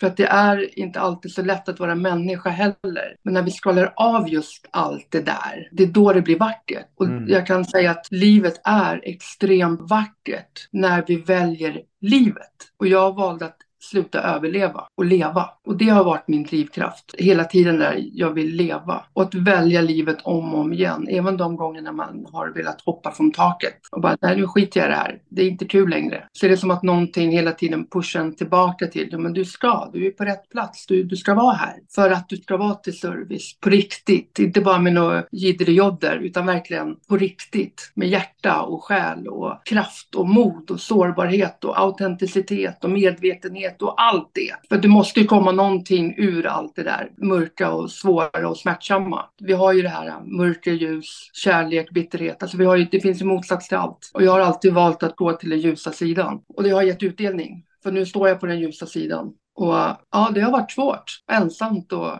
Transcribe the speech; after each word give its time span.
För 0.00 0.06
att 0.06 0.16
det 0.16 0.26
är 0.26 0.78
inte 0.78 1.00
alltid 1.00 1.32
så 1.32 1.42
lätt 1.42 1.68
att 1.68 1.80
vara 1.80 1.94
människa 1.94 2.50
heller. 2.50 3.16
Men 3.22 3.34
när 3.34 3.42
vi 3.42 3.50
skalar 3.50 3.92
av 3.96 4.28
just 4.28 4.66
allt 4.70 5.06
det 5.10 5.20
där, 5.20 5.68
det 5.72 5.82
är 5.82 5.86
då 5.86 6.12
det 6.12 6.22
blir 6.22 6.38
vackert. 6.38 6.86
Och 6.96 7.06
Mm. 7.06 7.28
jag 7.28 7.46
kan 7.46 7.64
säga 7.64 7.90
att 7.90 8.06
livet 8.10 8.60
är 8.64 9.00
extremt 9.02 9.80
vackert 9.90 10.68
när 10.70 11.04
vi 11.06 11.16
väljer 11.16 11.80
livet. 12.00 12.52
Och 12.76 12.86
jag 12.86 13.14
valde 13.16 13.44
att 13.44 13.56
sluta 13.80 14.22
överleva 14.22 14.84
och 14.96 15.04
leva. 15.04 15.50
Och 15.66 15.76
det 15.76 15.88
har 15.88 16.04
varit 16.04 16.28
min 16.28 16.42
drivkraft 16.42 17.14
hela 17.18 17.44
tiden 17.44 17.78
där 17.78 18.08
jag 18.12 18.30
vill 18.30 18.56
leva. 18.56 19.04
Och 19.12 19.22
att 19.22 19.34
välja 19.34 19.80
livet 19.80 20.18
om 20.22 20.54
och 20.54 20.60
om 20.60 20.72
igen. 20.72 21.06
Även 21.10 21.36
de 21.36 21.56
gångerna 21.56 21.92
man 21.92 22.26
har 22.32 22.48
velat 22.48 22.80
hoppa 22.80 23.12
från 23.12 23.32
taket. 23.32 23.78
Och 23.92 24.00
bara, 24.00 24.16
nej 24.20 24.36
nu 24.36 24.46
skiter 24.46 24.80
jag 24.80 24.88
i 24.88 24.90
det 24.90 24.96
här. 24.96 25.18
Det 25.28 25.42
är 25.42 25.48
inte 25.48 25.64
kul 25.64 25.90
längre. 25.90 26.24
Så 26.32 26.46
är 26.46 26.50
det 26.50 26.56
som 26.56 26.70
att 26.70 26.82
någonting 26.82 27.30
hela 27.30 27.52
tiden 27.52 27.86
pushar 27.86 28.20
en 28.20 28.36
tillbaka 28.36 28.86
till, 28.86 29.08
ja 29.10 29.18
men 29.18 29.32
du 29.32 29.44
ska, 29.44 29.90
du 29.92 30.06
är 30.06 30.10
på 30.10 30.24
rätt 30.24 30.50
plats. 30.50 30.86
Du, 30.86 31.04
du 31.04 31.16
ska 31.16 31.34
vara 31.34 31.54
här. 31.54 31.74
För 31.94 32.10
att 32.10 32.28
du 32.28 32.36
ska 32.36 32.56
vara 32.56 32.74
till 32.74 32.98
service. 32.98 33.58
På 33.60 33.70
riktigt. 33.70 34.38
Inte 34.38 34.60
bara 34.60 34.78
med 34.78 34.92
något 34.92 35.24
jobb 35.30 35.90
jodder 35.90 36.16
utan 36.16 36.46
verkligen 36.46 36.96
på 37.08 37.16
riktigt. 37.16 37.92
Med 37.94 38.08
hjärta 38.08 38.62
och 38.62 38.84
själ 38.84 39.28
och 39.28 39.66
kraft 39.66 40.14
och 40.14 40.28
mod 40.28 40.70
och 40.70 40.80
sårbarhet 40.80 41.64
och 41.64 41.80
autenticitet 41.80 42.84
och 42.84 42.90
medvetenhet 42.90 43.69
och 43.78 44.02
allt 44.02 44.30
det. 44.32 44.54
För 44.68 44.78
det 44.78 44.88
måste 44.88 45.20
ju 45.20 45.26
komma 45.26 45.52
någonting 45.52 46.14
ur 46.18 46.46
allt 46.46 46.76
det 46.76 46.82
där 46.82 47.12
mörka 47.16 47.72
och 47.72 47.90
svåra 47.90 48.48
och 48.48 48.56
smärtsamma. 48.56 49.24
Vi 49.40 49.52
har 49.52 49.72
ju 49.72 49.82
det 49.82 49.88
här 49.88 50.06
äh, 50.06 50.24
mörker, 50.24 50.72
ljus, 50.72 51.30
kärlek, 51.32 51.90
bitterhet. 51.90 52.42
Alltså 52.42 52.56
vi 52.56 52.64
har 52.64 52.76
ju, 52.76 52.84
det 52.84 53.00
finns 53.00 53.20
ju 53.20 53.24
motsats 53.24 53.68
till 53.68 53.78
allt. 53.78 54.10
Och 54.14 54.22
jag 54.22 54.32
har 54.32 54.40
alltid 54.40 54.72
valt 54.72 55.02
att 55.02 55.16
gå 55.16 55.32
till 55.32 55.50
den 55.50 55.60
ljusa 55.60 55.92
sidan. 55.92 56.40
Och 56.56 56.62
det 56.62 56.70
har 56.70 56.82
gett 56.82 57.02
utdelning. 57.02 57.64
För 57.82 57.92
nu 57.92 58.06
står 58.06 58.28
jag 58.28 58.40
på 58.40 58.46
den 58.46 58.60
ljusa 58.60 58.86
sidan. 58.86 59.32
Och 59.54 59.74
ja, 60.10 60.30
det 60.34 60.40
har 60.40 60.52
varit 60.52 60.72
svårt, 60.72 61.22
ensamt 61.32 61.92
och 61.92 62.12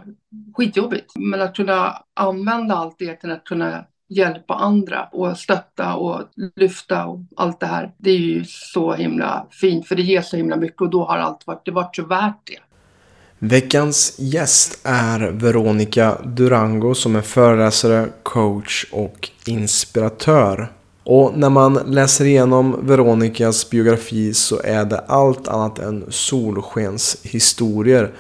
skitjobbigt. 0.57 1.13
Men 1.17 1.43
att 1.43 1.57
kunna 1.57 2.03
använda 2.15 2.75
allt 2.75 2.99
det 2.99 3.15
till 3.15 3.31
att 3.31 3.45
kunna 3.45 3.85
hjälpa 4.11 4.55
andra 4.55 5.09
och 5.13 5.39
stötta 5.39 5.95
och 5.95 6.23
lyfta 6.57 7.07
och 7.07 7.19
allt 7.37 7.61
det 7.61 7.67
här. 7.67 7.93
Det 7.99 8.11
är 8.11 8.19
ju 8.19 8.45
så 8.45 8.95
himla 8.95 9.47
fint 9.51 9.89
för 9.89 9.97
det 9.97 10.03
ger 10.03 10.23
så 10.23 10.37
himla 10.37 10.57
mycket 10.57 10.81
och 10.81 10.91
då 10.91 11.05
har 11.05 11.19
allt 11.19 11.47
varit, 11.47 11.65
det 11.65 11.71
varit 11.71 11.97
så 11.97 12.05
värt 12.05 12.39
det. 12.45 12.59
Veckans 13.39 14.17
gäst 14.19 14.81
är 14.85 15.21
Veronica 15.21 16.19
Durango 16.25 16.95
som 16.95 17.17
är 17.17 17.23
föreläsare, 17.23 18.09
coach 18.23 18.87
och 18.93 19.31
inspiratör. 19.47 20.73
Och 21.05 21.39
när 21.39 21.51
man 21.51 21.75
läser 21.75 22.25
igenom 22.25 22.87
Veronicas 22.87 23.71
biografi 23.71 24.35
så 24.35 24.61
är 24.65 24.85
det 24.85 24.99
allt 24.99 25.49
annat 25.49 25.79
än 25.79 26.05
solskenshistorier. 26.09 28.11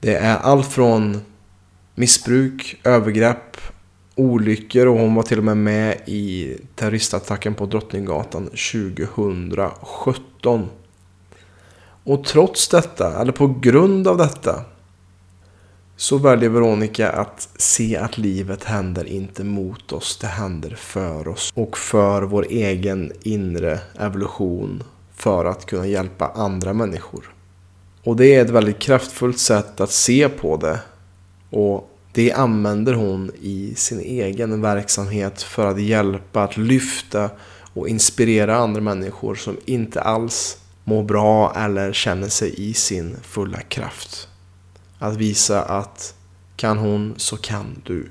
Det 0.00 0.14
är 0.14 0.36
allt 0.36 0.66
från 0.66 1.20
missbruk, 1.94 2.80
övergrepp, 2.84 3.56
olyckor 4.16 4.86
och 4.86 4.98
hon 4.98 5.14
var 5.14 5.22
till 5.22 5.38
och 5.38 5.44
med 5.44 5.56
med 5.56 6.00
i 6.06 6.56
terroristattacken 6.74 7.54
på 7.54 7.66
Drottninggatan 7.66 8.44
2017. 8.44 10.68
Och 12.04 12.24
trots 12.24 12.68
detta, 12.68 13.20
eller 13.20 13.32
på 13.32 13.54
grund 13.60 14.08
av 14.08 14.16
detta, 14.16 14.64
så 15.96 16.18
väljer 16.18 16.50
Veronica 16.50 17.10
att 17.10 17.48
se 17.56 17.96
att 17.96 18.18
livet 18.18 18.64
händer 18.64 19.04
inte 19.04 19.44
mot 19.44 19.92
oss, 19.92 20.18
det 20.20 20.26
händer 20.26 20.70
för 20.70 21.28
oss 21.28 21.52
och 21.54 21.78
för 21.78 22.22
vår 22.22 22.46
egen 22.50 23.12
inre 23.22 23.80
evolution 23.98 24.82
för 25.14 25.44
att 25.44 25.66
kunna 25.66 25.86
hjälpa 25.86 26.30
andra 26.34 26.72
människor. 26.72 27.34
Och 28.04 28.16
det 28.16 28.34
är 28.34 28.44
ett 28.44 28.50
väldigt 28.50 28.78
kraftfullt 28.78 29.38
sätt 29.38 29.80
att 29.80 29.90
se 29.90 30.28
på 30.28 30.56
det 30.56 30.80
och 31.50 31.90
det 32.16 32.32
använder 32.32 32.92
hon 32.92 33.30
i 33.42 33.74
sin 33.74 34.00
egen 34.00 34.62
verksamhet 34.62 35.42
för 35.42 35.66
att 35.66 35.80
hjälpa, 35.80 36.42
att 36.42 36.56
lyfta 36.56 37.30
och 37.74 37.88
inspirera 37.88 38.56
andra 38.56 38.80
människor 38.80 39.34
som 39.34 39.56
inte 39.64 40.00
alls 40.00 40.58
mår 40.84 41.02
bra 41.02 41.52
eller 41.56 41.92
känner 41.92 42.28
sig 42.28 42.68
i 42.68 42.74
sin 42.74 43.16
fulla 43.22 43.60
kraft. 43.60 44.28
Att 44.98 45.16
visa 45.16 45.62
att 45.62 46.14
kan 46.56 46.78
hon 46.78 47.14
så 47.16 47.36
kan 47.36 47.82
du. 47.84 48.08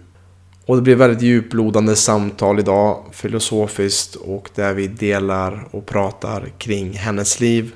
Och 0.65 0.75
det 0.75 0.81
blir 0.81 0.95
väldigt 0.95 1.21
djuplodande 1.21 1.95
samtal 1.95 2.59
idag, 2.59 3.05
filosofiskt 3.11 4.15
och 4.15 4.49
där 4.55 4.73
vi 4.73 4.87
delar 4.87 5.67
och 5.71 5.85
pratar 5.85 6.49
kring 6.57 6.93
hennes 6.93 7.39
liv. 7.39 7.71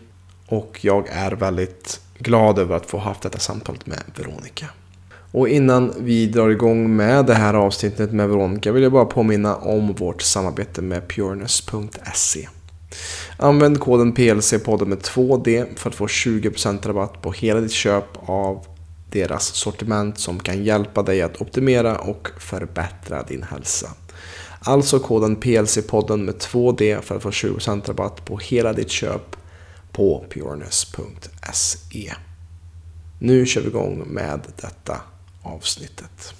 Och 0.48 0.80
jag 0.82 1.08
är 1.10 1.32
väldigt 1.32 2.02
glad 2.18 2.60
över 2.60 2.76
att 2.76 2.86
få 2.86 2.98
haft 2.98 3.22
detta 3.22 3.40
samtalet 3.40 3.86
med 3.86 4.04
Veronica. 4.16 4.66
Och 5.32 5.50
innan 5.50 5.94
vi 6.00 6.28
drar 6.28 6.50
igång 6.50 6.96
med 6.96 7.26
det 7.26 7.34
här 7.34 7.54
avsnittet 7.54 8.12
med 8.12 8.30
Veronica 8.30 8.72
vill 8.72 8.84
jag 8.84 8.92
bara 8.92 9.06
påminna 9.06 9.56
om 9.56 9.94
vårt 9.94 10.22
samarbete 10.22 10.82
med 10.82 11.08
pureness.se. 11.08 12.48
Använd 13.38 13.80
koden 13.80 14.14
PLC-podden 14.14 14.86
med 14.86 14.98
2D 14.98 15.66
för 15.76 15.90
att 15.90 15.96
få 15.96 16.08
20% 16.08 16.88
rabatt 16.88 17.22
på 17.22 17.32
hela 17.32 17.60
ditt 17.60 17.72
köp 17.72 18.06
av 18.26 18.66
deras 19.12 19.46
sortiment 19.46 20.20
som 20.20 20.40
kan 20.40 20.64
hjälpa 20.64 21.04
dig 21.04 21.22
att 21.22 21.42
optimera 21.42 21.98
och 21.98 22.30
förbättra 22.40 23.24
din 23.24 23.44
hälsa. 23.44 23.90
Alltså 24.60 25.00
koden 25.00 25.38
PLC-podden 25.38 26.18
med 26.18 26.36
2D 26.36 27.02
för 27.02 27.16
att 27.16 27.24
få 27.24 27.30
20% 27.30 27.88
rabatt 27.88 28.26
på 28.26 28.38
hela 28.38 28.74
ditt 28.74 28.90
köp 28.90 29.36
på 29.92 30.26
pureness.se. 30.30 32.14
Nu 33.20 33.46
kör 33.46 33.62
vi 33.62 33.68
igång 33.68 34.04
med 34.08 34.40
detta 34.62 35.02
avsnittet. 35.50 36.34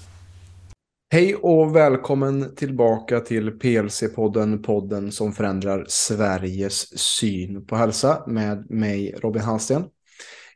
Hej 1.12 1.34
och 1.34 1.76
välkommen 1.76 2.54
tillbaka 2.54 3.20
till 3.20 3.50
PLC-podden, 3.50 4.62
podden 4.62 5.12
som 5.12 5.32
förändrar 5.32 5.84
Sveriges 5.88 6.98
syn 6.98 7.66
på 7.66 7.76
hälsa 7.76 8.22
med 8.26 8.70
mig 8.70 9.14
Robin 9.22 9.42
Hallsten. 9.42 9.84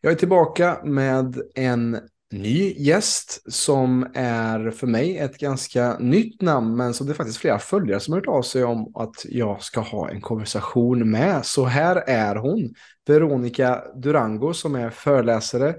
Jag 0.01 0.13
är 0.13 0.17
tillbaka 0.17 0.81
med 0.85 1.37
en 1.55 1.99
ny 2.33 2.75
gäst 2.79 3.53
som 3.53 4.07
är 4.15 4.71
för 4.71 4.87
mig 4.87 5.19
ett 5.19 5.39
ganska 5.39 5.99
nytt 5.99 6.43
namn 6.43 6.77
men 6.77 6.95
som 6.95 7.07
det 7.07 7.13
är 7.13 7.15
faktiskt 7.15 7.39
flera 7.39 7.59
följare 7.59 8.01
som 8.01 8.13
har 8.13 8.21
hört 8.21 8.29
av 8.29 8.43
sig 8.43 8.65
om 8.65 8.93
att 8.95 9.25
jag 9.29 9.63
ska 9.63 9.81
ha 9.81 10.11
en 10.11 10.21
konversation 10.21 11.11
med. 11.11 11.47
Så 11.47 11.65
här 11.65 11.97
är 11.97 12.37
hon, 12.37 12.75
Veronica 13.07 13.85
Durango 13.97 14.55
som 14.55 14.75
är 14.75 14.91
föreläsare, 14.91 15.75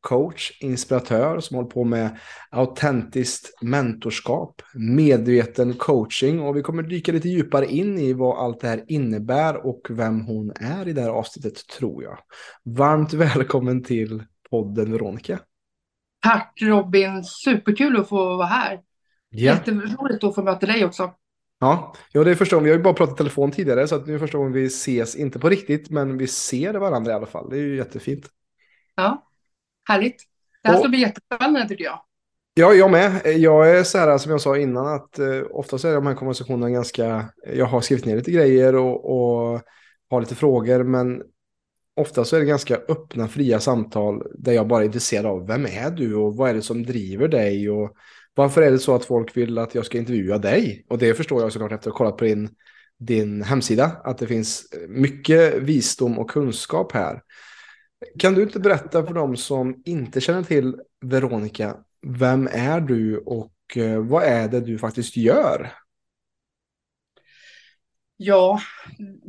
coach, 0.00 0.58
inspiratör 0.60 1.40
som 1.40 1.56
håller 1.56 1.70
på 1.70 1.84
med 1.84 2.18
autentiskt 2.50 3.62
mentorskap, 3.62 4.62
medveten 4.74 5.74
coaching 5.74 6.40
och 6.40 6.56
vi 6.56 6.62
kommer 6.62 6.82
dyka 6.82 7.12
lite 7.12 7.28
djupare 7.28 7.66
in 7.66 7.98
i 7.98 8.12
vad 8.12 8.38
allt 8.38 8.60
det 8.60 8.68
här 8.68 8.84
innebär 8.88 9.66
och 9.66 9.86
vem 9.90 10.20
hon 10.20 10.52
är 10.60 10.88
i 10.88 10.92
det 10.92 11.00
här 11.00 11.10
avsnittet 11.10 11.68
tror 11.78 12.02
jag. 12.02 12.18
Varmt 12.64 13.12
välkommen 13.12 13.84
till 13.84 14.22
podden 14.50 14.92
Veronica. 14.92 15.38
Tack 16.22 16.58
Robin, 16.62 17.24
superkul 17.24 18.00
att 18.00 18.08
få 18.08 18.36
vara 18.36 18.46
här. 18.46 18.80
Ja. 19.30 19.52
Jätteroligt 19.52 20.24
att 20.24 20.34
få 20.34 20.42
möta 20.42 20.66
dig 20.66 20.84
också. 20.84 21.14
Ja, 21.60 21.94
ja, 22.12 22.24
det 22.24 22.30
är 22.30 22.34
första 22.34 22.56
gången. 22.56 22.64
Vi 22.64 22.70
har 22.70 22.78
ju 22.78 22.82
bara 22.82 22.94
pratat 22.94 23.16
telefon 23.16 23.50
tidigare 23.50 23.88
så 23.88 23.94
att 23.94 24.06
nu 24.06 24.14
är 24.14 24.18
första 24.18 24.38
gången 24.38 24.52
vi 24.52 24.66
ses, 24.66 25.16
inte 25.16 25.38
på 25.38 25.48
riktigt, 25.48 25.90
men 25.90 26.18
vi 26.18 26.26
ser 26.26 26.74
varandra 26.74 27.12
i 27.12 27.14
alla 27.14 27.26
fall. 27.26 27.50
Det 27.50 27.56
är 27.56 27.60
ju 27.60 27.76
jättefint. 27.76 28.26
Ja, 28.94 29.27
härligt. 29.88 30.22
Det 30.62 30.68
här 30.68 30.76
Och- 30.76 30.80
ska 30.80 30.88
bli 30.88 31.00
jättespännande 31.00 31.68
tycker 31.68 31.84
jag. 31.84 32.00
Ja, 32.54 32.72
jag 32.72 32.90
med. 32.90 33.20
Jag 33.36 33.78
är 33.78 33.82
så 33.82 33.98
här 33.98 34.18
som 34.18 34.30
jag 34.32 34.40
sa 34.40 34.56
innan 34.58 34.86
att 34.86 35.18
eh, 35.18 35.42
oftast 35.50 35.84
är 35.84 35.94
de 35.94 36.06
här 36.06 36.14
konversationerna 36.14 36.70
ganska, 36.70 37.24
jag 37.54 37.66
har 37.66 37.80
skrivit 37.80 38.04
ner 38.04 38.16
lite 38.16 38.30
grejer 38.30 38.74
och, 38.74 39.04
och 39.04 39.62
har 40.10 40.20
lite 40.20 40.34
frågor, 40.34 40.82
men 40.84 41.22
ofta 41.96 42.24
så 42.24 42.36
är 42.36 42.40
det 42.40 42.46
ganska 42.46 42.76
öppna, 42.76 43.28
fria 43.28 43.60
samtal 43.60 44.22
där 44.34 44.52
jag 44.52 44.68
bara 44.68 44.80
är 44.82 44.86
intresserad 44.86 45.26
av 45.26 45.46
vem 45.46 45.66
är 45.66 45.90
du 45.90 46.14
och 46.14 46.36
vad 46.36 46.50
är 46.50 46.54
det 46.54 46.62
som 46.62 46.82
driver 46.82 47.28
dig 47.28 47.70
och 47.70 47.96
varför 48.34 48.62
är 48.62 48.70
det 48.70 48.78
så 48.78 48.94
att 48.94 49.04
folk 49.04 49.36
vill 49.36 49.58
att 49.58 49.74
jag 49.74 49.86
ska 49.86 49.98
intervjua 49.98 50.38
dig? 50.38 50.86
Och 50.88 50.98
det 50.98 51.14
förstår 51.14 51.42
jag 51.42 51.52
såklart 51.52 51.72
efter 51.72 51.90
att 51.90 51.94
ha 51.94 51.98
kollat 51.98 52.16
på 52.16 52.24
din, 52.24 52.48
din 52.98 53.42
hemsida, 53.42 53.92
att 54.04 54.18
det 54.18 54.26
finns 54.26 54.64
mycket 54.88 55.54
visdom 55.54 56.18
och 56.18 56.30
kunskap 56.30 56.92
här. 56.92 57.22
Kan 58.18 58.34
du 58.34 58.42
inte 58.42 58.60
berätta 58.60 59.06
för 59.06 59.14
dem 59.14 59.36
som 59.36 59.82
inte 59.84 60.20
känner 60.20 60.42
till 60.42 60.80
Veronica, 61.00 61.76
vem 62.06 62.48
är 62.52 62.80
du 62.80 63.18
och 63.18 63.52
eh, 63.76 63.98
vad 63.98 64.24
är 64.24 64.48
det 64.48 64.60
du 64.60 64.78
faktiskt 64.78 65.16
gör? 65.16 65.72
Ja, 68.16 68.60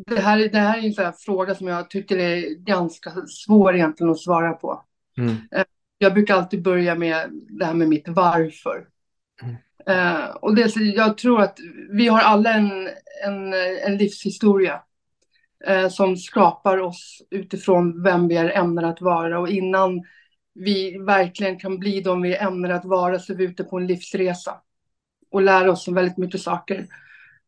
det 0.07 0.19
här, 0.19 0.37
det 0.37 0.59
här 0.59 0.77
är 0.77 0.83
en 0.83 0.93
sån 0.93 1.13
fråga 1.13 1.55
som 1.55 1.67
jag 1.67 1.89
tycker 1.89 2.17
är 2.17 2.55
ganska 2.55 3.11
svår 3.27 3.75
egentligen 3.75 4.11
att 4.11 4.19
svara 4.19 4.53
på. 4.53 4.85
Mm. 5.17 5.35
Jag 5.97 6.13
brukar 6.13 6.35
alltid 6.35 6.63
börja 6.63 6.95
med 6.95 7.29
det 7.31 7.65
här 7.65 7.73
med 7.73 7.89
mitt 7.89 8.07
varför. 8.07 8.87
Mm. 9.41 9.55
Eh, 9.87 10.29
och 10.29 10.55
det, 10.55 10.75
jag 10.75 11.17
tror 11.17 11.41
att 11.41 11.59
vi 11.91 12.07
har 12.07 12.19
alla 12.19 12.53
en, 12.53 12.89
en, 13.25 13.53
en 13.53 13.97
livshistoria 13.97 14.73
eh, 14.73 14.79
som 15.89 16.17
skapar 16.17 16.77
oss 16.77 17.21
utifrån 17.29 18.03
vem 18.03 18.27
vi 18.27 18.37
är 18.37 18.57
ämnade 18.57 18.87
att 18.87 19.01
vara. 19.01 19.39
Och 19.39 19.49
innan 19.49 20.03
vi 20.53 20.97
verkligen 20.97 21.59
kan 21.59 21.79
bli 21.79 22.01
de 22.01 22.21
vi 22.21 22.35
ämnar 22.35 22.69
att 22.69 22.85
vara 22.85 23.19
så 23.19 23.33
vi 23.33 23.45
är 23.45 23.49
ute 23.49 23.63
på 23.63 23.77
en 23.77 23.87
livsresa 23.87 24.61
och 25.31 25.41
lära 25.41 25.71
oss 25.71 25.87
väldigt 25.87 26.17
mycket 26.17 26.41
saker 26.41 26.87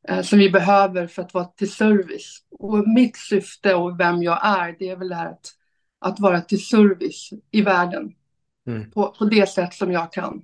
eh, 0.07 0.21
som 0.21 0.39
vi 0.39 0.49
behöver 0.49 1.07
för 1.07 1.21
att 1.21 1.33
vara 1.33 1.45
till 1.45 1.71
service. 1.71 2.43
Och 2.51 2.87
mitt 2.87 3.17
syfte 3.17 3.75
och 3.75 3.99
vem 3.99 4.23
jag 4.23 4.39
är, 4.45 4.75
det 4.79 4.89
är 4.89 4.95
väl 4.95 5.09
det 5.09 5.15
här 5.15 5.29
att, 5.29 5.45
att 5.99 6.19
vara 6.19 6.41
till 6.41 6.65
service 6.65 7.29
i 7.51 7.61
världen 7.61 8.13
mm. 8.67 8.91
på, 8.91 9.15
på 9.19 9.25
det 9.25 9.49
sätt 9.49 9.73
som 9.73 9.91
jag 9.91 10.13
kan. 10.13 10.41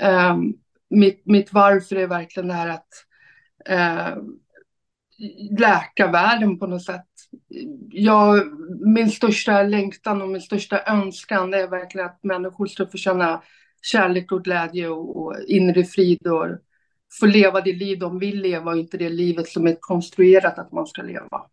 Um, 0.00 0.54
mitt, 0.90 1.26
mitt 1.26 1.52
varför 1.52 1.96
är 1.96 2.06
verkligen 2.06 2.48
det 2.48 2.54
här 2.54 2.68
att 2.68 2.88
uh, 3.70 4.22
läka 5.58 6.06
världen 6.06 6.58
på 6.58 6.66
något 6.66 6.84
sätt. 6.84 7.06
Jag, 7.90 8.42
min 8.86 9.10
största 9.10 9.62
längtan 9.62 10.22
och 10.22 10.28
min 10.28 10.40
största 10.40 10.82
önskan 10.86 11.54
är 11.54 11.68
verkligen 11.68 12.06
att 12.06 12.24
människor 12.24 12.66
ska 12.66 12.86
få 12.86 12.96
känna 12.96 13.42
kärlek 13.82 14.32
och 14.32 14.44
glädje 14.44 14.88
och, 14.88 15.16
och 15.16 15.34
inre 15.48 15.84
frid 15.84 16.26
och 16.26 16.46
få 17.20 17.26
leva 17.26 17.60
det 17.60 17.72
liv 17.72 17.98
de 17.98 18.18
vill 18.18 18.40
leva 18.40 18.70
och 18.70 18.78
inte 18.78 18.96
det 18.96 19.08
livet 19.08 19.48
som 19.48 19.66
är 19.66 19.76
konstruerat 19.80 20.58
att 20.58 20.72
man 20.72 20.86
ska 20.86 21.02
leva. 21.02 21.46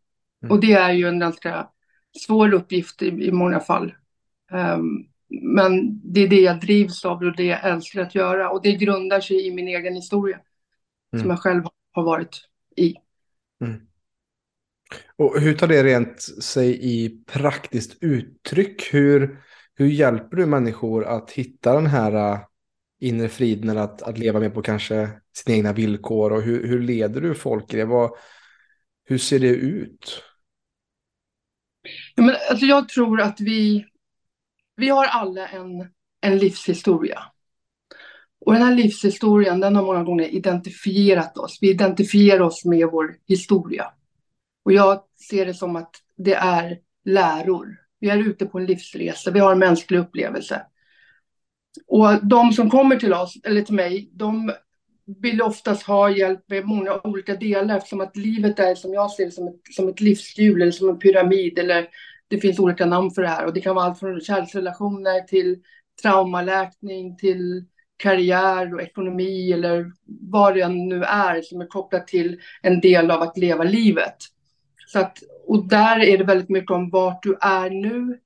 Mm. 0.43 0.51
Och 0.51 0.59
det 0.59 0.73
är 0.73 0.91
ju 0.91 1.07
en 1.07 1.19
ganska 1.19 1.67
svår 2.25 2.53
uppgift 2.53 3.01
i, 3.01 3.07
i 3.07 3.31
många 3.31 3.59
fall. 3.59 3.93
Um, 4.51 5.05
men 5.41 6.01
det 6.13 6.21
är 6.21 6.27
det 6.27 6.41
jag 6.41 6.59
drivs 6.59 7.05
av 7.05 7.23
och 7.23 7.35
det 7.35 7.43
jag 7.43 7.63
älskar 7.63 8.01
att 8.01 8.15
göra 8.15 8.49
och 8.49 8.61
det 8.61 8.71
grundar 8.71 9.21
sig 9.21 9.47
i 9.47 9.51
min 9.51 9.67
egen 9.67 9.95
historia 9.95 10.39
mm. 11.13 11.21
som 11.21 11.29
jag 11.29 11.39
själv 11.39 11.63
har 11.91 12.03
varit 12.03 12.41
i. 12.75 12.95
Mm. 13.61 13.81
Och 15.15 15.39
hur 15.39 15.53
tar 15.53 15.67
det 15.67 15.83
rent 15.83 16.21
sig 16.21 16.79
i 16.81 17.09
praktiskt 17.25 18.03
uttryck? 18.03 18.93
Hur, 18.93 19.43
hur 19.75 19.87
hjälper 19.87 20.37
du 20.37 20.45
människor 20.45 21.05
att 21.05 21.31
hitta 21.31 21.73
den 21.73 21.85
här 21.87 22.33
äh, 22.33 22.39
inre 22.99 23.29
friden 23.29 23.77
att, 23.77 24.01
att 24.01 24.17
leva 24.17 24.39
med 24.39 24.53
på 24.53 24.61
kanske 24.61 25.09
sina 25.33 25.55
egna 25.55 25.73
villkor? 25.73 26.31
Och 26.31 26.41
hur, 26.41 26.67
hur 26.67 26.79
leder 26.79 27.21
du 27.21 27.35
folk 27.35 27.73
i 27.73 27.77
det? 27.77 27.85
Vad, 27.85 28.11
hur 29.05 29.17
ser 29.17 29.39
det 29.39 29.47
ut? 29.47 30.23
Ja, 32.15 32.23
men, 32.23 32.35
alltså, 32.49 32.65
jag 32.65 32.89
tror 32.89 33.21
att 33.21 33.39
vi, 33.39 33.85
vi 34.75 34.89
har 34.89 35.05
alla 35.05 35.47
en, 35.47 35.89
en 36.21 36.37
livshistoria. 36.37 37.23
Och 38.45 38.53
den 38.53 38.61
här 38.61 38.75
livshistorien 38.75 39.59
den 39.59 39.75
har 39.75 39.83
många 39.83 40.03
gånger 40.03 40.27
identifierat 40.27 41.37
oss. 41.37 41.57
Vi 41.61 41.69
identifierar 41.69 42.39
oss 42.39 42.65
med 42.65 42.87
vår 42.91 43.15
historia. 43.27 43.85
Och 44.65 44.71
jag 44.73 45.03
ser 45.29 45.45
det 45.45 45.53
som 45.53 45.75
att 45.75 45.91
det 46.17 46.33
är 46.33 46.79
läror. 47.05 47.77
Vi 47.99 48.09
är 48.09 48.17
ute 48.17 48.45
på 48.45 48.59
en 48.59 48.65
livsresa, 48.65 49.31
vi 49.31 49.39
har 49.39 49.51
en 49.51 49.59
mänsklig 49.59 49.99
upplevelse. 49.99 50.61
Och 51.87 52.25
de 52.25 52.53
som 52.53 52.69
kommer 52.69 52.95
till 52.95 53.13
oss, 53.13 53.37
eller 53.43 53.61
till 53.61 53.75
mig, 53.75 54.09
de 54.13 54.51
vill 55.05 55.41
oftast 55.41 55.83
ha 55.83 56.09
hjälp 56.09 56.39
med 56.47 56.65
många 56.65 57.01
olika 57.03 57.35
delar 57.35 57.77
eftersom 57.77 58.01
att 58.01 58.17
livet 58.17 58.59
är 58.59 58.75
som 58.75 58.93
jag 58.93 59.11
ser 59.11 59.25
det 59.25 59.31
som 59.31 59.47
ett, 59.47 59.59
som 59.71 59.89
ett 59.89 60.01
livshjul 60.01 60.61
eller 60.61 60.71
som 60.71 60.89
en 60.89 60.99
pyramid 60.99 61.59
eller 61.59 61.87
det 62.27 62.39
finns 62.39 62.59
olika 62.59 62.85
namn 62.85 63.11
för 63.11 63.21
det 63.21 63.27
här 63.27 63.45
och 63.45 63.53
det 63.53 63.61
kan 63.61 63.75
vara 63.75 63.85
allt 63.85 63.99
från 63.99 64.21
kärleksrelationer 64.21 65.21
till 65.21 65.59
traumaläkning 66.01 67.17
till 67.17 67.65
karriär 68.01 68.73
och 68.73 68.81
ekonomi 68.81 69.51
eller 69.51 69.91
vad 70.05 70.55
det 70.55 70.67
nu 70.67 71.03
är 71.03 71.41
som 71.41 71.61
är 71.61 71.67
kopplat 71.67 72.07
till 72.07 72.39
en 72.61 72.79
del 72.79 73.11
av 73.11 73.21
att 73.21 73.37
leva 73.37 73.63
livet. 73.63 74.15
Så 74.87 74.99
att, 74.99 75.17
och 75.47 75.67
där 75.67 75.99
är 75.99 76.17
det 76.17 76.23
väldigt 76.23 76.49
mycket 76.49 76.71
om 76.71 76.89
vart 76.89 77.23
du 77.23 77.37
är 77.41 77.69
nu. 77.69 78.19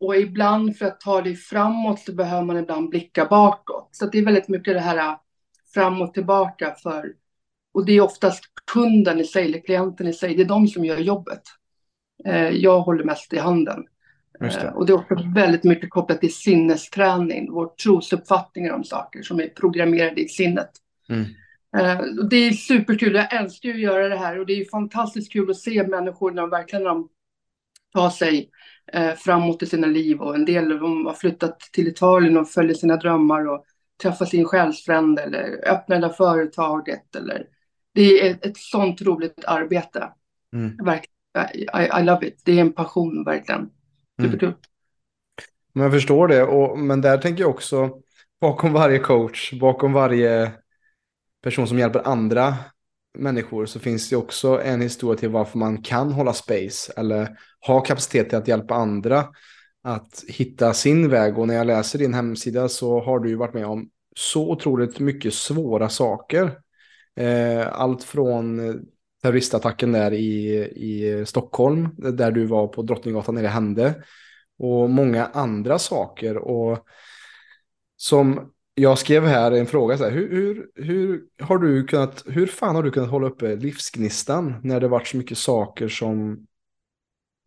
Och 0.00 0.16
ibland 0.16 0.76
för 0.76 0.86
att 0.86 1.00
ta 1.00 1.22
dig 1.22 1.36
framåt 1.36 2.00
så 2.00 2.12
behöver 2.12 2.44
man 2.44 2.56
ibland 2.56 2.88
blicka 2.88 3.24
bakåt. 3.24 3.88
Så 3.92 4.06
det 4.06 4.18
är 4.18 4.24
väldigt 4.24 4.48
mycket 4.48 4.74
det 4.74 4.80
här 4.80 4.96
äh, 4.96 5.16
fram 5.74 6.02
och 6.02 6.14
tillbaka 6.14 6.74
för, 6.82 7.12
och 7.74 7.86
det 7.86 7.92
är 7.92 8.00
oftast 8.00 8.44
kunden 8.72 9.20
i 9.20 9.24
sig, 9.24 9.44
eller 9.44 9.58
klienten 9.58 10.06
i 10.06 10.12
sig, 10.12 10.34
det 10.34 10.42
är 10.42 10.46
de 10.46 10.68
som 10.68 10.84
gör 10.84 10.98
jobbet. 10.98 11.42
Äh, 12.24 12.48
jag 12.48 12.80
håller 12.80 13.04
mest 13.04 13.32
i 13.32 13.38
handen. 13.38 13.84
Det. 14.40 14.46
Eh, 14.46 14.72
och 14.74 14.86
det 14.86 14.92
är 14.92 14.96
också 14.96 15.14
väldigt 15.34 15.64
mycket 15.64 15.90
kopplat 15.90 16.20
till 16.20 16.34
sinnesträning, 16.34 17.52
vår 17.52 17.66
trosuppfattningar 17.66 18.72
om 18.72 18.84
saker 18.84 19.22
som 19.22 19.40
är 19.40 19.48
programmerade 19.48 20.20
i 20.20 20.28
sinnet. 20.28 20.70
Mm. 21.08 21.24
Eh, 21.76 22.04
det 22.30 22.36
är 22.36 22.52
superkul, 22.52 23.14
jag 23.14 23.34
älskar 23.34 23.68
ju 23.68 23.74
att 23.74 23.80
göra 23.80 24.08
det 24.08 24.16
här 24.16 24.38
och 24.38 24.46
det 24.46 24.52
är 24.52 24.64
fantastiskt 24.64 25.32
kul 25.32 25.50
att 25.50 25.56
se 25.56 25.86
människor 25.86 26.30
när 26.30 26.42
de 26.42 26.50
verkligen 26.50 26.84
de 26.84 27.08
tar 27.92 28.10
sig 28.10 28.50
eh, 28.92 29.14
framåt 29.14 29.62
i 29.62 29.66
sina 29.66 29.86
liv 29.86 30.20
och 30.20 30.34
en 30.34 30.44
del 30.44 30.72
av 30.72 30.78
dem 30.78 31.06
har 31.06 31.14
flyttat 31.14 31.60
till 31.60 31.88
Italien 31.88 32.36
och 32.36 32.48
följer 32.48 32.74
sina 32.74 32.96
drömmar 32.96 33.48
och 33.48 33.64
träffar 34.02 34.26
sin 34.26 34.44
själsfrände 34.44 35.22
eller 35.22 35.68
öppnar 35.68 36.00
det 36.00 36.10
företaget 36.10 37.16
eller 37.16 37.46
det 37.94 38.20
är 38.20 38.30
ett, 38.30 38.46
ett 38.46 38.56
sånt 38.56 39.02
roligt 39.02 39.44
arbete. 39.44 40.08
Mm. 40.52 40.76
Verkligen, 40.76 41.10
I, 41.54 42.00
I 42.00 42.02
love 42.02 42.26
it, 42.26 42.42
det 42.44 42.52
är 42.52 42.60
en 42.60 42.72
passion 42.72 43.24
verkligen. 43.24 43.70
Superkul. 44.22 44.48
Mm. 44.48 44.60
Men 45.72 45.82
jag 45.82 45.92
förstår 45.92 46.28
det, 46.28 46.42
och, 46.42 46.78
men 46.78 47.00
där 47.00 47.18
tänker 47.18 47.42
jag 47.42 47.50
också 47.50 47.90
bakom 48.40 48.72
varje 48.72 48.98
coach, 48.98 49.52
bakom 49.52 49.92
varje 49.92 50.52
person 51.42 51.68
som 51.68 51.78
hjälper 51.78 52.08
andra 52.08 52.54
människor 53.18 53.66
så 53.66 53.78
finns 53.80 54.10
det 54.10 54.16
också 54.16 54.60
en 54.62 54.80
historia 54.80 55.18
till 55.20 55.28
varför 55.28 55.58
man 55.58 55.82
kan 55.82 56.12
hålla 56.12 56.32
space 56.32 56.92
eller 56.96 57.28
ha 57.66 57.80
kapacitet 57.80 58.28
till 58.28 58.38
att 58.38 58.48
hjälpa 58.48 58.74
andra 58.74 59.24
att 59.82 60.24
hitta 60.28 60.72
sin 60.72 61.08
väg. 61.08 61.38
Och 61.38 61.48
när 61.48 61.54
jag 61.54 61.66
läser 61.66 61.98
din 61.98 62.14
hemsida 62.14 62.68
så 62.68 63.00
har 63.00 63.18
du 63.18 63.28
ju 63.28 63.36
varit 63.36 63.54
med 63.54 63.66
om 63.66 63.88
så 64.16 64.50
otroligt 64.50 64.98
mycket 64.98 65.34
svåra 65.34 65.88
saker. 65.88 66.58
Eh, 67.16 67.72
allt 67.72 68.04
från 68.04 68.60
terroristattacken 69.22 69.92
där 69.92 70.12
i, 70.12 70.54
i 70.76 71.24
Stockholm, 71.26 71.88
där 71.96 72.30
du 72.30 72.46
var 72.46 72.66
på 72.66 72.82
Drottninggatan 72.82 73.34
när 73.34 73.42
det 73.42 73.48
hände. 73.48 74.02
Och 74.58 74.90
många 74.90 75.26
andra 75.26 75.78
saker. 75.78 76.36
Och 76.36 76.86
som 77.96 78.52
jag 78.74 78.98
skrev 78.98 79.24
här 79.24 79.52
en 79.52 79.66
fråga, 79.66 79.98
så 79.98 80.04
här, 80.04 80.10
hur, 80.10 80.30
hur, 80.30 80.70
hur, 80.74 81.24
har 81.40 81.58
du 81.58 81.84
kunnat, 81.84 82.24
hur 82.26 82.46
fan 82.46 82.76
har 82.76 82.82
du 82.82 82.90
kunnat 82.90 83.10
hålla 83.10 83.26
uppe 83.26 83.56
livsgnistan 83.56 84.54
när 84.62 84.80
det 84.80 84.88
varit 84.88 85.06
så 85.06 85.16
mycket 85.16 85.38
saker 85.38 85.88
som 85.88 86.46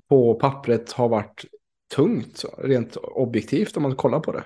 på 0.10 0.33
pappret 0.33 0.92
har 0.92 1.10
varit 1.10 1.45
tungt, 1.95 2.45
rent 2.57 2.95
objektivt 2.95 3.78
om 3.78 3.83
man 3.83 3.95
kollar 3.95 4.19
på 4.19 4.31
det? 4.31 4.44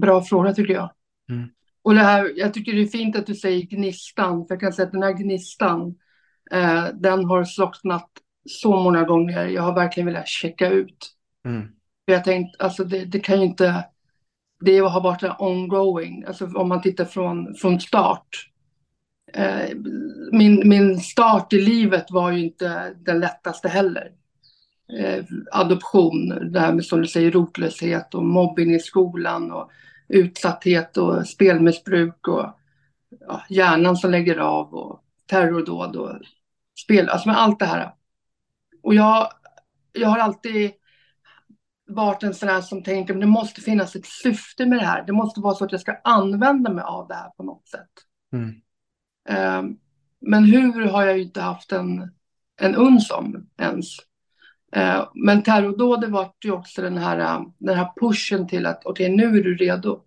Bra 0.00 0.22
fråga 0.22 0.54
tycker 0.54 0.74
jag. 0.74 0.90
Mm. 1.30 1.48
Och 1.88 1.94
det 1.94 2.00
här, 2.00 2.32
jag 2.36 2.54
tycker 2.54 2.72
det 2.72 2.82
är 2.82 2.86
fint 2.86 3.16
att 3.16 3.26
du 3.26 3.34
säger 3.34 3.62
gnistan, 3.62 4.46
för 4.46 4.54
jag 4.54 4.60
kan 4.60 4.72
säga 4.72 4.86
att 4.86 4.92
den 4.92 5.02
här 5.02 5.12
gnistan, 5.12 5.94
eh, 6.50 6.86
den 6.94 7.24
har 7.24 7.44
slocknat 7.44 8.10
så 8.48 8.76
många 8.76 9.04
gånger. 9.04 9.46
Jag 9.46 9.62
har 9.62 9.74
verkligen 9.74 10.06
velat 10.06 10.28
checka 10.28 10.70
ut. 10.70 11.10
Mm. 11.44 11.62
För 12.06 12.12
jag 12.12 12.24
tänkt, 12.24 12.56
alltså 12.58 12.84
det, 12.84 13.04
det, 13.04 13.20
kan 13.20 13.40
ju 13.40 13.46
inte, 13.46 13.84
det 14.60 14.78
har 14.78 15.00
varit 15.00 15.22
ongoing, 15.38 16.24
alltså 16.24 16.46
om 16.46 16.68
man 16.68 16.82
tittar 16.82 17.04
från, 17.04 17.54
från 17.54 17.80
start. 17.80 18.50
Eh, 19.32 19.76
min, 20.32 20.68
min 20.68 21.00
start 21.00 21.52
i 21.52 21.60
livet 21.60 22.10
var 22.10 22.30
ju 22.30 22.44
inte 22.44 22.94
den 22.96 23.20
lättaste 23.20 23.68
heller. 23.68 24.12
Eh, 24.98 25.24
adoption, 25.52 26.52
det 26.52 26.60
här 26.60 26.72
med 26.72 26.84
som 26.84 27.00
du 27.00 27.08
säger 27.08 27.30
rotlöshet 27.30 28.14
och 28.14 28.24
mobbing 28.24 28.74
i 28.74 28.78
skolan 28.78 29.52
och 29.52 29.70
utsatthet 30.08 30.96
och 30.96 31.28
spelmissbruk 31.28 32.28
och 32.28 32.46
ja, 33.20 33.42
hjärnan 33.48 33.96
som 33.96 34.10
lägger 34.10 34.36
av 34.36 34.74
och 34.74 35.04
terrordåd 35.26 35.96
och 35.96 36.20
spel, 36.84 37.08
alltså 37.08 37.28
med 37.28 37.38
allt 37.38 37.58
det 37.58 37.66
här. 37.66 37.94
Och 38.82 38.94
jag, 38.94 39.28
jag 39.92 40.08
har 40.08 40.18
alltid 40.18 40.70
varit 41.86 42.22
en 42.22 42.34
sån 42.34 42.48
här 42.48 42.60
som 42.60 42.82
tänker 42.82 43.14
att 43.14 43.20
det 43.20 43.26
måste 43.26 43.60
finnas 43.60 43.96
ett 43.96 44.06
syfte 44.06 44.66
med 44.66 44.78
det 44.78 44.86
här. 44.86 45.04
Det 45.06 45.12
måste 45.12 45.40
vara 45.40 45.54
så 45.54 45.64
att 45.64 45.72
jag 45.72 45.80
ska 45.80 46.00
använda 46.04 46.72
mig 46.72 46.84
av 46.84 47.08
det 47.08 47.14
här 47.14 47.30
på 47.30 47.42
något 47.42 47.68
sätt. 47.68 47.90
Mm. 48.32 48.60
Um, 49.58 49.78
men 50.20 50.44
hur 50.44 50.86
har 50.86 51.06
jag 51.06 51.18
inte 51.18 51.40
haft 51.40 51.72
en, 51.72 52.14
en 52.60 52.74
uns 52.74 53.10
om 53.10 53.48
ens. 53.58 53.86
Eh, 54.72 55.08
men 55.14 55.42
terrordådet 55.42 56.10
var 56.10 56.32
ju 56.44 56.50
också 56.50 56.82
den 56.82 56.98
här, 56.98 57.18
eh, 57.18 57.42
den 57.58 57.76
här 57.76 57.88
pushen 58.00 58.48
till 58.48 58.66
att 58.66 58.86
okej, 58.86 59.06
okay, 59.06 59.16
nu 59.16 59.38
är 59.38 59.42
du 59.42 59.56
redo. 59.56 60.00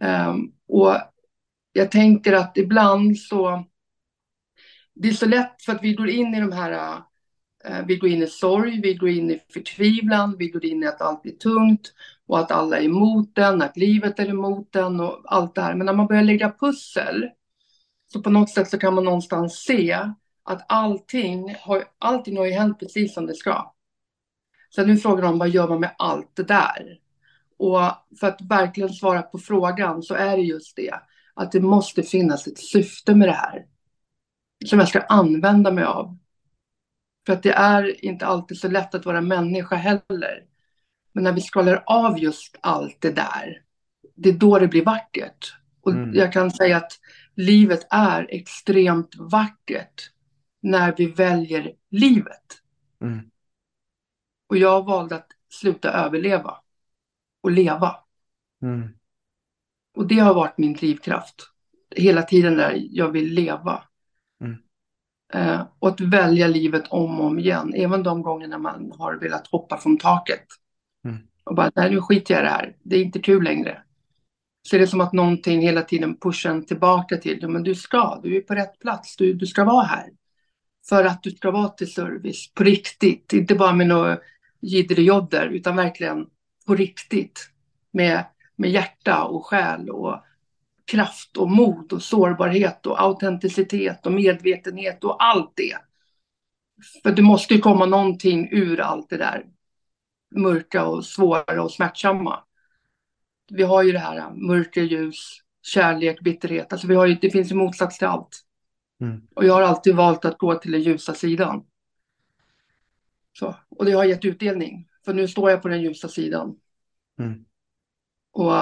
Ehm, 0.00 0.52
och 0.68 0.96
jag 1.72 1.90
tänker 1.90 2.32
att 2.32 2.58
ibland 2.58 3.18
så, 3.18 3.64
det 4.94 5.08
är 5.08 5.12
så 5.12 5.26
lätt 5.26 5.62
för 5.62 5.72
att 5.72 5.82
vi 5.82 5.94
går 5.94 6.08
in 6.08 6.34
i 6.34 6.40
de 6.40 6.52
här 6.52 7.02
eh, 7.64 7.86
vi 7.86 7.96
går 7.96 8.10
in 8.10 8.22
i 8.22 8.26
sorg, 8.26 8.80
vi 8.80 8.94
går 8.94 9.08
in 9.08 9.30
i 9.30 9.40
förtvivlan, 9.52 10.36
vi 10.38 10.48
går 10.48 10.64
in 10.64 10.82
i 10.82 10.86
att 10.86 11.00
allt 11.00 11.26
är 11.26 11.30
tungt 11.30 11.92
och 12.26 12.38
att 12.38 12.50
alla 12.50 12.78
är 12.78 12.84
emot 12.84 13.34
den, 13.34 13.62
att 13.62 13.76
livet 13.76 14.18
är 14.18 14.28
emot 14.28 14.72
den 14.72 15.00
och 15.00 15.22
allt 15.24 15.54
det 15.54 15.62
här. 15.62 15.74
Men 15.74 15.86
när 15.86 15.92
man 15.92 16.06
börjar 16.06 16.22
lägga 16.22 16.52
pussel 16.60 17.30
så 18.12 18.22
på 18.22 18.30
något 18.30 18.50
sätt 18.50 18.70
så 18.70 18.78
kan 18.78 18.94
man 18.94 19.04
någonstans 19.04 19.54
se 19.54 19.98
att 20.44 20.64
allting 20.68 21.54
har, 21.60 21.84
allting 21.98 22.36
har 22.36 22.46
ju 22.46 22.52
hänt 22.52 22.78
precis 22.78 23.14
som 23.14 23.26
det 23.26 23.34
ska. 23.34 23.74
Sen 24.74 24.90
är 24.90 24.96
frågan 24.96 25.24
om 25.24 25.38
vad 25.38 25.48
gör 25.48 25.68
man 25.68 25.80
med 25.80 25.94
allt 25.98 26.30
det 26.36 26.42
där? 26.42 26.98
Och 27.58 27.80
för 28.20 28.26
att 28.26 28.40
verkligen 28.40 28.92
svara 28.92 29.22
på 29.22 29.38
frågan 29.38 30.02
så 30.02 30.14
är 30.14 30.36
det 30.36 30.42
just 30.42 30.76
det. 30.76 30.94
Att 31.34 31.52
det 31.52 31.60
måste 31.60 32.02
finnas 32.02 32.46
ett 32.46 32.58
syfte 32.58 33.14
med 33.14 33.28
det 33.28 33.32
här. 33.32 33.66
Som 34.66 34.78
jag 34.78 34.88
ska 34.88 35.00
använda 35.00 35.70
mig 35.70 35.84
av. 35.84 36.18
För 37.26 37.32
att 37.32 37.42
det 37.42 37.52
är 37.52 38.04
inte 38.04 38.26
alltid 38.26 38.58
så 38.58 38.68
lätt 38.68 38.94
att 38.94 39.06
vara 39.06 39.20
människa 39.20 39.76
heller. 39.76 40.44
Men 41.12 41.24
när 41.24 41.32
vi 41.32 41.40
skalar 41.40 41.82
av 41.86 42.18
just 42.18 42.56
allt 42.60 43.00
det 43.00 43.10
där. 43.10 43.62
Det 44.14 44.28
är 44.28 44.32
då 44.32 44.58
det 44.58 44.68
blir 44.68 44.84
vackert. 44.84 45.56
Och 45.80 45.92
mm. 45.92 46.14
jag 46.14 46.32
kan 46.32 46.50
säga 46.50 46.76
att 46.76 46.92
livet 47.34 47.86
är 47.90 48.26
extremt 48.30 49.14
vackert. 49.18 50.10
När 50.64 50.94
vi 50.96 51.06
väljer 51.06 51.72
livet. 51.90 52.62
Mm. 53.00 53.30
Och 54.46 54.56
jag 54.56 54.84
valde 54.84 55.16
att 55.16 55.28
sluta 55.48 55.92
överleva 55.92 56.56
och 57.40 57.50
leva. 57.50 57.96
Mm. 58.62 58.88
Och 59.96 60.06
det 60.06 60.18
har 60.18 60.34
varit 60.34 60.58
min 60.58 60.72
drivkraft. 60.72 61.34
Hela 61.96 62.22
tiden 62.22 62.56
där 62.56 62.86
jag 62.90 63.10
vill 63.10 63.34
leva. 63.34 63.82
Mm. 64.40 64.56
Eh, 65.32 65.66
och 65.78 65.88
att 65.88 66.00
välja 66.00 66.46
livet 66.46 66.84
om 66.88 67.20
och 67.20 67.26
om 67.26 67.38
igen. 67.38 67.74
Även 67.74 68.02
de 68.02 68.22
gångerna 68.22 68.58
man 68.58 68.92
har 68.98 69.14
velat 69.14 69.46
hoppa 69.46 69.78
från 69.78 69.98
taket. 69.98 70.46
Mm. 71.04 71.18
Och 71.44 71.54
bara, 71.54 71.70
nej 71.74 71.90
nu 71.90 72.00
skiter 72.00 72.34
jag 72.34 72.42
i 72.42 72.44
det 72.44 72.50
här. 72.50 72.76
Det 72.82 72.96
är 72.96 73.02
inte 73.02 73.18
kul 73.18 73.44
längre. 73.44 73.82
Så 74.62 74.76
är 74.76 74.80
det 74.80 74.86
som 74.86 75.00
att 75.00 75.12
någonting 75.12 75.60
hela 75.60 75.82
tiden 75.82 76.16
pushar 76.20 76.50
en 76.50 76.66
tillbaka 76.66 77.16
till, 77.16 77.48
men 77.48 77.62
du 77.62 77.74
ska, 77.74 78.20
du 78.22 78.36
är 78.36 78.40
på 78.40 78.54
rätt 78.54 78.78
plats, 78.78 79.16
du, 79.16 79.34
du 79.34 79.46
ska 79.46 79.64
vara 79.64 79.84
här. 79.84 80.10
För 80.88 81.04
att 81.04 81.22
du 81.22 81.30
ska 81.30 81.50
vara 81.50 81.68
till 81.68 81.92
service, 81.92 82.52
på 82.54 82.64
riktigt. 82.64 83.32
Inte 83.32 83.54
bara 83.54 83.72
med 83.72 83.86
något 83.86 84.18
jidderjodder, 84.60 85.46
utan 85.46 85.76
verkligen 85.76 86.26
på 86.66 86.74
riktigt. 86.74 87.50
Med, 87.90 88.24
med 88.56 88.70
hjärta 88.70 89.24
och 89.24 89.46
själ 89.46 89.90
och 89.90 90.24
kraft 90.84 91.36
och 91.36 91.50
mod 91.50 91.92
och 91.92 92.02
sårbarhet 92.02 92.86
och 92.86 93.02
autenticitet 93.02 94.06
och 94.06 94.12
medvetenhet 94.12 95.04
och 95.04 95.24
allt 95.24 95.52
det. 95.54 95.76
För 97.02 97.12
det 97.12 97.22
måste 97.22 97.54
ju 97.54 97.60
komma 97.60 97.86
någonting 97.86 98.48
ur 98.52 98.80
allt 98.80 99.10
det 99.10 99.16
där 99.16 99.44
mörka 100.34 100.86
och 100.86 101.04
svåra 101.04 101.62
och 101.62 101.72
smärtsamma. 101.72 102.44
Vi 103.50 103.62
har 103.62 103.82
ju 103.82 103.92
det 103.92 103.98
här 103.98 104.30
mörker, 104.30 104.82
ljus, 104.82 105.40
kärlek, 105.62 106.20
bitterhet. 106.20 106.72
Alltså 106.72 106.86
vi 106.86 106.94
har 106.94 107.06
ju, 107.06 107.14
det 107.14 107.30
finns 107.30 107.50
ju 107.50 107.54
motsats 107.54 107.98
till 107.98 108.06
allt. 108.06 108.44
Mm. 109.00 109.26
Och 109.34 109.44
jag 109.44 109.54
har 109.54 109.62
alltid 109.62 109.96
valt 109.96 110.24
att 110.24 110.38
gå 110.38 110.54
till 110.54 110.72
den 110.72 110.82
ljusa 110.82 111.14
sidan. 111.14 111.64
Så, 113.32 113.54
och 113.68 113.84
det 113.84 113.92
har 113.92 114.04
gett 114.04 114.24
utdelning. 114.24 114.88
För 115.04 115.14
nu 115.14 115.28
står 115.28 115.50
jag 115.50 115.62
på 115.62 115.68
den 115.68 115.82
ljusa 115.82 116.08
sidan. 116.08 116.56
Mm. 117.18 117.44
Och 118.32 118.52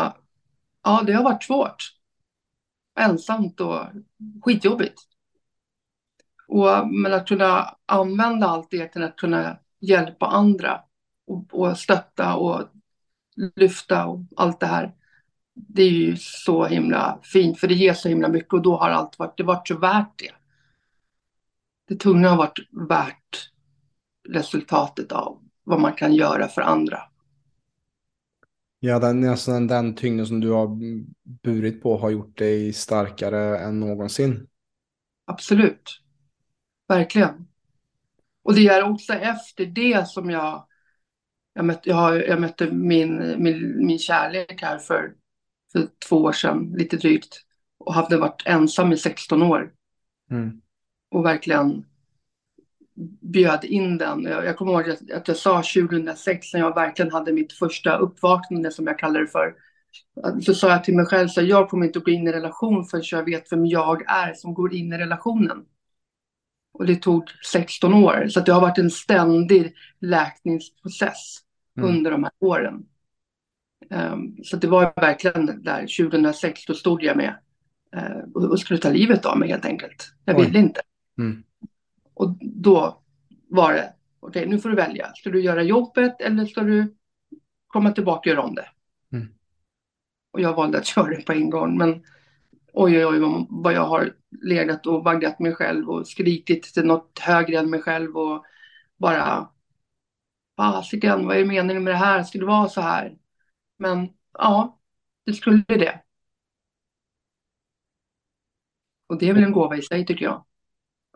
ja, 0.83 1.03
det 1.07 1.13
har 1.13 1.25
varit 1.25 1.45
svårt. 1.45 1.95
Ensamt 2.99 3.61
och 3.61 3.87
skitjobbigt. 4.45 5.01
Och, 6.49 6.89
men 6.89 7.15
att 7.15 7.29
kunna 7.29 7.77
använda 7.87 8.47
allt 8.47 8.71
det 8.71 8.89
till 8.89 9.03
att 9.03 9.17
kunna 9.17 9.59
hjälpa 9.81 10.27
andra 10.27 10.81
och, 11.27 11.47
och 11.51 11.79
stötta 11.79 12.35
och 12.35 12.69
lyfta 13.57 14.07
och 14.07 14.21
allt 14.37 14.61
det 14.61 14.67
här. 14.67 14.95
Det 15.55 15.83
är 15.83 15.91
ju 15.91 16.17
så 16.17 16.67
himla 16.67 17.19
fint 17.23 17.59
för 17.61 17.69
det 17.69 17.75
ger 17.75 17.95
så 17.95 18.09
himla 18.09 18.29
mycket 18.29 18.53
och 18.53 18.63
då 18.63 18.77
har 18.77 18.91
allt 18.91 19.19
varit, 19.19 19.37
det 19.37 19.43
varit 19.43 19.69
så 19.69 19.79
värt 19.79 20.19
det. 20.19 20.33
Det 21.89 21.97
tunga 21.97 22.29
har 22.29 22.37
varit 22.37 22.89
värt 22.89 23.51
resultatet 24.29 25.13
av 25.13 25.39
vad 25.65 25.81
man 25.81 25.93
kan 25.93 26.15
göra 26.15 26.49
för 26.49 26.63
andra. 26.63 26.99
Ja, 28.81 28.99
den, 28.99 29.29
alltså 29.29 29.51
den, 29.51 29.67
den 29.67 29.95
tyngden 29.95 30.27
som 30.27 30.41
du 30.41 30.51
har 30.51 30.79
burit 31.43 31.83
på 31.83 31.97
har 31.99 32.11
gjort 32.11 32.39
dig 32.39 32.73
starkare 32.73 33.59
än 33.59 33.81
någonsin. 33.81 34.47
Absolut. 35.25 36.01
Verkligen. 36.89 37.49
Och 38.43 38.55
det 38.55 38.69
är 38.69 38.83
också 38.83 39.13
efter 39.13 39.67
det 39.67 40.09
som 40.09 40.31
jag, 40.31 40.67
jag, 41.55 41.65
mötte, 41.65 41.91
jag, 41.91 42.29
jag 42.29 42.41
mötte 42.41 42.71
min, 42.71 43.43
min, 43.43 43.87
min 43.87 43.99
kärlek 43.99 44.63
här 44.63 44.79
för, 44.79 45.15
för 45.73 45.89
två 46.09 46.17
år 46.17 46.33
sedan, 46.33 46.75
lite 46.77 46.97
drygt. 46.97 47.41
Och 47.79 47.95
hade 47.95 48.17
varit 48.17 48.43
ensam 48.47 48.93
i 48.93 48.97
16 48.97 49.43
år. 49.43 49.73
Mm. 50.31 50.61
Och 51.11 51.25
verkligen 51.25 51.85
bjöd 53.21 53.65
in 53.65 53.99
den. 53.99 54.23
Jag, 54.23 54.45
jag 54.45 54.57
kommer 54.57 54.73
ihåg 54.73 54.91
att, 54.91 55.11
att 55.11 55.29
jag 55.29 55.37
sa 55.37 55.63
2006 55.63 56.53
när 56.53 56.61
jag 56.61 56.75
verkligen 56.75 57.13
hade 57.13 57.33
mitt 57.33 57.53
första 57.53 57.97
uppvaknande 57.97 58.71
som 58.71 58.87
jag 58.87 58.99
kallar 58.99 59.21
det 59.21 59.27
för. 59.27 59.55
Så 60.43 60.55
sa 60.55 60.71
jag 60.71 60.85
till 60.85 60.97
mig 60.97 61.07
själv 61.07 61.29
att 61.37 61.47
jag 61.47 61.69
kommer 61.69 61.87
inte 61.87 61.99
att 61.99 62.05
gå 62.05 62.11
in 62.11 62.29
i 62.29 62.33
relation 62.33 62.85
förrän 62.85 63.05
jag 63.11 63.25
vet 63.25 63.53
vem 63.53 63.67
jag 63.67 64.03
är 64.11 64.35
som 64.35 64.55
går 64.55 64.75
in 64.75 64.93
i 64.93 64.99
relationen. 64.99 65.65
Och 66.75 66.87
det 66.87 66.97
tog 66.97 67.25
16 67.53 67.95
år, 67.95 68.29
så 68.29 68.41
det 68.41 68.53
har 68.53 68.61
varit 68.61 68.79
en 68.79 68.91
ständig 68.91 69.75
läkningsprocess 70.01 71.39
mm. 71.77 71.89
under 71.89 72.11
de 72.11 72.25
här 72.25 72.33
åren. 72.41 72.87
Um, 73.93 74.37
så 74.45 74.57
det 74.57 74.67
var 74.67 74.93
verkligen 74.97 75.63
där 75.63 75.81
2006, 75.81 76.67
då 76.67 76.75
stod 76.75 77.03
jag 77.03 77.17
med 77.17 77.35
uh, 77.97 78.51
och 78.51 78.61
skulle 78.61 78.81
ta 78.81 78.91
livet 78.91 79.27
av 79.27 79.39
mig 79.39 79.49
helt 79.49 79.65
enkelt. 79.65 80.13
Jag 80.25 80.41
ville 80.41 80.59
inte. 80.59 80.81
Mm. 81.19 81.43
Och 82.15 82.37
då 82.41 83.03
var 83.49 83.73
det, 83.73 83.93
okej 84.21 84.41
okay, 84.41 84.51
nu 84.51 84.59
får 84.59 84.69
du 84.69 84.75
välja. 84.75 85.13
Ska 85.15 85.31
du 85.31 85.43
göra 85.43 85.63
jobbet 85.63 86.21
eller 86.21 86.47
ska 86.47 86.61
du 86.61 86.95
komma 87.67 87.93
tillbaka 87.93 88.19
och 88.21 88.27
göra 88.27 88.43
om 88.43 88.55
det? 88.55 88.67
Mm. 89.13 89.29
Och 90.33 90.41
jag 90.41 90.55
valde 90.55 90.79
att 90.79 90.87
köra 90.95 91.09
det 91.09 91.27
på 91.27 91.33
en 91.33 91.51
gång. 91.51 91.79
Men 91.79 92.03
oj, 92.73 93.07
oj, 93.07 93.25
oj, 93.25 93.47
vad 93.51 93.73
jag 93.73 93.87
har 93.87 94.15
legat 94.43 94.87
och 94.87 95.05
vaggat 95.05 95.39
mig 95.39 95.55
själv 95.55 95.91
och 95.91 96.09
skrikit 96.09 96.63
till 96.63 96.87
något 96.87 97.19
högre 97.19 97.59
än 97.59 97.71
mig 97.71 97.81
själv 97.81 98.17
och 98.17 98.45
bara 98.97 99.49
fasiken, 100.57 101.27
vad 101.27 101.37
är 101.37 101.45
meningen 101.45 101.85
med 101.85 101.93
det 101.93 101.99
här? 101.99 102.23
Ska 102.23 102.39
det 102.39 102.45
vara 102.45 102.69
så 102.69 102.81
här? 102.81 103.17
Men 103.83 104.09
ja, 104.33 104.79
det 105.27 105.33
skulle 105.33 105.65
det. 105.67 106.03
Och 109.07 109.19
det 109.19 109.29
är 109.29 109.35
väl 109.35 109.45
en 109.45 109.53
gåva 109.53 109.77
i 109.77 109.83
sig 109.83 110.07
tycker 110.07 110.25
jag. 110.25 110.45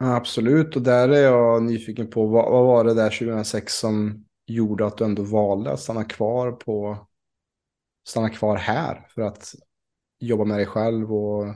Absolut, 0.00 0.76
och 0.76 0.82
där 0.82 1.08
är 1.08 1.22
jag 1.22 1.62
nyfiken 1.62 2.10
på 2.10 2.26
vad, 2.26 2.50
vad 2.50 2.66
var 2.66 2.84
det 2.84 2.94
där 2.94 3.10
2006 3.10 3.78
som 3.78 4.24
gjorde 4.46 4.86
att 4.86 4.98
du 4.98 5.04
ändå 5.04 5.22
valde 5.22 5.72
att 5.72 5.80
stanna 5.80 6.04
kvar 6.04 6.52
på 6.52 7.06
stanna 8.08 8.30
kvar 8.30 8.56
här 8.56 9.06
för 9.08 9.22
att 9.22 9.54
jobba 10.18 10.44
med 10.44 10.58
dig 10.58 10.66
själv 10.66 11.14
och 11.14 11.54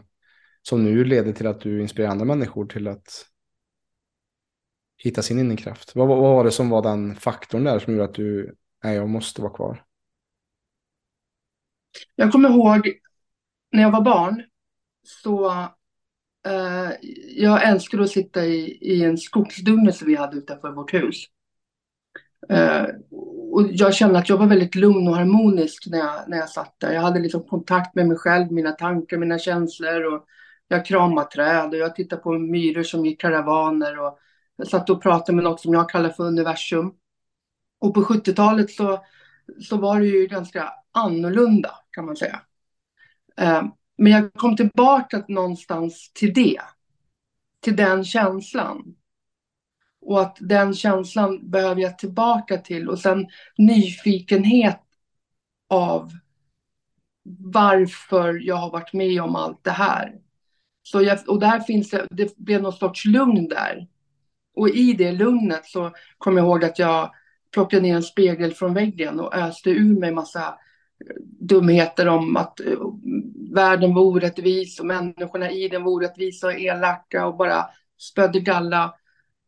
som 0.63 0.85
nu 0.85 1.05
leder 1.05 1.33
till 1.33 1.47
att 1.47 1.61
du 1.61 1.81
inspirerar 1.81 2.11
andra 2.11 2.25
människor 2.25 2.67
till 2.67 2.89
att 2.89 3.27
hitta 4.97 5.23
sin 5.23 5.39
inre 5.39 5.57
kraft. 5.57 5.97
Vad, 5.97 6.09
vad 6.09 6.19
var 6.19 6.45
det 6.45 6.51
som 6.51 6.71
var 6.71 6.83
den 6.83 7.17
faktorn 7.17 7.65
där 7.65 7.79
som 7.79 7.93
gjorde 7.93 8.05
att 8.05 8.15
du, 8.15 8.55
nej 8.85 8.97
jag 8.97 9.09
måste 9.09 9.43
vara 9.43 9.53
kvar? 9.53 9.85
Jag 12.17 12.33
kommer 12.33 12.49
ihåg 12.49 12.93
när 13.73 13.83
jag 13.83 13.91
var 13.91 14.01
barn 14.01 14.43
så 15.03 15.51
eh, 16.47 16.91
jag 17.37 17.69
älskade 17.69 18.03
att 18.03 18.11
sitta 18.11 18.45
i, 18.45 18.79
i 18.81 19.05
en 19.05 19.19
skogsdunge 19.19 19.93
som 19.93 20.07
vi 20.09 20.17
hade 20.17 20.37
utanför 20.37 20.71
vårt 20.71 20.95
hus. 20.95 21.25
Eh, 22.49 22.87
och 23.53 23.69
jag 23.71 23.95
kände 23.95 24.19
att 24.19 24.29
jag 24.29 24.37
var 24.37 24.47
väldigt 24.47 24.75
lugn 24.75 25.09
och 25.09 25.17
harmonisk 25.17 25.87
när 25.87 25.99
jag, 25.99 26.29
när 26.29 26.37
jag 26.37 26.49
satt 26.49 26.75
där. 26.79 26.93
Jag 26.93 27.01
hade 27.01 27.21
liksom 27.21 27.43
kontakt 27.45 27.95
med 27.95 28.09
mig 28.09 28.17
själv, 28.17 28.53
mina 28.53 28.73
tankar, 28.73 29.19
mina 29.19 29.39
känslor. 29.39 30.15
Och 30.15 30.27
jag 30.69 30.87
kramade 30.87 31.27
träd 31.31 31.69
och 31.69 31.77
jag 31.77 31.95
tittade 31.95 32.23
på 32.23 32.39
myror 32.39 32.83
som 32.83 33.07
gick 33.07 33.21
karavaner. 33.21 33.99
Och 33.99 34.19
jag 34.57 34.69
satt 34.69 34.91
och 34.91 35.03
pratade 35.03 35.37
med 35.37 35.45
något 35.45 35.61
som 35.61 35.75
jag 35.75 35.91
kallar 35.91 36.11
för 36.11 36.25
universum. 36.25 36.93
Och 37.81 37.95
på 37.95 38.03
70-talet 38.03 38.71
så, 38.71 39.05
så 39.61 39.77
var 39.77 40.01
det 40.01 40.07
ju 40.07 40.27
ganska 40.27 40.73
annorlunda 40.93 41.75
kan 41.91 42.07
man 42.07 42.17
säga. 42.17 42.41
Eh, 43.37 43.63
men 43.99 44.13
jag 44.13 44.35
kom 44.35 44.57
tillbaka 44.57 45.25
någonstans 45.29 46.11
till 46.15 46.35
det. 46.35 46.61
Till 47.61 47.77
den 47.77 48.05
känslan. 48.05 48.95
Och 50.01 50.21
att 50.21 50.37
den 50.41 50.75
känslan 50.75 51.51
behöver 51.51 51.83
jag 51.83 51.99
tillbaka 51.99 52.59
till. 52.59 52.89
Och 52.89 52.99
sen 52.99 53.27
nyfikenhet 53.59 54.81
av 55.69 56.11
varför 57.39 58.41
jag 58.43 58.57
har 58.57 58.71
varit 58.71 58.93
med 58.93 59.23
om 59.23 59.37
allt 59.37 59.65
det 59.65 59.71
här. 59.71 60.15
Så 60.83 61.03
jag, 61.03 61.29
och 61.29 61.41
där 61.41 61.61
finns 61.61 61.91
det, 61.91 62.07
det 62.11 62.37
blev 62.37 62.63
någon 62.63 62.73
sorts 62.73 63.05
lugn 63.05 63.49
där. 63.49 63.89
Och 64.55 64.69
i 64.69 64.93
det 64.93 65.13
lugnet 65.13 65.67
så 65.67 65.93
kom 66.19 66.37
jag 66.37 66.47
ihåg 66.47 66.65
att 66.65 66.79
jag 66.79 67.11
plockade 67.55 67.83
ner 67.83 67.97
en 67.97 68.03
spegel 68.03 68.53
från 68.53 68.75
väggen 68.75 69.21
och 69.21 69.35
öste 69.35 69.71
ur 69.71 70.01
mig 70.01 70.13
massa 70.13 70.55
dumheter 71.41 72.09
om 72.09 72.37
att 72.37 72.61
uh, 72.67 72.79
världen 73.55 73.95
var 73.95 74.03
orättvis 74.03 74.81
och 74.81 74.87
människorna 74.87 75.51
i 75.51 75.69
den 75.69 75.85
var 75.85 75.93
orättvisa 75.93 76.47
och 76.47 76.61
elaka 76.61 77.27
och 77.27 77.37
bara 77.37 77.67
spödde 77.99 78.41
galla. 78.41 78.95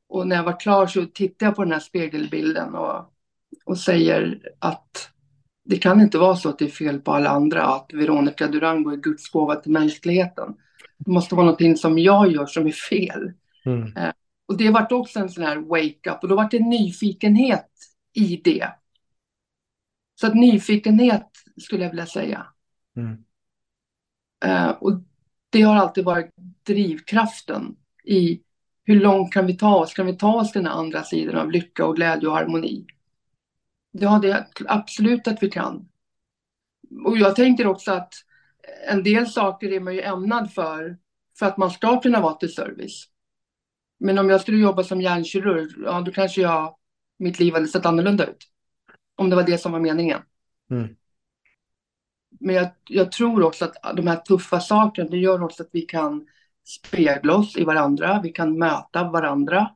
Och 0.09 0.29
när 0.29 0.37
jag 0.37 0.43
var 0.43 0.61
klar 0.61 0.87
så 0.87 1.07
tittade 1.07 1.49
jag 1.49 1.57
på 1.57 1.63
den 1.63 1.73
här 1.73 1.81
spegelbilden 1.81 2.75
och 2.75 3.13
och 3.65 3.79
säger 3.79 4.39
att 4.59 5.09
det 5.65 5.79
kan 5.79 6.01
inte 6.01 6.19
vara 6.19 6.37
så 6.37 6.49
att 6.49 6.59
det 6.59 6.65
är 6.65 6.69
fel 6.69 7.01
på 7.01 7.13
alla 7.13 7.31
andra, 7.31 7.63
att 7.63 7.91
Veronica 7.93 8.47
Durango 8.47 8.91
är 8.91 8.97
Guds 8.97 9.31
gåva 9.31 9.55
till 9.55 9.73
mänskligheten. 9.73 10.55
Det 10.99 11.11
måste 11.11 11.35
vara 11.35 11.47
någonting 11.47 11.77
som 11.77 11.99
jag 11.99 12.33
gör 12.33 12.47
som 12.47 12.67
är 12.67 12.73
fel. 12.73 13.33
Mm. 13.65 13.97
Eh, 13.97 14.13
och 14.49 14.57
det 14.57 14.71
vart 14.71 14.93
också 14.93 15.19
en 15.19 15.29
sån 15.29 15.45
här 15.45 15.57
wake-up 15.57 16.23
och 16.23 16.29
då 16.29 16.37
vart 16.37 16.51
det 16.51 16.59
nyfikenhet 16.59 17.69
i 18.13 18.41
det. 18.45 18.69
Så 20.21 20.27
att 20.27 20.35
nyfikenhet 20.35 21.29
skulle 21.57 21.83
jag 21.83 21.91
vilja 21.91 22.07
säga. 22.07 22.47
Mm. 22.97 23.25
Eh, 24.45 24.71
och 24.71 24.93
det 25.51 25.63
har 25.63 25.77
alltid 25.77 26.05
varit 26.05 26.31
drivkraften 26.67 27.77
i 28.05 28.43
hur 28.85 29.01
långt 29.01 29.33
kan 29.33 29.47
vi 29.47 29.57
ta 29.57 29.77
oss? 29.77 29.95
Kan 29.95 30.07
vi 30.07 30.17
ta 30.17 30.41
oss 30.41 30.53
till 30.53 30.63
den 30.63 30.73
andra 30.73 31.03
sidan 31.03 31.37
av 31.37 31.51
lycka 31.51 31.87
och 31.87 31.97
glädje 31.97 32.29
och 32.29 32.35
harmoni? 32.35 32.87
Ja, 33.91 34.19
det 34.23 34.31
är 34.31 34.47
absolut 34.67 35.29
att 35.29 35.43
vi 35.43 35.51
kan. 35.51 35.89
Och 37.05 37.19
jag 37.19 37.37
tänker 37.37 37.67
också 37.67 37.93
att 37.93 38.15
en 38.89 39.03
del 39.03 39.27
saker 39.27 39.73
är 39.73 39.81
man 39.81 39.95
ju 39.95 40.01
ämnad 40.01 40.53
för, 40.53 40.99
för 41.39 41.47
att 41.47 41.57
man 41.57 41.71
ska 41.71 42.01
kunna 42.01 42.21
vara 42.21 42.35
till 42.35 42.55
service. 42.55 43.09
Men 44.01 44.19
om 44.19 44.31
jag 44.31 44.41
skulle 44.41 44.59
jobba 44.59 44.83
som 44.83 45.01
hjärnkirurg, 45.01 45.85
ja 45.85 46.01
då 46.01 46.13
kanske 46.13 46.41
jag, 46.41 46.77
mitt 47.23 47.39
liv 47.39 47.55
hade 47.55 47.69
sett 47.69 47.87
annorlunda 47.87 48.27
ut. 48.27 48.49
Om 49.17 49.31
det 49.31 49.37
var 49.37 49.43
det 49.43 49.59
som 49.59 49.73
var 49.73 49.81
meningen. 49.81 50.21
Mm. 50.71 50.97
Men 52.41 52.55
jag, 52.55 52.69
jag, 52.89 53.13
tror 53.13 53.43
också 53.43 53.65
att 53.65 53.97
de 53.97 54.07
här 54.07 54.17
tuffa 54.17 54.61
sakerna, 54.61 55.11
det 55.11 55.19
gör 55.19 55.43
också 55.43 55.63
att 55.63 55.69
vi 55.73 55.83
kan 55.83 56.27
spegla 56.65 57.37
oss 57.37 57.57
i 57.57 57.65
varandra, 57.65 58.21
vi 58.23 58.33
kan 58.33 58.59
möta 58.59 59.11
varandra. 59.11 59.71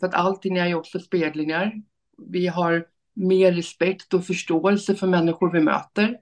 För 0.00 0.06
att 0.06 0.14
allting 0.14 0.56
är 0.56 0.66
ju 0.66 0.74
också 0.74 0.98
speglingar. 0.98 1.72
Vi 2.18 2.46
har 2.46 2.86
mer 3.14 3.52
respekt 3.52 4.14
och 4.14 4.24
förståelse 4.24 4.94
för 4.94 5.06
människor 5.06 5.52
vi 5.52 5.60
möter. 5.60 6.18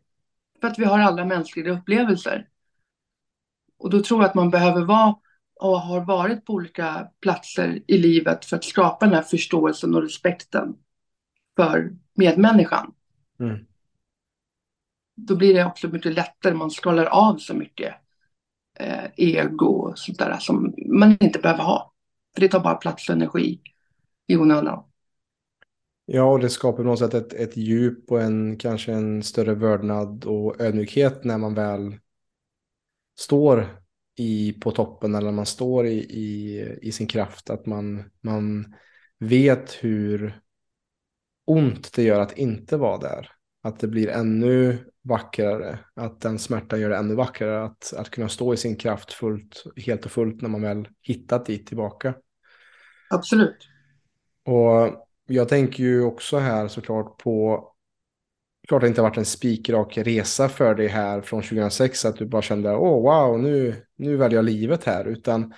För 0.60 0.68
att 0.68 0.78
vi 0.78 0.84
har 0.84 0.98
alla 0.98 1.24
mänskliga 1.24 1.72
upplevelser. 1.72 2.48
Och 3.78 3.90
då 3.90 4.02
tror 4.02 4.20
jag 4.20 4.28
att 4.28 4.34
man 4.34 4.50
behöver 4.50 4.84
vara 4.84 5.14
och 5.60 5.80
har 5.80 6.04
varit 6.04 6.44
på 6.44 6.52
olika 6.52 7.08
platser 7.20 7.82
i 7.86 7.98
livet 7.98 8.44
för 8.44 8.56
att 8.56 8.64
skapa 8.64 9.06
den 9.06 9.14
här 9.14 9.22
förståelsen 9.22 9.94
och 9.94 10.02
respekten 10.02 10.76
för 11.56 11.92
medmänniskan. 12.14 12.92
Mm. 13.40 13.66
Då 15.16 15.36
blir 15.36 15.54
det 15.54 15.64
också 15.64 15.88
mycket 15.88 16.14
lättare, 16.14 16.54
man 16.54 16.70
skalar 16.70 17.04
av 17.04 17.36
så 17.36 17.54
mycket 17.54 17.94
eh, 18.78 19.04
ego 19.16 19.66
och 19.66 19.98
sånt 19.98 20.18
där 20.18 20.38
som 20.38 20.74
man 20.86 21.16
inte 21.20 21.38
behöver 21.38 21.62
ha. 21.62 21.92
För 22.34 22.40
det 22.40 22.48
tar 22.48 22.60
bara 22.60 22.74
plats 22.74 23.08
och 23.08 23.14
energi 23.14 23.60
i 24.26 24.36
onödan. 24.36 24.84
Ja, 26.06 26.24
och 26.24 26.40
det 26.40 26.50
skapar 26.50 26.76
på 26.76 26.82
något 26.82 26.98
sätt 26.98 27.14
ett, 27.14 27.32
ett 27.32 27.56
djup 27.56 28.10
och 28.10 28.20
en 28.20 28.58
kanske 28.58 28.92
en 28.92 29.22
större 29.22 29.54
vördnad 29.54 30.24
och 30.24 30.60
ödmjukhet 30.60 31.24
när 31.24 31.38
man 31.38 31.54
väl 31.54 31.96
står 33.18 33.83
i, 34.16 34.52
på 34.52 34.70
toppen 34.70 35.14
eller 35.14 35.32
man 35.32 35.46
står 35.46 35.86
i, 35.86 35.98
i, 35.98 36.78
i 36.82 36.92
sin 36.92 37.06
kraft. 37.06 37.50
Att 37.50 37.66
man, 37.66 38.10
man 38.20 38.74
vet 39.18 39.72
hur 39.72 40.40
ont 41.44 41.92
det 41.92 42.02
gör 42.02 42.20
att 42.20 42.38
inte 42.38 42.76
vara 42.76 42.98
där. 42.98 43.30
Att 43.62 43.80
det 43.80 43.88
blir 43.88 44.08
ännu 44.08 44.78
vackrare. 45.02 45.78
Att 45.94 46.20
den 46.20 46.38
smärtan 46.38 46.80
gör 46.80 46.90
det 46.90 46.96
ännu 46.96 47.14
vackrare. 47.14 47.64
Att, 47.64 47.94
att 47.96 48.10
kunna 48.10 48.28
stå 48.28 48.54
i 48.54 48.56
sin 48.56 48.76
kraft 48.76 49.12
fullt, 49.12 49.64
helt 49.76 50.04
och 50.04 50.12
fullt 50.12 50.42
när 50.42 50.48
man 50.48 50.62
väl 50.62 50.88
hittat 51.02 51.46
dit 51.46 51.66
tillbaka. 51.66 52.14
Absolut. 53.10 53.68
Och 54.44 55.04
jag 55.26 55.48
tänker 55.48 55.82
ju 55.82 56.02
också 56.02 56.38
här 56.38 56.68
såklart 56.68 57.18
på 57.18 57.70
klart 58.68 58.80
det 58.80 58.88
inte 58.88 59.00
har 59.00 59.08
varit 59.08 59.18
en 59.18 59.24
spikrak 59.24 59.98
resa 59.98 60.48
för 60.48 60.74
dig 60.74 60.88
här 60.88 61.20
från 61.20 61.42
2006 61.42 62.04
att 62.04 62.16
du 62.16 62.26
bara 62.26 62.42
kände 62.42 62.76
åh 62.76 62.98
oh, 62.98 63.02
wow 63.02 63.40
nu, 63.40 63.83
nu 63.96 64.16
väljer 64.16 64.38
jag 64.38 64.44
livet 64.44 64.84
här 64.84 65.04
utan 65.04 65.54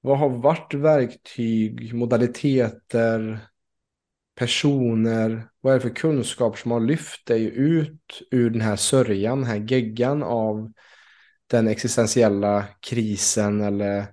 vad 0.00 0.18
har 0.18 0.28
varit 0.28 0.74
verktyg, 0.74 1.94
modaliteter, 1.94 3.38
personer, 4.34 5.48
vad 5.60 5.72
är 5.72 5.78
det 5.78 5.82
för 5.82 5.94
kunskap 5.94 6.58
som 6.58 6.70
har 6.70 6.80
lyft 6.80 7.26
dig 7.26 7.44
ut 7.44 8.22
ur 8.30 8.50
den 8.50 8.60
här 8.60 8.76
sörjan, 8.76 9.40
den 9.40 9.50
här 9.50 9.66
geggan 9.68 10.22
av 10.22 10.72
den 11.46 11.68
existentiella 11.68 12.64
krisen 12.80 13.60
eller 13.60 14.06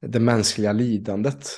det 0.00 0.20
mänskliga 0.20 0.72
lidandet? 0.72 1.48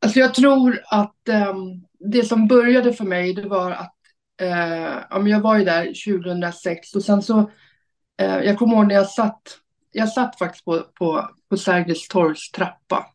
Alltså 0.00 0.18
jag 0.18 0.34
tror 0.34 0.82
att 0.90 1.28
um, 1.28 1.86
det 1.98 2.24
som 2.24 2.48
började 2.48 2.92
för 2.92 3.04
mig 3.04 3.34
det 3.34 3.48
var 3.48 3.70
att 3.70 3.96
uh, 4.42 5.28
jag 5.28 5.40
var 5.40 5.58
ju 5.58 5.64
där 5.64 5.84
2006 5.84 6.94
och 6.94 7.02
sen 7.02 7.22
så, 7.22 7.50
Eh, 8.18 8.38
jag 8.38 8.58
kommer 8.58 8.74
ihåg 8.76 8.86
när 8.86 8.94
jag 8.94 9.08
satt, 9.08 9.58
jag 9.92 10.08
satt 10.08 10.38
faktiskt 10.38 10.64
på, 10.64 10.84
på, 10.98 11.30
på 11.48 11.56
Sergels 11.56 12.08
torgs 12.08 12.50
trappa 12.50 13.06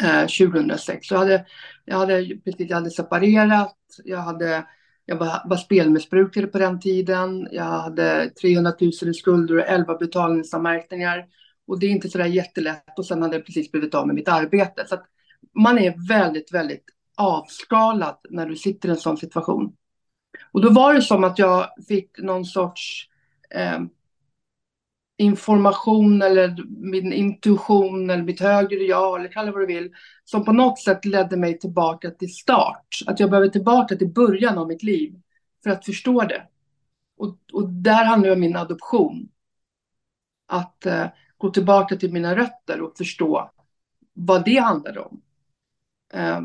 eh, 0.00 0.26
2006. 0.26 1.08
Så 1.08 1.14
jag 1.14 1.18
hade, 1.18 1.46
jag 1.84 1.96
hade, 1.96 2.36
precis, 2.44 2.70
jag 2.70 2.76
hade 2.76 2.90
separerat, 2.90 3.76
jag, 4.04 4.18
hade, 4.18 4.66
jag 5.04 5.16
var, 5.16 5.48
var 5.48 5.56
spelmissbrukare 5.56 6.46
på 6.46 6.58
den 6.58 6.80
tiden, 6.80 7.48
jag 7.50 7.64
hade 7.64 8.30
300 8.30 8.72
000 8.80 8.90
i 8.90 9.14
skulder 9.14 9.56
och 9.56 9.68
11 9.68 9.96
betalningsanmärkningar. 9.98 11.26
Och 11.66 11.78
det 11.78 11.86
är 11.86 11.90
inte 11.90 12.08
sådär 12.08 12.24
jättelätt 12.24 12.98
och 12.98 13.06
sen 13.06 13.22
hade 13.22 13.36
jag 13.36 13.46
precis 13.46 13.72
blivit 13.72 13.94
av 13.94 14.06
med 14.06 14.14
mitt 14.14 14.28
arbete. 14.28 14.84
Så 14.88 14.94
att, 14.94 15.04
man 15.54 15.78
är 15.78 16.08
väldigt, 16.08 16.54
väldigt 16.54 16.84
avskalad 17.16 18.16
när 18.30 18.46
du 18.46 18.56
sitter 18.56 18.88
i 18.88 18.90
en 18.90 18.96
sån 18.96 19.16
situation. 19.16 19.76
Och 20.52 20.60
då 20.60 20.70
var 20.70 20.94
det 20.94 21.02
som 21.02 21.24
att 21.24 21.38
jag 21.38 21.68
fick 21.88 22.18
någon 22.18 22.44
sorts 22.44 23.08
eh, 23.54 23.80
information 25.16 26.22
eller 26.22 26.64
min 26.68 27.12
intuition 27.12 28.10
eller 28.10 28.22
mitt 28.22 28.40
högre 28.40 28.78
jag 28.78 29.20
eller 29.20 29.32
kalla 29.32 29.46
det 29.46 29.52
vad 29.52 29.62
du 29.62 29.66
vill, 29.66 29.92
som 30.24 30.44
på 30.44 30.52
något 30.52 30.78
sätt 30.78 31.04
ledde 31.04 31.36
mig 31.36 31.58
tillbaka 31.58 32.10
till 32.10 32.34
start. 32.34 32.98
Att 33.06 33.20
jag 33.20 33.30
behöver 33.30 33.48
tillbaka 33.48 33.96
till 33.96 34.12
början 34.12 34.58
av 34.58 34.68
mitt 34.68 34.82
liv 34.82 35.20
för 35.62 35.70
att 35.70 35.84
förstå 35.84 36.22
det. 36.22 36.42
Och, 37.16 37.36
och 37.52 37.68
där 37.68 38.04
handlar 38.04 38.28
det 38.28 38.34
om 38.34 38.40
min 38.40 38.56
adoption. 38.56 39.28
Att 40.46 40.86
eh, 40.86 41.06
gå 41.38 41.50
tillbaka 41.50 41.96
till 41.96 42.12
mina 42.12 42.36
rötter 42.36 42.80
och 42.80 42.96
förstå 42.98 43.50
vad 44.12 44.44
det 44.44 44.56
handlade 44.56 45.00
om. 45.00 45.20
Eh, 46.14 46.40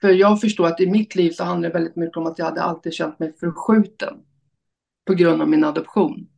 för 0.00 0.10
jag 0.10 0.40
förstår 0.40 0.66
att 0.66 0.80
i 0.80 0.90
mitt 0.90 1.14
liv 1.14 1.30
så 1.30 1.44
handlar 1.44 1.68
det 1.68 1.74
väldigt 1.74 1.96
mycket 1.96 2.16
om 2.16 2.26
att 2.26 2.38
jag 2.38 2.46
hade 2.46 2.62
alltid 2.62 2.94
känt 2.94 3.18
mig 3.18 3.32
förskjuten 3.40 4.14
på 5.06 5.14
grund 5.14 5.42
av 5.42 5.48
min 5.48 5.64
adoption. 5.64 6.28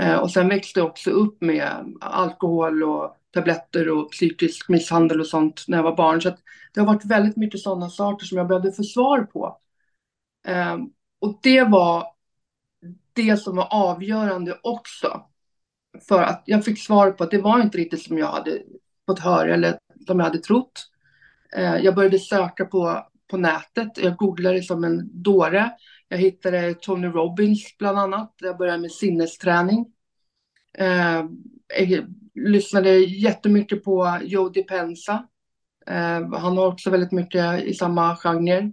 Eh, 0.00 0.16
och 0.16 0.30
sen 0.30 0.48
växte 0.48 0.80
jag 0.80 0.86
också 0.86 1.10
upp 1.10 1.40
med 1.40 1.94
alkohol 2.00 2.82
och 2.82 3.16
tabletter 3.34 3.88
och 3.88 4.10
psykisk 4.10 4.68
misshandel 4.68 5.20
och 5.20 5.26
sånt 5.26 5.64
när 5.68 5.78
jag 5.78 5.84
var 5.84 5.96
barn. 5.96 6.22
Så 6.22 6.36
det 6.74 6.80
har 6.80 6.86
varit 6.86 7.04
väldigt 7.04 7.36
mycket 7.36 7.60
sådana 7.60 7.90
saker 7.90 8.26
som 8.26 8.38
jag 8.38 8.48
behövde 8.48 8.72
få 8.72 8.82
svar 8.82 9.22
på. 9.22 9.58
Ehm, 10.46 10.90
och 11.20 11.38
det 11.42 11.62
var 11.62 12.06
det 13.12 13.36
som 13.36 13.56
var 13.56 13.68
avgörande 13.70 14.58
också. 14.62 15.22
För 16.08 16.22
att 16.22 16.42
jag 16.46 16.64
fick 16.64 16.78
svar 16.78 17.10
på 17.10 17.24
att 17.24 17.30
det 17.30 17.38
var 17.38 17.60
inte 17.60 17.78
riktigt 17.78 18.02
som 18.02 18.18
jag 18.18 18.26
hade 18.26 18.62
fått 19.06 19.18
höra 19.18 19.54
eller 19.54 19.78
som 20.06 20.18
jag 20.18 20.26
hade 20.26 20.38
trott. 20.38 20.90
Ehm, 21.56 21.82
jag 21.82 21.94
började 21.94 22.18
söka 22.18 22.64
på, 22.64 23.06
på 23.30 23.36
nätet. 23.36 23.98
Jag 23.98 24.16
googlade 24.16 24.62
som 24.62 24.84
en 24.84 25.22
dåre. 25.22 25.70
Jag 26.08 26.18
hittade 26.18 26.74
Tony 26.74 27.06
Robbins 27.06 27.78
bland 27.78 27.98
annat. 27.98 28.34
Jag 28.40 28.58
började 28.58 28.78
med 28.78 28.92
sinnesträning. 28.92 29.86
Eh, 30.78 31.24
jag 31.78 32.14
lyssnade 32.34 32.90
jättemycket 32.98 33.84
på 33.84 34.18
Joe 34.22 34.48
Dispenza. 34.48 35.26
Eh, 35.86 36.32
han 36.32 36.56
har 36.56 36.66
också 36.66 36.90
väldigt 36.90 37.12
mycket 37.12 37.62
i 37.64 37.74
samma 37.74 38.16
genre. 38.16 38.72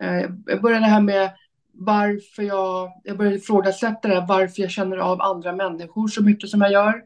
Eh, 0.00 0.30
jag 0.46 0.62
började 0.62 0.86
här 0.86 1.00
med 1.00 1.30
varför 1.72 2.42
jag, 2.42 2.92
jag 3.04 3.16
började 3.16 3.36
ifrågasätta 3.36 4.08
det 4.08 4.14
här, 4.14 4.26
varför 4.26 4.62
jag 4.62 4.70
känner 4.70 4.96
av 4.96 5.20
andra 5.20 5.52
människor 5.52 6.08
så 6.08 6.22
mycket 6.22 6.50
som 6.50 6.60
jag 6.60 6.72
gör. 6.72 7.02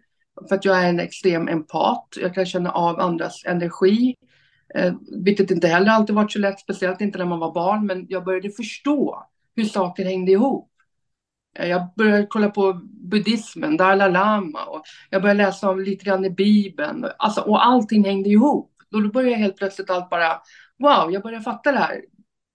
För 0.48 0.54
att 0.54 0.64
jag 0.64 0.84
är 0.84 0.88
en 0.88 1.00
extrem 1.00 1.48
empat. 1.48 2.08
Jag 2.20 2.34
kan 2.34 2.46
känna 2.46 2.70
av 2.70 3.00
andras 3.00 3.44
energi. 3.44 4.14
Eh, 4.74 4.94
vilket 5.24 5.50
inte 5.50 5.68
heller 5.68 5.90
alltid 5.90 6.16
varit 6.16 6.32
så 6.32 6.38
lätt, 6.38 6.60
speciellt 6.60 7.00
inte 7.00 7.18
när 7.18 7.24
man 7.24 7.38
var 7.38 7.54
barn. 7.54 7.86
Men 7.86 8.06
jag 8.08 8.24
började 8.24 8.50
förstå 8.50 9.26
hur 9.58 9.64
saker 9.64 10.04
hängde 10.04 10.32
ihop. 10.32 10.70
Jag 11.58 11.88
började 11.96 12.26
kolla 12.26 12.50
på 12.50 12.80
buddhismen, 12.82 13.76
Dalai 13.76 14.12
Lama 14.12 14.64
och 14.64 14.82
jag 15.10 15.22
började 15.22 15.42
läsa 15.42 15.70
om 15.70 15.80
lite 15.80 16.04
grann 16.04 16.24
i 16.24 16.30
Bibeln. 16.30 17.06
Alltså, 17.18 17.40
och 17.40 17.66
allting 17.66 18.04
hängde 18.04 18.30
ihop. 18.30 18.72
Då 18.90 19.08
började 19.08 19.30
jag 19.30 19.38
helt 19.38 19.56
plötsligt 19.56 19.90
allt 19.90 20.10
bara, 20.10 20.40
wow, 20.78 21.12
jag 21.12 21.22
börjar 21.22 21.40
fatta 21.40 21.72
det 21.72 21.78
här. 21.78 22.02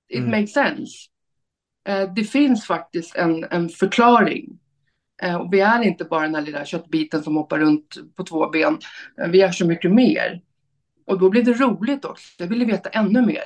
It 0.09 0.19
mm. 0.19 0.31
makes 0.31 0.53
sense. 0.53 1.09
Eh, 1.87 2.13
det 2.13 2.23
finns 2.23 2.65
faktiskt 2.65 3.15
en, 3.15 3.43
en 3.43 3.69
förklaring. 3.69 4.59
Eh, 5.23 5.35
och 5.35 5.53
vi 5.53 5.59
är 5.59 5.81
inte 5.81 6.05
bara 6.05 6.21
den 6.21 6.35
här 6.35 6.41
lilla 6.41 6.65
köttbiten 6.65 7.23
som 7.23 7.35
hoppar 7.35 7.59
runt 7.59 7.97
på 8.15 8.23
två 8.23 8.49
ben. 8.49 8.77
Eh, 9.21 9.29
vi 9.29 9.41
är 9.41 9.51
så 9.51 9.67
mycket 9.67 9.91
mer. 9.91 10.41
Och 11.05 11.19
då 11.19 11.29
blev 11.29 11.45
det 11.45 11.53
roligt 11.53 12.05
också. 12.05 12.27
Jag 12.37 12.47
ville 12.47 12.65
veta 12.65 12.89
ännu 12.89 13.25
mer. 13.25 13.43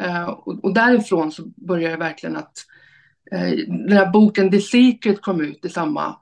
Uh, 0.00 0.28
och, 0.28 0.64
och, 0.64 0.74
därifrån 0.74 1.32
så 1.32 1.42
började 1.56 1.90
jag 1.90 1.98
verkligen 1.98 2.36
att 2.36 2.64
uh, 3.34 3.66
den 3.68 3.92
här 3.92 4.10
boken 4.10 4.50
The 4.50 4.60
Secret 4.60 5.22
kom 5.22 5.40
ut 5.40 5.64
i 5.64 5.68
samma, 5.68 6.16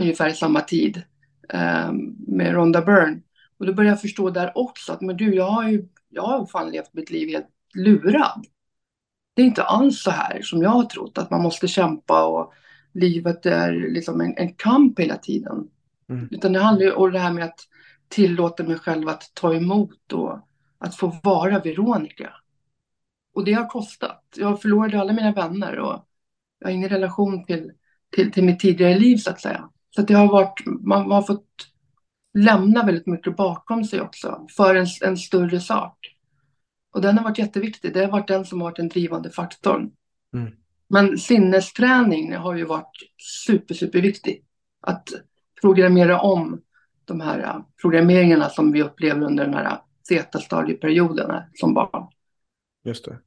ungefär 0.00 0.28
i 0.28 0.34
samma 0.34 0.60
tid 0.60 1.02
uh, 1.54 1.92
med 2.26 2.52
Rhonda 2.52 2.82
Byrne. 2.82 3.20
Och 3.58 3.66
då 3.66 3.72
började 3.72 3.92
jag 3.92 4.00
förstå 4.00 4.30
där 4.30 4.58
också 4.58 4.92
att 4.92 5.00
men 5.00 5.16
du, 5.16 5.34
jag 5.34 5.50
har 5.50 5.68
ju 5.68 5.88
jag 6.10 6.22
har 6.22 6.46
fan 6.46 6.70
levt 6.70 6.94
mitt 6.94 7.10
liv 7.10 7.28
helt 7.28 7.46
lurad. 7.74 8.46
Det 9.34 9.42
är 9.42 9.46
inte 9.46 9.62
alls 9.62 10.02
så 10.02 10.10
här 10.10 10.42
som 10.42 10.62
jag 10.62 10.70
har 10.70 10.84
trott, 10.84 11.18
att 11.18 11.30
man 11.30 11.42
måste 11.42 11.68
kämpa 11.68 12.24
och 12.24 12.52
livet 12.92 13.46
är 13.46 13.72
liksom 13.72 14.20
en, 14.20 14.34
en 14.36 14.52
kamp 14.52 15.00
hela 15.00 15.16
tiden. 15.16 15.68
Mm. 16.08 16.28
Utan 16.30 16.52
det 16.52 16.60
handlar 16.60 16.86
ju 16.86 16.92
om 16.92 17.12
det 17.12 17.18
här 17.18 17.32
med 17.32 17.44
att 17.44 17.60
tillåta 18.08 18.62
mig 18.62 18.78
själv 18.78 19.08
att 19.08 19.30
ta 19.34 19.54
emot 19.54 20.12
och 20.12 20.38
att 20.78 20.96
få 20.96 21.20
vara 21.22 21.58
Veronica. 21.58 22.30
Och 23.34 23.44
det 23.44 23.52
har 23.52 23.66
kostat. 23.66 24.24
Jag 24.36 24.62
förlorade 24.62 25.00
alla 25.00 25.12
mina 25.12 25.32
vänner 25.32 25.78
och 25.78 26.06
jag 26.58 26.68
har 26.68 26.72
ingen 26.72 26.88
relation 26.88 27.44
till, 27.44 27.72
till, 28.16 28.32
till 28.32 28.44
mitt 28.44 28.60
tidigare 28.60 28.98
liv 28.98 29.16
så 29.16 29.30
att 29.30 29.40
säga. 29.40 29.68
Så 29.90 30.00
att 30.00 30.08
det 30.08 30.14
har 30.14 30.28
varit, 30.28 30.66
man, 30.66 31.10
har 31.10 31.22
fått 31.22 31.46
lämna 32.34 32.86
väldigt 32.86 33.06
mycket 33.06 33.36
bakom 33.36 33.84
sig 33.84 34.00
också 34.00 34.46
för 34.56 34.74
en, 34.74 34.86
en 35.04 35.16
större 35.16 35.60
sak. 35.60 36.16
Och 36.92 37.00
den 37.00 37.18
har 37.18 37.24
varit 37.24 37.38
jätteviktig. 37.38 37.94
Det 37.94 38.04
har 38.04 38.12
varit 38.12 38.28
den 38.28 38.44
som 38.44 38.60
har 38.60 38.68
varit 38.68 38.76
den 38.76 38.88
drivande 38.88 39.30
faktorn. 39.30 39.90
Mm. 40.34 40.52
Men 40.88 41.18
sinnesträning 41.18 42.36
har 42.36 42.54
ju 42.54 42.64
varit 42.64 42.92
super, 43.46 43.74
superviktig. 43.74 44.44
Att 44.80 45.08
programmera 45.60 46.20
om 46.20 46.60
de 47.04 47.20
här 47.20 47.38
äh, 47.38 47.56
programmeringarna 47.82 48.48
som 48.48 48.72
vi 48.72 48.82
upplever 48.82 49.22
under 49.22 49.44
den 49.44 49.54
här 49.54 49.78
zeta-stadieperioden 50.08 51.42
som 51.54 51.74
barn. 51.74 52.06
Just 52.84 53.04
det. 53.04 53.18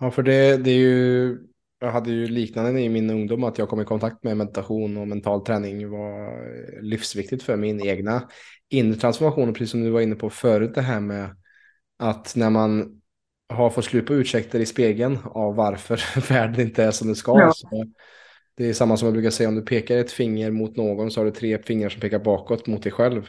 Ja, 0.00 0.10
för 0.10 0.22
det, 0.22 0.56
det 0.56 0.70
är 0.70 0.78
ju, 0.78 1.38
jag 1.78 1.90
hade 1.90 2.10
ju 2.10 2.26
liknande 2.26 2.80
i 2.80 2.88
min 2.88 3.10
ungdom 3.10 3.44
att 3.44 3.58
jag 3.58 3.68
kom 3.68 3.80
i 3.80 3.84
kontakt 3.84 4.24
med 4.24 4.36
meditation 4.36 4.96
och 4.96 5.08
mental 5.08 5.44
träning 5.44 5.90
var 5.90 6.82
livsviktigt 6.82 7.42
för 7.42 7.56
min 7.56 7.86
egna 7.86 8.28
inre 8.68 9.00
transformation. 9.00 9.54
precis 9.54 9.70
som 9.70 9.84
du 9.84 9.90
var 9.90 10.00
inne 10.00 10.14
på 10.14 10.30
förut 10.30 10.74
det 10.74 10.82
här 10.82 11.00
med 11.00 11.36
att 11.98 12.36
när 12.36 12.50
man 12.50 13.00
har 13.48 13.70
fått 13.70 13.84
slut 13.84 14.06
på 14.06 14.14
ursäkter 14.14 14.60
i 14.60 14.66
spegeln 14.66 15.18
av 15.24 15.54
varför 15.54 16.28
världen 16.28 16.60
inte 16.60 16.84
är 16.84 16.90
som 16.90 17.08
det 17.08 17.14
ska. 17.14 17.40
Ja. 17.40 17.52
Så 17.52 17.86
det 18.56 18.68
är 18.68 18.72
samma 18.72 18.96
som 18.96 19.06
jag 19.06 19.12
brukar 19.12 19.30
säga, 19.30 19.48
om 19.48 19.54
du 19.54 19.62
pekar 19.62 19.96
ett 19.96 20.12
finger 20.12 20.50
mot 20.50 20.76
någon 20.76 21.10
så 21.10 21.20
har 21.20 21.24
du 21.24 21.30
tre 21.30 21.58
fingrar 21.62 21.88
som 21.88 22.00
pekar 22.00 22.18
bakåt 22.18 22.66
mot 22.66 22.82
dig 22.82 22.92
själv. 22.92 23.28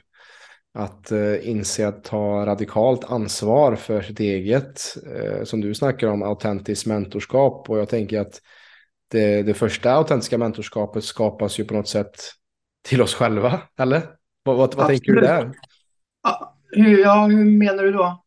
Att 0.76 1.12
uh, 1.12 1.50
inse 1.50 1.88
att 1.88 2.04
ta 2.04 2.46
radikalt 2.46 3.04
ansvar 3.04 3.76
för 3.76 4.02
sitt 4.02 4.20
eget, 4.20 4.98
uh, 5.08 5.44
som 5.44 5.62
du 5.62 5.74
snackar 5.74 6.08
om, 6.08 6.24
autentiskt 6.24 6.86
mentorskap. 6.86 7.70
Och 7.70 7.80
jag 7.80 7.90
tänker 7.90 8.20
att 8.20 8.42
det, 9.12 9.44
det 9.44 9.54
första 9.54 9.94
autentiska 9.94 10.38
mentorskapet 10.38 11.04
skapas 11.04 11.60
ju 11.60 11.66
på 11.66 11.74
något 11.74 11.88
sätt 11.88 12.16
till 12.88 13.02
oss 13.02 13.16
själva, 13.16 13.62
eller? 13.80 14.02
Vad, 14.44 14.58
vad, 14.58 14.76
vad 14.76 14.88
tänker 14.88 15.12
du 15.12 15.22
där? 15.22 15.52
Ja 16.24 16.56
hur, 16.76 17.00
ja, 17.00 17.26
hur 17.26 17.46
menar 17.46 17.84
du 17.84 17.92
då? 17.92 18.24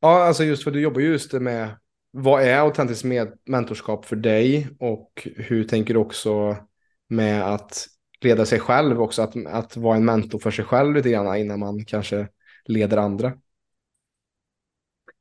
Ja, 0.00 0.24
alltså 0.24 0.44
just 0.44 0.64
för 0.64 0.70
du 0.70 0.80
jobbar 0.80 1.00
just 1.00 1.32
med 1.32 1.68
vad 2.10 2.42
är 2.42 2.58
autentiskt 2.58 3.04
mentorskap 3.46 4.04
för 4.04 4.16
dig 4.16 4.68
och 4.78 5.28
hur 5.36 5.64
tänker 5.64 5.94
du 5.94 6.00
också 6.00 6.56
med 7.08 7.42
att 7.54 7.86
leda 8.24 8.46
sig 8.46 8.60
själv 8.60 9.02
också, 9.02 9.22
att, 9.22 9.46
att 9.46 9.76
vara 9.76 9.96
en 9.96 10.04
mentor 10.04 10.38
för 10.38 10.50
sig 10.50 10.64
själv 10.64 10.94
lite 10.94 11.10
grann 11.10 11.36
innan 11.36 11.60
man 11.60 11.84
kanske 11.84 12.28
leder 12.64 12.96
andra? 12.96 13.32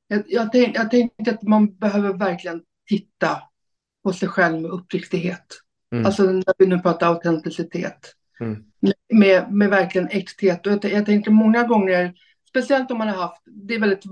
Jag, 0.07 0.23
jag, 0.27 0.51
tänk, 0.51 0.77
jag 0.77 0.91
tänkte 0.91 1.31
att 1.31 1.43
man 1.43 1.75
behöver 1.75 2.13
verkligen 2.13 2.61
titta 2.89 3.41
på 4.03 4.13
sig 4.13 4.29
själv 4.29 4.61
med 4.61 4.71
uppriktighet. 4.71 5.45
Mm. 5.91 6.05
Alltså 6.05 6.23
när 6.23 6.53
vi 6.57 6.65
nu 6.65 6.79
pratar 6.79 7.07
autenticitet. 7.07 8.13
Mm. 8.39 8.63
Med, 9.13 9.53
med 9.53 9.69
verkligen 9.69 10.07
äkthet. 10.07 10.67
Och 10.67 10.73
jag, 10.73 10.85
jag 10.85 11.05
tänker 11.05 11.31
många 11.31 11.63
gånger, 11.63 12.13
speciellt 12.49 12.91
om 12.91 12.97
man 12.97 13.07
har 13.07 13.15
haft, 13.15 13.41
det 13.45 13.75
är 13.75 13.79
väldigt 13.79 14.03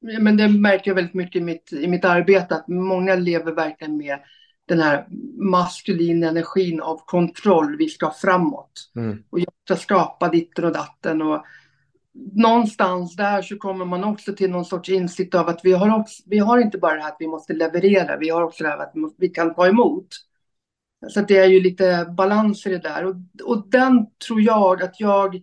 men 0.00 0.36
det 0.36 0.48
märker 0.48 0.90
jag 0.90 0.94
väldigt 0.94 1.14
mycket 1.14 1.40
i 1.40 1.44
mitt, 1.44 1.72
i 1.72 1.86
mitt 1.88 2.04
arbete, 2.04 2.54
att 2.54 2.68
många 2.68 3.14
lever 3.14 3.52
verkligen 3.52 3.96
med 3.96 4.18
den 4.68 4.80
här 4.80 5.06
maskulina 5.38 6.28
energin 6.28 6.80
av 6.80 7.00
kontroll. 7.06 7.76
Vi 7.76 7.88
ska 7.88 8.10
framåt. 8.10 8.90
Mm. 8.96 9.22
Och 9.30 9.40
jag 9.40 9.52
ska 9.64 9.76
skapa 9.76 10.28
ditten 10.28 10.64
och 10.64 10.72
datten. 10.72 11.22
Och 11.22 11.44
någonstans 12.32 13.16
där 13.16 13.42
så 13.42 13.56
kommer 13.56 13.84
man 13.84 14.04
också 14.04 14.32
till 14.32 14.50
någon 14.50 14.64
sorts 14.64 14.88
insikt 14.88 15.34
av 15.34 15.48
att 15.48 15.60
vi 15.64 15.72
har, 15.72 16.00
också, 16.00 16.22
vi 16.26 16.38
har 16.38 16.58
inte 16.58 16.78
bara 16.78 16.94
det 16.94 17.02
här 17.02 17.08
att 17.08 17.16
vi 17.18 17.28
måste 17.28 17.52
leverera, 17.52 18.16
vi 18.16 18.28
har 18.28 18.42
också 18.42 18.64
det 18.64 18.70
här 18.70 18.78
att 18.78 18.92
vi 19.18 19.28
kan 19.28 19.54
ta 19.54 19.66
emot. 19.66 20.06
Så 21.08 21.20
det 21.20 21.36
är 21.36 21.46
ju 21.46 21.60
lite 21.60 22.14
balans 22.16 22.66
i 22.66 22.70
det 22.70 22.78
där. 22.78 23.04
Och, 23.04 23.14
och 23.44 23.68
den 23.68 24.06
tror 24.26 24.40
jag 24.40 24.82
att 24.82 25.00
jag 25.00 25.40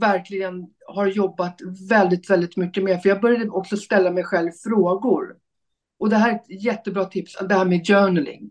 verkligen 0.00 0.66
har 0.86 1.06
jobbat 1.06 1.60
väldigt, 1.90 2.30
väldigt 2.30 2.56
mycket 2.56 2.84
med. 2.84 3.02
För 3.02 3.08
jag 3.08 3.20
började 3.20 3.50
också 3.50 3.76
ställa 3.76 4.10
mig 4.10 4.24
själv 4.24 4.50
frågor. 4.64 5.36
Och 6.00 6.10
det 6.10 6.16
här 6.16 6.30
är 6.30 6.34
ett 6.34 6.64
jättebra 6.64 7.04
tips, 7.04 7.38
det 7.48 7.54
här 7.54 7.64
med 7.64 7.86
journaling. 7.86 8.50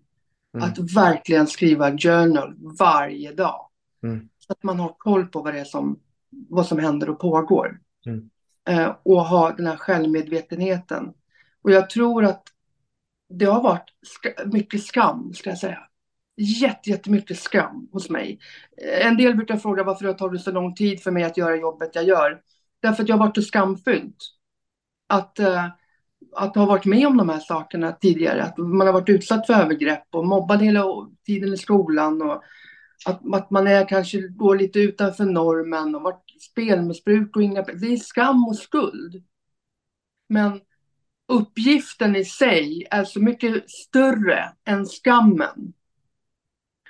Mm. 0.53 0.69
Att 0.69 0.79
verkligen 0.95 1.47
skriva 1.47 1.97
journal 1.97 2.55
varje 2.79 3.31
dag. 3.31 3.69
Mm. 4.03 4.29
Så 4.39 4.53
att 4.53 4.63
man 4.63 4.79
har 4.79 4.95
koll 4.97 5.27
på 5.27 5.41
vad 5.41 5.53
det 5.53 5.59
är 5.59 5.65
som, 5.65 5.99
vad 6.29 6.65
som 6.65 6.79
händer 6.79 7.09
och 7.09 7.19
pågår. 7.19 7.79
Mm. 8.05 8.29
Eh, 8.69 8.95
och 9.03 9.25
ha 9.25 9.51
den 9.51 9.67
här 9.67 9.75
självmedvetenheten. 9.75 11.13
Och 11.61 11.71
jag 11.71 11.89
tror 11.89 12.25
att 12.25 12.43
det 13.29 13.45
har 13.45 13.61
varit 13.61 13.89
sk 14.03 14.25
mycket 14.45 14.83
skam, 14.83 15.33
ska 15.33 15.49
jag 15.49 15.59
säga 15.59 15.89
jättemycket 16.85 17.39
skam 17.39 17.89
hos 17.91 18.09
mig. 18.09 18.39
En 19.01 19.17
del 19.17 19.35
brukar 19.35 19.57
fråga 19.57 19.83
varför 19.83 20.03
det 20.05 20.11
har 20.11 20.17
tagit 20.17 20.41
så 20.41 20.51
lång 20.51 20.75
tid 20.75 21.03
för 21.03 21.11
mig 21.11 21.23
att 21.23 21.37
göra 21.37 21.55
jobbet 21.55 21.89
jag 21.93 22.03
gör. 22.03 22.41
Därför 22.79 23.03
att 23.03 23.09
jag 23.09 23.17
har 23.17 23.25
varit 23.25 23.35
så 23.35 23.41
skamfylld. 23.41 24.15
Att, 25.07 25.39
uh, 25.39 25.65
att 26.35 26.55
ha 26.55 26.65
varit 26.65 26.85
med 26.85 27.07
om 27.07 27.17
de 27.17 27.29
här 27.29 27.39
sakerna 27.39 27.91
tidigare. 27.91 28.43
Att 28.43 28.57
man 28.57 28.87
har 28.87 28.93
varit 28.93 29.09
utsatt 29.09 29.47
för 29.47 29.53
övergrepp 29.53 30.07
och 30.11 30.25
mobbad 30.25 30.61
hela 30.61 30.85
tiden 31.25 31.53
i 31.53 31.57
skolan. 31.57 32.21
Och 32.21 32.43
att, 33.05 33.33
att 33.33 33.49
man 33.49 33.67
är, 33.67 33.87
kanske 33.87 34.27
går 34.27 34.55
lite 34.55 34.79
utanför 34.79 35.25
normen 35.25 35.95
och 35.95 36.01
varit 36.01 36.41
spelmissbruk 36.41 37.35
och 37.35 37.43
inga... 37.43 37.61
Det 37.61 37.93
är 37.93 37.97
skam 37.97 38.47
och 38.47 38.57
skuld. 38.57 39.23
Men 40.29 40.61
uppgiften 41.27 42.15
i 42.15 42.25
sig 42.25 42.87
är 42.91 43.03
så 43.03 43.19
mycket 43.19 43.69
större 43.69 44.53
än 44.65 44.85
skammen. 44.85 45.73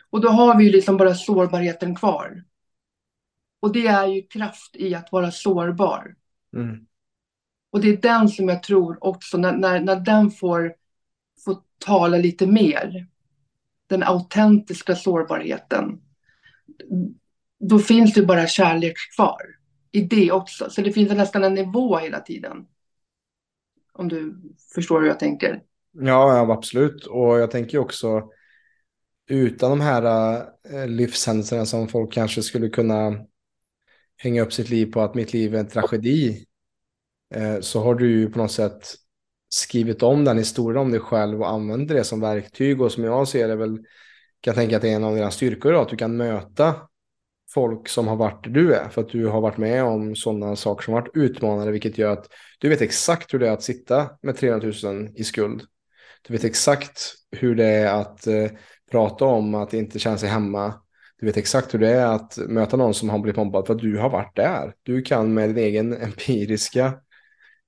Och 0.09 0.21
då 0.21 0.29
har 0.29 0.57
vi 0.57 0.69
liksom 0.69 0.97
bara 0.97 1.13
sårbarheten 1.13 1.95
kvar. 1.95 2.43
Och 3.59 3.73
det 3.73 3.87
är 3.87 4.07
ju 4.07 4.21
kraft 4.21 4.75
i 4.75 4.95
att 4.95 5.11
vara 5.11 5.31
sårbar. 5.31 6.15
Mm. 6.55 6.85
Och 7.71 7.81
det 7.81 7.89
är 7.89 7.97
den 7.97 8.29
som 8.29 8.49
jag 8.49 8.63
tror 8.63 8.97
också, 9.01 9.37
när, 9.37 9.57
när, 9.57 9.79
när 9.79 9.95
den 9.95 10.31
får, 10.31 10.73
får 11.45 11.57
tala 11.85 12.17
lite 12.17 12.47
mer, 12.47 13.07
den 13.87 14.03
autentiska 14.03 14.95
sårbarheten, 14.95 16.01
då 17.59 17.79
finns 17.79 18.13
det 18.13 18.25
bara 18.25 18.47
kärlek 18.47 18.95
kvar 19.15 19.41
i 19.91 20.01
det 20.01 20.31
också. 20.31 20.69
Så 20.69 20.81
det 20.81 20.91
finns 20.91 21.11
nästan 21.11 21.43
en 21.43 21.53
nivå 21.53 21.97
hela 21.97 22.19
tiden. 22.19 22.65
Om 23.93 24.07
du 24.07 24.41
förstår 24.75 25.01
hur 25.01 25.07
jag 25.07 25.19
tänker. 25.19 25.61
Ja, 25.91 26.37
ja 26.37 26.53
absolut. 26.53 27.05
Och 27.05 27.39
jag 27.39 27.51
tänker 27.51 27.77
också 27.77 28.29
utan 29.29 29.69
de 29.69 29.81
här 29.81 30.35
äh, 30.71 30.87
livshändelserna 30.87 31.65
som 31.65 31.87
folk 31.87 32.13
kanske 32.13 32.41
skulle 32.41 32.69
kunna 32.69 33.25
hänga 34.17 34.41
upp 34.41 34.53
sitt 34.53 34.69
liv 34.69 34.91
på 34.91 35.01
att 35.01 35.15
mitt 35.15 35.33
liv 35.33 35.55
är 35.55 35.59
en 35.59 35.67
tragedi 35.67 36.45
Eh, 37.35 37.59
så 37.59 37.83
har 37.83 37.95
du 37.95 38.11
ju 38.11 38.29
på 38.29 38.37
något 38.37 38.51
sätt 38.51 38.95
skrivit 39.49 40.03
om 40.03 40.25
den 40.25 40.37
historien 40.37 40.81
om 40.81 40.91
dig 40.91 40.99
själv 40.99 41.41
och 41.41 41.49
använder 41.49 41.95
det 41.95 42.03
som 42.03 42.19
verktyg 42.19 42.81
och 42.81 42.91
som 42.91 43.03
jag 43.03 43.27
ser 43.27 43.47
det 43.47 43.55
väl 43.55 43.79
kan 44.41 44.55
tänka 44.55 44.75
att 44.75 44.81
det 44.81 44.89
är 44.89 44.95
en 44.95 45.03
av 45.03 45.15
dina 45.15 45.31
styrkor 45.31 45.71
då, 45.71 45.81
att 45.81 45.89
du 45.89 45.95
kan 45.95 46.17
möta 46.17 46.75
folk 47.53 47.87
som 47.87 48.07
har 48.07 48.15
varit 48.15 48.43
där 48.43 48.51
du 48.51 48.73
är 48.73 48.89
för 48.89 49.01
att 49.01 49.09
du 49.09 49.25
har 49.25 49.41
varit 49.41 49.57
med 49.57 49.83
om 49.83 50.15
sådana 50.15 50.55
saker 50.55 50.83
som 50.83 50.93
varit 50.93 51.15
utmanande 51.15 51.71
vilket 51.71 51.97
gör 51.97 52.13
att 52.13 52.27
du 52.59 52.69
vet 52.69 52.81
exakt 52.81 53.33
hur 53.33 53.39
det 53.39 53.47
är 53.47 53.51
att 53.51 53.63
sitta 53.63 54.09
med 54.21 54.37
300 54.37 54.71
000 54.83 55.09
i 55.15 55.23
skuld. 55.23 55.61
Du 56.27 56.33
vet 56.33 56.43
exakt 56.43 57.13
hur 57.31 57.55
det 57.55 57.65
är 57.65 58.01
att 58.01 58.27
eh, 58.27 58.47
prata 58.91 59.25
om 59.25 59.55
att 59.55 59.73
inte 59.73 59.99
känna 59.99 60.17
sig 60.17 60.29
hemma. 60.29 60.73
Du 61.19 61.25
vet 61.25 61.37
exakt 61.37 61.73
hur 61.73 61.79
det 61.79 61.89
är 61.89 62.05
att 62.05 62.37
möta 62.37 62.77
någon 62.77 62.93
som 62.93 63.09
har 63.09 63.19
blivit 63.19 63.37
mobbad 63.37 63.67
för 63.67 63.73
att 63.73 63.81
du 63.81 63.97
har 63.97 64.09
varit 64.09 64.35
där. 64.35 64.73
Du 64.83 65.01
kan 65.01 65.33
med 65.33 65.49
din 65.49 65.57
egen 65.57 65.93
empiriska 65.93 66.93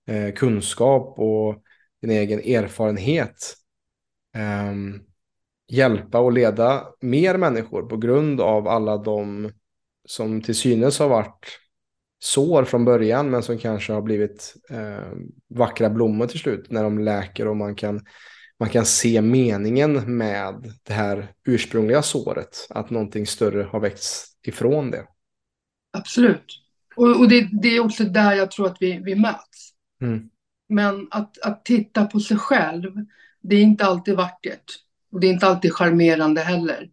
eh, 0.08 0.34
kunskap 0.34 1.20
och 1.20 1.64
din 2.02 2.12
egen 2.12 2.40
erfarenhet 2.40 3.56
eh, 4.36 4.76
hjälpa 5.68 6.20
och 6.20 6.32
leda 6.32 6.88
mer 7.02 7.38
människor 7.38 7.82
på 7.82 7.98
grund 7.98 8.42
av 8.42 8.68
alla 8.68 8.98
de 8.98 9.52
som 10.06 10.42
till 10.42 10.56
synes 10.56 11.00
har 11.00 11.10
varit 11.10 11.60
sår 12.20 12.64
från 12.64 12.86
början 12.86 13.30
men 13.30 13.44
som 13.44 13.58
kanske 13.58 13.94
har 13.94 14.02
blivit 14.02 14.56
eh, 14.70 15.12
vackra 15.50 15.90
blommor 15.90 16.28
till 16.28 16.40
slut 16.40 16.72
när 16.72 16.84
de 16.84 17.00
läker 17.00 17.48
och 17.48 17.58
man 17.58 17.76
kan, 17.76 18.06
man 18.60 18.70
kan 18.70 18.86
se 18.86 19.22
meningen 19.22 20.18
med 20.18 20.74
det 20.84 20.94
här 20.94 21.28
ursprungliga 21.46 22.02
såret. 22.02 22.68
Att 22.70 22.90
någonting 22.90 23.28
större 23.28 23.64
har 23.64 23.80
växt 23.80 24.40
ifrån 24.48 24.92
det. 24.92 25.06
Absolut. 25.94 26.46
Och, 26.96 27.20
och 27.20 27.30
det, 27.30 27.50
det, 27.62 27.76
är 27.76 27.80
också 27.80 28.04
där 28.04 28.34
jag 28.34 28.52
tror 28.52 28.68
att 28.68 28.78
vi, 28.80 29.02
vi 29.06 29.16
möts. 29.16 29.51
Mm. 30.02 30.30
Men 30.70 31.08
att, 31.12 31.38
att 31.42 31.66
titta 31.66 32.06
på 32.06 32.20
sig 32.20 32.38
själv, 32.38 33.06
det 33.42 33.56
är 33.56 33.62
inte 33.62 33.86
alltid 33.86 34.16
vackert. 34.16 34.66
Och 35.12 35.20
det 35.20 35.28
är 35.28 35.32
inte 35.32 35.48
alltid 35.48 35.74
charmerande 35.74 36.42
heller. 36.42 36.90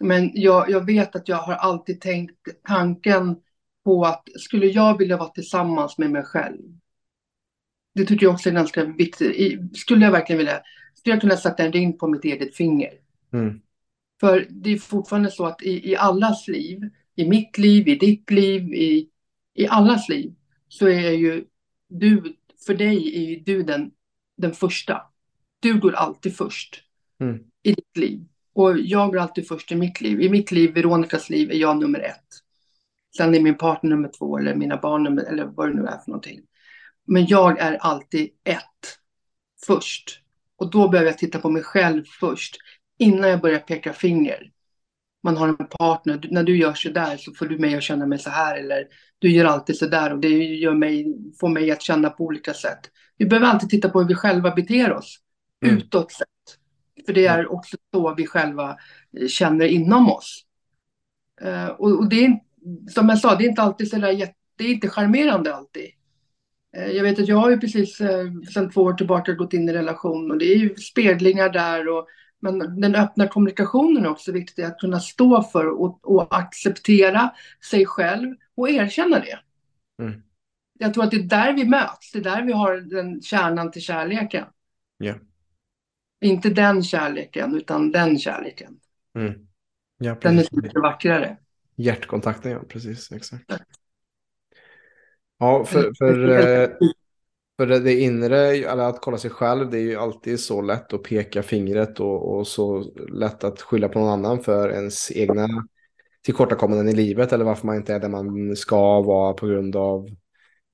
Men 0.00 0.30
jag, 0.34 0.70
jag 0.70 0.86
vet 0.86 1.16
att 1.16 1.28
jag 1.28 1.36
har 1.36 1.54
alltid 1.54 2.00
tänkt 2.00 2.48
tanken 2.68 3.36
på 3.84 4.04
att 4.04 4.28
skulle 4.38 4.66
jag 4.66 4.98
vilja 4.98 5.16
vara 5.16 5.28
tillsammans 5.28 5.98
med 5.98 6.10
mig 6.10 6.22
själv. 6.22 6.62
Det 7.94 8.04
tycker 8.04 8.26
jag 8.26 8.34
också 8.34 8.48
är 8.48 8.54
ganska 8.54 8.84
viktigt. 8.84 9.76
Skulle 9.76 10.04
jag 10.04 10.12
verkligen 10.12 10.38
vilja, 10.38 10.60
skulle 10.94 11.14
jag 11.14 11.20
kunna 11.20 11.36
sätta 11.36 11.64
en 11.64 11.72
ring 11.72 11.98
på 11.98 12.08
mitt 12.08 12.24
eget 12.24 12.56
finger. 12.56 12.92
Mm. 13.32 13.60
För 14.20 14.46
det 14.50 14.70
är 14.72 14.78
fortfarande 14.78 15.30
så 15.30 15.46
att 15.46 15.62
i, 15.62 15.90
i 15.90 15.96
allas 15.96 16.48
liv, 16.48 16.90
i 17.16 17.28
mitt 17.28 17.58
liv, 17.58 17.88
i 17.88 17.94
ditt 17.94 18.30
liv, 18.30 18.74
i, 18.74 19.08
i 19.54 19.66
allas 19.66 20.08
liv, 20.08 20.34
så 20.68 20.88
är 20.88 21.10
ju 21.10 21.44
du, 21.88 22.36
för 22.66 22.74
dig 22.74 23.16
är 23.16 23.30
ju 23.30 23.40
du 23.40 23.62
den, 23.62 23.90
den 24.36 24.52
första. 24.52 25.02
Du 25.60 25.80
går 25.80 25.92
alltid 25.92 26.36
först 26.36 26.82
mm. 27.20 27.38
i 27.62 27.72
ditt 27.72 27.96
liv. 27.96 28.24
Och 28.54 28.78
jag 28.78 29.10
går 29.10 29.18
alltid 29.18 29.48
först 29.48 29.72
i 29.72 29.76
mitt 29.76 30.00
liv. 30.00 30.20
I 30.20 30.28
mitt 30.28 30.50
liv, 30.50 30.74
Veronikas 30.74 31.30
liv, 31.30 31.50
är 31.50 31.54
jag 31.54 31.76
nummer 31.76 31.98
ett. 31.98 32.24
Sen 33.16 33.34
är 33.34 33.40
min 33.40 33.58
partner 33.58 33.90
nummer 33.90 34.10
två 34.18 34.38
eller 34.38 34.54
mina 34.54 34.76
barn 34.76 35.02
nummer, 35.02 35.22
eller 35.22 35.44
vad 35.44 35.68
det 35.68 35.74
nu 35.74 35.86
är 35.86 35.98
för 35.98 36.10
någonting. 36.10 36.40
Men 37.06 37.26
jag 37.26 37.58
är 37.58 37.76
alltid 37.76 38.30
ett 38.44 38.98
först. 39.66 40.20
Och 40.56 40.70
då 40.70 40.88
behöver 40.88 41.10
jag 41.10 41.18
titta 41.18 41.38
på 41.38 41.50
mig 41.50 41.62
själv 41.62 42.04
först 42.20 42.56
innan 42.98 43.30
jag 43.30 43.40
börjar 43.40 43.58
peka 43.58 43.92
finger. 43.92 44.50
Man 45.24 45.36
har 45.36 45.48
en 45.48 45.56
partner, 45.56 46.28
när 46.30 46.42
du 46.42 46.56
gör 46.56 46.74
så 46.74 46.88
där 46.88 47.16
så 47.16 47.32
får 47.32 47.46
du 47.46 47.58
mig 47.58 47.74
att 47.74 47.82
känna 47.82 48.06
mig 48.06 48.18
så 48.18 48.30
här 48.30 48.56
eller 48.56 48.86
du 49.18 49.30
gör 49.30 49.44
alltid 49.44 49.76
så 49.76 49.86
där 49.86 50.12
och 50.12 50.18
det 50.18 50.28
gör 50.28 50.74
mig, 50.74 51.16
får 51.40 51.48
mig 51.48 51.70
att 51.70 51.82
känna 51.82 52.10
på 52.10 52.24
olika 52.24 52.54
sätt. 52.54 52.90
Vi 53.16 53.26
behöver 53.26 53.46
alltid 53.46 53.70
titta 53.70 53.88
på 53.88 54.00
hur 54.00 54.08
vi 54.08 54.14
själva 54.14 54.50
beter 54.50 54.92
oss 54.92 55.18
mm. 55.64 55.76
utåt 55.76 56.12
sett. 56.12 56.28
För 57.06 57.12
det 57.12 57.26
är 57.26 57.52
också 57.52 57.76
så 57.94 58.14
vi 58.14 58.26
själva 58.26 58.76
känner 59.28 59.64
inom 59.64 60.12
oss. 60.12 60.44
Uh, 61.44 61.66
och, 61.66 61.98
och, 61.98 62.08
det 62.08 62.24
är 62.24 62.40
som 62.90 63.08
jag 63.08 63.18
sa, 63.18 63.34
det 63.34 63.44
är 63.44 63.48
inte 63.48 63.62
alltid 63.62 63.90
så 63.90 63.96
där, 63.96 64.28
det 64.56 64.64
är 64.64 64.72
inte 64.72 64.88
charmerande 64.88 65.54
alltid. 65.54 65.90
Uh, 66.76 66.90
jag 66.90 67.02
vet 67.02 67.18
att 67.18 67.28
jag 67.28 67.36
har 67.36 67.50
ju 67.50 67.60
precis 67.60 68.00
uh, 68.00 68.42
sedan 68.54 68.70
två 68.70 68.82
år 68.82 68.92
tillbaka 68.92 69.32
gått 69.32 69.52
in 69.52 69.68
i 69.68 69.72
relation 69.72 70.30
och 70.30 70.38
det 70.38 70.44
är 70.44 70.56
ju 70.56 70.74
speglingar 70.76 71.48
där 71.48 71.88
och 71.88 72.06
men 72.44 72.80
den 72.80 72.94
öppna 72.94 73.28
kommunikationen 73.28 74.04
är 74.04 74.10
också 74.10 74.32
viktig, 74.32 74.62
att 74.62 74.78
kunna 74.78 75.00
stå 75.00 75.42
för 75.42 75.66
och, 75.66 75.98
och 76.02 76.36
acceptera 76.38 77.30
sig 77.70 77.86
själv 77.86 78.34
och 78.54 78.70
erkänna 78.70 79.18
det. 79.18 79.38
Mm. 80.02 80.22
Jag 80.78 80.94
tror 80.94 81.04
att 81.04 81.10
det 81.10 81.16
är 81.16 81.22
där 81.22 81.52
vi 81.52 81.64
möts, 81.64 82.12
det 82.12 82.18
är 82.18 82.22
där 82.22 82.42
vi 82.42 82.52
har 82.52 82.76
den 82.76 83.22
kärnan 83.22 83.70
till 83.70 83.82
kärleken. 83.82 84.44
Yeah. 85.02 85.18
Inte 86.20 86.50
den 86.50 86.82
kärleken, 86.82 87.54
utan 87.54 87.92
den 87.92 88.18
kärleken. 88.18 88.80
Mm. 89.14 89.46
Ja, 89.98 90.16
den 90.20 90.38
är 90.38 90.62
mycket 90.62 90.82
vackrare. 90.82 91.36
Hjärtkontakten, 91.76 92.52
ja, 92.52 92.62
precis. 92.68 93.12
Exakt. 93.12 93.44
Ja, 95.38 95.64
för, 95.64 95.92
för, 95.98 96.28
eh, 96.28 96.70
för 97.56 97.66
det 97.66 98.00
inre, 98.00 98.38
eller 98.38 98.82
att 98.82 99.00
kolla 99.00 99.18
sig 99.18 99.30
själv, 99.30 99.70
det 99.70 99.78
är 99.78 99.82
ju 99.82 99.96
alltid 99.96 100.40
så 100.40 100.62
lätt 100.62 100.92
att 100.92 101.02
peka 101.02 101.42
fingret 101.42 102.00
och, 102.00 102.36
och 102.36 102.46
så 102.46 102.84
lätt 103.12 103.44
att 103.44 103.62
skylla 103.62 103.88
på 103.88 103.98
någon 103.98 104.08
annan 104.08 104.40
för 104.40 104.70
ens 104.70 105.12
egna 105.12 105.48
tillkortakommanden 106.24 106.88
i 106.88 106.92
livet 106.92 107.32
eller 107.32 107.44
varför 107.44 107.66
man 107.66 107.76
inte 107.76 107.94
är 107.94 108.00
där 108.00 108.08
man 108.08 108.56
ska 108.56 109.02
vara 109.02 109.32
på 109.32 109.46
grund 109.46 109.76
av 109.76 110.08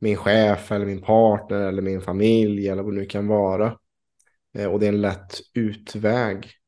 min 0.00 0.16
chef 0.16 0.72
eller 0.72 0.86
min 0.86 1.02
partner 1.02 1.60
eller 1.60 1.82
min 1.82 2.00
familj 2.00 2.68
eller 2.68 2.82
vad 2.82 2.94
det 2.94 3.00
nu 3.00 3.06
kan 3.06 3.26
vara. 3.26 3.76
Eh, 4.54 4.66
och 4.66 4.80
det 4.80 4.86
är 4.86 4.92
en 4.92 5.00
lätt 5.00 5.40
utväg. 5.54 6.59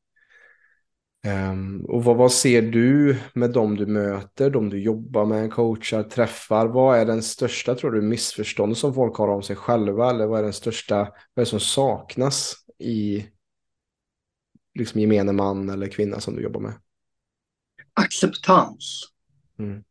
Um, 1.27 1.85
och 1.85 2.03
vad, 2.03 2.17
vad 2.17 2.31
ser 2.31 2.61
du 2.61 3.19
med 3.33 3.51
dem 3.51 3.75
du 3.75 3.85
möter, 3.85 4.49
de 4.49 4.69
du 4.69 4.81
jobbar 4.81 5.25
med, 5.25 5.51
coachar, 5.51 6.03
träffar? 6.03 6.67
Vad 6.67 6.99
är 6.99 7.05
den 7.05 7.23
största, 7.23 7.75
tror 7.75 7.91
du, 7.91 8.01
missförstånd 8.01 8.77
som 8.77 8.93
folk 8.93 9.15
har 9.15 9.27
om 9.27 9.43
sig 9.43 9.55
själva? 9.55 10.09
Eller 10.09 10.25
vad 10.25 10.39
är 10.39 10.43
den 10.43 10.53
största, 10.53 10.95
vad 10.97 11.07
är 11.35 11.41
det 11.41 11.45
som 11.45 11.59
saknas 11.59 12.55
i 12.79 13.25
liksom 14.75 15.01
gemene 15.01 15.31
man 15.31 15.69
eller 15.69 15.87
kvinna 15.87 16.19
som 16.19 16.35
du 16.35 16.41
jobbar 16.41 16.59
med? 16.59 16.73
Acceptans. 17.93 19.09
Mm. 19.59 19.83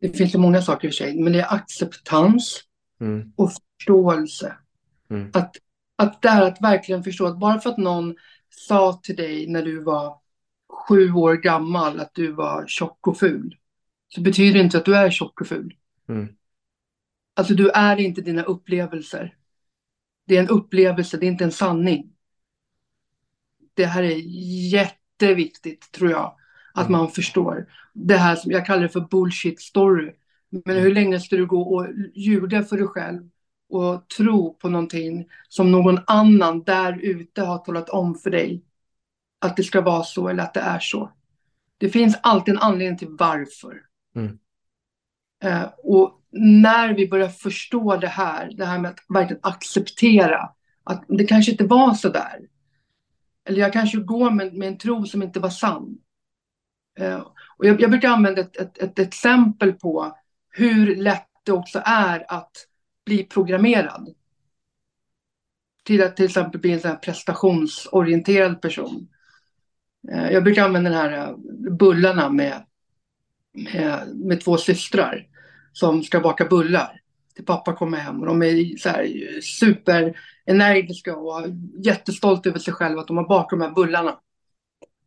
Det 0.00 0.08
finns 0.08 0.34
ju 0.34 0.38
många 0.38 0.62
saker 0.62 0.88
i 0.88 0.92
sig, 0.92 1.22
men 1.22 1.32
det 1.32 1.40
är 1.40 1.54
acceptans 1.54 2.60
mm. 3.00 3.32
och 3.36 3.50
förståelse. 3.52 4.56
Mm. 5.10 5.30
Att, 5.34 5.56
att 5.96 6.22
där 6.22 6.42
att 6.42 6.62
verkligen 6.62 7.04
förstå 7.04 7.26
att 7.26 7.38
bara 7.38 7.60
för 7.60 7.70
att 7.70 7.78
någon 7.78 8.14
sa 8.48 9.00
till 9.02 9.16
dig 9.16 9.46
när 9.46 9.62
du 9.62 9.82
var 9.82 10.20
sju 10.70 11.12
år 11.12 11.34
gammal 11.34 12.00
att 12.00 12.14
du 12.14 12.32
var 12.32 12.66
tjock 12.66 13.06
och 13.06 13.18
ful. 13.18 13.56
Så 14.08 14.20
betyder 14.20 14.58
det 14.58 14.64
inte 14.64 14.78
att 14.78 14.84
du 14.84 14.96
är 14.96 15.10
tjock 15.10 15.40
och 15.40 15.46
ful. 15.46 15.74
Mm. 16.08 16.28
Alltså 17.36 17.54
du 17.54 17.70
är 17.70 18.00
inte 18.00 18.20
dina 18.20 18.42
upplevelser. 18.42 19.36
Det 20.26 20.36
är 20.36 20.40
en 20.40 20.48
upplevelse, 20.48 21.16
det 21.16 21.26
är 21.26 21.30
inte 21.30 21.44
en 21.44 21.52
sanning. 21.52 22.12
Det 23.74 23.86
här 23.86 24.02
är 24.02 24.16
jätteviktigt 24.72 25.92
tror 25.92 26.10
jag. 26.10 26.36
Att 26.74 26.88
mm. 26.88 27.00
man 27.00 27.10
förstår. 27.10 27.66
Det 27.94 28.16
här 28.16 28.36
som 28.36 28.50
jag 28.50 28.66
kallar 28.66 28.82
det 28.82 28.88
för 28.88 29.00
bullshit 29.00 29.60
story. 29.60 30.12
Men 30.64 30.76
hur 30.76 30.94
länge 30.94 31.20
ska 31.20 31.36
du 31.36 31.46
gå 31.46 31.62
och 31.62 31.86
ljuga 32.14 32.62
för 32.62 32.76
dig 32.76 32.86
själv 32.86 33.30
och 33.68 34.08
tro 34.08 34.54
på 34.54 34.68
någonting 34.68 35.28
som 35.48 35.72
någon 35.72 35.98
annan 36.06 36.62
där 36.62 36.98
ute 37.02 37.42
har 37.42 37.58
talat 37.58 37.88
om 37.88 38.14
för 38.14 38.30
dig 38.30 38.64
att 39.40 39.56
det 39.56 39.62
ska 39.62 39.80
vara 39.80 40.02
så 40.02 40.28
eller 40.28 40.42
att 40.42 40.54
det 40.54 40.60
är 40.60 40.78
så. 40.78 41.12
Det 41.78 41.88
finns 41.88 42.16
alltid 42.22 42.54
en 42.54 42.60
anledning 42.60 42.98
till 42.98 43.08
varför. 43.10 43.82
Mm. 44.16 44.38
Eh, 45.42 45.68
och 45.78 46.20
när 46.32 46.94
vi 46.94 47.08
börjar 47.08 47.28
förstå 47.28 47.96
det 47.96 48.08
här, 48.08 48.50
det 48.56 48.64
här 48.64 48.78
med 48.78 48.90
att 48.90 49.04
verkligen 49.08 49.40
acceptera 49.42 50.50
att 50.84 51.04
det 51.08 51.24
kanske 51.24 51.52
inte 51.52 51.64
var 51.64 51.94
så 51.94 52.08
där. 52.08 52.40
Eller 53.44 53.60
jag 53.60 53.72
kanske 53.72 53.98
går 53.98 54.30
med, 54.30 54.54
med 54.54 54.68
en 54.68 54.78
tro 54.78 55.06
som 55.06 55.22
inte 55.22 55.40
var 55.40 55.50
sann. 55.50 55.98
Eh, 56.98 57.20
och 57.56 57.66
jag, 57.66 57.80
jag 57.80 57.90
brukar 57.90 58.08
använda 58.08 58.40
ett, 58.40 58.56
ett, 58.56 58.78
ett, 58.78 58.98
exempel 58.98 59.72
på 59.72 60.18
hur 60.50 60.96
lätt 60.96 61.26
det 61.44 61.52
också 61.52 61.82
är 61.84 62.24
att 62.28 62.52
bli 63.04 63.24
programmerad. 63.24 64.14
Till 65.84 66.02
att 66.02 66.16
till 66.16 66.24
exempel 66.24 66.60
bli 66.60 66.72
en 66.84 67.00
prestationsorienterad 67.00 68.62
person. 68.62 69.08
Eh, 70.08 70.30
jag 70.32 70.44
brukar 70.44 70.64
använda 70.64 70.90
den 70.90 70.98
här 70.98 71.28
eh, 71.28 71.36
bullarna 71.70 72.30
med, 72.30 72.64
med, 73.52 74.08
med 74.14 74.40
två 74.40 74.56
systrar 74.56 75.26
som 75.72 76.02
ska 76.02 76.20
baka 76.20 76.44
bullar 76.44 77.00
till 77.34 77.44
pappa 77.44 77.72
kommer 77.72 77.98
hem 77.98 78.20
och 78.20 78.26
de 78.26 78.42
är 78.42 78.76
så 78.76 78.88
här 78.88 79.02
eh, 79.02 79.40
superenergiska 79.40 81.16
och 81.16 81.46
jättestolta 81.84 82.48
över 82.48 82.58
sig 82.58 82.74
själva 82.74 83.00
att 83.00 83.06
de 83.06 83.16
har 83.16 83.28
bakat 83.28 83.50
de 83.50 83.60
här 83.60 83.74
bullarna. 83.74 84.18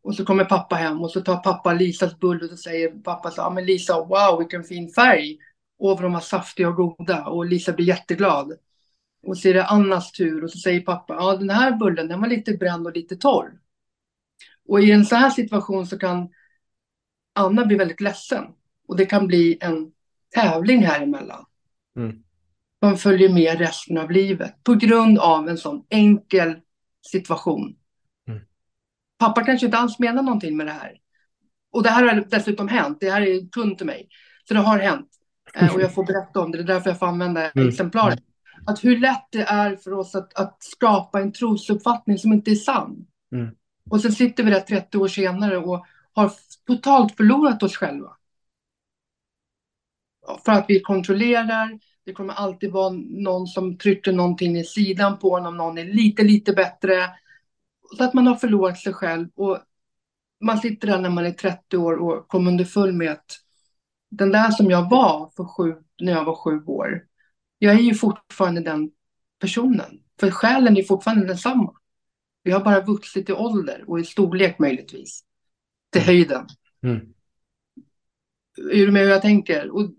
Och 0.04 0.16
så 0.16 0.26
kommer 0.26 0.46
pappa 0.46 0.76
hem 0.76 1.02
och 1.02 1.12
så 1.12 1.22
tar 1.22 1.38
pappa 1.38 1.74
Lisas 1.74 2.20
bull 2.20 2.44
och 2.44 2.50
så 2.50 2.58
säger 2.58 2.90
pappa 2.90 3.32
så 3.32 3.42
ja 3.42 3.50
men 3.50 3.66
Lisa, 3.66 4.04
wow 4.04 4.40
vilken 4.40 4.64
fin 4.64 4.90
färg. 4.90 5.38
Och 5.80 6.02
de 6.02 6.14
var 6.14 6.20
saftiga 6.20 6.70
och 6.70 6.76
goda 6.76 7.26
och 7.26 7.46
Lisa 7.46 7.74
blir 7.74 7.86
jätteglad. 7.86 8.54
Och 9.24 9.38
så 9.38 9.48
är 9.48 9.54
det 9.54 9.66
Annas 9.66 10.12
tur 10.12 10.44
och 10.44 10.52
så 10.52 10.58
säger 10.58 10.82
pappa, 10.82 11.14
ja 11.14 11.38
den 11.38 11.50
här 11.50 11.72
bullen 11.72 12.08
den 12.08 12.22
var 12.22 12.28
lite 12.28 12.54
bränd 12.54 12.88
och 12.88 12.96
lite 12.96 13.16
torr. 13.16 13.52
Och 14.68 14.82
i 14.82 14.92
en 14.92 15.06
sån 15.06 15.18
här 15.18 15.30
situation 15.30 15.88
så 15.88 16.00
kan 16.00 16.30
Anna 17.36 17.66
bli 17.66 17.76
väldigt 17.76 18.02
ledsen. 18.02 18.44
Och 18.88 18.98
det 18.98 19.06
kan 19.06 19.28
bli 19.28 19.58
en 19.62 19.92
tävling 20.36 20.86
här 20.86 21.02
emellan. 21.02 21.46
Mm. 21.98 22.24
Man 22.82 22.98
följer 22.98 23.30
med 23.30 23.60
resten 23.60 23.98
av 23.98 24.12
livet 24.12 24.64
på 24.64 24.74
grund 24.74 25.20
av 25.20 25.50
en 25.50 25.58
sån 25.58 25.86
enkel 25.90 26.56
situation. 27.12 27.76
Mm. 28.28 28.42
Pappa 29.20 29.44
kanske 29.44 29.66
inte 29.66 29.78
alls 29.78 30.00
menar 30.00 30.24
någonting 30.24 30.58
med 30.58 30.66
det 30.66 30.72
här. 30.72 30.98
Och 31.72 31.84
det 31.84 31.90
här 31.90 32.04
har 32.04 32.26
dessutom 32.30 32.68
hänt. 32.68 32.98
Det 33.02 33.12
här 33.12 33.22
är 33.22 33.50
kund 33.50 33.78
till 33.78 33.88
mig. 33.88 34.08
Så 34.48 34.54
det 34.54 34.60
har 34.60 34.80
hänt. 34.80 35.10
Eh, 35.54 35.76
och 35.76 35.82
jag 35.82 35.94
får 35.94 36.06
berätta 36.06 36.40
om 36.40 36.52
det. 36.52 36.58
Det 36.58 36.64
är 36.64 36.74
därför 36.74 36.90
jag 36.90 37.00
får 37.00 37.08
använda 37.08 37.52
mm. 37.52 37.70
exemplaret. 37.70 38.20
Att 38.66 38.84
hur 38.84 39.00
lätt 39.00 39.28
det 39.32 39.44
är 39.44 39.76
för 39.76 39.94
oss 39.94 40.16
att, 40.16 40.34
att 40.34 40.64
skapa 40.64 41.22
en 41.22 41.32
trosuppfattning 41.32 42.18
som 42.18 42.34
inte 42.34 42.52
är 42.52 42.56
sann. 42.56 43.06
Mm. 43.36 43.56
Och 43.90 44.02
sen 44.02 44.12
sitter 44.12 44.44
vi 44.44 44.52
där 44.52 44.60
30 44.60 44.98
år 44.98 45.08
senare 45.08 45.58
och 45.58 45.86
har 46.14 46.32
totalt 46.68 47.18
förlorat 47.18 47.64
oss 47.64 47.78
själva. 47.78 48.18
för 50.46 50.52
att 50.52 50.66
vi 50.68 50.80
kontrollerar. 50.80 51.80
Det 52.06 52.14
kommer 52.14 52.34
alltid 52.34 52.72
vara 52.72 52.94
någon 53.10 53.48
som 53.48 53.78
trycker 53.78 54.12
någonting 54.12 54.58
i 54.58 54.64
sidan 54.64 55.20
på 55.20 55.38
en 55.38 55.46
om 55.46 55.58
någon 55.58 55.78
är 55.78 55.86
lite, 55.86 56.24
lite 56.24 56.54
bättre. 56.54 57.10
Så 57.98 58.04
att 58.04 58.14
man 58.14 58.28
har 58.28 58.36
förlorat 58.36 58.80
sig 58.80 58.94
själv 58.94 59.30
och 59.36 59.60
man 60.42 60.58
sitter 60.58 60.88
där 60.88 61.00
när 61.00 61.10
man 61.10 61.26
är 61.26 61.32
30 61.32 61.78
år 61.78 61.94
och 61.94 62.28
kommer 62.28 62.52
underfull 62.52 62.94
med 62.94 63.12
att 63.12 63.40
den 64.12 64.32
där 64.32 64.52
som 64.52 64.72
jag 64.72 64.90
var 64.90 65.32
för 65.36 65.46
sju, 65.46 65.76
när 66.02 66.12
jag 66.12 66.26
var 66.26 66.36
sju 66.36 66.64
år, 66.66 67.04
jag 67.60 67.74
är 67.74 67.80
ju 67.80 67.94
fortfarande 67.94 68.62
den 68.62 68.92
personen. 69.40 70.00
För 70.20 70.32
själen 70.32 70.78
är 70.78 70.84
fortfarande 70.84 71.28
densamma. 71.28 71.74
Vi 72.44 72.52
har 72.52 72.64
bara 72.64 72.82
vuxit 72.82 73.30
i 73.30 73.34
ålder 73.34 73.84
och 73.88 74.00
i 74.00 74.04
storlek 74.04 74.60
möjligtvis. 74.60 75.24
Till 75.92 76.02
mm. 76.02 76.08
höjden. 76.08 76.48
Mm. 76.84 77.14
Är 78.72 78.86
du 78.86 78.92
med 78.92 79.02
hur 79.02 79.10
jag 79.10 79.22
tänker? 79.22 79.70
Och 79.70 79.92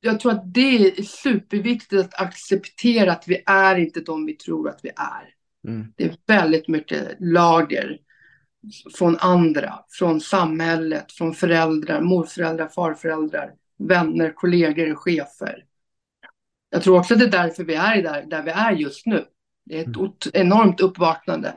jag 0.00 0.20
tror 0.20 0.32
att 0.32 0.54
det 0.54 0.76
är 0.76 1.02
superviktigt 1.02 2.00
att 2.00 2.20
acceptera 2.20 3.12
att 3.12 3.28
vi 3.28 3.42
är 3.46 3.76
inte 3.76 4.00
de 4.00 4.26
vi 4.26 4.36
tror 4.36 4.68
att 4.68 4.80
vi 4.82 4.88
är. 4.96 5.34
Mm. 5.68 5.92
Det 5.96 6.04
är 6.04 6.16
väldigt 6.26 6.68
mycket 6.68 7.16
lager 7.20 7.98
från 8.98 9.16
andra, 9.16 9.84
från 9.88 10.20
samhället, 10.20 11.12
från 11.12 11.34
föräldrar, 11.34 12.00
morföräldrar, 12.00 12.68
farföräldrar, 12.68 13.52
vänner, 13.78 14.32
kollegor, 14.32 14.94
chefer. 14.94 15.64
Jag 16.70 16.82
tror 16.82 16.98
också 16.98 17.14
att 17.14 17.20
det 17.20 17.26
är 17.26 17.30
därför 17.30 17.64
vi 17.64 17.74
är 17.74 18.02
där, 18.02 18.26
där 18.26 18.42
vi 18.42 18.50
är 18.50 18.72
just 18.72 19.06
nu. 19.06 19.24
Det 19.64 19.78
är 19.78 19.80
ett 19.80 19.96
mm. 19.96 20.12
enormt 20.32 20.80
uppvaknande 20.80 21.54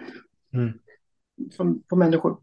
mm. 0.53 1.81
på 1.89 1.95
människor. 1.95 2.37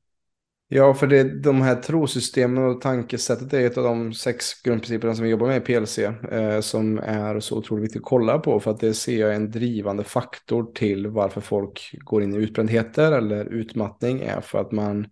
Ja, 0.72 0.94
för 0.94 1.06
det, 1.06 1.42
de 1.42 1.62
här 1.62 1.76
trosystemen 1.76 2.64
och 2.64 2.80
tankesättet 2.80 3.52
är 3.52 3.66
ett 3.66 3.78
av 3.78 3.84
de 3.84 4.12
sex 4.12 4.62
grundprinciperna 4.62 5.14
som 5.14 5.24
vi 5.24 5.30
jobbar 5.30 5.46
med 5.46 5.56
i 5.56 5.60
PLC. 5.60 5.98
Eh, 5.98 6.60
som 6.60 6.98
är 6.98 7.40
så 7.40 7.58
otroligt 7.58 7.84
viktigt 7.84 8.02
att 8.02 8.08
kolla 8.08 8.38
på. 8.38 8.60
För 8.60 8.70
att 8.70 8.80
det 8.80 8.94
ser 8.94 9.20
jag 9.20 9.34
en 9.34 9.50
drivande 9.50 10.04
faktor 10.04 10.72
till 10.74 11.06
varför 11.06 11.40
folk 11.40 11.90
går 11.98 12.22
in 12.22 12.34
i 12.34 12.36
utbrändheter 12.36 13.12
eller 13.12 13.44
utmattning. 13.44 14.20
är 14.20 14.40
för 14.40 14.58
att 14.58 14.72
man, 14.72 15.06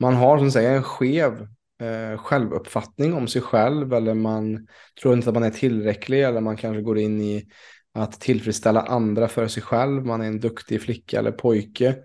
man 0.00 0.14
har 0.14 0.38
som 0.38 0.50
säger 0.50 0.76
en 0.76 0.82
skev 0.82 1.48
eh, 1.80 2.18
självuppfattning 2.18 3.14
om 3.14 3.28
sig 3.28 3.42
själv. 3.42 3.92
Eller 3.92 4.14
man 4.14 4.66
tror 5.02 5.14
inte 5.14 5.28
att 5.28 5.34
man 5.34 5.44
är 5.44 5.50
tillräcklig. 5.50 6.22
Eller 6.22 6.40
man 6.40 6.56
kanske 6.56 6.82
går 6.82 6.98
in 6.98 7.20
i 7.20 7.48
att 7.94 8.20
tillfredsställa 8.20 8.80
andra 8.80 9.28
för 9.28 9.48
sig 9.48 9.62
själv. 9.62 10.06
Man 10.06 10.20
är 10.20 10.26
en 10.26 10.40
duktig 10.40 10.82
flicka 10.82 11.18
eller 11.18 11.32
pojke. 11.32 11.96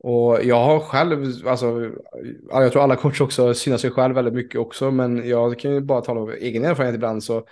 Och 0.00 0.44
jag 0.44 0.64
har 0.64 0.80
själv, 0.80 1.48
alltså, 1.48 1.90
jag 2.50 2.72
tror 2.72 2.82
alla 2.82 2.96
coacher 2.96 3.22
också 3.22 3.54
synar 3.54 3.76
sig 3.76 3.90
själv 3.90 4.14
väldigt 4.14 4.34
mycket 4.34 4.60
också, 4.60 4.90
men 4.90 5.28
jag 5.28 5.58
kan 5.58 5.74
ju 5.74 5.80
bara 5.80 6.00
tala 6.00 6.20
av 6.20 6.32
egen 6.32 6.64
erfarenhet 6.64 6.94
ibland 6.94 7.24
så 7.24 7.46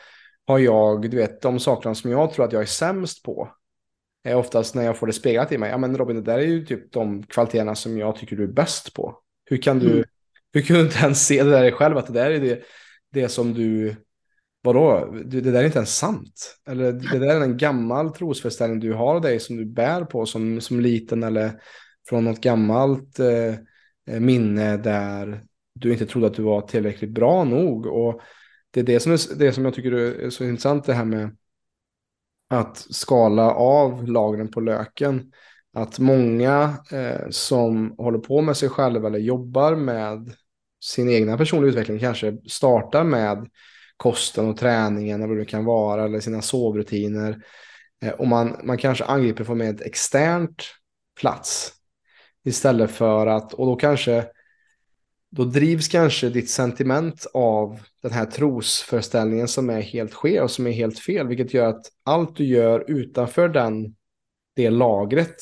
har 0.47 0.59
jag, 0.59 1.11
du 1.11 1.17
vet, 1.17 1.43
de 1.43 1.61
sakerna 1.61 1.95
som 1.95 2.11
jag 2.11 2.33
tror 2.33 2.45
att 2.45 2.53
jag 2.53 2.63
är 2.63 2.67
sämst 2.67 3.23
på 3.23 3.49
är 4.25 4.35
oftast 4.35 4.75
när 4.75 4.83
jag 4.83 4.97
får 4.97 5.07
det 5.07 5.13
speglat 5.13 5.53
i 5.53 5.59
mig. 5.59 5.71
Ja 5.71 5.79
men 5.79 5.99
Robin, 5.99 6.17
det 6.17 6.23
där 6.23 6.39
är 6.39 6.47
ju 6.47 6.67
typ 6.67 6.93
de 6.93 7.23
kvaliteterna 7.23 7.75
som 7.75 7.99
jag 7.99 8.17
tycker 8.17 8.37
du 8.37 8.43
är 8.43 8.53
bäst 8.53 8.95
på. 8.95 9.19
Hur 9.45 9.57
kan 9.57 9.79
du, 9.79 9.93
mm. 9.93 10.05
hur 10.53 10.61
kan 10.61 10.77
du 10.77 10.83
inte 10.83 10.99
ens 10.99 11.27
se 11.27 11.43
det 11.43 11.51
där 11.51 11.71
själv, 11.71 11.97
att 11.97 12.07
det 12.07 12.13
där 12.13 12.31
är 12.31 12.41
det, 12.41 12.63
det 13.13 13.29
som 13.29 13.55
du, 13.55 13.97
vadå, 14.63 15.15
det, 15.25 15.41
där 15.41 15.61
är 15.61 15.65
inte 15.65 15.79
ens 15.79 15.97
sant. 15.97 16.57
Eller 16.69 16.93
det 16.93 17.19
där 17.19 17.37
är 17.37 17.41
en 17.41 17.57
gammal 17.57 18.13
trosföreställning 18.13 18.81
du 18.81 18.93
har 18.93 19.21
dig 19.21 19.41
som 19.41 19.57
du 19.57 19.65
bär 19.65 20.05
på 20.05 20.27
som, 20.27 20.61
som 20.61 20.81
liten 20.81 21.23
eller 21.23 21.61
från 22.09 22.25
något 22.25 22.41
gammalt 22.41 23.19
eh, 23.19 23.55
eh, 24.07 24.21
minne 24.21 24.77
där 24.77 25.45
du 25.75 25.93
inte 25.93 26.07
trodde 26.07 26.27
att 26.27 26.35
du 26.35 26.43
var 26.43 26.61
tillräckligt 26.61 27.11
bra 27.11 27.45
nog. 27.45 27.87
Och 27.87 28.21
det 28.71 28.81
är 28.81 28.85
det 28.85 29.01
som, 29.01 29.13
är, 29.13 29.39
det 29.39 29.53
som 29.53 29.65
jag 29.65 29.75
tycker 29.75 29.93
är 29.93 30.31
så 30.31 30.45
intressant 30.45 30.85
det 30.85 30.95
här 30.95 31.05
med 31.05 31.37
att 32.49 32.77
skala 32.91 33.51
av 33.55 34.09
lagren 34.09 34.51
på 34.51 34.61
löken. 34.61 35.33
Att 35.73 35.99
många 35.99 36.75
eh, 36.93 37.29
som 37.31 37.95
håller 37.99 38.19
på 38.19 38.41
med 38.41 38.57
sig 38.57 38.69
själva 38.69 39.09
eller 39.09 39.19
jobbar 39.19 39.77
med 39.77 40.35
sin 40.85 41.09
egna 41.09 41.39
personliga 41.39 41.71
utveckling 41.71 41.99
kanske 41.99 42.39
startar 42.49 43.05
med 43.05 43.49
kosten 43.97 44.49
och 44.49 44.57
träningen 44.57 45.23
eller 45.23 45.29
vad 45.29 45.39
det 45.39 45.45
kan 45.45 45.65
vara 45.65 46.05
eller 46.05 46.21
sina 46.21 46.43
sovrutiner. 46.43 47.43
Eh, 48.03 48.13
och 48.13 48.27
man, 48.27 48.57
man 48.65 48.79
kanske 48.79 49.05
angriper 49.05 49.45
från 49.45 49.61
ett 49.61 49.81
externt 49.81 50.65
plats 51.21 51.76
Istället 52.47 52.91
för 52.91 53.27
att, 53.27 53.53
och 53.53 53.67
då 53.67 53.77
kanske, 53.77 54.25
då 55.31 55.45
drivs 55.45 55.89
kanske 55.89 56.29
ditt 56.29 56.51
sentiment 56.51 57.27
av 57.35 57.81
den 58.03 58.13
här 58.13 58.27
trosföreställningen 58.27 59.49
som 59.49 59.71
är 59.71 59.81
helt 59.81 60.15
skev 60.15 60.43
och 60.43 60.51
som 60.51 60.67
är 60.67 60.71
helt 60.71 60.99
fel. 60.99 61.29
Vilket 61.29 61.55
gör 61.55 61.69
att 61.69 61.87
allt 62.05 62.37
du 62.37 62.45
gör 62.45 62.85
utanför 62.91 63.49
den, 63.49 63.95
det 64.57 64.71
lagret, 64.71 65.37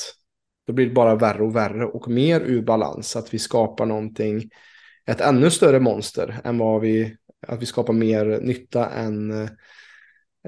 då 0.66 0.72
blir 0.72 0.86
det 0.86 0.92
bara 0.92 1.14
värre 1.14 1.42
och 1.42 1.56
värre 1.56 1.84
och 1.84 2.08
mer 2.08 2.40
ur 2.40 2.62
balans. 2.62 3.16
Att 3.16 3.34
vi 3.34 3.38
skapar 3.38 3.86
någonting, 3.86 4.50
ett 5.06 5.20
ännu 5.20 5.50
större 5.50 5.80
monster 5.80 6.40
än 6.44 6.58
vad 6.58 6.80
vi, 6.80 7.16
att 7.46 7.62
vi 7.62 7.66
skapar 7.66 7.92
mer 7.92 8.40
nytta 8.40 8.90
än 8.90 9.48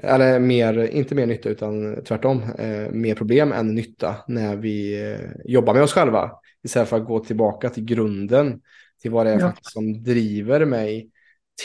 eller 0.03 0.39
mer, 0.39 0.87
inte 0.87 1.15
mer 1.15 1.25
nytta 1.25 1.49
utan 1.49 2.03
tvärtom, 2.03 2.43
eh, 2.57 2.91
mer 2.91 3.15
problem 3.15 3.51
än 3.51 3.75
nytta 3.75 4.15
när 4.27 4.55
vi 4.55 5.03
eh, 5.11 5.29
jobbar 5.45 5.73
med 5.73 5.83
oss 5.83 5.93
själva. 5.93 6.31
Istället 6.63 6.89
för 6.89 6.97
att 6.97 7.05
gå 7.05 7.19
tillbaka 7.19 7.69
till 7.69 7.85
grunden, 7.85 8.61
till 9.01 9.11
vad 9.11 9.25
det 9.25 9.31
är 9.31 9.39
ja. 9.39 9.53
som 9.61 10.03
driver 10.03 10.65
mig 10.65 11.09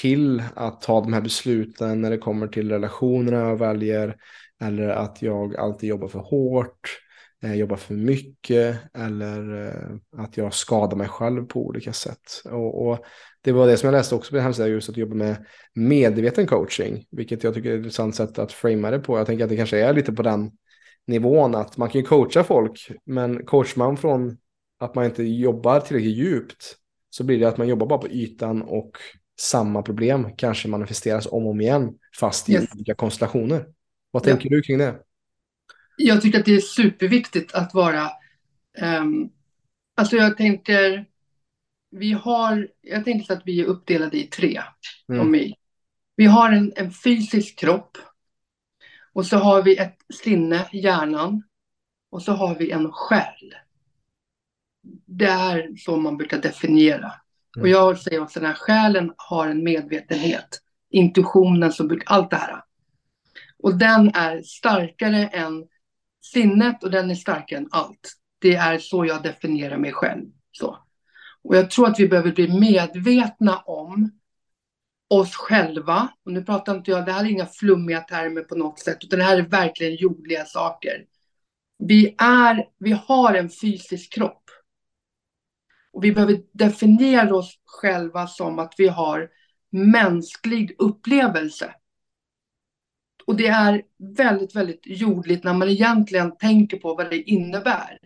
till 0.00 0.42
att 0.55 0.81
ta 0.81 1.00
de 1.00 1.12
här 1.12 1.20
besluten 1.20 2.00
när 2.00 2.11
det 2.11 2.18
kommer 2.18 2.48
till 2.48 2.70
relationerna 2.70 3.38
jag 3.38 3.57
väljer. 3.57 4.16
Eller 4.62 4.88
att 4.88 5.22
jag 5.22 5.57
alltid 5.57 5.88
jobbar 5.88 6.09
för 6.09 6.18
hårt, 6.18 6.98
eh, 7.42 7.55
jobbar 7.55 7.76
för 7.76 7.94
mycket 7.94 8.78
eller 8.94 9.66
eh, 9.66 10.22
att 10.22 10.37
jag 10.37 10.55
skadar 10.55 10.96
mig 10.96 11.09
själv 11.09 11.46
på 11.46 11.66
olika 11.66 11.92
sätt. 11.92 12.42
Och, 12.44 12.87
och 12.87 13.05
det 13.40 13.52
var 13.52 13.66
det 13.66 13.76
som 13.76 13.87
jag 13.87 13.92
läste 13.92 14.14
också 14.14 14.31
på 14.35 14.38
hemsidan, 14.40 14.70
just 14.70 14.88
att 14.88 14.96
jobba 14.96 15.14
med 15.14 15.37
medveten 15.74 16.46
coaching, 16.46 17.07
vilket 17.11 17.44
jag 17.44 17.55
tycker 17.55 17.70
är 17.70 17.74
ett 17.74 17.78
intressant 17.78 18.14
sätt 18.14 18.38
att 18.38 18.52
framea 18.52 18.90
det 18.90 18.98
på. 18.98 19.18
Jag 19.18 19.26
tänker 19.26 19.44
att 19.44 19.50
det 19.50 19.57
kanske 19.57 19.81
är 19.81 19.92
lite 19.92 20.12
på 20.12 20.22
den 20.22 20.50
nivån 21.07 21.55
att 21.55 21.76
man 21.76 21.88
kan 21.88 22.00
ju 22.00 22.07
coacha 22.07 22.44
folk, 22.44 22.90
men 23.05 23.46
coachar 23.46 23.78
man 23.78 23.96
från 23.96 24.37
att 24.82 24.94
man 24.94 25.04
inte 25.04 25.22
jobbar 25.22 25.80
tillräckligt 25.80 26.16
djupt 26.16 26.76
så 27.10 27.24
blir 27.24 27.40
det 27.40 27.48
att 27.48 27.58
man 27.58 27.68
jobbar 27.68 27.86
bara 27.86 27.98
på 27.98 28.08
ytan 28.08 28.62
och 28.62 28.96
samma 29.40 29.82
problem 29.82 30.36
kanske 30.36 30.68
manifesteras 30.68 31.26
om 31.26 31.44
och 31.44 31.50
om 31.50 31.60
igen 31.60 31.94
fast 32.18 32.48
i 32.48 32.52
yes. 32.52 32.74
olika 32.74 32.94
konstellationer. 32.94 33.66
Vad 34.10 34.22
tänker 34.22 34.50
ja. 34.50 34.56
du 34.56 34.62
kring 34.62 34.78
det? 34.78 35.00
Jag 35.96 36.22
tycker 36.22 36.38
att 36.38 36.44
det 36.44 36.54
är 36.54 36.60
superviktigt 36.60 37.54
att 37.54 37.74
vara, 37.74 38.10
um, 39.00 39.30
alltså 39.96 40.16
jag 40.16 40.36
tänker, 40.36 41.06
vi 41.90 42.12
har, 42.12 42.68
jag 42.80 43.04
tänker 43.04 43.32
att 43.32 43.42
vi 43.44 43.60
är 43.60 43.64
uppdelade 43.64 44.16
i 44.16 44.26
tre, 44.26 44.62
mm. 45.08 45.32
vi. 45.32 45.54
Vi 46.16 46.24
har 46.24 46.52
en, 46.52 46.72
en 46.76 46.90
fysisk 46.90 47.58
kropp 47.58 47.98
och 49.12 49.26
så 49.26 49.36
har 49.36 49.62
vi 49.62 49.76
ett 49.76 49.96
sinne, 50.24 50.68
hjärnan 50.72 51.42
och 52.10 52.22
så 52.22 52.32
har 52.32 52.54
vi 52.54 52.70
en 52.70 52.92
själ 52.92 53.54
det 55.06 55.26
är 55.26 55.76
så 55.76 55.96
man 55.96 56.16
brukar 56.16 56.38
definiera. 56.38 57.12
Mm. 57.56 57.62
Och 57.62 57.68
jag 57.68 57.98
säger 57.98 58.22
också 58.22 58.38
att 58.38 58.42
den 58.42 58.50
här 58.50 58.58
själen 58.58 59.12
har 59.16 59.48
en 59.48 59.64
medvetenhet, 59.64 60.60
intuitionen, 60.90 61.72
som 61.72 61.88
brukar, 61.88 62.14
allt 62.14 62.30
det 62.30 62.36
här. 62.36 62.62
Och 63.62 63.78
den 63.78 64.08
är 64.14 64.42
starkare 64.42 65.26
än 65.26 65.66
sinnet 66.24 66.84
och 66.84 66.90
den 66.90 67.10
är 67.10 67.14
starkare 67.14 67.58
än 67.58 67.68
allt. 67.70 68.12
Det 68.38 68.54
är 68.54 68.78
så 68.78 69.06
jag 69.06 69.22
definierar 69.22 69.76
mig 69.76 69.92
själv. 69.92 70.24
Så. 70.52 70.78
Och 71.42 71.56
jag 71.56 71.70
tror 71.70 71.88
att 71.88 72.00
vi 72.00 72.08
behöver 72.08 72.32
bli 72.32 72.60
medvetna 72.60 73.58
om 73.58 74.10
oss 75.10 75.36
själva. 75.36 76.08
Och 76.24 76.32
nu 76.32 76.44
pratar 76.44 76.76
inte 76.76 76.90
jag, 76.90 77.06
det 77.06 77.12
här 77.12 77.24
är 77.24 77.28
inga 77.28 77.46
flummiga 77.46 78.00
termer 78.00 78.42
på 78.42 78.54
något 78.54 78.78
sätt, 78.78 78.98
utan 79.04 79.18
det 79.18 79.24
här 79.24 79.37
är 79.37 79.42
verkligen 79.42 79.94
jordliga 79.94 80.44
saker. 80.44 81.04
Vi, 81.78 82.14
är, 82.18 82.64
vi 82.78 82.92
har 82.92 83.35
en 83.35 83.50
fysisk 83.50 84.12
kropp. 84.12 84.41
Och 85.92 86.04
vi 86.04 86.12
behöver 86.12 86.42
definiera 86.52 87.36
oss 87.36 87.58
själva 87.64 88.26
som 88.26 88.58
att 88.58 88.74
vi 88.78 88.88
har 88.88 89.30
mänsklig 89.70 90.74
upplevelse. 90.78 91.74
Och 93.26 93.36
det 93.36 93.46
är 93.46 93.82
väldigt, 94.16 94.56
väldigt 94.56 94.82
jordligt 94.84 95.44
när 95.44 95.54
man 95.54 95.68
egentligen 95.68 96.36
tänker 96.36 96.76
på 96.76 96.94
vad 96.94 97.10
det 97.10 97.22
innebär. 97.22 97.98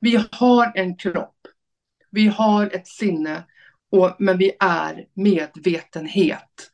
Vi 0.00 0.24
har 0.30 0.72
en 0.74 0.96
kropp, 0.96 1.36
vi 2.10 2.26
har 2.26 2.74
ett 2.74 2.88
sinne, 2.88 3.44
och, 3.90 4.16
men 4.18 4.38
vi 4.38 4.52
är 4.60 5.06
medvetenhet. 5.14 6.70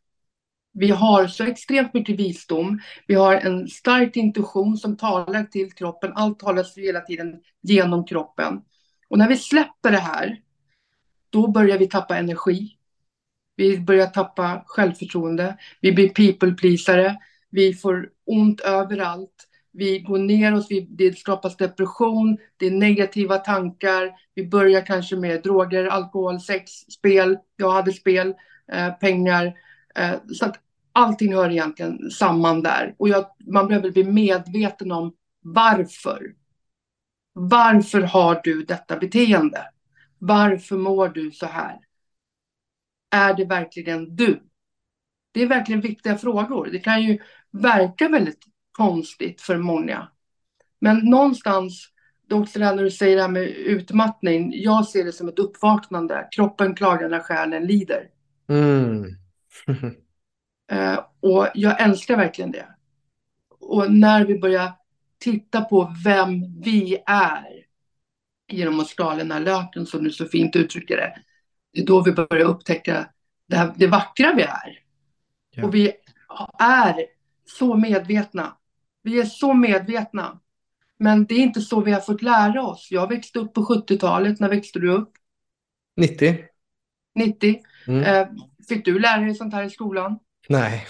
Vi 0.72 0.90
har 0.90 1.26
så 1.26 1.44
extremt 1.44 1.94
mycket 1.94 2.18
visdom. 2.18 2.80
Vi 3.06 3.14
har 3.14 3.34
en 3.34 3.68
stark 3.68 4.16
intuition 4.16 4.76
som 4.76 4.96
talar 4.96 5.44
till 5.44 5.72
kroppen. 5.72 6.12
Allt 6.14 6.38
talas 6.38 6.76
hela 6.78 7.00
tiden 7.00 7.40
genom 7.62 8.04
kroppen. 8.04 8.60
Och 9.08 9.18
när 9.18 9.28
vi 9.28 9.36
släpper 9.36 9.90
det 9.90 9.98
här, 9.98 10.40
då 11.30 11.48
börjar 11.48 11.78
vi 11.78 11.88
tappa 11.88 12.16
energi. 12.16 12.76
Vi 13.56 13.78
börjar 13.78 14.06
tappa 14.06 14.62
självförtroende. 14.66 15.56
Vi 15.80 15.92
blir 15.92 16.08
people-pleasare. 16.08 17.16
Vi 17.50 17.74
får 17.74 18.10
ont 18.26 18.60
överallt. 18.60 19.48
Vi 19.72 19.98
går 19.98 20.18
neråt, 20.18 20.66
vi, 20.68 20.80
det 20.80 21.18
skapas 21.18 21.56
depression, 21.56 22.38
det 22.56 22.66
är 22.66 22.70
negativa 22.70 23.38
tankar. 23.38 24.12
Vi 24.34 24.46
börjar 24.46 24.86
kanske 24.86 25.16
med 25.16 25.42
droger, 25.42 25.84
alkohol, 25.84 26.40
sex, 26.40 26.72
spel. 26.72 27.38
Jag 27.56 27.70
hade 27.70 27.92
spel, 27.92 28.34
eh, 28.72 28.92
pengar. 28.92 29.54
Eh, 29.94 30.14
så 30.32 30.44
att 30.44 30.56
allting 30.92 31.34
hör 31.34 31.50
egentligen 31.50 32.10
samman 32.10 32.62
där. 32.62 32.94
Och 32.98 33.08
jag, 33.08 33.26
man 33.46 33.68
behöver 33.68 33.90
bli 33.90 34.04
medveten 34.04 34.92
om 34.92 35.12
varför. 35.42 36.34
Varför 37.38 38.00
har 38.00 38.40
du 38.44 38.62
detta 38.62 38.96
beteende? 38.96 39.68
Varför 40.18 40.76
mår 40.76 41.08
du 41.08 41.30
så 41.30 41.46
här? 41.46 41.78
Är 43.10 43.34
det 43.34 43.44
verkligen 43.44 44.16
du? 44.16 44.42
Det 45.32 45.42
är 45.42 45.46
verkligen 45.46 45.80
viktiga 45.80 46.18
frågor. 46.18 46.68
Det 46.72 46.78
kan 46.78 47.02
ju 47.02 47.18
verka 47.50 48.08
väldigt 48.08 48.44
konstigt 48.72 49.40
för 49.40 49.56
många. 49.56 50.08
Men 50.80 50.98
någonstans, 50.98 51.88
också 52.32 52.58
när 52.58 52.76
du 52.76 52.90
säger 52.90 53.16
det 53.16 53.22
här 53.22 53.28
med 53.28 53.48
utmattning, 53.48 54.52
jag 54.54 54.88
ser 54.88 55.04
det 55.04 55.12
som 55.12 55.28
ett 55.28 55.38
uppvaknande. 55.38 56.28
Kroppen 56.30 56.74
klagar 56.74 57.08
när 57.08 57.20
själen 57.20 57.66
lider. 57.66 58.08
Mm. 58.48 59.04
uh, 60.72 60.98
och 61.20 61.46
jag 61.54 61.80
älskar 61.80 62.16
verkligen 62.16 62.52
det. 62.52 62.66
Och 63.60 63.92
när 63.92 64.24
vi 64.24 64.38
börjar 64.38 64.72
titta 65.26 65.60
på 65.60 65.94
vem 66.04 66.60
vi 66.60 67.02
är 67.06 67.64
genom 68.48 68.80
att 68.80 68.88
skala 68.88 69.16
den 69.16 69.32
här 69.32 69.40
löken 69.40 69.86
som 69.86 70.04
du 70.04 70.10
så 70.10 70.24
fint 70.24 70.56
uttrycker 70.56 70.96
det. 70.96 71.14
Det 71.72 71.80
är 71.80 71.86
då 71.86 72.02
vi 72.02 72.12
börjar 72.12 72.46
upptäcka 72.46 73.08
det, 73.48 73.56
här, 73.56 73.74
det 73.76 73.86
vackra 73.86 74.34
vi 74.36 74.42
är. 74.42 74.80
Ja. 75.50 75.66
Och 75.66 75.74
vi 75.74 75.92
är 76.58 77.06
så 77.58 77.76
medvetna. 77.76 78.56
Vi 79.02 79.20
är 79.20 79.24
så 79.24 79.54
medvetna. 79.54 80.40
Men 80.98 81.26
det 81.26 81.34
är 81.34 81.38
inte 81.38 81.60
så 81.60 81.80
vi 81.80 81.92
har 81.92 82.00
fått 82.00 82.22
lära 82.22 82.62
oss. 82.62 82.88
Jag 82.90 83.08
växte 83.08 83.38
upp 83.38 83.54
på 83.54 83.60
70-talet. 83.60 84.40
När 84.40 84.48
växte 84.48 84.78
du 84.78 84.90
upp? 84.90 85.12
90. 85.96 86.38
90. 87.14 87.60
Mm. 87.86 88.02
Eh, 88.02 88.28
fick 88.68 88.84
du 88.84 88.98
lära 88.98 89.20
dig 89.20 89.34
sånt 89.34 89.54
här 89.54 89.64
i 89.64 89.70
skolan? 89.70 90.18
Nej. 90.48 90.86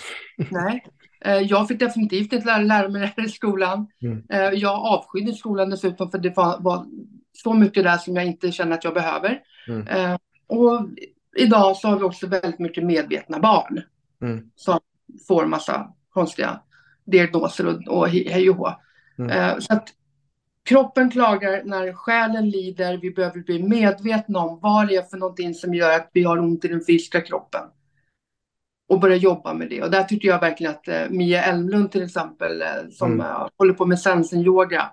Nej. 0.51 0.87
Eh, 1.27 1.41
jag 1.41 1.69
fick 1.69 1.81
definitivt 1.81 2.33
inte 2.33 2.47
lära, 2.47 2.59
lära 2.59 2.89
mig 2.89 3.01
det 3.01 3.13
här 3.17 3.27
i 3.27 3.31
skolan. 3.31 3.87
Mm. 4.03 4.23
Eh, 4.29 4.59
jag 4.59 4.75
avskydde 4.75 5.33
skolan 5.33 5.71
dessutom 5.71 6.11
för 6.11 6.19
det 6.19 6.37
var, 6.37 6.61
var, 6.61 6.87
så 7.33 7.55
mycket 7.55 7.85
där 7.85 7.97
som 7.97 8.17
jag 8.17 8.27
inte 8.27 8.53
känner 8.53 8.77
att 8.77 8.85
jag 8.85 8.95
behöver. 8.95 9.41
Mm. 9.69 9.89
Eh, 9.89 10.19
och 10.47 10.89
idag 11.37 11.77
så 11.77 11.89
har 11.89 11.99
vi 11.99 12.05
också 12.05 12.27
väldigt 12.27 12.59
mycket 12.59 12.85
medvetna 12.85 13.39
barn 13.39 13.83
mm. 14.23 14.51
som 14.57 14.81
får 15.29 15.47
massa 15.47 15.93
konstiga 16.11 16.61
diagnoser 17.05 17.67
och, 17.67 17.89
och 17.89 18.09
hej 18.09 18.51
och 18.51 18.57
hå. 18.57 18.69
Mm. 19.19 19.61
Så 19.61 19.73
att 19.73 19.89
kroppen 20.65 21.11
klagar 21.11 21.63
när 21.65 21.93
själen 21.93 22.51
lider. 22.51 22.99
Vi 23.03 23.11
behöver 23.11 23.41
bli 23.41 23.63
medvetna 23.63 24.39
om 24.39 24.59
vad 24.63 24.89
det 24.89 24.97
är 24.97 25.03
för 25.03 25.17
någonting 25.17 25.55
som 25.55 25.75
gör 25.75 25.97
att 25.97 26.11
vi 26.13 26.23
har 26.23 26.39
ont 26.39 26.65
i 26.65 26.69
den 26.69 26.85
fysiska 26.87 27.21
kroppen. 27.21 27.63
Och 28.89 29.01
börja 29.01 29.17
jobba 29.17 29.55
med 29.55 29.69
det. 29.69 29.83
Och 29.83 29.91
där 29.91 30.05
tycker 30.05 30.29
jag 30.29 30.41
verkligen 30.41 30.73
att 30.73 30.89
eh, 30.89 31.11
Mia 31.11 31.43
Elmlund 31.43 31.93
till 31.93 32.03
exempel, 32.03 32.63
eh, 32.63 32.69
som 32.91 33.13
mm. 33.13 33.27
Eh, 33.27 33.49
håller 33.59 33.75
på 33.75 33.87
med 33.87 34.01
sensen-yoga, 34.01 34.91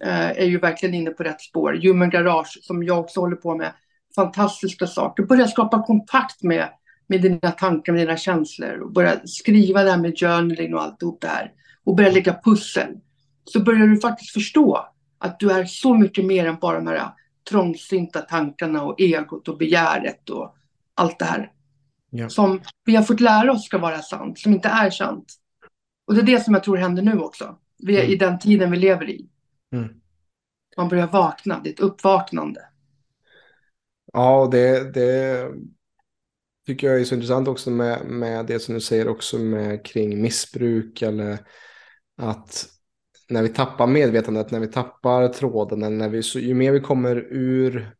är 0.00 0.44
ju 0.44 0.58
verkligen 0.58 0.94
inne 0.94 1.10
på 1.10 1.22
rätt 1.22 1.40
spår. 1.40 1.80
Human 1.82 2.10
Garage, 2.10 2.58
som 2.62 2.82
jag 2.82 3.00
också 3.00 3.20
håller 3.20 3.36
på 3.36 3.54
med, 3.54 3.72
fantastiska 4.14 4.86
saker. 4.86 5.22
Börja 5.22 5.46
skapa 5.46 5.82
kontakt 5.82 6.42
med 6.42 6.68
med 7.06 7.22
dina 7.22 7.50
tankar, 7.50 7.92
med 7.92 8.02
dina 8.02 8.16
känslor 8.16 8.80
och 8.80 8.92
börja 8.92 9.20
skriva 9.24 9.82
det 9.82 9.90
här 9.90 9.98
med 9.98 10.18
journaling 10.18 10.74
och 10.74 10.82
alltihop 10.82 11.20
det 11.20 11.28
här 11.28 11.52
och 11.84 11.96
börja 11.96 12.10
lägga 12.10 12.40
pussel 12.44 12.94
så 13.44 13.60
börjar 13.60 13.86
du 13.86 14.00
faktiskt 14.00 14.32
förstå 14.32 14.88
att 15.18 15.40
du 15.40 15.50
är 15.50 15.64
så 15.64 15.94
mycket 15.94 16.24
mer 16.24 16.46
än 16.46 16.56
bara 16.60 16.76
de 16.76 16.86
här 16.86 17.10
trångsynta 17.50 18.20
tankarna 18.20 18.82
och 18.82 19.00
egot 19.00 19.48
och 19.48 19.58
begäret 19.58 20.30
och 20.30 20.54
allt 20.94 21.18
det 21.18 21.24
här. 21.24 21.50
Ja. 22.10 22.28
Som 22.28 22.60
vi 22.84 22.96
har 22.96 23.02
fått 23.02 23.20
lära 23.20 23.52
oss 23.52 23.66
ska 23.66 23.78
vara 23.78 24.02
sant, 24.02 24.38
som 24.38 24.52
inte 24.52 24.68
är 24.68 24.90
sant. 24.90 25.34
Och 26.06 26.14
det 26.14 26.20
är 26.20 26.26
det 26.26 26.44
som 26.44 26.54
jag 26.54 26.64
tror 26.64 26.76
händer 26.76 27.02
nu 27.02 27.18
också. 27.18 27.58
Vi 27.78 27.96
är 27.96 28.00
mm. 28.00 28.12
i 28.12 28.16
den 28.16 28.38
tiden 28.38 28.70
vi 28.70 28.76
lever 28.76 29.10
i. 29.10 29.28
Mm. 29.72 29.88
Man 30.76 30.88
börjar 30.88 31.06
vakna, 31.06 31.60
det 31.64 31.68
är 31.68 31.72
ett 31.72 31.80
uppvaknande. 31.80 32.60
Ja, 34.12 34.48
det, 34.52 34.94
det 34.94 35.48
tycker 36.66 36.86
jag 36.86 37.00
är 37.00 37.04
så 37.04 37.14
intressant 37.14 37.48
också 37.48 37.70
med, 37.70 38.06
med 38.06 38.46
det 38.46 38.58
som 38.58 38.74
du 38.74 38.80
säger 38.80 39.08
också 39.08 39.38
med 39.38 39.84
kring 39.84 40.22
missbruk 40.22 41.02
eller 41.02 41.38
att 42.16 42.68
när 43.28 43.42
vi 43.42 43.48
tappar 43.48 43.86
medvetandet, 43.86 44.50
när 44.50 44.60
vi 44.60 44.66
tappar 44.66 45.28
tråden 45.28 45.82
eller 45.82 45.96
när 45.96 46.08
vi, 46.08 46.22
så, 46.22 46.38
ju 46.38 46.54
mer 46.54 46.72
vi 46.72 46.80
kommer 46.80 47.16
ur, 47.30 47.90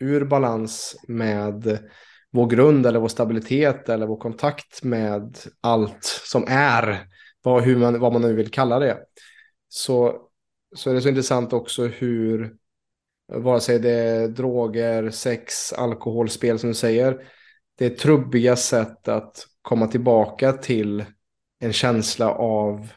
ur 0.00 0.24
balans 0.24 0.96
med 1.08 1.78
vår 2.32 2.46
grund 2.46 2.86
eller 2.86 3.00
vår 3.00 3.08
stabilitet 3.08 3.88
eller 3.88 4.06
vår 4.06 4.16
kontakt 4.16 4.82
med 4.82 5.38
allt 5.60 6.04
som 6.04 6.44
är, 6.48 7.06
vad, 7.42 7.62
hur 7.62 7.76
man, 7.76 8.00
vad 8.00 8.12
man 8.12 8.22
nu 8.22 8.34
vill 8.34 8.50
kalla 8.50 8.78
det, 8.78 8.98
så, 9.68 10.28
så 10.76 10.90
är 10.90 10.94
det 10.94 11.00
så 11.00 11.08
intressant 11.08 11.52
också 11.52 11.86
hur, 11.86 12.56
vare 13.32 13.60
sig 13.60 13.78
det 13.78 13.90
är 13.90 14.28
droger, 14.28 15.10
sex, 15.10 15.72
alkohol, 15.72 16.28
spel 16.28 16.58
som 16.58 16.68
du 16.68 16.74
säger, 16.74 17.24
det 17.78 17.86
är 17.86 17.90
trubbiga 17.90 18.56
sätt 18.56 19.08
att 19.08 19.46
komma 19.62 19.86
tillbaka 19.86 20.52
till 20.52 21.04
en 21.60 21.72
känsla 21.72 22.30
av 22.30 22.88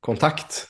kontakt. 0.00 0.66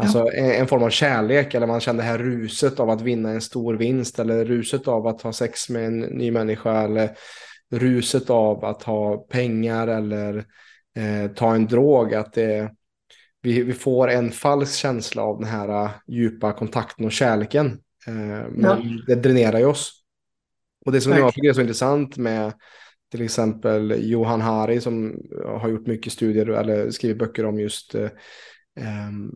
Alltså 0.00 0.18
ja. 0.18 0.32
en, 0.32 0.50
en, 0.50 0.66
form 0.66 0.82
av 0.82 0.90
kärlek 0.90 1.54
eller 1.54 1.66
man 1.66 1.80
känner 1.80 2.02
det 2.02 2.08
här 2.08 2.18
ruset 2.18 2.80
av 2.80 2.90
att 2.90 3.00
vinna 3.00 3.30
en 3.30 3.40
stor 3.40 3.74
vinst 3.74 4.18
eller 4.18 4.44
ruset 4.44 4.88
av 4.88 5.06
att 5.06 5.22
ha 5.22 5.32
sex 5.32 5.68
med 5.68 5.86
en 5.86 6.00
ny 6.00 6.30
människa 6.30 6.82
eller 6.82 7.10
ruset 7.70 8.30
av 8.30 8.64
att 8.64 8.82
ha 8.82 9.16
pengar 9.16 9.88
eller 9.88 10.44
eh, 10.96 11.30
ta 11.34 11.54
en 11.54 11.66
drog. 11.66 12.14
Att 12.14 12.32
det, 12.32 12.70
vi, 13.42 13.62
vi 13.62 13.72
får 13.72 14.10
en 14.10 14.30
falsk 14.30 14.74
känsla 14.74 15.22
av 15.22 15.38
den 15.38 15.48
här 15.48 15.84
uh, 15.84 15.90
djupa 16.06 16.52
kontakten 16.52 17.06
och 17.06 17.12
kärleken. 17.12 17.66
Eh, 18.06 18.12
men 18.50 18.62
ja. 18.62 18.78
det 19.06 19.14
dränerar 19.14 19.58
ju 19.58 19.64
oss. 19.64 19.92
Och 20.86 20.92
det 20.92 21.00
som 21.00 21.12
jag 21.12 21.34
tycker 21.34 21.48
är 21.48 21.52
så 21.52 21.60
intressant 21.60 22.16
med 22.16 22.52
till 23.10 23.22
exempel 23.22 23.94
Johan 23.98 24.40
Hari 24.40 24.80
som 24.80 25.22
har 25.44 25.68
gjort 25.68 25.86
mycket 25.86 26.12
studier 26.12 26.46
eller 26.46 26.90
skrivit 26.90 27.18
böcker 27.18 27.44
om 27.44 27.60
just 27.60 27.94
eh, 27.94 28.10
ehm, 28.80 29.30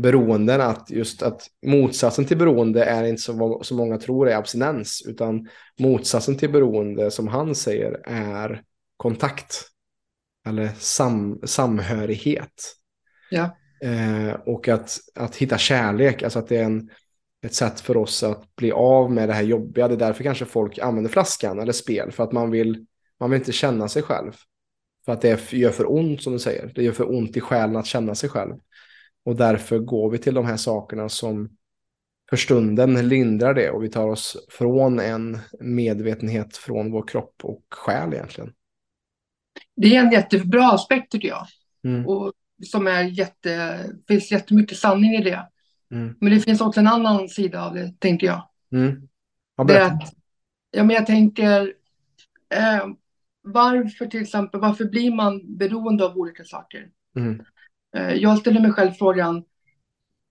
beroenden, 0.00 0.60
att 0.60 0.90
just 0.90 1.22
att 1.22 1.46
motsatsen 1.66 2.24
till 2.24 2.38
beroende 2.38 2.84
är 2.84 3.04
inte 3.04 3.22
så, 3.22 3.60
så 3.62 3.74
många 3.74 3.98
tror 3.98 4.28
är 4.28 4.36
abstinens, 4.36 5.02
utan 5.06 5.48
motsatsen 5.78 6.36
till 6.36 6.50
beroende 6.50 7.10
som 7.10 7.28
han 7.28 7.54
säger 7.54 8.00
är 8.04 8.62
kontakt 8.96 9.70
eller 10.46 10.68
sam, 10.78 11.40
samhörighet. 11.44 12.76
Ja. 13.30 13.56
Eh, 13.82 14.32
och 14.32 14.68
att, 14.68 14.98
att 15.14 15.36
hitta 15.36 15.58
kärlek, 15.58 16.22
alltså 16.22 16.38
att 16.38 16.48
det 16.48 16.56
är 16.56 16.64
en, 16.64 16.90
ett 17.42 17.54
sätt 17.54 17.80
för 17.80 17.96
oss 17.96 18.22
att 18.22 18.56
bli 18.56 18.72
av 18.72 19.12
med 19.12 19.28
det 19.28 19.32
här 19.32 19.42
jobbiga. 19.42 19.88
Det 19.88 19.94
är 19.94 19.98
därför 19.98 20.24
kanske 20.24 20.44
folk 20.44 20.78
använder 20.78 21.10
flaskan 21.10 21.58
eller 21.58 21.72
spel, 21.72 22.12
för 22.12 22.24
att 22.24 22.32
man 22.32 22.50
vill, 22.50 22.86
man 23.20 23.30
vill 23.30 23.38
inte 23.40 23.52
känna 23.52 23.88
sig 23.88 24.02
själv. 24.02 24.32
För 25.04 25.12
att 25.12 25.20
det 25.20 25.52
gör 25.52 25.70
för 25.70 25.92
ont 25.92 26.22
som 26.22 26.32
du 26.32 26.38
säger. 26.38 26.72
Det 26.74 26.82
gör 26.82 26.92
för 26.92 27.10
ont 27.10 27.36
i 27.36 27.40
själen 27.40 27.76
att 27.76 27.86
känna 27.86 28.14
sig 28.14 28.28
själv. 28.28 28.54
Och 29.24 29.36
därför 29.36 29.78
går 29.78 30.10
vi 30.10 30.18
till 30.18 30.34
de 30.34 30.46
här 30.46 30.56
sakerna 30.56 31.08
som 31.08 31.56
för 32.30 32.36
stunden 32.36 33.08
lindrar 33.08 33.54
det 33.54 33.70
och 33.70 33.84
vi 33.84 33.88
tar 33.88 34.08
oss 34.08 34.46
från 34.50 35.00
en 35.00 35.38
medvetenhet 35.60 36.56
från 36.56 36.92
vår 36.92 37.06
kropp 37.06 37.34
och 37.42 37.62
själ 37.70 38.12
egentligen. 38.12 38.52
Det 39.76 39.96
är 39.96 40.00
en 40.00 40.12
jättebra 40.12 40.72
aspekt 40.72 41.12
tycker 41.12 41.28
jag. 41.28 41.46
Mm. 41.84 42.06
Och 42.06 42.32
som 42.66 42.86
är 42.86 43.02
jätte, 43.02 43.76
det 43.86 44.04
finns 44.08 44.32
jättemycket 44.32 44.78
sanning 44.78 45.14
i 45.14 45.24
det. 45.24 45.48
Mm. 45.90 46.16
Men 46.20 46.32
det 46.32 46.40
finns 46.40 46.60
också 46.60 46.80
en 46.80 46.86
annan 46.86 47.28
sida 47.28 47.66
av 47.66 47.74
det, 47.74 47.94
tänker 47.98 48.26
jag. 48.26 48.48
Mm. 48.72 49.08
Ja, 49.56 49.64
det 49.64 49.86
att, 49.86 50.14
ja, 50.70 50.84
men 50.84 50.96
jag 50.96 51.06
tänker, 51.06 51.74
eh, 52.54 52.86
varför 53.42 54.06
till 54.06 54.22
exempel, 54.22 54.60
varför 54.60 54.84
blir 54.84 55.14
man 55.14 55.56
beroende 55.56 56.04
av 56.04 56.16
olika 56.16 56.44
saker? 56.44 56.88
Mm. 57.16 57.42
Eh, 57.96 58.14
jag 58.14 58.38
ställer 58.38 58.60
mig 58.60 58.72
själv 58.72 58.92
frågan, 58.92 59.44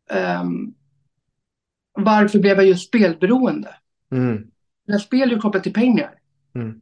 eh, 0.09 0.43
varför 1.93 2.39
blev 2.39 2.57
jag 2.57 2.65
just 2.65 2.87
spelberoende? 2.87 3.75
Mm. 4.11 4.51
När 4.87 4.97
spel 4.97 5.31
är 5.31 5.37
kopplat 5.37 5.63
till 5.63 5.73
pengar. 5.73 6.19
Mm. 6.55 6.81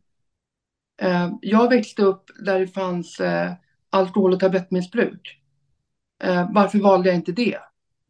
Eh, 1.01 1.34
jag 1.41 1.69
växte 1.69 2.01
upp 2.01 2.23
där 2.39 2.59
det 2.59 2.67
fanns 2.67 3.19
eh, 3.19 3.53
alkohol 3.89 4.34
och 4.34 4.39
tablettmissbruk. 4.39 5.41
Eh, 6.23 6.49
varför 6.51 6.80
valde 6.80 7.09
jag 7.09 7.15
inte 7.15 7.32
det? 7.32 7.57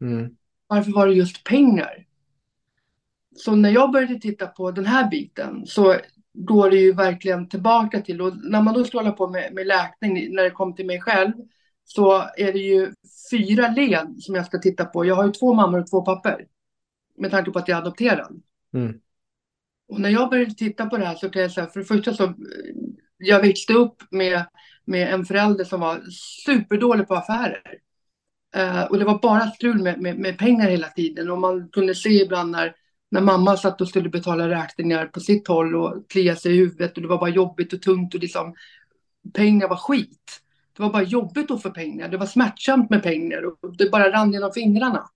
Mm. 0.02 0.36
Varför 0.68 0.92
var 0.92 1.08
det 1.08 1.14
just 1.14 1.44
pengar? 1.44 2.06
Så 3.36 3.56
när 3.56 3.70
jag 3.70 3.92
började 3.92 4.20
titta 4.20 4.48
på 4.48 4.72
den 4.72 4.86
här 4.86 5.10
biten 5.10 5.66
så 5.66 5.96
då 6.34 6.66
är 6.66 6.70
det 6.70 6.78
ju 6.78 6.94
verkligen 6.94 7.50
tillbaka 7.50 8.02
till, 8.02 8.22
och 8.22 8.38
när 8.38 8.62
man 8.62 8.74
då 8.74 8.84
ska 8.84 8.98
hålla 8.98 9.12
på 9.12 9.28
med, 9.28 9.54
med 9.54 9.68
läkning, 9.68 10.36
när 10.36 10.44
det 10.44 10.52
kommer 10.52 10.74
till 10.74 10.86
mig 10.86 11.02
själv, 11.02 11.34
så 11.90 12.30
är 12.38 12.54
det 12.54 12.60
ju 12.60 12.94
fyra 13.32 13.68
led 13.68 14.16
som 14.20 14.36
jag 14.36 14.46
ska 14.46 14.58
titta 14.58 14.86
på. 14.86 15.06
Jag 15.06 15.16
har 15.16 15.26
ju 15.26 15.32
två 15.32 15.54
mammor 15.54 15.80
och 15.80 15.90
två 15.90 16.02
papper, 16.02 16.46
med 17.18 17.32
tanke 17.32 17.52
på 17.52 17.60
att 17.60 17.68
jag 17.68 17.78
är 17.78 17.82
adopterad. 17.82 18.42
Mm. 18.74 19.00
Och 19.88 20.00
när 20.00 20.10
jag 20.10 20.30
började 20.30 20.54
titta 20.54 20.86
på 20.86 20.98
det 20.98 21.06
här 21.06 21.16
så 21.16 21.30
kan 21.30 21.42
jag 21.42 21.52
säga, 21.52 21.68
för 21.68 21.80
det 21.80 21.86
första 21.86 22.14
så, 22.14 22.34
jag 23.18 23.42
växte 23.42 23.74
upp 23.74 24.04
med, 24.12 24.46
med 24.86 25.14
en 25.14 25.26
förälder 25.26 25.66
som 25.66 25.80
var 25.80 26.02
superdålig 26.46 27.08
på 27.08 27.16
affärer. 27.16 27.62
Uh, 28.58 28.84
och 28.84 29.00
det 29.00 29.06
var 29.06 29.20
bara 29.20 29.48
strul 29.48 29.84
med, 29.84 30.02
med, 30.02 30.18
med, 30.18 30.38
pengar 30.38 30.70
hela 30.70 30.88
tiden. 30.88 31.32
Och 31.32 31.38
man 31.38 31.70
kunde 31.70 31.96
se 31.96 32.10
ibland 32.10 32.52
när, 32.52 32.76
när 33.12 33.22
mamma 33.22 33.58
satt 33.58 33.82
och 33.82 33.90
skulle 33.90 34.10
betala 34.10 34.50
räkningar 34.50 35.06
på 35.06 35.20
sitt 35.20 35.48
håll 35.48 35.76
och 35.76 36.10
klia 36.10 36.36
sig 36.36 36.54
i 36.54 36.58
huvudet 36.58 36.96
och 36.96 37.02
det 37.02 37.08
var 37.08 37.20
bara 37.20 37.30
jobbigt 37.30 37.74
och 37.74 37.82
tungt 37.82 38.14
och 38.14 38.20
liksom 38.20 38.56
pengar 39.34 39.68
var 39.68 39.76
skit. 39.76 40.42
Det 40.78 40.84
var 40.84 40.90
bara 40.90 41.04
jobbigt 41.04 41.52
att 41.52 41.62
få 41.62 41.70
pengar. 41.70 42.10
Det 42.10 42.18
var 42.18 42.26
smärtsamt 42.26 42.90
med 42.90 43.04
pengar 43.04 43.44
och 43.46 43.78
det 43.78 43.92
bara 43.92 44.12
rann 44.12 44.34
genom 44.34 44.54
fingrarna. 44.54 45.10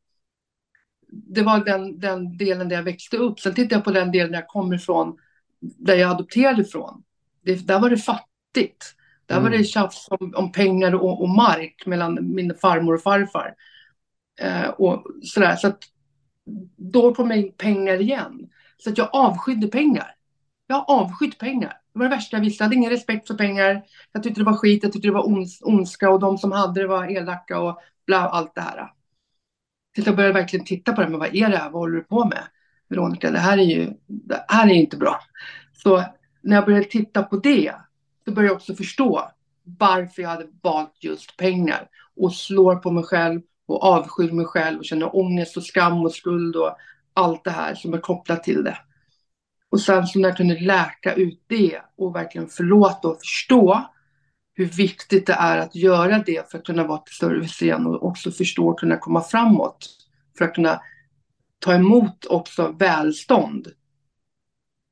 Det 1.12 1.42
var 1.42 1.66
den, 1.66 2.00
den 2.00 2.38
delen 2.38 2.70
där 2.70 2.76
jag 2.76 2.84
växte 2.84 3.18
upp. 3.18 3.40
Sen 3.40 3.54
tittade 3.54 3.76
jag 3.76 3.84
på 3.84 3.92
den 3.92 4.12
delen 4.12 4.32
där 4.32 4.40
jag 4.40 4.48
kommer 4.48 4.76
ifrån, 4.76 5.18
där 5.60 5.96
jag 5.96 6.12
adopterade 6.12 6.62
ifrån. 6.62 7.04
Det, 7.42 7.68
där 7.68 7.80
var 7.80 7.90
det 7.90 7.98
fattigt. 7.98 8.96
Där 9.26 9.38
mm. 9.38 9.52
var 9.52 9.58
det 9.58 9.64
tjafs 9.64 10.08
om, 10.10 10.34
om 10.36 10.52
pengar 10.52 10.96
och, 10.96 11.22
och, 11.22 11.30
mark 11.30 11.84
mellan 11.86 12.34
min 12.36 12.54
farmor 12.62 12.94
och 12.94 13.02
farfar. 13.02 13.56
Eh, 14.42 14.70
och 14.70 15.06
sådär. 15.24 15.56
Så 15.56 15.68
att 15.68 15.80
då 16.78 17.16
kom 17.16 17.52
pengar 17.58 18.02
igen. 18.02 18.50
Så 18.78 18.90
att 18.90 18.98
jag 18.98 19.10
avskydde 19.14 19.68
pengar. 19.68 20.16
Jag 20.68 20.86
avskytt 20.88 21.38
pengar. 21.38 21.81
Det 21.94 22.00
var 22.00 22.06
det 22.06 22.16
värsta 22.16 22.38
jag 22.38 22.42
visste. 22.42 22.64
Jag 22.64 22.66
hade 22.66 22.76
ingen 22.76 22.92
respekt 22.92 23.28
för 23.28 23.36
pengar. 23.36 23.82
Jag 24.12 24.24
tyckte 24.24 24.42
det 24.42 24.46
var 24.46 24.58
skit, 24.58 24.84
jag 24.84 24.94
tyckte 24.94 25.08
det 25.08 25.14
var 25.14 25.28
ons 25.28 25.62
ondska 25.62 26.10
och 26.10 26.20
de 26.20 26.38
som 26.38 26.52
hade 26.52 26.82
det 26.82 26.88
var 26.88 27.12
elaka 27.18 27.60
och 27.60 27.80
bla, 28.06 28.18
allt 28.18 28.56
det 28.56 28.62
här. 28.62 28.92
Tills 29.96 30.08
jag 30.08 30.16
började 30.16 30.34
verkligen 30.34 30.66
titta 30.66 30.94
på 30.94 31.02
det. 31.02 31.10
Men 31.10 31.20
vad 31.20 31.36
är 31.36 31.50
det 31.50 31.58
här? 31.58 31.70
Vad 31.70 31.82
håller 31.82 31.96
du 31.96 32.04
på 32.04 32.26
med? 32.26 32.44
Veronica, 32.88 33.32
det 33.32 33.40
här 33.40 33.58
är 33.58 33.62
ju 33.62 33.94
det 34.08 34.46
här 34.48 34.68
är 34.68 34.74
inte 34.74 34.98
bra. 34.98 35.20
Så 35.74 36.04
när 36.42 36.56
jag 36.56 36.66
började 36.66 36.86
titta 36.86 37.24
på 37.24 37.38
det, 37.38 37.74
så 38.26 38.32
började 38.32 38.48
jag 38.48 38.56
också 38.56 38.76
förstå 38.76 39.32
varför 39.64 40.22
jag 40.22 40.30
hade 40.30 40.48
valt 40.62 41.04
just 41.04 41.38
pengar 41.38 41.90
och 42.16 42.34
slår 42.34 42.76
på 42.76 42.92
mig 42.92 43.04
själv 43.04 43.42
och 43.66 43.84
avskyr 43.84 44.32
mig 44.32 44.46
själv 44.46 44.80
och 44.80 44.86
känner 44.86 45.16
ångest 45.16 45.58
och 45.58 45.64
skam 45.64 46.02
och 46.06 46.12
skuld 46.12 46.56
och 46.56 46.78
allt 47.14 47.44
det 47.44 47.52
här 47.52 47.76
som 47.76 47.94
är 47.94 47.98
kopplat 47.98 48.44
till 48.44 48.64
det. 48.64 48.78
Och 49.72 49.82
sen 49.82 50.08
så 50.08 50.20
när 50.20 50.30
jag 50.30 50.38
kunde 50.38 50.60
läka 50.60 51.14
ut 51.14 51.44
det 51.48 51.82
och 51.98 52.16
verkligen 52.16 52.48
förlåta 52.48 53.08
och 53.08 53.20
förstå 53.20 53.90
hur 54.54 54.66
viktigt 54.66 55.28
det 55.28 55.34
är 55.34 55.58
att 55.58 55.76
göra 55.76 56.24
det 56.26 56.52
för 56.52 56.58
att 56.58 56.66
kunna 56.66 56.88
vara 56.88 56.98
till 56.98 57.16
service 57.16 57.62
igen 57.62 57.86
och 57.86 58.04
också 58.04 58.32
förstå 58.32 58.70
och 58.70 58.80
kunna 58.80 58.98
komma 58.98 59.22
framåt. 59.22 59.90
För 60.38 60.46
att 60.46 60.56
kunna 60.56 60.82
ta 61.60 61.74
emot 61.74 62.26
också 62.26 62.76
välstånd. 62.80 63.68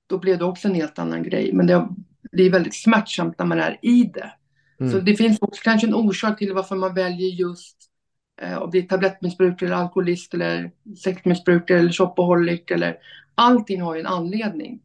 Då 0.09 0.17
blev 0.17 0.38
det 0.38 0.45
också 0.45 0.67
en 0.67 0.75
helt 0.75 0.99
annan 0.99 1.23
grej. 1.23 1.53
Men 1.53 1.67
det 1.67 1.88
blir 2.32 2.51
väldigt 2.51 2.75
smärtsamt 2.75 3.39
när 3.39 3.45
man 3.45 3.59
är 3.59 3.80
i 3.82 4.03
det. 4.03 4.34
Mm. 4.80 4.91
Så 4.91 4.99
det 4.99 5.15
finns 5.15 5.38
också 5.41 5.61
kanske 5.63 5.88
en 5.88 5.95
orsak 5.95 6.38
till 6.38 6.53
varför 6.53 6.75
man 6.75 6.93
väljer 6.93 7.30
just 7.30 7.77
eh, 8.41 8.57
att 8.57 8.71
bli 8.71 8.82
tablettmissbrukare, 8.82 9.69
eller 9.69 9.77
alkoholist 9.77 10.34
eller 10.34 10.71
sektmissbrukare 11.03 11.80
eller 11.80 11.91
shopaholic 11.91 12.63
eller 12.67 12.97
allting 13.39 13.81
har 13.81 13.95
ju 13.95 13.99
en 13.99 14.07
anledning. 14.07 14.81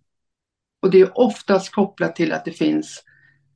Och 0.82 0.90
det 0.90 1.00
är 1.00 1.18
oftast 1.18 1.74
kopplat 1.74 2.16
till 2.16 2.32
att 2.32 2.44
det 2.44 2.52
finns 2.52 3.04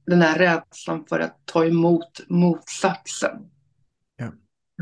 den 0.06 0.22
här 0.22 0.38
rädslan 0.38 1.04
för 1.08 1.20
att 1.20 1.38
ta 1.44 1.64
emot 1.64 2.20
motsatsen. 2.28 3.50
Ja. 4.16 4.32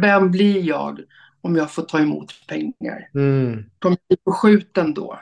Vem 0.00 0.30
blir 0.30 0.62
jag 0.62 1.00
om 1.40 1.56
jag 1.56 1.70
får 1.70 1.82
ta 1.82 2.00
emot 2.00 2.32
pengar? 2.48 3.10
Mm. 3.14 3.70
Kommer 3.78 3.96
jag 3.96 4.16
bli 4.16 4.16
förskjuten 4.24 4.94
då? 4.94 5.20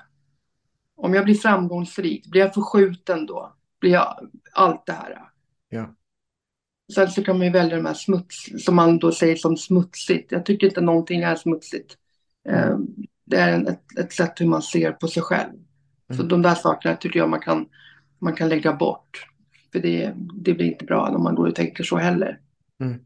Om 0.97 1.15
jag 1.15 1.25
blir 1.25 1.35
framgångsrik, 1.35 2.27
blir 2.27 2.41
jag 2.41 2.55
förskjuten 2.55 3.27
då? 3.27 3.55
Blir 3.81 3.91
jag 3.91 4.31
allt 4.53 4.87
det 4.87 4.93
här? 4.93 5.19
Ja. 5.69 5.95
Sen 6.95 7.09
så 7.09 7.25
kan 7.25 7.39
man 7.39 7.47
ju 7.47 7.53
välja 7.53 7.77
de 7.77 7.87
här 7.87 7.95
smuts, 7.95 8.65
som 8.65 8.77
man 8.77 8.99
då 8.99 9.13
säger 9.13 9.37
som 9.37 9.57
smutsigt. 9.57 10.33
Jag 10.33 10.47
tycker 10.47 10.67
inte 10.67 10.81
någonting 10.81 11.23
är 11.23 11.37
smutsigt. 11.37 11.97
Mm. 12.49 12.87
Det 13.25 13.37
är 13.37 13.71
ett, 13.71 13.99
ett 13.99 14.13
sätt 14.13 14.41
hur 14.41 14.47
man 14.47 14.63
ser 14.63 14.93
på 14.93 15.09
sig 15.09 15.23
själv. 15.23 15.53
Mm. 15.53 16.17
Så 16.17 16.23
de 16.23 16.43
där 16.43 16.55
sakerna 16.55 16.97
tycker 16.97 17.19
jag 17.19 17.31
man 17.31 17.41
kan, 17.41 17.69
man 18.19 18.35
kan 18.35 18.49
lägga 18.49 18.73
bort. 18.73 19.27
För 19.73 19.79
det, 19.79 20.15
det 20.35 20.55
blir 20.55 20.67
inte 20.67 20.85
bra 20.85 21.11
när 21.11 21.19
man 21.19 21.35
går 21.35 21.49
och 21.49 21.55
tänker 21.55 21.85
så 21.85 21.97
heller. 21.97 22.41
Mm. 22.81 23.01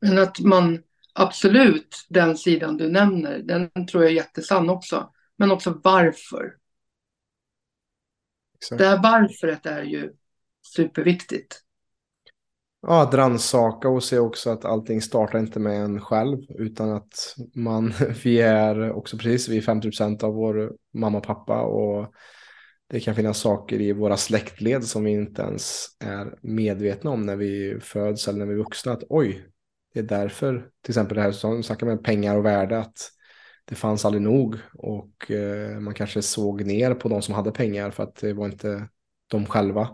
Men 0.00 0.18
att 0.18 0.40
man 0.40 0.82
absolut, 1.12 2.06
den 2.08 2.36
sidan 2.36 2.76
du 2.76 2.88
nämner, 2.88 3.38
den 3.38 3.86
tror 3.86 4.02
jag 4.02 4.12
är 4.12 4.16
jättesann 4.16 4.70
också. 4.70 5.12
Men 5.36 5.50
också 5.50 5.80
varför. 5.84 6.56
Exakt. 8.54 8.78
Det 8.78 8.86
här 8.86 9.02
varföret 9.02 9.66
är 9.66 9.82
ju 9.82 10.12
superviktigt. 10.62 11.60
Ja, 12.82 13.02
att 13.02 13.14
rannsaka 13.14 13.88
och 13.88 14.04
se 14.04 14.18
också 14.18 14.50
att 14.50 14.64
allting 14.64 15.02
startar 15.02 15.38
inte 15.38 15.58
med 15.60 15.84
en 15.84 16.00
själv 16.00 16.38
utan 16.48 16.90
att 16.90 17.36
man, 17.54 17.92
vi 18.24 18.40
är 18.40 18.92
också 18.92 19.18
precis, 19.18 19.48
vi 19.48 19.56
är 19.56 19.62
50% 19.62 20.24
av 20.24 20.34
vår 20.34 20.72
mamma 20.94 21.18
och 21.18 21.24
pappa 21.24 21.62
och 21.62 22.14
det 22.88 23.00
kan 23.00 23.14
finnas 23.14 23.38
saker 23.38 23.80
i 23.80 23.92
våra 23.92 24.16
släktled 24.16 24.84
som 24.84 25.04
vi 25.04 25.10
inte 25.10 25.42
ens 25.42 25.86
är 26.04 26.38
medvetna 26.42 27.10
om 27.10 27.26
när 27.26 27.36
vi 27.36 27.78
föds 27.80 28.28
eller 28.28 28.38
när 28.38 28.46
vi 28.46 28.52
är 28.52 28.58
vuxna. 28.58 28.92
Att 28.92 29.02
oj, 29.08 29.46
det 29.94 30.00
är 30.00 30.04
därför, 30.04 30.70
till 30.82 30.90
exempel 30.90 31.16
det 31.16 31.22
här 31.22 31.32
som 31.32 31.62
snackar 31.62 31.86
med 31.86 32.04
pengar 32.04 32.36
och 32.36 32.44
värde, 32.44 32.78
att 32.78 33.10
det 33.64 33.74
fanns 33.74 34.04
aldrig 34.04 34.22
nog 34.22 34.56
och 34.74 35.30
eh, 35.30 35.78
man 35.78 35.94
kanske 35.94 36.22
såg 36.22 36.64
ner 36.66 36.94
på 36.94 37.08
de 37.08 37.22
som 37.22 37.34
hade 37.34 37.52
pengar 37.52 37.90
för 37.90 38.02
att 38.02 38.16
det 38.16 38.32
var 38.32 38.46
inte 38.46 38.88
de 39.28 39.46
själva 39.46 39.88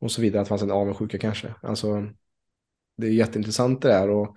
och 0.00 0.10
så 0.10 0.22
vidare. 0.22 0.40
Att 0.40 0.46
det 0.46 0.48
fanns 0.48 0.62
en 0.62 0.70
avundsjuka 0.70 1.18
kanske. 1.18 1.54
Alltså, 1.62 2.06
det 2.96 3.06
är 3.06 3.10
jätteintressant 3.10 3.82
det 3.82 3.88
där. 3.88 4.10
Och 4.10 4.36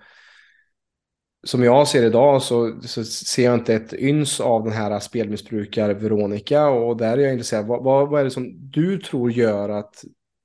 som 1.44 1.62
jag 1.62 1.88
ser 1.88 2.02
idag 2.02 2.42
så, 2.42 2.80
så 2.82 3.04
ser 3.04 3.44
jag 3.44 3.54
inte 3.54 3.74
ett 3.74 3.92
yns 3.92 4.40
av 4.40 4.64
den 4.64 4.72
här 4.72 5.00
spelmissbrukare 5.00 5.94
Veronica. 5.94 6.66
Och 6.68 6.96
där 6.96 7.18
är 7.18 7.22
jag 7.22 7.32
intresserad. 7.32 7.66
Vad, 7.66 7.84
vad, 7.84 8.08
vad, 8.08 8.20
är 8.20 8.24
det 8.24 8.30
som 8.30 8.70
du 8.70 8.98
tror 8.98 9.30
gör 9.32 9.68
att... 9.68 10.04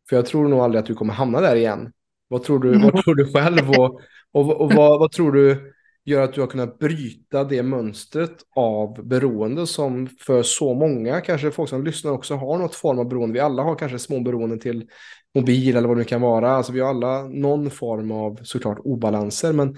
För 0.10 0.16
jag 0.16 0.26
tror 0.26 0.48
nog 0.48 0.60
aldrig 0.60 0.80
att 0.80 0.86
du 0.86 0.96
kommer 0.96 1.14
hamna 1.14 1.42
där 1.42 1.56
igen. 1.56 1.92
Vad 2.28 2.44
tror 2.44 2.60
du, 2.60 2.80
vad 2.80 3.04
tror 3.04 3.16
du 3.16 3.34
själv? 3.34 3.70
Och, 3.70 4.02
och, 4.32 4.62
och 4.62 4.74
vad, 4.74 5.00
vad 5.00 5.12
tror 5.12 5.32
du 5.32 5.74
gör 6.06 6.22
att 6.22 6.34
du 6.34 6.41
har 6.41 6.47
kunnat 6.47 6.80
bryta 6.80 7.43
det 7.43 7.64
mönstret 7.64 8.38
av 8.56 9.08
beroende 9.08 9.68
som 9.68 10.08
för 10.08 10.43
så 10.43 10.74
många, 10.74 11.22
kanske 11.22 11.52
folk 11.52 11.70
som 11.70 11.84
lyssnar 11.84 12.12
också 12.12 12.36
har 12.36 12.58
något 12.58 12.76
form 12.76 13.00
av 13.00 13.10
beroende. 13.10 13.34
Vi 13.34 13.39
alla 13.39 13.64
har 13.64 13.76
kanske 13.76 14.00
små 14.00 14.20
beroenden 14.20 14.60
till 14.60 14.89
mobil 15.36 15.76
eller 15.76 15.88
vad 15.88 15.97
det 15.97 16.02
nu 16.02 16.06
kan 16.06 16.22
vara. 16.22 16.52
Alltså 16.52 16.72
vi 16.72 16.80
har 16.80 16.89
alla 16.89 17.24
någon 17.24 17.72
form 17.72 18.12
av 18.12 18.39
såklart 18.43 18.80
obalanser. 18.80 19.54
Men 19.54 19.78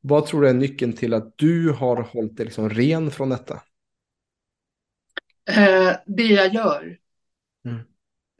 vad 0.00 0.26
tror 0.26 0.42
du 0.42 0.48
är 0.48 0.54
nyckeln 0.54 0.92
till 0.92 1.14
att 1.14 1.32
du 1.36 1.70
har 1.70 2.02
hållit 2.02 2.36
dig 2.36 2.46
liksom 2.46 2.70
ren 2.70 3.10
från 3.10 3.28
detta? 3.28 3.62
Eh, 5.50 5.96
det 6.06 6.26
jag 6.26 6.54
gör 6.54 6.96
mm. 7.64 7.80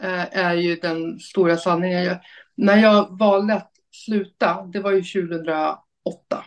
eh, 0.03 0.39
är 0.39 0.55
ju 0.55 0.77
den 0.77 1.19
stora 1.19 1.57
sanningen. 1.57 2.05
Jag, 2.05 2.19
när 2.55 2.83
jag 2.83 3.19
valde 3.19 3.55
att 3.55 3.73
sluta, 3.91 4.63
det 4.63 4.81
var 4.81 4.93
ju 4.93 5.03
2008. 5.03 6.45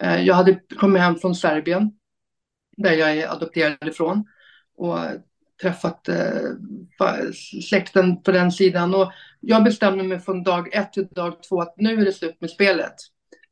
Eh, 0.00 0.22
jag 0.22 0.34
hade 0.34 0.60
kommit 0.76 1.02
hem 1.02 1.16
från 1.16 1.34
Serbien, 1.34 1.92
där 2.76 2.92
jag 2.92 3.16
är 3.16 3.28
adopterad 3.28 3.88
ifrån. 3.88 4.24
Och 4.76 4.98
träffat 5.62 6.08
eh, 6.08 7.30
släkten 7.68 8.22
på 8.22 8.32
den 8.32 8.52
sidan. 8.52 8.94
Och 8.94 9.12
jag 9.40 9.64
bestämde 9.64 10.04
mig 10.04 10.18
från 10.18 10.42
dag 10.42 10.74
ett 10.74 10.92
till 10.92 11.06
dag 11.06 11.42
två 11.42 11.60
att 11.60 11.74
nu 11.76 12.00
är 12.00 12.04
det 12.04 12.12
slut 12.12 12.40
med 12.40 12.50
spelet. 12.50 12.94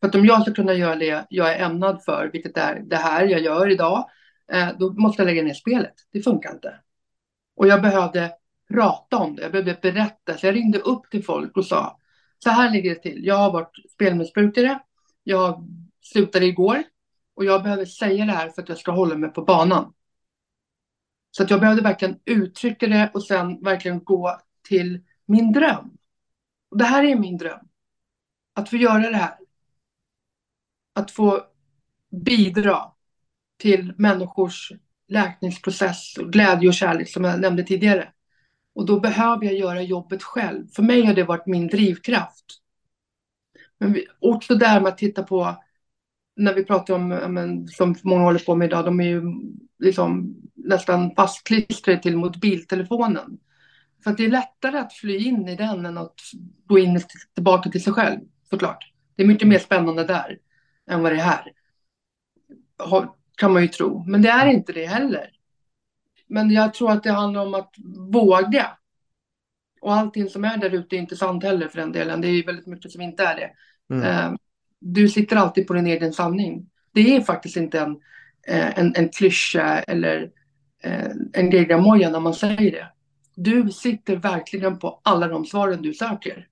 För 0.00 0.08
att 0.08 0.14
om 0.14 0.26
jag 0.26 0.42
ska 0.42 0.52
kunna 0.52 0.74
göra 0.74 0.96
det 0.96 1.24
jag 1.28 1.52
är 1.52 1.64
ämnad 1.64 2.04
för, 2.04 2.30
vilket 2.32 2.56
är 2.56 2.80
det 2.80 2.96
här 2.96 3.26
jag 3.26 3.40
gör 3.40 3.70
idag, 3.70 4.08
eh, 4.52 4.68
då 4.78 4.92
måste 4.92 5.22
jag 5.22 5.26
lägga 5.26 5.42
ner 5.42 5.54
spelet. 5.54 5.94
Det 6.12 6.22
funkar 6.22 6.52
inte. 6.52 6.74
Och 7.56 7.66
jag 7.68 7.82
behövde 7.82 8.32
prata 8.72 9.16
om 9.16 9.36
det, 9.36 9.42
jag 9.42 9.52
behövde 9.52 9.78
berätta. 9.82 10.36
Så 10.36 10.46
jag 10.46 10.54
ringde 10.54 10.78
upp 10.78 11.10
till 11.10 11.24
folk 11.24 11.56
och 11.56 11.66
sa, 11.66 11.98
så 12.38 12.50
här 12.50 12.70
ligger 12.70 12.94
det 12.94 13.02
till. 13.02 13.26
Jag 13.26 13.36
har 13.36 13.52
varit 13.52 13.76
spelmissbrukare, 13.94 14.78
jag 15.22 15.68
slutade 16.04 16.46
igår 16.46 16.82
och 17.34 17.44
jag 17.44 17.62
behöver 17.62 17.84
säga 17.84 18.24
det 18.24 18.32
här 18.32 18.48
för 18.48 18.62
att 18.62 18.68
jag 18.68 18.78
ska 18.78 18.92
hålla 18.92 19.14
mig 19.14 19.30
på 19.30 19.42
banan. 19.42 19.94
Så 21.30 21.42
att 21.42 21.50
jag 21.50 21.60
behövde 21.60 21.82
verkligen 21.82 22.20
uttrycka 22.24 22.86
det 22.86 23.10
och 23.14 23.24
sen 23.24 23.62
verkligen 23.62 24.04
gå 24.04 24.40
till 24.68 25.00
min 25.26 25.52
dröm. 25.52 25.96
Och 26.70 26.78
det 26.78 26.84
här 26.84 27.04
är 27.04 27.16
min 27.16 27.36
dröm. 27.36 27.68
Att 28.54 28.68
få 28.68 28.76
göra 28.76 29.10
det 29.10 29.16
här. 29.16 29.38
Att 30.94 31.10
få 31.10 31.42
bidra 32.10 32.92
till 33.58 33.94
människors 33.96 34.72
läkningsprocess 35.08 36.16
och 36.18 36.32
glädje 36.32 36.68
och 36.68 36.74
kärlek 36.74 37.08
som 37.08 37.24
jag 37.24 37.40
nämnde 37.40 37.62
tidigare. 37.62 38.12
Och 38.74 38.86
då 38.86 39.00
behöver 39.00 39.44
jag 39.44 39.54
göra 39.54 39.82
jobbet 39.82 40.22
själv. 40.22 40.66
För 40.68 40.82
mig 40.82 41.04
har 41.04 41.14
det 41.14 41.24
varit 41.24 41.46
min 41.46 41.66
drivkraft. 41.66 42.44
Men 43.78 43.92
vi, 43.92 44.06
också 44.20 44.54
där 44.54 44.80
med 44.80 44.88
att 44.88 44.98
titta 44.98 45.22
på, 45.22 45.63
när 46.36 46.54
vi 46.54 46.64
pratar 46.64 46.94
om, 46.94 47.08
men, 47.08 47.68
som 47.68 47.94
många 48.02 48.24
håller 48.24 48.38
på 48.38 48.54
med 48.54 48.66
idag, 48.66 48.84
de 48.84 49.00
är 49.00 49.04
ju 49.04 49.22
liksom 49.78 50.36
nästan 50.54 51.14
fastklistrade 51.14 52.02
till 52.02 52.16
mobiltelefonen. 52.16 53.38
För 54.04 54.10
att 54.10 54.16
det 54.16 54.24
är 54.24 54.30
lättare 54.30 54.78
att 54.78 54.92
fly 54.92 55.16
in 55.16 55.48
i 55.48 55.56
den 55.56 55.86
än 55.86 55.98
att 55.98 56.20
gå 56.66 56.78
in 56.78 57.00
tillbaka 57.34 57.70
till 57.70 57.82
sig 57.82 57.92
själv, 57.92 58.20
såklart. 58.50 58.92
Det 59.16 59.22
är 59.22 59.26
mycket 59.26 59.48
mer 59.48 59.58
spännande 59.58 60.04
där 60.04 60.38
än 60.90 61.02
vad 61.02 61.12
det 61.12 61.16
är 61.16 61.24
här. 61.24 61.52
Kan 63.36 63.52
man 63.52 63.62
ju 63.62 63.68
tro. 63.68 64.04
Men 64.06 64.22
det 64.22 64.28
är 64.28 64.46
inte 64.46 64.72
det 64.72 64.86
heller. 64.86 65.30
Men 66.26 66.50
jag 66.50 66.74
tror 66.74 66.90
att 66.90 67.02
det 67.02 67.10
handlar 67.10 67.46
om 67.46 67.54
att 67.54 67.74
våga. 68.12 68.66
Och 69.80 69.94
allting 69.94 70.28
som 70.28 70.44
är 70.44 70.56
där 70.56 70.70
ute 70.70 70.96
är 70.96 70.98
inte 70.98 71.16
sant 71.16 71.42
heller 71.42 71.68
för 71.68 71.78
den 71.78 71.92
delen. 71.92 72.20
Det 72.20 72.28
är 72.28 72.46
väldigt 72.46 72.66
mycket 72.66 72.92
som 72.92 73.00
inte 73.00 73.24
är 73.24 73.36
det. 73.36 73.50
Mm. 73.94 74.38
Du 74.86 75.08
sitter 75.08 75.36
alltid 75.36 75.66
på 75.66 75.74
din 75.74 75.86
egen 75.86 76.12
sanning. 76.12 76.70
Det 76.92 77.16
är 77.16 77.20
faktiskt 77.20 77.56
inte 77.56 77.80
en, 77.80 78.00
eh, 78.46 78.78
en, 78.78 78.96
en 78.96 79.08
klyscha 79.08 79.78
eller 79.82 80.30
eh, 80.82 81.10
en 81.32 81.50
geggamoja 81.50 82.10
när 82.10 82.20
man 82.20 82.34
säger 82.34 82.70
det. 82.70 82.88
Du 83.34 83.70
sitter 83.70 84.16
verkligen 84.16 84.78
på 84.78 85.00
alla 85.04 85.28
de 85.28 85.46
svaren 85.46 85.82
du 85.82 85.94
söker. 85.94 86.48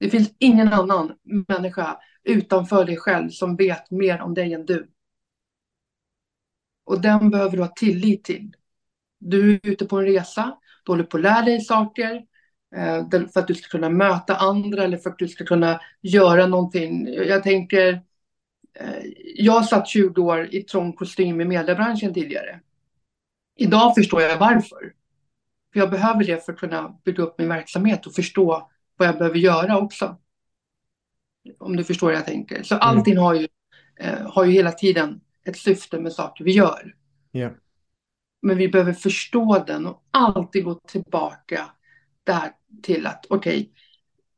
Det 0.00 0.10
finns 0.10 0.34
ingen 0.38 0.72
annan 0.72 1.12
människa 1.48 1.98
utanför 2.24 2.84
dig 2.84 2.96
själv 2.96 3.30
som 3.30 3.56
vet 3.56 3.90
mer 3.90 4.20
om 4.20 4.34
dig 4.34 4.54
än 4.54 4.66
du. 4.66 4.90
Och 6.84 7.00
den 7.00 7.30
behöver 7.30 7.56
du 7.56 7.62
ha 7.62 7.72
tillit 7.76 8.24
till. 8.24 8.56
Du 9.18 9.54
är 9.54 9.60
ute 9.62 9.86
på 9.86 9.98
en 9.98 10.04
resa, 10.04 10.58
du 10.84 10.92
håller 10.92 11.04
på 11.04 11.16
att 11.16 11.22
lära 11.22 11.42
dig 11.42 11.60
saker 11.60 12.22
för 13.32 13.40
att 13.40 13.46
du 13.46 13.54
ska 13.54 13.68
kunna 13.68 13.88
möta 13.88 14.36
andra 14.36 14.84
eller 14.84 14.98
för 14.98 15.10
att 15.10 15.18
du 15.18 15.28
ska 15.28 15.44
kunna 15.44 15.80
göra 16.00 16.46
någonting. 16.46 17.08
Jag 17.08 17.42
tänker, 17.42 18.02
eh, 18.74 19.04
jag 19.36 19.64
satt 19.64 19.88
20 19.88 20.22
år 20.22 20.54
i 20.54 20.62
trång 20.62 20.92
kostym 20.92 21.40
i 21.40 21.44
mediebranschen 21.44 22.14
tidigare. 22.14 22.60
Idag 23.56 23.94
förstår 23.94 24.22
jag 24.22 24.38
varför. 24.38 24.92
För 25.72 25.80
jag 25.80 25.90
behöver 25.90 26.24
det 26.24 26.44
för 26.44 26.52
att 26.52 26.58
kunna 26.58 26.98
bygga 27.04 27.22
upp 27.22 27.38
min 27.38 27.48
verksamhet 27.48 28.06
och 28.06 28.14
förstå 28.14 28.70
vad 28.96 29.08
jag 29.08 29.18
behöver 29.18 29.38
göra 29.38 29.78
också. 29.78 30.16
Om 31.58 31.76
du 31.76 31.84
förstår 31.84 32.06
vad 32.06 32.16
jag 32.16 32.26
tänker. 32.26 32.62
Så 32.62 32.74
mm. 32.74 32.88
allting 32.88 33.16
har 33.16 33.34
ju, 33.34 33.48
eh, 34.00 34.30
har 34.30 34.44
ju 34.44 34.52
hela 34.52 34.72
tiden 34.72 35.20
ett 35.44 35.56
syfte 35.56 35.98
med 35.98 36.12
saker 36.12 36.44
vi 36.44 36.52
gör. 36.52 36.94
Yeah. 37.32 37.52
Men 38.42 38.56
vi 38.56 38.68
behöver 38.68 38.92
förstå 38.92 39.64
den 39.66 39.86
och 39.86 40.02
alltid 40.10 40.64
gå 40.64 40.74
tillbaka 40.74 41.70
där 42.24 42.50
till 42.82 43.06
att 43.06 43.26
okej, 43.28 43.60
okay, 43.60 43.68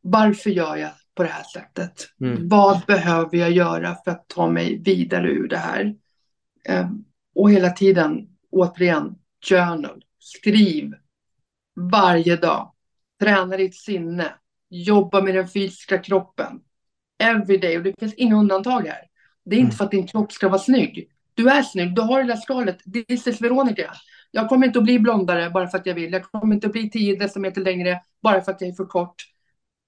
varför 0.00 0.50
gör 0.50 0.76
jag 0.76 0.90
på 1.14 1.22
det 1.22 1.28
här 1.28 1.44
sättet? 1.44 2.08
Mm. 2.20 2.48
Vad 2.48 2.86
behöver 2.86 3.38
jag 3.38 3.50
göra 3.50 3.96
för 4.04 4.10
att 4.10 4.28
ta 4.28 4.48
mig 4.48 4.82
vidare 4.82 5.28
ur 5.30 5.48
det 5.48 5.56
här? 5.56 5.94
Eh, 6.68 6.90
och 7.34 7.50
hela 7.50 7.70
tiden, 7.70 8.28
återigen, 8.50 9.14
journal. 9.48 10.04
Skriv 10.18 10.94
varje 11.76 12.36
dag. 12.36 12.72
Träna 13.20 13.56
ditt 13.56 13.76
sinne. 13.76 14.34
Jobba 14.70 15.20
med 15.20 15.34
den 15.34 15.48
fysiska 15.48 15.98
kroppen. 15.98 16.60
Every 17.18 17.56
day. 17.56 17.76
Och 17.76 17.82
det 17.82 17.94
finns 18.00 18.14
inga 18.14 18.36
undantag 18.36 18.86
här. 18.86 19.00
Det 19.44 19.56
är 19.56 19.60
inte 19.60 19.68
mm. 19.68 19.76
för 19.76 19.84
att 19.84 19.90
din 19.90 20.06
kropp 20.06 20.32
ska 20.32 20.48
vara 20.48 20.58
snygg. 20.58 21.10
Du 21.34 21.48
är 21.48 21.62
snygg, 21.62 21.94
du 21.94 22.02
har 22.02 22.22
det 22.22 22.28
där 22.28 22.36
skalet. 22.36 22.78
This 23.08 23.26
is 23.26 23.40
Veronica. 23.40 23.92
Jag 24.30 24.48
kommer 24.48 24.66
inte 24.66 24.78
att 24.78 24.84
bli 24.84 24.98
blondare 24.98 25.50
bara 25.50 25.68
för 25.68 25.78
att 25.78 25.86
jag 25.86 25.94
vill. 25.94 26.12
Jag 26.12 26.24
kommer 26.24 26.54
inte 26.54 26.66
att 26.66 26.72
bli 26.72 26.90
10 26.90 27.16
decimeter 27.16 27.60
längre 27.60 28.00
bara 28.22 28.40
för 28.40 28.52
att 28.52 28.60
jag 28.60 28.70
är 28.70 28.74
för 28.74 28.86
kort. 28.86 29.14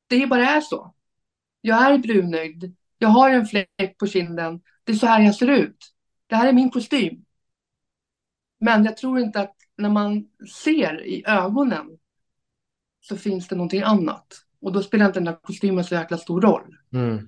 Det 0.07 0.27
bara 0.27 0.49
är 0.49 0.61
så. 0.61 0.95
Jag 1.61 1.93
är 1.93 1.99
brunögd. 1.99 2.65
Jag 2.99 3.09
har 3.09 3.31
en 3.31 3.47
fläck 3.47 3.99
på 3.99 4.07
kinden. 4.07 4.61
Det 4.85 4.93
är 4.93 4.97
så 4.97 5.07
här 5.07 5.21
jag 5.21 5.35
ser 5.35 5.51
ut. 5.51 5.95
Det 6.27 6.37
här 6.37 6.49
är 6.49 6.53
min 6.53 6.71
kostym. 6.71 7.25
Men 8.61 8.85
jag 8.85 8.97
tror 8.97 9.19
inte 9.19 9.41
att 9.41 9.55
när 9.77 9.89
man 9.91 10.29
ser 10.65 11.07
i 11.07 11.25
ögonen 11.27 11.99
så 13.01 13.17
finns 13.17 13.49
det 13.49 13.57
någonting 13.57 13.83
annat. 13.83 14.27
Och 14.61 14.73
då 14.73 14.83
spelar 14.83 15.07
inte 15.07 15.19
den 15.19 15.25
där 15.25 15.39
kostymen 15.43 15.85
så 15.85 15.95
jäkla 15.95 16.19
stor 16.19 16.41
roll. 16.41 16.77
Mm. 16.93 17.19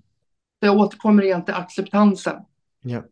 Så 0.60 0.66
jag 0.66 0.78
återkommer 0.78 1.22
igen 1.22 1.44
till 1.44 1.54
acceptansen. 1.54 2.42
Ja. 2.80 3.02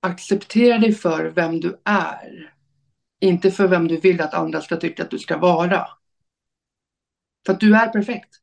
Acceptera 0.00 0.78
dig 0.78 0.92
för 0.92 1.24
vem 1.24 1.60
du 1.60 1.80
är. 1.84 2.53
Inte 3.24 3.50
för 3.50 3.68
vem 3.68 3.88
du 3.88 4.00
vill 4.00 4.20
att 4.20 4.34
andra 4.34 4.60
ska 4.60 4.76
tycka 4.76 5.02
att 5.02 5.10
du 5.10 5.18
ska 5.18 5.38
vara. 5.38 5.86
För 7.46 7.52
att 7.52 7.60
du 7.60 7.76
är 7.76 7.88
perfekt. 7.88 8.40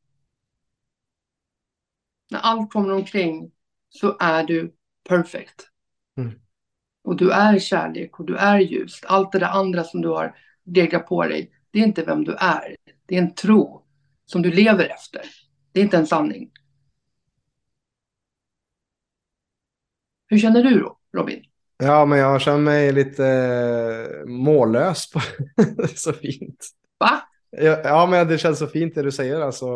När 2.32 2.40
allt 2.40 2.72
kommer 2.72 2.94
omkring 2.94 3.52
så 3.90 4.18
är 4.20 4.44
du 4.44 4.76
perfect. 5.10 5.70
Mm. 6.18 6.40
Och 7.04 7.16
du 7.16 7.32
är 7.32 7.60
kärlek 7.60 8.20
och 8.20 8.26
du 8.26 8.38
är 8.38 8.60
ljus. 8.60 9.02
Allt 9.04 9.32
det 9.32 9.40
där 9.40 9.48
andra 9.48 9.84
som 9.84 10.02
du 10.02 10.08
har 10.08 10.38
degat 10.64 11.08
på 11.08 11.24
dig, 11.24 11.52
det 11.72 11.80
är 11.80 11.84
inte 11.84 12.06
vem 12.06 12.24
du 12.24 12.36
är. 12.36 12.76
Det 13.06 13.16
är 13.18 13.22
en 13.22 13.36
tro 13.36 13.86
som 14.26 14.42
du 14.42 14.52
lever 14.52 14.90
efter. 14.90 15.22
Det 15.72 15.80
är 15.80 15.84
inte 15.84 15.98
en 15.98 16.08
sanning. 16.08 16.52
Hur 20.28 20.38
känner 20.38 20.64
du 20.64 20.80
då, 20.80 21.00
Robin? 21.14 21.51
Ja, 21.82 22.06
men 22.06 22.20
jag 22.20 22.42
känner 22.42 22.60
mig 22.60 22.92
lite 22.92 23.26
eh, 23.26 24.26
mållös. 24.26 25.12
På 25.12 25.20
så 25.96 26.14
fint. 26.14 26.68
Va? 27.00 27.22
Ja, 27.50 27.82
ja, 27.84 28.06
men 28.06 28.28
det 28.28 28.38
känns 28.38 28.60
så 28.60 28.68
fint 28.68 28.96
det 28.96 29.02
du 29.02 29.12
säger. 29.12 29.42
Alltså, 29.42 29.68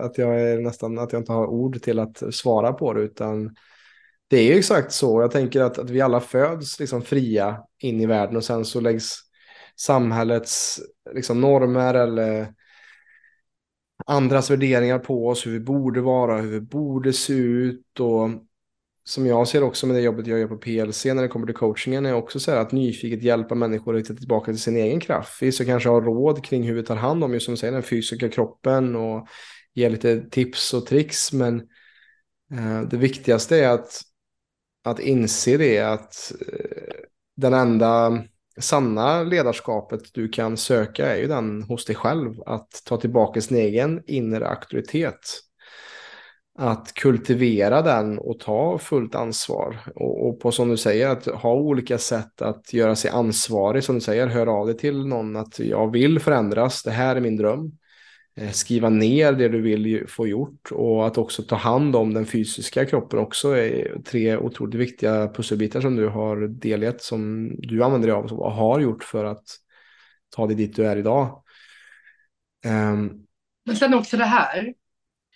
att 0.00 0.18
jag 0.18 0.40
är 0.40 0.58
nästan 0.58 0.98
att 0.98 1.12
jag 1.12 1.20
inte 1.20 1.32
har 1.32 1.46
ord 1.46 1.82
till 1.82 1.98
att 1.98 2.34
svara 2.34 2.72
på 2.72 2.92
det. 2.92 3.00
Utan 3.00 3.56
det 4.28 4.36
är 4.36 4.42
ju 4.42 4.58
exakt 4.58 4.92
så. 4.92 5.20
Jag 5.20 5.30
tänker 5.30 5.60
att, 5.60 5.78
att 5.78 5.90
vi 5.90 6.00
alla 6.00 6.20
föds 6.20 6.80
liksom 6.80 7.02
fria 7.02 7.62
in 7.78 8.00
i 8.00 8.06
världen 8.06 8.36
och 8.36 8.44
sen 8.44 8.64
så 8.64 8.80
läggs 8.80 9.18
samhällets 9.76 10.80
liksom, 11.14 11.40
normer 11.40 11.94
eller 11.94 12.54
andras 14.06 14.50
värderingar 14.50 14.98
på 14.98 15.28
oss, 15.28 15.46
hur 15.46 15.52
vi 15.52 15.60
borde 15.60 16.00
vara, 16.00 16.40
hur 16.40 16.50
vi 16.50 16.60
borde 16.60 17.12
se 17.12 17.32
ut 17.32 18.00
och 18.00 18.28
som 19.04 19.26
jag 19.26 19.48
ser 19.48 19.62
också 19.62 19.86
med 19.86 19.96
det 19.96 20.02
jobbet 20.02 20.26
jag 20.26 20.38
gör 20.38 20.46
på 20.46 20.56
PLC 20.56 21.04
när 21.04 21.22
det 21.22 21.28
kommer 21.28 21.46
till 21.46 21.54
coachingen 21.54 22.06
är 22.06 22.14
också 22.14 22.40
så 22.40 22.50
här 22.50 22.58
att 22.58 22.72
nyfiket 22.72 23.22
hjälpa 23.22 23.54
människor 23.54 23.94
att 23.96 24.00
hitta 24.00 24.14
tillbaka 24.14 24.52
till 24.52 24.60
sin 24.60 24.76
egen 24.76 25.00
kraft. 25.00 25.42
Vissa 25.42 25.64
kanske 25.64 25.88
har 25.88 26.02
råd 26.02 26.44
kring 26.44 26.62
hur 26.62 26.74
vi 26.74 26.82
tar 26.82 26.96
hand 26.96 27.24
om 27.24 27.32
just 27.32 27.46
som 27.46 27.56
säger 27.56 27.72
den 27.72 27.82
fysiska 27.82 28.28
kroppen 28.28 28.96
och 28.96 29.28
ge 29.74 29.88
lite 29.88 30.20
tips 30.20 30.74
och 30.74 30.86
tricks 30.86 31.32
men 31.32 31.60
eh, 32.52 32.82
det 32.90 32.96
viktigaste 32.96 33.56
är 33.56 33.68
att, 33.68 34.00
att 34.84 35.00
inse 35.00 35.56
det 35.56 35.78
att 35.78 36.32
eh, 36.40 36.94
den 37.36 37.54
enda 37.54 38.24
sanna 38.58 39.22
ledarskapet 39.22 40.00
du 40.14 40.28
kan 40.28 40.56
söka 40.56 41.06
är 41.06 41.16
ju 41.16 41.26
den 41.26 41.62
hos 41.62 41.84
dig 41.84 41.96
själv. 41.96 42.42
Att 42.46 42.82
ta 42.84 42.96
tillbaka 42.96 43.40
sin 43.40 43.56
egen 43.56 44.02
inre 44.06 44.48
auktoritet 44.48 45.40
att 46.58 46.94
kultivera 46.94 47.82
den 47.82 48.18
och 48.18 48.40
ta 48.40 48.78
fullt 48.78 49.14
ansvar. 49.14 49.78
Och, 49.94 50.28
och, 50.28 50.40
på 50.40 50.52
som 50.52 50.68
du 50.68 50.76
säger, 50.76 51.08
att 51.08 51.26
ha 51.26 51.54
olika 51.54 51.98
sätt 51.98 52.42
att 52.42 52.72
göra 52.72 52.96
sig 52.96 53.10
ansvarig. 53.10 53.84
Som 53.84 53.94
du 53.94 54.00
säger, 54.00 54.26
hör 54.26 54.46
av 54.46 54.66
dig 54.66 54.76
till 54.76 55.06
någon 55.06 55.36
att 55.36 55.58
jag 55.58 55.92
vill 55.92 56.20
förändras, 56.20 56.82
det 56.82 56.90
här 56.90 57.16
är 57.16 57.20
min 57.20 57.36
dröm. 57.36 57.72
Eh, 58.36 58.50
skriva 58.50 58.88
ner 58.88 59.32
det 59.32 59.48
du 59.48 59.60
vill 59.60 60.04
få 60.08 60.26
gjort 60.26 60.72
och 60.72 61.06
att 61.06 61.18
också 61.18 61.42
ta 61.42 61.56
hand 61.56 61.96
om 61.96 62.14
den 62.14 62.26
fysiska 62.26 62.86
kroppen 62.86 63.18
också 63.18 63.48
är 63.48 64.02
tre 64.04 64.36
otroligt 64.36 64.74
viktiga 64.74 65.28
pusselbitar 65.28 65.80
som 65.80 65.96
du 65.96 66.08
har 66.08 66.48
delgett 66.48 67.02
som 67.02 67.50
du 67.58 67.84
använder 67.84 68.08
dig 68.08 68.16
av 68.16 68.32
och 68.32 68.52
har 68.52 68.80
gjort 68.80 69.04
för 69.04 69.24
att 69.24 69.44
ta 70.36 70.46
dig 70.46 70.56
dit 70.56 70.76
du 70.76 70.86
är 70.86 70.96
idag. 70.96 71.42
Um, 72.66 73.26
Men 73.66 73.76
sen 73.76 73.94
också 73.94 74.16
det 74.16 74.24
här 74.24 74.74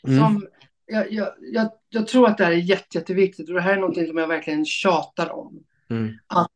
mm. 0.07 0.19
som 0.19 0.47
jag, 0.87 1.12
jag, 1.12 1.28
jag, 1.41 1.70
jag, 1.89 2.09
tror 2.09 2.26
att 2.26 2.39
det 2.39 2.45
här 2.45 2.53
är 2.53 2.57
jätte, 2.57 2.99
jätteviktigt 2.99 3.49
och 3.49 3.55
det 3.55 3.61
här 3.61 3.72
är 3.72 3.80
någonting 3.80 4.07
som 4.07 4.16
jag 4.16 4.28
verkligen 4.28 4.64
tjatar 4.64 5.32
om. 5.32 5.64
Mm. 5.91 6.18
Att 6.26 6.51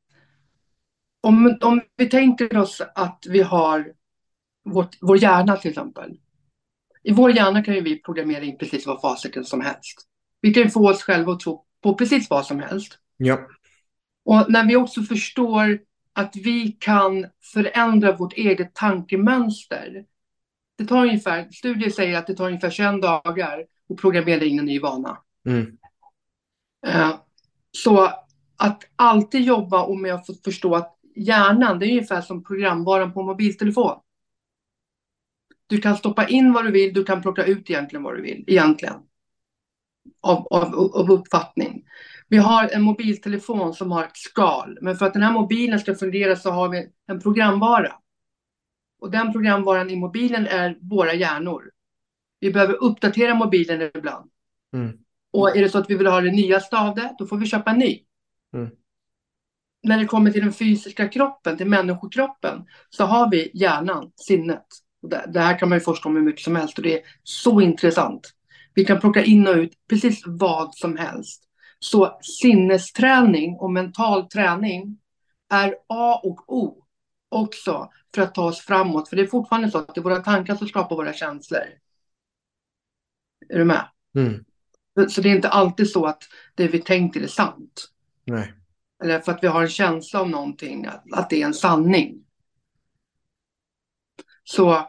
om, 1.20 1.58
om 1.60 1.80
vi 1.96 2.08
tänker 2.08 2.56
oss 2.56 2.82
att 2.94 3.24
vi 3.28 3.42
har 3.42 3.92
vårt, 4.64 4.96
vår 5.00 5.22
hjärna 5.22 5.56
till 5.56 5.70
exempel. 5.70 6.18
I 7.02 7.12
vår 7.12 7.30
hjärna 7.30 7.64
kan 7.64 7.74
ju 7.74 7.80
vi 7.80 8.02
programmera 8.02 8.44
in 8.44 8.58
precis 8.58 8.86
vad 8.86 9.00
fasiken 9.00 9.44
som 9.44 9.60
helst. 9.60 10.06
Vi 10.40 10.54
kan 10.54 10.62
ju 10.62 10.70
få 10.70 10.90
oss 10.90 11.02
själva 11.02 11.32
att 11.32 11.40
tro 11.40 11.64
på 11.82 11.94
precis 11.94 12.30
vad 12.30 12.46
som 12.46 12.60
helst. 12.60 12.98
Ja. 13.16 13.38
Och 14.24 14.52
när 14.52 14.66
vi 14.66 14.76
också 14.76 15.02
förstår 15.02 15.80
att 16.12 16.36
vi 16.36 16.76
kan 16.80 17.26
förändra 17.52 18.16
vårt 18.16 18.32
eget 18.32 18.74
tankemönster. 18.74 20.04
Det 20.78 20.84
tar 20.84 21.02
ungefär, 21.02 21.48
studier 21.50 21.90
säger 21.90 22.18
att 22.18 22.26
det 22.26 22.34
tar 22.34 22.46
ungefär 22.46 22.70
21 22.70 23.02
dagar 23.02 23.64
och 23.90 23.98
programmera 23.98 24.44
in 24.44 24.58
en 24.58 24.64
ny 24.64 24.80
vana. 24.80 25.18
Mm. 25.46 25.78
Uh, 26.86 27.16
så 27.70 28.12
att 28.56 28.82
alltid 28.96 29.42
jobba 29.42 29.82
och 29.82 29.96
med 29.96 30.14
att 30.14 30.26
förstå 30.44 30.74
att 30.74 30.98
hjärnan, 31.16 31.78
det 31.78 31.86
är 31.86 31.90
ungefär 31.90 32.20
som 32.20 32.44
programvaran 32.44 33.12
på 33.12 33.22
mobiltelefon. 33.22 34.00
Du 35.66 35.80
kan 35.80 35.96
stoppa 35.96 36.28
in 36.28 36.52
vad 36.52 36.64
du 36.64 36.70
vill, 36.70 36.94
du 36.94 37.04
kan 37.04 37.22
plocka 37.22 37.44
ut 37.44 37.70
egentligen 37.70 38.02
vad 38.02 38.16
du 38.16 38.22
vill, 38.22 38.44
egentligen. 38.46 38.94
Av, 40.20 40.46
av, 40.50 40.74
av 40.74 41.10
uppfattning. 41.10 41.84
Vi 42.28 42.36
har 42.36 42.68
en 42.68 42.82
mobiltelefon 42.82 43.74
som 43.74 43.90
har 43.90 44.04
ett 44.04 44.16
skal, 44.16 44.78
men 44.80 44.96
för 44.96 45.06
att 45.06 45.12
den 45.12 45.22
här 45.22 45.32
mobilen 45.32 45.80
ska 45.80 45.94
fungera 45.94 46.36
så 46.36 46.50
har 46.50 46.68
vi 46.68 46.88
en 47.06 47.20
programvara. 47.20 47.92
Och 49.00 49.10
den 49.10 49.32
programvaran 49.32 49.90
i 49.90 49.96
mobilen 49.96 50.46
är 50.46 50.78
våra 50.80 51.14
hjärnor. 51.14 51.70
Vi 52.40 52.50
behöver 52.50 52.74
uppdatera 52.74 53.34
mobilen 53.34 53.90
ibland. 53.94 54.30
Mm. 54.72 54.92
Och 55.32 55.56
är 55.56 55.62
det 55.62 55.68
så 55.68 55.78
att 55.78 55.90
vi 55.90 55.94
vill 55.94 56.06
ha 56.06 56.20
det 56.20 56.32
nyaste 56.32 56.78
av 56.78 56.94
det, 56.94 57.14
då 57.18 57.26
får 57.26 57.36
vi 57.36 57.46
köpa 57.46 57.70
en 57.70 57.78
ny. 57.78 58.02
Mm. 58.54 58.70
När 59.82 59.98
det 59.98 60.06
kommer 60.06 60.30
till 60.30 60.42
den 60.42 60.52
fysiska 60.52 61.08
kroppen, 61.08 61.56
till 61.56 61.68
människokroppen, 61.68 62.64
så 62.90 63.04
har 63.04 63.30
vi 63.30 63.50
hjärnan, 63.54 64.12
sinnet. 64.16 64.66
Det 65.28 65.40
här 65.40 65.58
kan 65.58 65.68
man 65.68 65.78
ju 65.78 65.84
forska 65.84 66.08
om 66.08 66.16
hur 66.16 66.22
mycket 66.22 66.44
som 66.44 66.56
helst 66.56 66.78
och 66.78 66.84
det 66.84 66.98
är 66.98 67.04
så 67.22 67.60
intressant. 67.60 68.34
Vi 68.74 68.84
kan 68.84 69.00
plocka 69.00 69.24
in 69.24 69.46
och 69.46 69.54
ut 69.54 69.72
precis 69.88 70.22
vad 70.26 70.74
som 70.74 70.96
helst. 70.96 71.42
Så 71.78 72.18
sinnesträning 72.22 73.56
och 73.56 73.70
mental 73.70 74.28
träning 74.28 74.98
är 75.50 75.74
A 75.88 76.20
och 76.24 76.52
O 76.52 76.84
också 77.28 77.90
för 78.14 78.22
att 78.22 78.34
ta 78.34 78.44
oss 78.44 78.60
framåt. 78.60 79.08
För 79.08 79.16
det 79.16 79.22
är 79.22 79.26
fortfarande 79.26 79.70
så 79.70 79.78
att 79.78 79.94
det 79.94 80.00
är 80.00 80.02
våra 80.02 80.22
tankar 80.22 80.54
som 80.54 80.68
skapar 80.68 80.96
våra 80.96 81.12
känslor. 81.12 81.64
Är 83.52 83.58
du 83.58 83.64
med? 83.64 83.88
Mm. 84.14 84.44
Så 85.08 85.20
det 85.20 85.28
är 85.28 85.34
inte 85.34 85.48
alltid 85.48 85.90
så 85.90 86.06
att 86.06 86.22
det 86.54 86.68
vi 86.68 86.78
tänker 86.78 87.20
är 87.20 87.26
sant. 87.26 87.90
Nej. 88.24 88.54
Eller 89.02 89.20
för 89.20 89.32
att 89.32 89.42
vi 89.42 89.46
har 89.46 89.62
en 89.62 89.68
känsla 89.68 90.20
av 90.20 90.30
någonting, 90.30 90.86
att, 90.86 91.04
att 91.12 91.30
det 91.30 91.42
är 91.42 91.46
en 91.46 91.54
sanning. 91.54 92.24
Så 94.44 94.88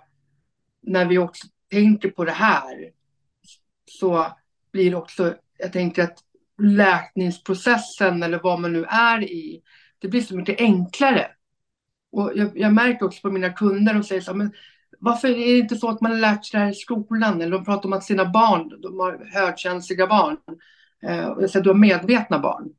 när 0.81 1.05
vi 1.05 1.17
också 1.17 1.47
tänker 1.69 2.09
på 2.09 2.25
det 2.25 2.31
här 2.31 2.91
så 3.85 4.37
blir 4.71 4.91
det 4.91 4.97
också, 4.97 5.35
jag 5.57 5.73
tänker 5.73 6.03
att 6.03 6.19
läkningsprocessen 6.61 8.23
eller 8.23 8.39
vad 8.39 8.59
man 8.59 8.73
nu 8.73 8.83
är 8.83 9.23
i, 9.23 9.61
det 9.99 10.07
blir 10.07 10.21
så 10.21 10.35
mycket 10.35 10.59
enklare. 10.59 11.31
Och 12.11 12.31
jag, 12.35 12.57
jag 12.57 12.73
märker 12.73 13.05
också 13.05 13.21
på 13.21 13.31
mina 13.31 13.49
kunder, 13.49 13.93
de 13.93 14.03
säger 14.03 14.21
så 14.21 14.31
här, 14.31 14.37
men 14.37 14.53
varför 15.01 15.27
är 15.27 15.53
det 15.53 15.59
inte 15.59 15.75
så 15.75 15.89
att 15.89 16.01
man 16.01 16.11
har 16.11 16.19
lärt 16.19 16.45
sig 16.45 16.59
det 16.59 16.65
här 16.65 16.71
i 16.71 16.75
skolan? 16.75 17.41
Eller 17.41 17.51
de 17.51 17.65
pratar 17.65 17.89
om 17.89 17.93
att 17.93 18.03
sina 18.03 18.25
barn, 18.25 18.81
de 18.81 18.99
har 18.99 19.29
högkänsliga 19.33 20.07
barn. 20.07 20.37
Eh, 21.07 21.47
så 21.47 21.59
du 21.59 21.69
har 21.69 21.77
medvetna 21.77 22.39
barn. 22.39 22.69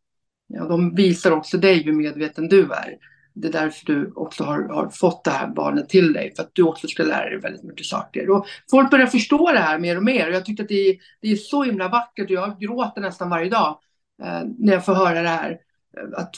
Ja, 0.46 0.64
de 0.64 0.94
visar 0.94 1.30
också 1.30 1.58
dig 1.58 1.82
hur 1.82 1.92
medveten 1.92 2.48
du 2.48 2.62
är. 2.62 2.96
Det 3.34 3.48
är 3.48 3.52
därför 3.52 3.86
du 3.86 4.12
också 4.16 4.44
har, 4.44 4.62
har, 4.62 4.88
fått 4.88 5.24
det 5.24 5.30
här 5.30 5.48
barnet 5.48 5.88
till 5.88 6.12
dig, 6.12 6.32
för 6.36 6.42
att 6.42 6.50
du 6.52 6.62
också 6.62 6.88
ska 6.88 7.02
lära 7.02 7.30
dig 7.30 7.40
väldigt 7.40 7.62
mycket 7.62 7.86
saker. 7.86 8.30
Och 8.30 8.46
folk 8.70 8.90
börjar 8.90 9.06
förstå 9.06 9.52
det 9.52 9.58
här 9.58 9.78
mer 9.78 9.96
och 9.96 10.04
mer. 10.04 10.28
Och 10.28 10.34
jag 10.34 10.44
tycker 10.44 10.62
att 10.62 10.68
det 10.68 10.88
är, 10.88 10.96
det 11.20 11.32
är 11.32 11.36
så 11.36 11.62
himla 11.62 11.88
vackert 11.88 12.24
och 12.24 12.36
jag 12.36 12.60
gråter 12.60 13.00
nästan 13.00 13.30
varje 13.30 13.50
dag 13.50 13.78
eh, 14.22 14.42
när 14.58 14.72
jag 14.72 14.84
får 14.84 14.94
höra 14.94 15.22
det 15.22 15.28
här. 15.28 15.50
Eh, 15.96 16.18
att 16.18 16.34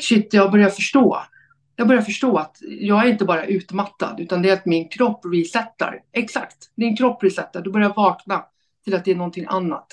shit, 0.00 0.34
jag 0.34 0.52
börjar 0.52 0.68
förstå. 0.68 1.22
Jag 1.82 1.88
börjar 1.88 2.02
förstå 2.02 2.36
att 2.36 2.56
jag 2.60 3.06
är 3.06 3.10
inte 3.10 3.24
bara 3.24 3.46
utmattad, 3.46 4.20
utan 4.20 4.42
det 4.42 4.50
är 4.50 4.52
att 4.52 4.66
min 4.66 4.88
kropp 4.88 5.20
resetar. 5.32 6.00
Exakt, 6.12 6.70
din 6.74 6.96
kropp 6.96 7.22
resetar. 7.22 7.62
Du 7.62 7.70
börjar 7.70 7.94
vakna 7.96 8.44
till 8.84 8.94
att 8.94 9.04
det 9.04 9.10
är 9.10 9.14
någonting 9.14 9.46
annat 9.48 9.86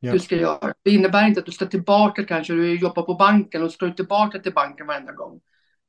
ja. 0.00 0.12
du 0.12 0.18
ska 0.18 0.36
göra. 0.36 0.74
Det 0.82 0.90
innebär 0.90 1.26
inte 1.28 1.40
att 1.40 1.46
du 1.46 1.52
ska 1.52 1.66
tillbaka 1.66 2.24
kanske, 2.24 2.52
du 2.52 2.78
jobbar 2.78 3.02
på 3.02 3.14
banken 3.14 3.62
och 3.62 3.72
ska 3.72 3.86
du 3.86 3.92
tillbaka 3.92 4.38
till 4.38 4.52
banken 4.52 4.86
varenda 4.86 5.12
gång. 5.12 5.40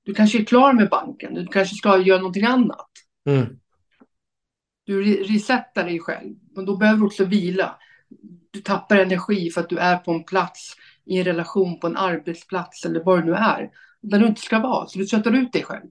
Du 0.03 0.13
kanske 0.13 0.39
är 0.39 0.43
klar 0.43 0.73
med 0.73 0.89
banken, 0.89 1.33
du 1.33 1.47
kanske 1.47 1.75
ska 1.75 1.97
göra 1.97 2.17
någonting 2.17 2.45
annat. 2.45 2.89
Mm. 3.29 3.59
Du 4.83 5.23
resetar 5.23 5.83
dig 5.83 5.99
själv, 5.99 6.35
men 6.55 6.65
då 6.65 6.77
behöver 6.77 6.99
du 6.99 7.05
också 7.05 7.25
vila. 7.25 7.75
Du 8.51 8.61
tappar 8.61 8.97
energi 8.97 9.49
för 9.49 9.61
att 9.61 9.69
du 9.69 9.77
är 9.77 9.97
på 9.97 10.11
en 10.11 10.23
plats, 10.23 10.75
i 11.05 11.17
en 11.17 11.23
relation, 11.25 11.79
på 11.79 11.87
en 11.87 11.97
arbetsplats 11.97 12.85
eller 12.85 13.03
var 13.03 13.17
du 13.17 13.25
nu 13.25 13.33
är, 13.33 13.69
där 14.09 14.19
du 14.19 14.27
inte 14.27 14.41
ska 14.41 14.59
vara. 14.59 14.87
Så 14.87 14.99
du 14.99 15.05
tröttar 15.05 15.35
ut 15.35 15.53
dig 15.53 15.63
själv. 15.63 15.85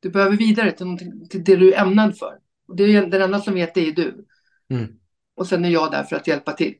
Du 0.00 0.10
behöver 0.10 0.36
vidare 0.36 0.72
till, 0.72 1.28
till 1.30 1.44
det 1.44 1.56
du 1.56 1.72
är 1.72 1.82
ämnad 1.82 2.18
för. 2.18 2.38
Och 2.68 2.76
det 2.76 2.84
är 2.84 3.06
den 3.06 3.22
enda 3.22 3.40
som 3.40 3.54
vet 3.54 3.74
det 3.74 3.88
är 3.88 3.92
du. 3.92 4.26
Mm. 4.70 4.98
Och 5.34 5.46
sen 5.46 5.64
är 5.64 5.68
jag 5.68 5.90
där 5.90 6.04
för 6.04 6.16
att 6.16 6.26
hjälpa 6.26 6.52
till. 6.52 6.74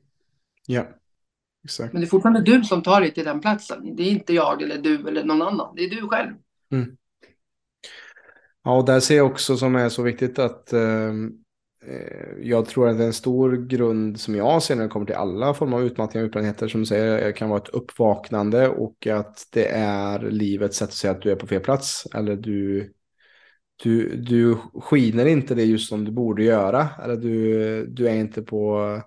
Ja, 0.67 0.89
exakt. 1.65 1.93
Men 1.93 2.03
det 2.03 2.07
är 2.07 2.09
fortfarande 2.09 2.43
du 2.43 2.65
som 2.65 2.83
tar 2.83 3.01
dig 3.01 3.15
till 3.15 3.25
den 3.25 3.41
platsen. 3.41 3.97
Det 3.97 4.03
är 4.03 4.11
inte 4.11 4.35
jag 4.35 4.63
eller 4.63 4.79
du 4.79 5.09
eller 5.09 5.25
någon 5.25 5.43
annan. 5.43 5.75
Det 5.77 5.85
är 5.85 5.91
du 5.91 6.09
själv. 6.09 6.35
Mm. 6.71 6.97
Ja, 8.65 8.77
och 8.77 8.85
där 8.85 9.01
ser 9.01 9.17
jag 9.17 9.27
också 9.27 9.57
som 9.57 9.77
är 9.77 9.89
så 9.89 10.03
viktigt 10.03 10.39
att 10.39 10.73
eh, 10.73 11.13
Eh, 11.89 12.49
jag 12.49 12.67
tror 12.67 12.89
att 12.89 12.99
det 12.99 13.05
är 13.05 13.07
en 13.07 13.13
stor 13.13 13.57
grund 13.57 14.21
som 14.21 14.35
jag 14.35 14.63
ser 14.63 14.77
när 14.77 14.83
det 14.83 14.89
kommer 14.89 15.07
till 15.07 15.15
alla 15.15 15.55
former 15.55 15.77
av 15.77 15.85
utmattningar 15.85 16.25
och 16.25 16.29
utbrändheter 16.29 16.69
som 16.69 16.81
du 16.81 16.87
säger 16.87 17.33
kan 17.33 17.49
vara 17.49 17.61
ett 17.61 17.69
uppvaknande 17.69 18.69
och 18.69 19.07
att 19.07 19.47
det 19.53 19.67
är 19.69 20.31
livets 20.31 20.77
sätt 20.77 20.89
att 20.89 20.95
säga 20.95 21.11
att 21.11 21.23
du 21.23 21.31
är 21.31 21.37
på 21.37 21.47
fel 21.47 21.61
plats 21.61 22.07
eller 22.15 22.37
du 22.37 22.93
du, 23.83 24.17
du 24.17 24.57
skiner 24.75 25.27
inte 25.27 25.55
det 25.55 25.65
just 25.65 25.89
som 25.89 26.05
du 26.05 26.11
borde 26.11 26.45
göra. 26.45 26.89
Eller 27.05 27.17
du, 27.17 27.87
du 27.87 28.09
är 28.09 28.15
inte 28.15 28.43
på 28.43 29.01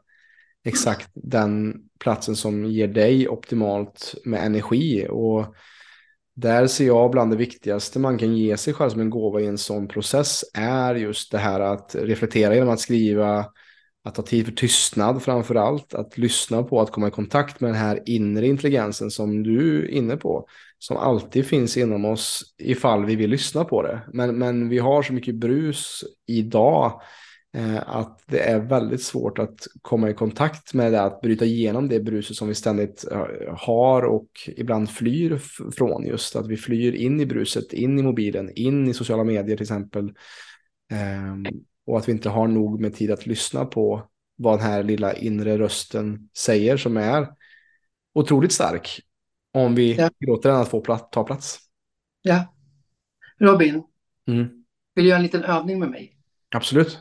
exakt 0.64 1.10
den 1.14 1.84
platsen 2.00 2.36
som 2.36 2.66
ger 2.66 2.88
dig 2.88 3.28
optimalt 3.28 4.16
med 4.26 4.46
energi. 4.46 5.08
Och 5.10 5.56
där 6.36 6.68
ser 6.68 6.86
jag 6.86 7.12
bland 7.12 7.32
det 7.32 7.38
viktigaste 7.38 8.00
man 8.00 8.18
kan 8.18 8.38
ge 8.38 8.58
sig 8.58 8.74
själv 8.74 8.90
som 8.90 9.02
en 9.02 9.10
gåva 9.10 9.42
i 9.42 9.48
en 9.48 9.58
sån 9.58 9.88
process 9.88 10.44
är 10.54 10.96
just 10.96 11.32
det 11.32 11.38
här 11.38 11.60
att 11.60 11.96
reflektera 12.00 12.56
genom 12.56 12.74
att 12.74 12.80
skriva, 12.80 13.46
att 14.04 14.16
ta 14.16 14.22
tid 14.22 14.46
för 14.46 14.52
tystnad 14.52 15.24
framför 15.24 15.56
allt, 15.56 15.94
att 15.94 16.18
lyssna 16.18 16.64
på, 16.64 16.82
att 16.82 16.92
komma 16.92 17.08
i 17.08 17.12
kontakt 17.12 17.62
med 17.62 17.70
den 17.70 17.78
här 17.78 18.00
inre 18.06 18.48
intelligensen 18.48 19.12
som 19.12 19.44
du 19.44 19.84
är 19.84 19.88
inne 19.88 20.18
på 20.18 20.48
som 20.80 20.98
alltid 20.98 21.46
finns 21.46 21.78
inom 21.78 22.06
oss 22.06 22.44
ifall 22.58 23.06
vi 23.06 23.16
vill 23.16 23.30
lyssna 23.30 23.64
på 23.64 23.82
det. 23.82 24.02
Men, 24.14 24.38
men 24.38 24.70
vi 24.70 24.80
har 24.80 25.04
så 25.04 25.14
mycket 25.14 25.36
brus 25.36 26.04
idag 26.28 27.02
att 27.86 28.24
det 28.26 28.40
är 28.40 28.60
väldigt 28.60 29.04
svårt 29.04 29.40
att 29.40 29.68
komma 29.82 30.10
i 30.10 30.14
kontakt 30.14 30.74
med 30.74 30.92
det, 30.92 31.02
att 31.02 31.22
bryta 31.22 31.46
igenom 31.46 31.90
det 31.90 32.00
bruset 32.00 32.38
som 32.38 32.48
vi 32.48 32.56
ständigt 32.56 33.06
eh, 33.12 33.26
har 33.58 34.04
och 34.04 34.30
ibland 34.48 34.90
flyr 34.90 35.38
från 35.78 36.06
just. 36.06 36.36
Att 36.36 36.48
vi 36.48 36.58
flyr 36.58 36.94
in 36.94 37.22
i 37.22 37.26
bruset, 37.26 37.74
in 37.74 38.00
i 38.00 38.04
mobilen, 38.04 38.52
in 38.56 38.88
i 38.88 38.94
sociala 38.94 39.24
medier 39.24 39.58
till 39.58 39.64
exempel. 39.64 40.06
Eh, 40.92 41.54
och 41.86 41.98
att 41.98 42.08
vi 42.08 42.12
inte 42.12 42.30
har 42.30 42.48
nog 42.48 42.80
med 42.80 42.96
tid 42.96 43.12
att 43.12 43.26
lyssna 43.26 43.66
på 43.66 44.08
vad 44.36 44.60
den 44.60 44.68
här 44.68 44.84
lilla 44.84 45.14
inre 45.14 45.58
rösten 45.58 46.30
säger 46.38 46.78
som 46.78 46.98
är 46.98 47.28
otroligt 48.14 48.52
stark 48.52 49.02
om 49.54 49.76
vi 49.76 49.96
ja. 49.96 50.10
låter 50.20 50.50
den 50.50 50.62
att 50.62 50.70
få 50.70 50.82
plats, 50.82 51.10
ta 51.12 51.24
plats. 51.24 51.60
Ja. 52.22 52.54
Robin, 53.40 53.84
mm. 54.28 54.48
vill 54.96 55.04
du 55.04 55.10
göra 55.10 55.18
en 55.18 55.24
liten 55.24 55.44
övning 55.44 55.80
med 55.80 55.90
mig? 55.90 56.18
Absolut. 56.56 57.00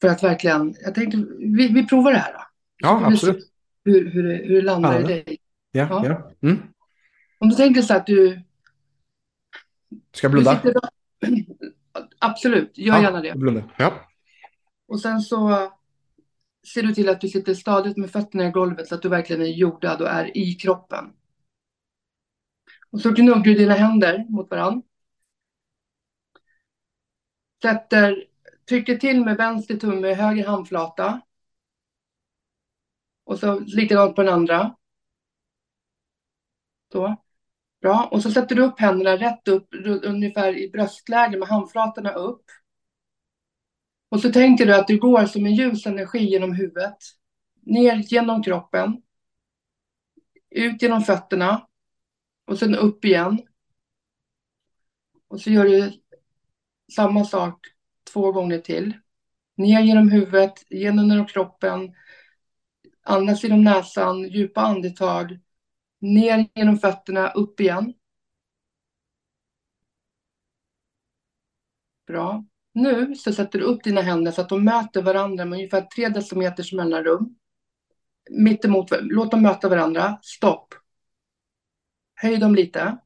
För 0.00 0.08
att 0.08 0.22
verkligen, 0.22 0.74
jag 0.84 0.94
tänkte, 0.94 1.26
vi, 1.38 1.68
vi 1.68 1.86
provar 1.86 2.12
det 2.12 2.18
här. 2.18 2.32
Då. 2.32 2.40
Ja, 2.76 3.06
absolut. 3.06 3.50
Hur, 3.84 4.10
hur, 4.10 4.44
hur 4.44 4.54
det 4.54 4.62
landar 4.62 4.92
ja. 4.92 5.00
i 5.00 5.04
dig. 5.04 5.38
Ja, 5.70 5.88
ja. 5.90 6.06
ja. 6.06 6.48
Mm. 6.48 6.62
Om 7.38 7.48
du 7.48 7.56
tänker 7.56 7.82
så 7.82 7.94
att 7.94 8.06
du... 8.06 8.42
Ska 10.12 10.24
jag 10.24 10.32
blunda? 10.32 10.56
Sitter, 10.56 10.74
absolut, 12.18 12.78
gör 12.78 12.94
ja, 12.94 13.02
gärna 13.02 13.20
det. 13.20 13.34
Blunda. 13.34 13.62
Ja. 13.76 13.92
Och 14.88 15.00
sen 15.00 15.20
så 15.20 15.70
ser 16.74 16.82
du 16.82 16.94
till 16.94 17.08
att 17.08 17.20
du 17.20 17.28
sitter 17.28 17.54
stadigt 17.54 17.96
med 17.96 18.10
fötterna 18.10 18.46
i 18.46 18.50
golvet 18.50 18.88
så 18.88 18.94
att 18.94 19.02
du 19.02 19.08
verkligen 19.08 19.42
är 19.42 19.46
jordad 19.46 20.00
och 20.00 20.08
är 20.08 20.36
i 20.36 20.54
kroppen. 20.54 21.12
Och 22.90 23.00
så 23.00 23.10
gnuggar 23.10 23.42
du 23.42 23.54
dina 23.54 23.74
händer 23.74 24.26
mot 24.28 24.50
varandra. 24.50 24.82
Sätter, 27.62 28.24
trycker 28.70 28.96
till 28.96 29.24
med 29.24 29.36
vänster 29.36 29.76
tumme 29.76 30.08
i 30.08 30.14
höger 30.14 30.46
handflata. 30.46 31.20
Och 33.24 33.38
så 33.38 33.58
likadant 33.58 34.16
på 34.16 34.22
den 34.22 34.34
andra. 34.34 34.76
Så. 36.92 37.16
Bra. 37.80 38.08
Och 38.12 38.22
så 38.22 38.30
sätter 38.30 38.54
du 38.54 38.62
upp 38.62 38.80
händerna 38.80 39.16
rätt 39.16 39.48
upp, 39.48 39.68
ungefär 40.02 40.58
i 40.58 40.70
bröstläge 40.70 41.38
med 41.38 41.48
handflatorna 41.48 42.12
upp. 42.12 42.44
Och 44.08 44.20
så 44.20 44.32
tänker 44.32 44.66
du 44.66 44.74
att 44.74 44.86
du 44.86 44.98
går 44.98 45.26
som 45.26 45.46
en 45.46 45.54
ljus 45.54 45.86
energi 45.86 46.18
genom 46.18 46.54
huvudet, 46.54 46.98
ner 47.62 47.96
genom 47.96 48.42
kroppen, 48.42 49.02
ut 50.50 50.82
genom 50.82 51.02
fötterna 51.02 51.68
och 52.46 52.58
sen 52.58 52.74
upp 52.74 53.04
igen. 53.04 53.42
Och 55.28 55.40
så 55.40 55.50
gör 55.50 55.64
du 55.64 55.92
samma 56.92 57.24
sak 57.24 57.79
två 58.12 58.32
gånger 58.32 58.58
till. 58.58 58.92
Ner 59.56 59.80
genom 59.80 60.10
huvudet, 60.10 60.54
genom 60.68 61.26
kroppen, 61.26 61.94
Andas 63.02 63.44
genom 63.44 63.64
näsan, 63.64 64.28
djupa 64.28 64.60
andetag. 64.60 65.38
Ner 66.00 66.48
genom 66.54 66.78
fötterna, 66.78 67.30
upp 67.30 67.60
igen. 67.60 67.94
Bra. 72.06 72.44
Nu 72.72 73.14
så 73.14 73.32
sätter 73.32 73.58
du 73.58 73.64
upp 73.64 73.84
dina 73.84 74.00
händer 74.00 74.32
så 74.32 74.40
att 74.40 74.48
de 74.48 74.64
möter 74.64 75.02
varandra 75.02 75.44
med 75.44 75.56
ungefär 75.56 75.80
tre 75.80 76.08
decimeters 76.08 76.72
mellanrum. 76.72 77.36
Mittemot, 78.30 78.88
låt 79.00 79.30
dem 79.30 79.42
möta 79.42 79.68
varandra. 79.68 80.18
Stopp. 80.22 80.74
Höj 82.14 82.36
dem 82.36 82.54
lite. 82.54 82.98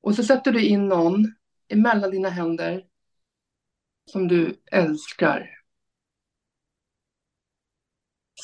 Och 0.00 0.14
så 0.14 0.24
sätter 0.24 0.52
du 0.52 0.66
in 0.66 0.88
någon 0.88 1.34
emellan 1.72 2.10
dina 2.10 2.28
händer 2.28 2.86
som 4.04 4.28
du 4.28 4.62
älskar. 4.72 5.50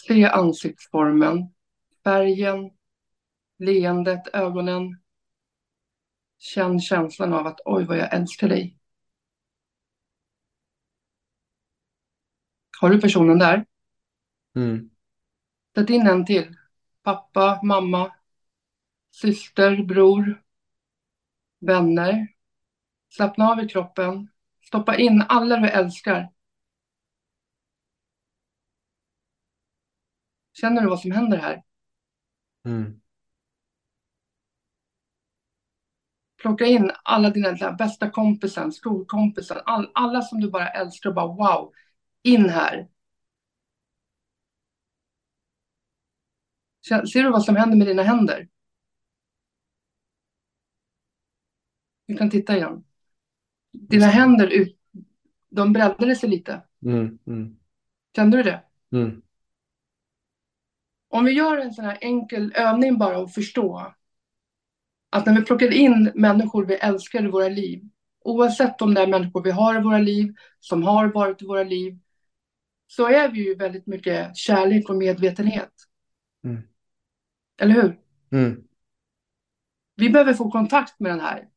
Se 0.06 0.24
ansiktsformen, 0.24 1.54
färgen, 2.04 2.70
leendet, 3.58 4.28
ögonen. 4.32 5.00
Känn 6.38 6.80
känslan 6.80 7.32
av 7.32 7.46
att 7.46 7.60
oj 7.64 7.84
vad 7.84 7.98
jag 7.98 8.14
älskar 8.14 8.48
dig. 8.48 8.78
Har 12.80 12.90
du 12.90 13.00
personen 13.00 13.38
där? 13.38 13.66
Mm. 14.56 14.90
Sätt 15.74 15.90
in 15.90 16.06
en 16.06 16.26
till. 16.26 16.56
Pappa, 17.02 17.60
mamma, 17.62 18.12
syster, 19.10 19.84
bror, 19.84 20.42
vänner. 21.58 22.35
Slappna 23.08 23.50
av 23.50 23.60
i 23.60 23.68
kroppen. 23.68 24.28
Stoppa 24.66 24.96
in 24.96 25.24
alla 25.28 25.56
du 25.56 25.68
älskar. 25.68 26.28
Känner 30.52 30.82
du 30.82 30.88
vad 30.88 31.00
som 31.00 31.10
händer 31.10 31.38
här? 31.38 31.62
Mm. 32.64 33.00
Plocka 36.36 36.66
in 36.66 36.90
alla 37.02 37.30
dina 37.30 37.72
bästa 37.72 38.10
kompisen, 38.10 38.72
skolkompisen, 38.72 39.58
all, 39.64 39.90
alla 39.94 40.22
som 40.22 40.40
du 40.40 40.50
bara 40.50 40.68
älskar 40.68 41.10
och 41.10 41.14
bara 41.14 41.26
wow, 41.26 41.72
in 42.22 42.48
här. 42.50 42.88
Ser 46.88 47.22
du 47.22 47.30
vad 47.30 47.44
som 47.44 47.56
händer 47.56 47.76
med 47.76 47.86
dina 47.86 48.02
händer? 48.02 48.48
Du 52.06 52.16
kan 52.16 52.30
titta 52.30 52.56
igen. 52.56 52.85
Dina 53.80 54.06
händer, 54.06 54.68
de 55.50 55.72
breddade 55.72 56.16
sig 56.16 56.28
lite. 56.28 56.62
Mm, 56.82 57.18
mm. 57.26 57.56
Kände 58.16 58.36
du 58.36 58.42
det? 58.42 58.62
Mm. 58.92 59.22
Om 61.08 61.24
vi 61.24 61.32
gör 61.32 61.58
en 61.58 61.74
sån 61.74 61.84
här 61.84 61.98
enkel 62.00 62.52
övning 62.56 62.98
bara 62.98 63.18
och 63.18 63.32
förstå 63.32 63.94
att 65.10 65.26
när 65.26 65.34
vi 65.34 65.44
plockar 65.44 65.72
in 65.72 66.12
människor 66.14 66.64
vi 66.64 66.74
älskar 66.74 67.24
i 67.24 67.28
våra 67.28 67.48
liv, 67.48 67.88
oavsett 68.24 68.82
om 68.82 68.94
det 68.94 69.00
är 69.00 69.06
människor 69.06 69.42
vi 69.42 69.50
har 69.50 69.80
i 69.80 69.82
våra 69.82 69.98
liv, 69.98 70.34
som 70.60 70.82
har 70.82 71.06
varit 71.06 71.42
i 71.42 71.46
våra 71.46 71.64
liv, 71.64 71.98
så 72.86 73.06
är 73.06 73.28
vi 73.28 73.44
ju 73.44 73.54
väldigt 73.54 73.86
mycket 73.86 74.36
kärlek 74.36 74.88
och 74.88 74.96
medvetenhet. 74.96 75.72
Mm. 76.44 76.62
Eller 77.60 77.74
hur? 77.74 78.00
Mm. 78.32 78.64
Vi 79.96 80.10
behöver 80.10 80.34
få 80.34 80.50
kontakt 80.50 81.00
med 81.00 81.12
den 81.12 81.20
här 81.20 81.48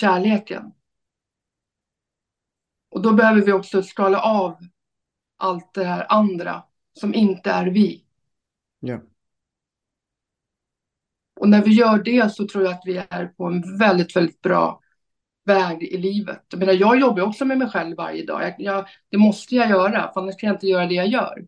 kärleken. 0.00 0.72
Och 2.94 3.02
då 3.02 3.12
behöver 3.12 3.40
vi 3.40 3.52
också 3.52 3.82
skala 3.82 4.20
av 4.20 4.56
allt 5.36 5.74
det 5.74 5.84
här 5.84 6.06
andra 6.08 6.62
som 6.92 7.14
inte 7.14 7.50
är 7.50 7.66
vi. 7.66 8.04
Ja. 8.80 9.00
Och 11.40 11.48
när 11.48 11.62
vi 11.62 11.70
gör 11.70 11.98
det 11.98 12.32
så 12.32 12.48
tror 12.48 12.64
jag 12.64 12.72
att 12.72 12.82
vi 12.84 12.96
är 13.10 13.26
på 13.26 13.44
en 13.44 13.78
väldigt, 13.78 14.16
väldigt 14.16 14.40
bra 14.40 14.80
väg 15.44 15.82
i 15.82 15.98
livet. 15.98 16.42
Jag, 16.48 16.58
menar, 16.58 16.72
jag 16.72 17.00
jobbar 17.00 17.22
också 17.22 17.44
med 17.44 17.58
mig 17.58 17.68
själv 17.68 17.96
varje 17.96 18.26
dag. 18.26 18.42
Jag, 18.42 18.54
jag, 18.58 18.86
det 19.10 19.18
måste 19.18 19.54
jag 19.54 19.70
göra, 19.70 20.12
för 20.12 20.20
annars 20.20 20.36
kan 20.36 20.46
jag 20.46 20.56
inte 20.56 20.66
göra 20.66 20.86
det 20.86 20.94
jag 20.94 21.08
gör. 21.08 21.46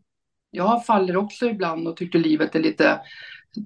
Jag 0.50 0.86
faller 0.86 1.16
också 1.16 1.46
ibland 1.46 1.88
och 1.88 1.96
tycker 1.96 2.18
livet 2.18 2.54
är 2.54 2.60
lite 2.60 3.00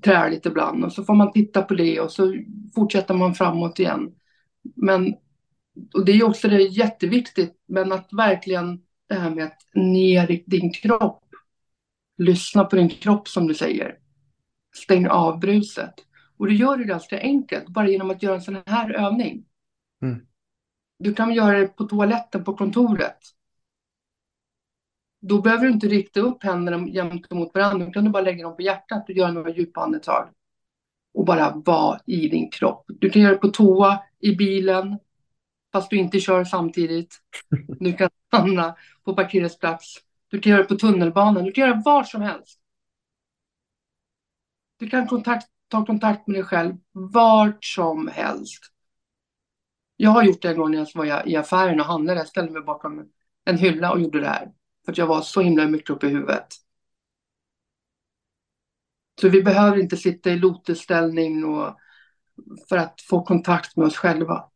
träligt 0.05 0.47
ibland. 0.47 0.85
Och 0.85 0.93
så 0.93 1.05
får 1.05 1.15
man 1.15 1.33
titta 1.33 1.63
på 1.63 1.75
det 1.75 2.01
och 2.01 2.13
så 2.13 2.35
fortsätter 2.75 3.15
man 3.15 3.35
framåt 3.35 3.79
igen. 3.79 4.15
Men, 4.77 5.15
och 5.95 6.05
det 6.05 6.13
är 6.13 6.25
också 6.25 6.49
det 6.49 6.57
är 6.57 6.79
jätteviktigt, 6.79 7.57
men 7.67 7.93
att 7.93 8.09
verkligen 8.13 8.81
det 9.11 9.15
här 9.15 9.31
med 9.31 9.45
att 9.45 9.67
ner 9.75 10.31
i 10.31 10.45
din 10.47 10.73
kropp. 10.73 11.25
Lyssna 12.19 12.65
på 12.65 12.77
din 12.77 12.89
kropp 12.89 13.29
som 13.29 13.47
du 13.47 13.55
säger. 13.55 13.99
Stäng 14.77 15.09
av 15.09 15.41
bruset. 15.41 15.95
Och 16.37 16.47
det 16.47 16.55
gör 16.55 16.77
du 16.77 16.85
ganska 16.85 17.21
enkelt, 17.21 17.69
bara 17.69 17.89
genom 17.89 18.11
att 18.11 18.23
göra 18.23 18.35
en 18.35 18.43
sån 18.43 18.63
här 18.67 18.93
övning. 18.93 19.45
Mm. 20.03 20.27
Du 20.99 21.15
kan 21.15 21.35
göra 21.35 21.59
det 21.59 21.67
på 21.67 21.85
toaletten 21.85 22.45
på 22.45 22.57
kontoret. 22.57 23.19
Då 25.21 25.41
behöver 25.41 25.65
du 25.65 25.73
inte 25.73 25.89
rikta 25.89 26.21
upp 26.21 26.45
händerna 26.45 26.89
jämnt 26.89 27.31
mot 27.31 27.55
varandra. 27.55 27.87
Då 27.87 27.93
kan 27.93 28.05
du 28.05 28.11
bara 28.11 28.23
lägga 28.23 28.43
dem 28.43 28.57
på 28.57 28.63
hjärtat 28.63 29.09
och 29.09 29.15
göra 29.15 29.33
några 29.33 29.51
djupa 29.51 29.81
andetag. 29.81 30.29
Och 31.15 31.25
bara 31.25 31.51
vara 31.51 32.01
i 32.07 32.29
din 32.29 32.51
kropp. 32.51 32.85
Du 32.87 33.11
kan 33.11 33.23
göra 33.23 33.33
det 33.33 33.39
på 33.39 33.49
toa, 33.49 34.03
i 34.19 34.37
bilen, 34.37 34.99
fast 35.73 35.91
du 35.91 35.97
inte 35.97 36.21
kör 36.21 36.45
samtidigt. 36.45 37.21
Du 37.81 37.93
kan 37.93 38.11
stanna 38.27 38.77
på 39.05 39.15
parkeringsplats. 39.15 39.99
Du 40.29 40.41
kan 40.41 40.51
göra 40.51 40.63
det 40.63 40.69
på 40.69 40.77
tunnelbanan. 40.77 41.45
Du 41.45 41.53
kan 41.53 41.65
göra 41.65 41.77
det 41.77 41.83
var 41.85 42.05
som 42.05 42.23
helst. 42.23 42.61
Du 44.77 44.89
kan 44.89 45.07
kontakt, 45.07 45.47
ta 45.69 45.87
kontakt 45.87 46.27
med 46.27 46.37
dig 46.37 46.45
själv 46.45 46.75
vart 46.93 47.65
som 47.65 48.09
helst. 48.09 48.65
Jag 49.97 50.11
har 50.11 50.23
gjort 50.23 50.43
det 50.43 50.49
en 50.49 50.57
gång 50.57 50.71
när 50.71 50.79
jag 50.79 50.89
var 50.95 51.29
i 51.29 51.37
affären 51.37 51.81
och 51.81 51.87
handlade. 51.87 52.21
Jag 52.21 52.29
ställde 52.29 52.53
mig 52.53 52.63
bakom 52.63 53.09
en 53.45 53.59
hylla 53.59 53.93
och 53.93 54.01
gjorde 54.01 54.21
det 54.21 54.29
här. 54.29 54.53
För 54.85 54.93
att 54.93 54.99
jag 54.99 55.07
var 55.07 55.21
så 55.21 55.41
himla 55.41 55.67
mycket 55.67 55.91
uppe 55.91 56.07
i 56.07 56.11
huvudet. 56.11 56.47
Så 59.21 59.29
vi 59.29 59.43
behöver 59.43 59.79
inte 59.79 59.97
sitta 59.97 60.31
i 60.31 60.37
lotusställning 60.37 61.45
och 61.45 61.77
för 62.69 62.77
att 62.77 63.01
få 63.01 63.23
kontakt 63.23 63.77
med 63.77 63.87
oss 63.87 63.97
själva. 63.97 64.50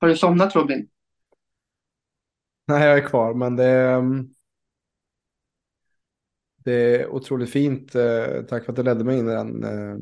Har 0.00 0.08
du 0.08 0.16
somnat 0.16 0.56
Robin? 0.56 0.88
Nej, 2.66 2.88
jag 2.88 2.98
är 2.98 3.06
kvar, 3.06 3.34
men 3.34 3.56
det 3.56 3.64
är, 3.64 4.02
det 6.64 6.72
är 6.72 7.08
otroligt 7.08 7.50
fint. 7.50 7.94
Eh, 7.94 8.42
tack 8.48 8.64
för 8.64 8.72
att 8.72 8.76
du 8.76 8.82
ledde 8.82 9.04
mig 9.04 9.18
in 9.18 9.28
i 9.28 9.32
den 9.32 9.64
eh, 9.64 9.96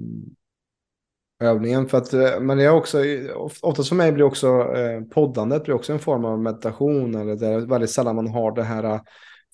övningen. 1.48 1.88
För 1.88 1.98
att, 1.98 2.12
eh, 2.12 2.40
men 2.40 2.58
jag 2.58 2.74
är 2.74 2.78
också, 2.78 2.98
oftast 3.62 3.88
för 3.88 3.96
mig 3.96 4.12
blir 4.12 4.24
också 4.24 4.74
poddandet 5.10 5.64
blir 5.64 5.74
också 5.74 5.92
en 5.92 5.98
form 5.98 6.24
av 6.24 6.40
meditation. 6.40 7.14
Eller 7.14 7.36
det 7.36 7.46
är 7.46 7.60
väldigt 7.60 7.90
sällan 7.90 8.16
man 8.16 8.28
har 8.28 8.52
det 8.52 8.62
här 8.62 9.00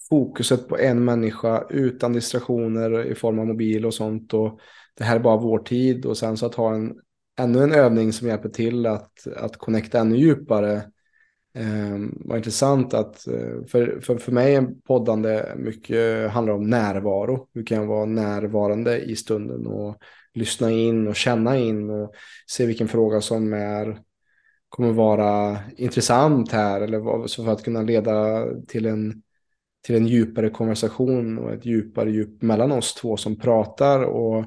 fokuset 0.09 0.69
på 0.69 0.79
en 0.79 1.05
människa 1.05 1.65
utan 1.71 2.13
distraktioner 2.13 3.05
i 3.05 3.15
form 3.15 3.39
av 3.39 3.47
mobil 3.47 3.87
och 3.87 3.95
sånt. 3.95 4.35
Och 4.35 4.61
det 4.95 5.05
här 5.05 5.17
är 5.17 5.21
bara 5.21 5.37
vår 5.37 5.59
tid 5.59 6.07
och 6.07 6.17
sen 6.17 6.37
så 6.37 6.47
att 6.47 6.55
ha 6.55 6.75
en, 6.75 6.95
ännu 7.39 7.63
en 7.63 7.73
övning 7.73 8.13
som 8.13 8.29
hjälper 8.29 8.49
till 8.49 8.87
att, 8.87 9.27
att 9.37 9.57
connecta 9.57 9.99
ännu 9.99 10.17
djupare. 10.17 10.75
Eh, 11.57 11.99
var 12.11 12.37
intressant 12.37 12.95
att, 12.95 13.27
eh, 13.27 13.65
för, 13.69 14.01
för, 14.01 14.19
för 14.19 14.33
mig 14.33 14.55
är 14.55 14.67
poddande 14.87 15.45
mycket 15.57 16.31
handlar 16.31 16.55
om 16.55 16.71
närvaro. 16.71 17.49
Hur 17.55 17.67
kan 17.67 17.79
jag 17.79 17.87
vara 17.87 18.05
närvarande 18.05 18.99
i 18.99 19.17
stunden 19.17 19.67
och 19.67 19.97
lyssna 20.35 20.71
in 20.71 21.09
och 21.09 21.17
känna 21.17 21.59
in 21.59 21.91
och 21.91 22.15
se 22.47 22.67
vilken 22.67 22.89
fråga 22.89 23.21
som 23.21 23.53
är 23.53 23.99
kommer 24.69 24.93
vara 24.93 25.59
intressant 25.77 26.53
här 26.53 26.81
eller 26.81 27.27
så 27.27 27.45
för 27.45 27.53
att 27.53 27.65
kunna 27.65 27.83
leda 27.83 28.47
till 28.67 28.87
en 28.87 29.23
till 29.85 29.95
en 29.95 30.07
djupare 30.07 30.51
konversation 30.51 31.39
och 31.39 31.53
ett 31.53 31.67
djupare 31.67 32.11
djup 32.11 32.43
mellan 32.43 32.73
oss 32.73 32.95
två 32.95 33.17
som 33.17 33.39
pratar. 33.39 34.03
Och 34.05 34.45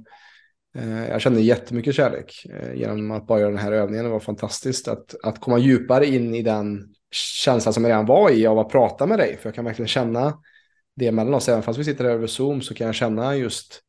Eh, 0.78 1.08
jag 1.08 1.22
kände 1.22 1.42
jättemycket 1.42 1.96
kärlek 1.96 2.46
eh, 2.50 2.74
genom 2.74 3.12
att 3.12 3.28
bara 3.28 3.40
göra 3.40 3.50
den 3.50 3.60
här 3.60 3.72
övningen. 3.72 4.06
Det 4.06 4.12
var 4.12 4.20
fantastiskt 4.20 4.88
att, 4.88 5.16
att 5.24 5.42
komma 5.42 5.58
djupare 5.58 6.06
in 6.06 6.36
i 6.36 6.42
den 6.42 6.94
känslan 7.12 7.74
som 7.74 7.84
jag 7.84 7.90
redan 7.90 8.06
var 8.06 8.32
i 8.32 8.48
av 8.48 8.60
att 8.60 8.70
prata 8.70 9.06
med 9.06 9.20
dig. 9.20 9.38
För 9.38 9.50
jag 9.50 9.56
kan 9.56 9.66
verkligen 9.66 9.88
känna 9.88 10.42
det 10.96 11.12
mellan 11.12 11.34
oss. 11.34 11.50
Även 11.50 11.64
fast 11.64 11.80
vi 11.80 11.84
sitter 11.84 12.06
över 12.06 12.28
Zoom 12.28 12.62
så 12.62 12.74
kan 12.74 12.88
jag 12.88 12.96
känna 12.96 13.36
just 13.36 13.82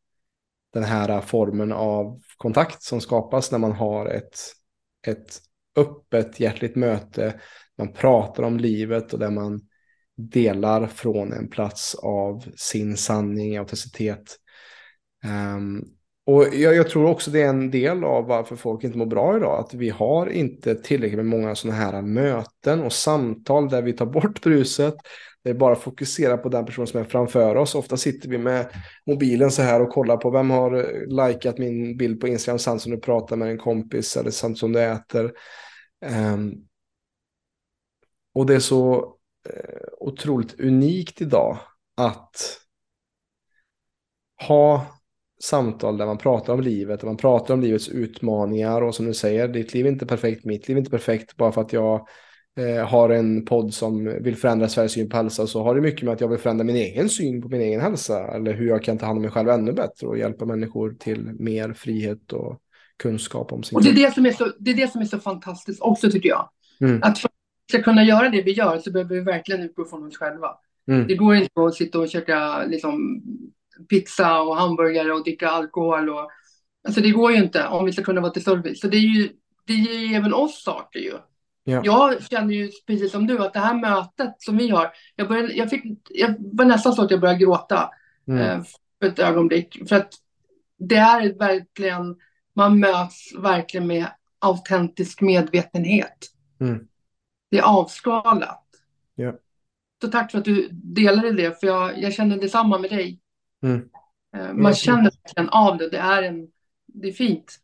den 0.72 0.84
här 0.84 1.20
formen 1.20 1.72
av 1.72 2.20
kontakt 2.36 2.82
som 2.82 3.00
skapas 3.00 3.52
när 3.52 3.58
man 3.58 3.72
har 3.72 4.06
ett, 4.06 4.38
ett 5.06 5.38
öppet 5.76 6.40
hjärtligt 6.40 6.76
möte. 6.76 7.40
Man 7.78 7.92
pratar 7.92 8.42
om 8.42 8.58
livet 8.58 9.12
och 9.12 9.18
där 9.18 9.30
man 9.30 9.60
delar 10.16 10.86
från 10.86 11.32
en 11.32 11.48
plats 11.48 11.94
av 11.94 12.44
sin 12.56 12.96
sanning, 12.96 13.56
autenticitet. 13.56 14.36
Um, 15.24 15.97
och 16.28 16.54
jag, 16.54 16.74
jag, 16.74 16.88
tror 16.88 17.10
också 17.10 17.30
det 17.30 17.42
är 17.42 17.48
en 17.48 17.70
del 17.70 18.04
av 18.04 18.26
varför 18.26 18.56
folk 18.56 18.84
inte 18.84 18.98
mår 18.98 19.06
bra 19.06 19.36
idag. 19.36 19.60
Att 19.60 19.74
vi 19.74 19.90
har 19.90 20.26
inte 20.26 20.74
tillräckligt 20.74 21.16
med 21.16 21.26
många 21.26 21.54
sådana 21.54 21.78
här 21.78 22.02
möten 22.02 22.82
och 22.82 22.92
samtal 22.92 23.68
där 23.68 23.82
vi 23.82 23.92
tar 23.92 24.06
bort 24.06 24.42
bruset. 24.42 24.94
Där 25.44 25.52
vi 25.52 25.58
bara 25.58 25.76
fokuserar 25.76 26.36
på 26.36 26.48
den 26.48 26.66
person 26.66 26.86
som 26.86 27.00
är 27.00 27.04
framför 27.04 27.54
oss. 27.54 27.74
Ofta 27.74 27.96
sitter 27.96 28.28
vi 28.28 28.38
med 28.38 28.66
mobilen 29.06 29.50
så 29.50 29.62
här 29.62 29.80
och 29.82 29.90
kollar 29.90 30.16
på 30.16 30.30
vem 30.30 30.50
har 30.50 30.74
eh, 30.76 31.28
likat 31.28 31.58
min 31.58 31.96
bild 31.96 32.20
på 32.20 32.28
Instagram 32.28 32.58
samt 32.58 32.82
som 32.82 32.92
du 32.92 33.00
pratar 33.00 33.36
med 33.36 33.50
en 33.50 33.58
kompis 33.58 34.16
eller 34.16 34.30
samt 34.30 34.58
som 34.58 34.72
du 34.72 34.80
äter. 34.80 35.32
Um, 36.34 36.54
och 38.34 38.46
det 38.46 38.54
är 38.54 38.60
så 38.60 38.96
uh, 38.96 39.88
otroligt 40.00 40.60
unikt 40.60 41.20
idag 41.20 41.58
att 41.96 42.60
ha 44.48 44.97
samtal 45.42 45.96
där 45.96 46.06
man 46.06 46.18
pratar 46.18 46.52
om 46.52 46.60
livet, 46.60 47.00
där 47.00 47.06
man 47.06 47.16
pratar 47.16 47.54
om 47.54 47.60
livets 47.60 47.88
utmaningar 47.88 48.82
och 48.82 48.94
som 48.94 49.06
du 49.06 49.14
säger, 49.14 49.48
ditt 49.48 49.74
liv 49.74 49.86
är 49.86 49.90
inte 49.90 50.06
perfekt, 50.06 50.44
mitt 50.44 50.68
liv 50.68 50.76
är 50.76 50.78
inte 50.78 50.90
perfekt 50.90 51.36
bara 51.36 51.52
för 51.52 51.60
att 51.60 51.72
jag 51.72 52.06
eh, 52.58 52.86
har 52.86 53.10
en 53.10 53.44
podd 53.44 53.74
som 53.74 54.04
vill 54.22 54.36
förändra 54.36 54.68
Sveriges 54.68 54.92
syn 54.92 55.08
på 55.08 55.16
hälsa 55.16 55.46
så 55.46 55.62
har 55.62 55.74
det 55.74 55.80
mycket 55.80 56.02
med 56.02 56.14
att 56.14 56.20
jag 56.20 56.28
vill 56.28 56.38
förändra 56.38 56.64
min 56.64 56.76
egen 56.76 57.08
syn 57.08 57.42
på 57.42 57.48
min 57.48 57.60
egen 57.60 57.80
hälsa 57.80 58.28
eller 58.34 58.54
hur 58.54 58.68
jag 58.68 58.82
kan 58.82 58.98
ta 58.98 59.06
hand 59.06 59.16
om 59.16 59.22
mig 59.22 59.30
själv 59.30 59.48
ännu 59.48 59.72
bättre 59.72 60.06
och 60.06 60.18
hjälpa 60.18 60.44
människor 60.44 60.96
till 60.98 61.20
mer 61.38 61.72
frihet 61.72 62.32
och 62.32 62.60
kunskap 62.98 63.52
om 63.52 63.62
sin 63.62 63.76
Och 63.76 63.82
det 63.82 63.90
är 63.90 63.94
det 63.94 64.14
som 64.14 64.26
är 64.26 64.32
så, 64.32 64.52
det 64.58 64.70
är, 64.70 64.74
det 64.74 64.92
som 64.92 65.00
är 65.00 65.04
så 65.04 65.18
fantastiskt 65.18 65.82
också 65.82 66.10
tycker 66.10 66.28
jag. 66.28 66.50
Mm. 66.80 67.02
Att 67.02 67.18
för 67.18 67.28
att 67.28 67.34
vi 67.66 67.78
ska 67.78 67.82
kunna 67.82 68.04
göra 68.04 68.28
det 68.28 68.42
vi 68.42 68.52
gör 68.52 68.78
så 68.78 68.92
behöver 68.92 69.14
vi 69.14 69.20
verkligen 69.20 69.62
utgå 69.62 69.84
från 69.84 70.06
oss 70.06 70.16
själva. 70.16 70.48
Mm. 70.88 71.06
Det 71.06 71.14
går 71.14 71.34
inte 71.34 71.60
att 71.60 71.74
sitta 71.74 71.98
och 71.98 72.08
käka 72.08 72.64
liksom, 72.64 73.22
pizza 73.88 74.40
och 74.40 74.56
hamburgare 74.56 75.12
och 75.12 75.22
dricka 75.22 75.48
alkohol. 75.48 76.10
Och, 76.10 76.30
alltså 76.88 77.00
det 77.00 77.10
går 77.10 77.30
ju 77.30 77.36
inte 77.36 77.66
om 77.66 77.84
vi 77.84 77.92
ska 77.92 78.02
kunna 78.02 78.20
vara 78.20 78.32
till 78.32 78.44
service. 78.44 78.80
Så 78.80 78.88
det, 78.88 78.96
är 78.96 79.00
ju, 79.00 79.28
det 79.66 79.72
ger 79.72 79.98
ju 79.98 80.14
även 80.14 80.34
oss 80.34 80.62
saker 80.64 81.00
ju. 81.00 81.14
Ja. 81.64 81.82
Jag 81.84 82.22
känner 82.22 82.54
ju 82.54 82.70
precis 82.86 83.12
som 83.12 83.26
du 83.26 83.38
att 83.38 83.52
det 83.52 83.60
här 83.60 83.74
mötet 83.74 84.34
som 84.38 84.56
vi 84.56 84.68
har, 84.68 84.90
jag, 85.16 85.28
började, 85.28 85.52
jag, 85.52 85.70
fick, 85.70 85.84
jag 86.10 86.34
var 86.38 86.64
nästan 86.64 86.92
så 86.92 87.02
att 87.02 87.10
jag 87.10 87.20
började 87.20 87.38
gråta 87.38 87.90
mm. 88.28 88.40
eh, 88.40 88.64
för 89.00 89.08
ett 89.08 89.18
ögonblick. 89.18 89.88
För 89.88 89.96
att 89.96 90.12
det 90.78 90.96
är 90.96 91.38
verkligen, 91.38 92.16
man 92.54 92.80
möts 92.80 93.34
verkligen 93.38 93.86
med 93.86 94.06
autentisk 94.38 95.20
medvetenhet. 95.20 96.26
Mm. 96.60 96.86
Det 97.50 97.58
är 97.58 97.62
avskalat. 97.62 98.64
Ja. 99.14 99.32
Så 100.00 100.08
tack 100.08 100.30
för 100.30 100.38
att 100.38 100.44
du 100.44 100.68
delade 100.72 101.32
det, 101.32 101.60
för 101.60 101.66
jag, 101.66 102.02
jag 102.02 102.12
känner 102.12 102.36
detsamma 102.36 102.78
med 102.78 102.90
dig. 102.90 103.20
Mm. 103.62 103.88
Eh, 104.36 104.52
man 104.52 104.74
känner 104.74 105.02
verkligen 105.02 105.48
av 105.48 105.78
det. 105.78 105.88
Det 105.88 105.98
är, 105.98 106.22
en, 106.22 106.48
det 106.86 107.08
är 107.08 107.12
fint. 107.12 107.58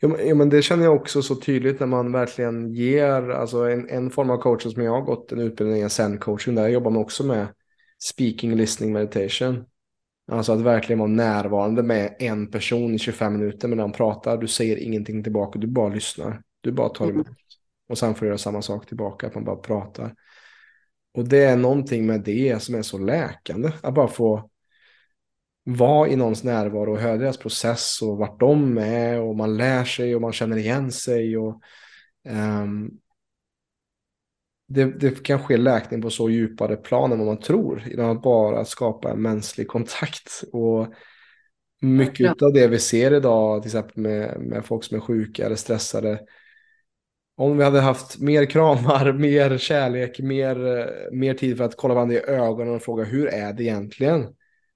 Ja, 0.00 0.34
men 0.34 0.48
det 0.48 0.62
känner 0.62 0.84
jag 0.84 0.96
också 0.96 1.22
så 1.22 1.34
tydligt 1.36 1.80
när 1.80 1.86
man 1.86 2.12
verkligen 2.12 2.74
ger, 2.74 3.30
alltså 3.30 3.58
en, 3.58 3.88
en 3.88 4.10
form 4.10 4.30
av 4.30 4.36
coaching 4.36 4.72
som 4.72 4.82
jag 4.82 4.92
har 4.92 5.00
gått 5.00 5.32
en 5.32 5.40
utbildning, 5.40 5.82
en 5.82 5.88
zen-coaching, 5.88 6.54
där 6.54 6.68
jobbar 6.68 6.90
man 6.90 7.02
också 7.02 7.24
med 7.24 7.46
speaking, 8.02 8.54
listening, 8.54 8.92
meditation. 8.92 9.64
Alltså 10.32 10.52
att 10.52 10.60
verkligen 10.60 10.98
vara 10.98 11.10
närvarande 11.10 11.82
med 11.82 12.16
en 12.18 12.50
person 12.50 12.94
i 12.94 12.98
25 12.98 13.32
minuter 13.32 13.68
medan 13.68 13.82
han 13.82 13.92
pratar. 13.92 14.38
Du 14.38 14.48
säger 14.48 14.76
ingenting 14.76 15.22
tillbaka, 15.22 15.58
du 15.58 15.66
bara 15.66 15.88
lyssnar. 15.88 16.42
Du 16.60 16.72
bara 16.72 16.88
tar 16.88 17.10
emot. 17.10 17.26
Och 17.88 17.98
sen 17.98 18.14
får 18.14 18.20
du 18.20 18.26
göra 18.26 18.38
samma 18.38 18.62
sak 18.62 18.86
tillbaka, 18.86 19.26
att 19.26 19.34
man 19.34 19.44
bara 19.44 19.56
pratar. 19.56 20.14
Och 21.14 21.28
det 21.28 21.44
är 21.44 21.56
någonting 21.56 22.06
med 22.06 22.20
det 22.20 22.62
som 22.62 22.74
är 22.74 22.82
så 22.82 22.98
läkande. 22.98 23.72
Att 23.82 23.94
bara 23.94 24.08
få 24.08 24.49
vara 25.64 26.08
i 26.08 26.16
någons 26.16 26.44
närvaro 26.44 26.92
och 26.92 27.00
höra 27.00 27.16
deras 27.16 27.36
process 27.36 28.02
och 28.02 28.16
vart 28.16 28.40
de 28.40 28.78
är 28.78 29.20
och 29.20 29.36
man 29.36 29.56
lär 29.56 29.84
sig 29.84 30.14
och 30.14 30.20
man 30.20 30.32
känner 30.32 30.56
igen 30.56 30.92
sig. 30.92 31.36
Och, 31.36 31.62
um, 32.28 32.90
det, 34.68 34.84
det, 34.84 35.22
kan 35.22 35.38
ske 35.38 35.56
läkning 35.56 36.02
på 36.02 36.10
så 36.10 36.30
djupare 36.30 36.76
plan 36.76 37.12
än 37.12 37.18
vad 37.18 37.26
man 37.26 37.40
tror. 37.40 37.82
Genom 37.86 38.16
att 38.16 38.22
bara 38.22 38.64
skapa 38.64 39.10
en 39.10 39.22
mänsklig 39.22 39.68
kontakt. 39.68 40.42
Och 40.52 40.86
mycket 41.80 42.20
ja. 42.38 42.46
av 42.46 42.52
det 42.52 42.68
vi 42.68 42.78
ser 42.78 43.14
idag, 43.14 43.62
till 43.62 43.68
exempel 43.68 44.02
med, 44.02 44.40
med 44.40 44.64
folk 44.64 44.84
som 44.84 44.96
är 44.96 45.00
sjuka 45.00 45.46
eller 45.46 45.56
stressade. 45.56 46.20
Om 47.36 47.58
vi 47.58 47.64
hade 47.64 47.80
haft 47.80 48.20
mer 48.20 48.44
kramar, 48.44 49.12
mer 49.18 49.58
kärlek, 49.58 50.20
mer, 50.20 50.56
mer 51.12 51.34
tid 51.34 51.56
för 51.56 51.64
att 51.64 51.76
kolla 51.76 51.94
varandra 51.94 52.16
i 52.16 52.26
ögonen 52.26 52.74
och 52.74 52.82
fråga 52.82 53.04
hur 53.04 53.26
är 53.26 53.52
det 53.52 53.62
egentligen? 53.62 54.26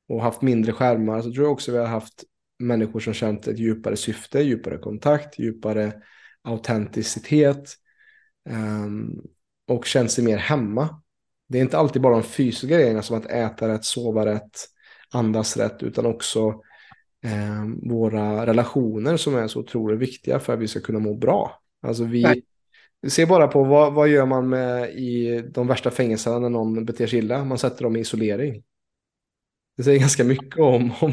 Och 0.09 0.23
haft 0.23 0.43
mindre 0.43 0.73
skärmar 0.73 1.23
så 1.23 1.33
tror 1.33 1.45
jag 1.45 1.53
också 1.53 1.73
vi 1.73 1.79
har 1.79 1.87
haft 1.87 2.25
människor 2.59 3.01
som 3.01 3.13
känt 3.13 3.47
ett 3.47 3.59
djupare 3.59 3.97
syfte, 3.97 4.41
djupare 4.41 4.79
kontakt, 4.79 5.39
djupare 5.39 5.93
autenticitet 6.43 7.75
um, 8.51 9.23
och 9.69 9.85
känt 9.87 10.11
sig 10.11 10.25
mer 10.25 10.37
hemma. 10.37 11.03
Det 11.49 11.59
är 11.59 11.63
inte 11.63 11.79
alltid 11.79 12.03
bara 12.03 12.15
de 12.15 12.23
fysiska 12.23 12.67
grejerna 12.67 13.03
som 13.03 13.19
att 13.19 13.27
äta 13.27 13.69
rätt, 13.69 13.85
sova 13.85 14.27
rätt, 14.27 14.67
andas 15.11 15.57
rätt, 15.57 15.83
utan 15.83 16.07
också 16.07 16.49
um, 17.25 17.89
våra 17.89 18.47
relationer 18.47 19.17
som 19.17 19.37
är 19.37 19.49
så 19.49 19.61
otroligt 19.61 19.99
viktiga 19.99 20.41
för 20.41 20.53
att 20.53 20.59
vi 20.59 20.69
ska 20.69 20.81
kunna 20.81 20.99
må 20.99 21.15
bra. 21.15 21.61
Alltså 21.83 22.05
vi, 22.05 22.43
Se 23.09 23.27
bara 23.27 23.49
på 23.49 23.65
vad, 23.65 23.95
vad 23.95 24.09
gör 24.09 24.27
man 24.27 24.49
med 24.49 24.91
i 24.91 25.43
de 25.51 25.67
värsta 25.67 25.91
fängelserna 25.91 26.39
när 26.39 26.49
någon 26.49 26.85
beter 26.85 27.07
sig 27.07 27.19
illa? 27.19 27.45
Man 27.45 27.59
sätter 27.59 27.83
dem 27.83 27.97
i 27.97 28.01
isolering. 28.01 28.63
Det 29.77 29.83
säger 29.83 30.01
ganska 30.01 30.25
mycket 30.25 30.61
om, 30.61 30.93
om, 31.01 31.12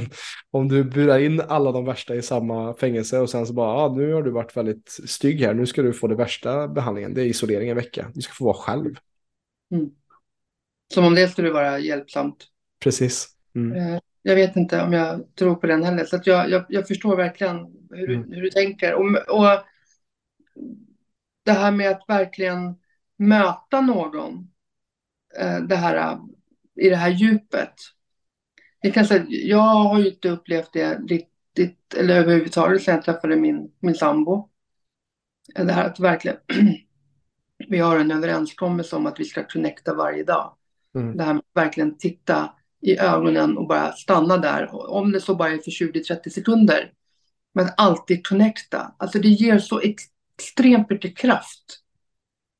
om 0.51 0.67
du 0.67 0.83
burar 0.83 1.19
in 1.19 1.41
alla 1.41 1.71
de 1.71 1.85
värsta 1.85 2.15
i 2.15 2.21
samma 2.21 2.73
fängelse 2.73 3.19
och 3.19 3.29
sen 3.29 3.47
så 3.47 3.53
bara, 3.53 3.67
ah, 3.67 3.95
nu 3.95 4.13
har 4.13 4.23
du 4.23 4.31
varit 4.31 4.57
väldigt 4.57 4.89
stygg 4.89 5.41
här, 5.41 5.53
nu 5.53 5.65
ska 5.65 5.81
du 5.81 5.93
få 5.93 6.07
det 6.07 6.15
värsta 6.15 6.67
behandlingen, 6.67 7.13
det 7.13 7.21
är 7.21 7.25
isolering 7.25 7.69
en 7.69 7.75
vecka, 7.75 8.11
du 8.13 8.21
ska 8.21 8.33
få 8.33 8.45
vara 8.45 8.57
själv. 8.57 8.95
Mm. 9.71 9.89
Som 10.93 11.05
om 11.05 11.15
det 11.15 11.27
skulle 11.27 11.51
vara 11.51 11.79
hjälpsamt. 11.79 12.47
Precis. 12.83 13.27
Mm. 13.55 13.77
Eh, 13.77 13.99
jag 14.21 14.35
vet 14.35 14.55
inte 14.55 14.81
om 14.81 14.93
jag 14.93 15.35
tror 15.35 15.55
på 15.55 15.67
den 15.67 15.83
heller, 15.83 16.05
så 16.05 16.19
jag, 16.23 16.49
jag, 16.49 16.65
jag 16.69 16.87
förstår 16.87 17.15
verkligen 17.15 17.57
hur, 17.89 18.09
mm. 18.09 18.29
du, 18.29 18.35
hur 18.35 18.41
du 18.41 18.49
tänker. 18.49 18.93
Och, 18.93 19.05
och 19.05 19.63
det 21.43 21.51
här 21.51 21.71
med 21.71 21.91
att 21.91 22.03
verkligen 22.07 22.75
möta 23.17 23.81
någon, 23.81 24.51
eh, 25.39 25.59
det 25.59 25.75
här, 25.75 26.17
i 26.75 26.89
det 26.89 26.95
här 26.95 27.09
djupet, 27.09 27.73
jag 28.81 28.93
kan 28.93 29.05
säga, 29.05 29.25
jag 29.27 29.59
har 29.59 29.99
ju 29.99 30.09
inte 30.09 30.29
upplevt 30.29 30.73
det 30.73 30.95
riktigt, 30.95 31.93
eller 31.93 32.15
överhuvudtaget 32.15 32.83
sen 32.83 32.95
jag 32.95 33.03
träffade 33.03 33.35
min, 33.35 33.71
min 33.79 33.95
sambo. 33.95 34.49
Det 35.55 35.71
här 35.71 35.85
att 35.85 35.99
verkligen, 35.99 36.37
vi 37.67 37.77
har 37.79 37.99
en 37.99 38.11
överenskommelse 38.11 38.95
om 38.95 39.05
att 39.05 39.19
vi 39.19 39.25
ska 39.25 39.47
connecta 39.47 39.93
varje 39.93 40.23
dag. 40.23 40.55
Mm. 40.95 41.17
Det 41.17 41.23
här 41.23 41.33
med 41.33 41.39
att 41.39 41.63
verkligen 41.63 41.97
titta 41.97 42.49
i 42.81 42.97
ögonen 42.97 43.57
och 43.57 43.67
bara 43.67 43.91
stanna 43.91 44.37
där, 44.37 44.91
om 44.91 45.11
det 45.11 45.21
så 45.21 45.35
bara 45.35 45.49
är 45.49 45.57
för 45.57 45.71
20-30 45.71 46.29
sekunder. 46.29 46.91
Men 47.53 47.69
alltid 47.77 48.27
connecta. 48.27 48.95
Alltså 48.97 49.19
det 49.19 49.27
ger 49.27 49.59
så 49.59 49.81
extremt 49.81 50.89
mycket 50.89 51.17
kraft 51.17 51.79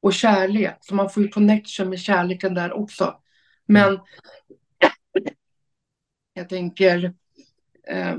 och 0.01 0.13
kärlek. 0.13 0.77
Så 0.81 0.95
man 0.95 1.09
får 1.09 1.23
ju 1.23 1.29
connection 1.29 1.89
med 1.89 1.99
kärleken 1.99 2.53
där 2.53 2.73
också. 2.73 3.15
Men 3.65 3.87
mm. 3.87 4.01
Jag 6.33 6.49
tänker 6.49 7.13
eh, 7.87 8.17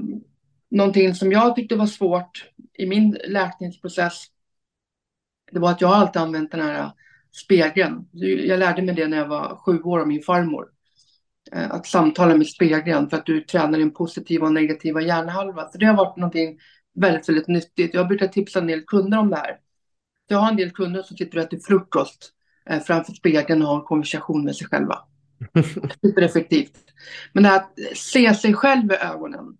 någonting 0.71 1.15
som 1.15 1.33
jag 1.33 1.57
tyckte 1.57 1.77
var 1.77 1.87
svårt 1.87 2.51
i 2.75 2.87
min 2.87 3.19
läkningsprocess. 3.25 4.27
Det 5.53 5.59
var 5.59 5.71
att 5.71 5.81
jag 5.81 5.91
alltid 5.91 6.23
använt 6.23 6.51
den 6.51 6.61
här 6.61 6.81
eh, 6.81 6.93
spegeln. 7.33 8.09
Jag 8.47 8.59
lärde 8.59 8.83
mig 8.83 8.95
det 8.95 9.09
när 9.09 9.17
jag 9.17 9.29
var 9.29 9.57
sju 9.57 9.83
år 9.83 10.01
av 10.01 10.09
min 10.09 10.23
farmor. 10.23 10.69
Eh, 11.53 11.71
att 11.71 11.87
samtala 11.87 12.37
med 12.37 12.47
spegeln 12.47 13.11
för 13.11 13.17
att 13.17 13.27
du 13.27 13.41
tränar 13.41 13.79
din 13.79 13.95
positiva 13.95 14.47
och 14.47 14.53
negativa 14.53 15.03
hjärnhalva. 15.03 15.69
Så 15.69 15.79
det 15.79 15.87
har 15.87 15.97
varit 15.97 16.17
någonting 16.17 16.59
väldigt, 16.95 17.29
väldigt 17.29 17.49
nyttigt. 17.49 17.95
Jag 17.95 18.09
brukar 18.09 18.29
tipsa 18.29 18.59
en 18.59 18.67
del 18.67 18.83
kunder 18.87 19.19
om 19.19 19.31
det 19.31 19.37
här. 19.37 19.59
Jag 20.29 20.39
har 20.39 20.49
en 20.49 20.57
del 20.57 20.71
kunder 20.71 21.03
som 21.03 21.17
sitter 21.17 21.39
och 21.39 21.45
äter 21.45 21.59
frukost 21.59 22.33
eh, 22.71 22.81
framför 22.81 23.13
spegeln 23.13 23.63
och 23.63 23.69
har 23.69 23.77
en 23.77 23.85
konversation 23.85 24.45
med 24.45 24.57
sig 24.57 24.67
själva. 24.67 24.99
Supereffektivt. 26.01 26.79
Men 27.33 27.43
det 27.43 27.49
här 27.49 27.57
att 27.57 27.79
se 27.97 28.35
sig 28.35 28.55
själv 28.55 28.93
i 28.93 28.95
ögonen 28.95 29.57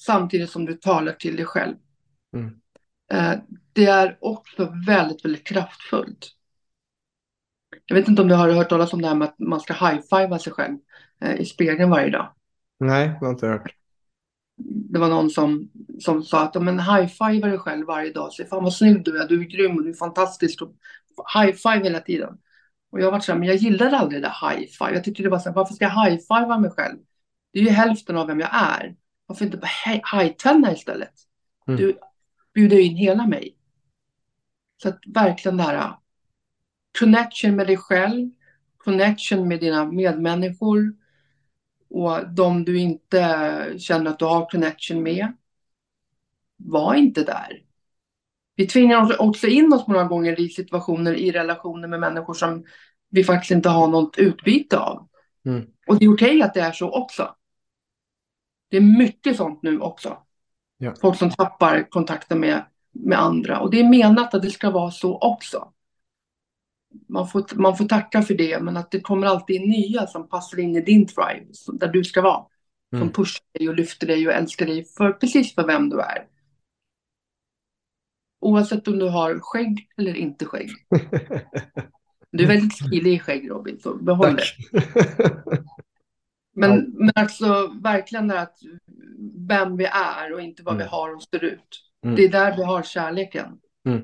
samtidigt 0.00 0.50
som 0.50 0.66
du 0.66 0.74
talar 0.74 1.12
till 1.12 1.36
dig 1.36 1.44
själv. 1.44 1.76
Mm. 2.36 2.60
Eh, 3.12 3.38
det 3.72 3.86
är 3.86 4.18
också 4.20 4.72
väldigt, 4.86 5.24
väldigt 5.24 5.46
kraftfullt. 5.46 6.28
Jag 7.86 7.96
vet 7.96 8.08
inte 8.08 8.22
om 8.22 8.28
du 8.28 8.34
har 8.34 8.50
hört 8.50 8.68
talas 8.68 8.92
om 8.92 9.02
det 9.02 9.08
här 9.08 9.14
med 9.14 9.28
att 9.28 9.38
man 9.38 9.60
ska 9.60 9.72
high-fivea 9.72 10.38
sig 10.38 10.52
själv 10.52 10.78
eh, 11.20 11.40
i 11.40 11.44
spegeln 11.44 11.90
varje 11.90 12.10
dag. 12.10 12.32
Nej, 12.80 13.06
jag 13.20 13.26
har 13.26 13.32
inte 13.32 13.46
hört. 13.46 13.74
Det 14.62 14.98
var 14.98 15.08
någon 15.08 15.30
som, 15.30 15.70
som 16.00 16.22
sa 16.22 16.42
att 16.42 16.62
men 16.62 16.80
high-fivea 16.80 17.46
dig 17.46 17.58
själv 17.58 17.86
varje 17.86 18.12
dag. 18.12 18.32
Säg 18.32 18.46
fan 18.46 18.64
vad 18.64 18.74
snygg 18.74 19.04
du 19.04 19.22
är, 19.22 19.28
du 19.28 19.40
är 19.40 19.44
grym 19.44 19.76
och 19.76 19.84
du 19.84 19.90
är 19.90 19.94
fantastisk. 19.94 20.60
High-five 21.34 21.84
hela 21.84 22.00
tiden. 22.00 22.38
Och 22.90 23.00
jag 23.00 23.10
var 23.10 23.20
så 23.20 23.32
här, 23.32 23.38
men 23.38 23.48
jag 23.48 23.56
gillade 23.56 23.98
aldrig 23.98 24.22
det 24.22 24.28
där 24.28 24.50
high 24.50 24.66
five. 24.66 24.94
Jag 24.94 25.04
tyckte 25.04 25.22
det 25.22 25.28
var 25.28 25.38
så 25.38 25.48
här, 25.48 25.56
varför 25.56 25.74
ska 25.74 25.84
jag 25.84 26.04
high 26.04 26.18
fivea 26.18 26.58
mig 26.58 26.70
själv? 26.70 26.98
Det 27.52 27.58
är 27.58 27.62
ju 27.62 27.70
hälften 27.70 28.16
av 28.16 28.26
vem 28.26 28.40
jag 28.40 28.50
är. 28.52 28.96
Varför 29.26 29.44
inte 29.44 29.56
bara 29.56 30.00
hajtenna 30.02 30.72
istället? 30.72 31.14
Mm. 31.68 31.80
Du 31.80 31.98
bjuder 32.54 32.78
in 32.78 32.96
hela 32.96 33.26
mig. 33.26 33.56
Så 34.82 34.88
att 34.88 34.98
verkligen 35.06 35.56
det 35.56 35.62
här 35.62 35.92
connection 36.98 37.56
med 37.56 37.66
dig 37.66 37.76
själv, 37.76 38.30
connection 38.76 39.48
med 39.48 39.60
dina 39.60 39.84
medmänniskor 39.84 40.94
och 41.90 42.28
de 42.34 42.64
du 42.64 42.78
inte 42.78 43.74
känner 43.78 44.10
att 44.10 44.18
du 44.18 44.24
har 44.24 44.50
connection 44.50 45.02
med. 45.02 45.32
Var 46.56 46.94
inte 46.94 47.24
där. 47.24 47.62
Vi 48.60 48.66
tvingar 48.66 49.22
också 49.22 49.46
in 49.46 49.72
oss 49.72 49.86
många 49.86 50.04
gånger 50.04 50.40
i 50.40 50.48
situationer, 50.48 51.14
i 51.14 51.30
relationer 51.30 51.88
med 51.88 52.00
människor 52.00 52.34
som 52.34 52.64
vi 53.10 53.24
faktiskt 53.24 53.50
inte 53.50 53.68
har 53.68 53.88
något 53.88 54.18
utbyte 54.18 54.78
av. 54.78 55.08
Mm. 55.46 55.66
Och 55.86 55.98
det 55.98 56.04
är 56.04 56.14
okej 56.14 56.28
okay 56.28 56.42
att 56.42 56.54
det 56.54 56.60
är 56.60 56.72
så 56.72 56.90
också. 56.90 57.34
Det 58.70 58.76
är 58.76 58.80
mycket 58.80 59.36
sånt 59.36 59.62
nu 59.62 59.80
också. 59.80 60.18
Ja. 60.78 60.94
Folk 61.00 61.18
som 61.18 61.30
tappar 61.30 61.90
kontakten 61.90 62.40
med, 62.40 62.64
med 62.92 63.18
andra. 63.18 63.60
Och 63.60 63.70
det 63.70 63.80
är 63.80 63.88
menat 63.88 64.34
att 64.34 64.42
det 64.42 64.50
ska 64.50 64.70
vara 64.70 64.90
så 64.90 65.18
också. 65.18 65.72
Man 67.08 67.28
får, 67.28 67.44
man 67.54 67.76
får 67.76 67.84
tacka 67.84 68.22
för 68.22 68.34
det, 68.34 68.62
men 68.62 68.76
att 68.76 68.90
det 68.90 69.00
kommer 69.00 69.26
alltid 69.26 69.60
nya 69.60 70.06
som 70.06 70.28
passar 70.28 70.58
in 70.58 70.76
i 70.76 70.80
din 70.80 71.06
tribe, 71.06 71.46
där 71.72 71.88
du 71.88 72.04
ska 72.04 72.22
vara. 72.22 72.44
Som 72.90 73.00
Mm. 73.00 73.12
pushar 73.12 73.44
dig 73.58 73.68
och 73.68 73.74
lyfter 73.74 74.06
dig 74.06 74.26
och 74.28 74.34
älskar 74.34 74.66
dig 74.66 74.84
för 74.84 75.12
precis 75.12 75.54
för 75.54 75.66
vem 75.66 75.88
du 75.88 76.00
är. 76.00 76.29
Oavsett 78.40 78.88
om 78.88 78.98
du 78.98 79.08
har 79.08 79.38
skägg 79.40 79.88
eller 79.96 80.14
inte 80.16 80.44
skägg. 80.44 80.70
Du 82.32 82.44
är 82.44 82.48
väldigt 82.48 82.74
stilig 82.74 83.14
i 83.14 83.18
skägg 83.18 83.50
Robin, 83.50 83.78
så 83.80 83.94
behåll 83.94 84.36
det. 84.36 84.80
Tack. 84.80 85.60
Men, 86.54 86.70
Ja. 86.70 86.82
men 86.94 87.10
alltså 87.14 87.72
verkligen 87.82 88.28
det 88.28 88.40
att 88.40 88.56
vem 89.48 89.76
vi 89.76 89.84
är 89.84 90.32
och 90.34 90.40
inte 90.40 90.62
vad 90.62 90.74
vi 90.76 90.82
Mm. 90.82 90.90
har 90.90 91.14
och 91.14 91.22
ser 91.22 91.44
ut. 91.44 91.82
Mm. 92.04 92.16
Det 92.16 92.24
är 92.24 92.28
där 92.28 92.56
vi 92.56 92.62
har 92.64 92.82
kärleken. 92.82 93.46
Mm. 93.88 94.00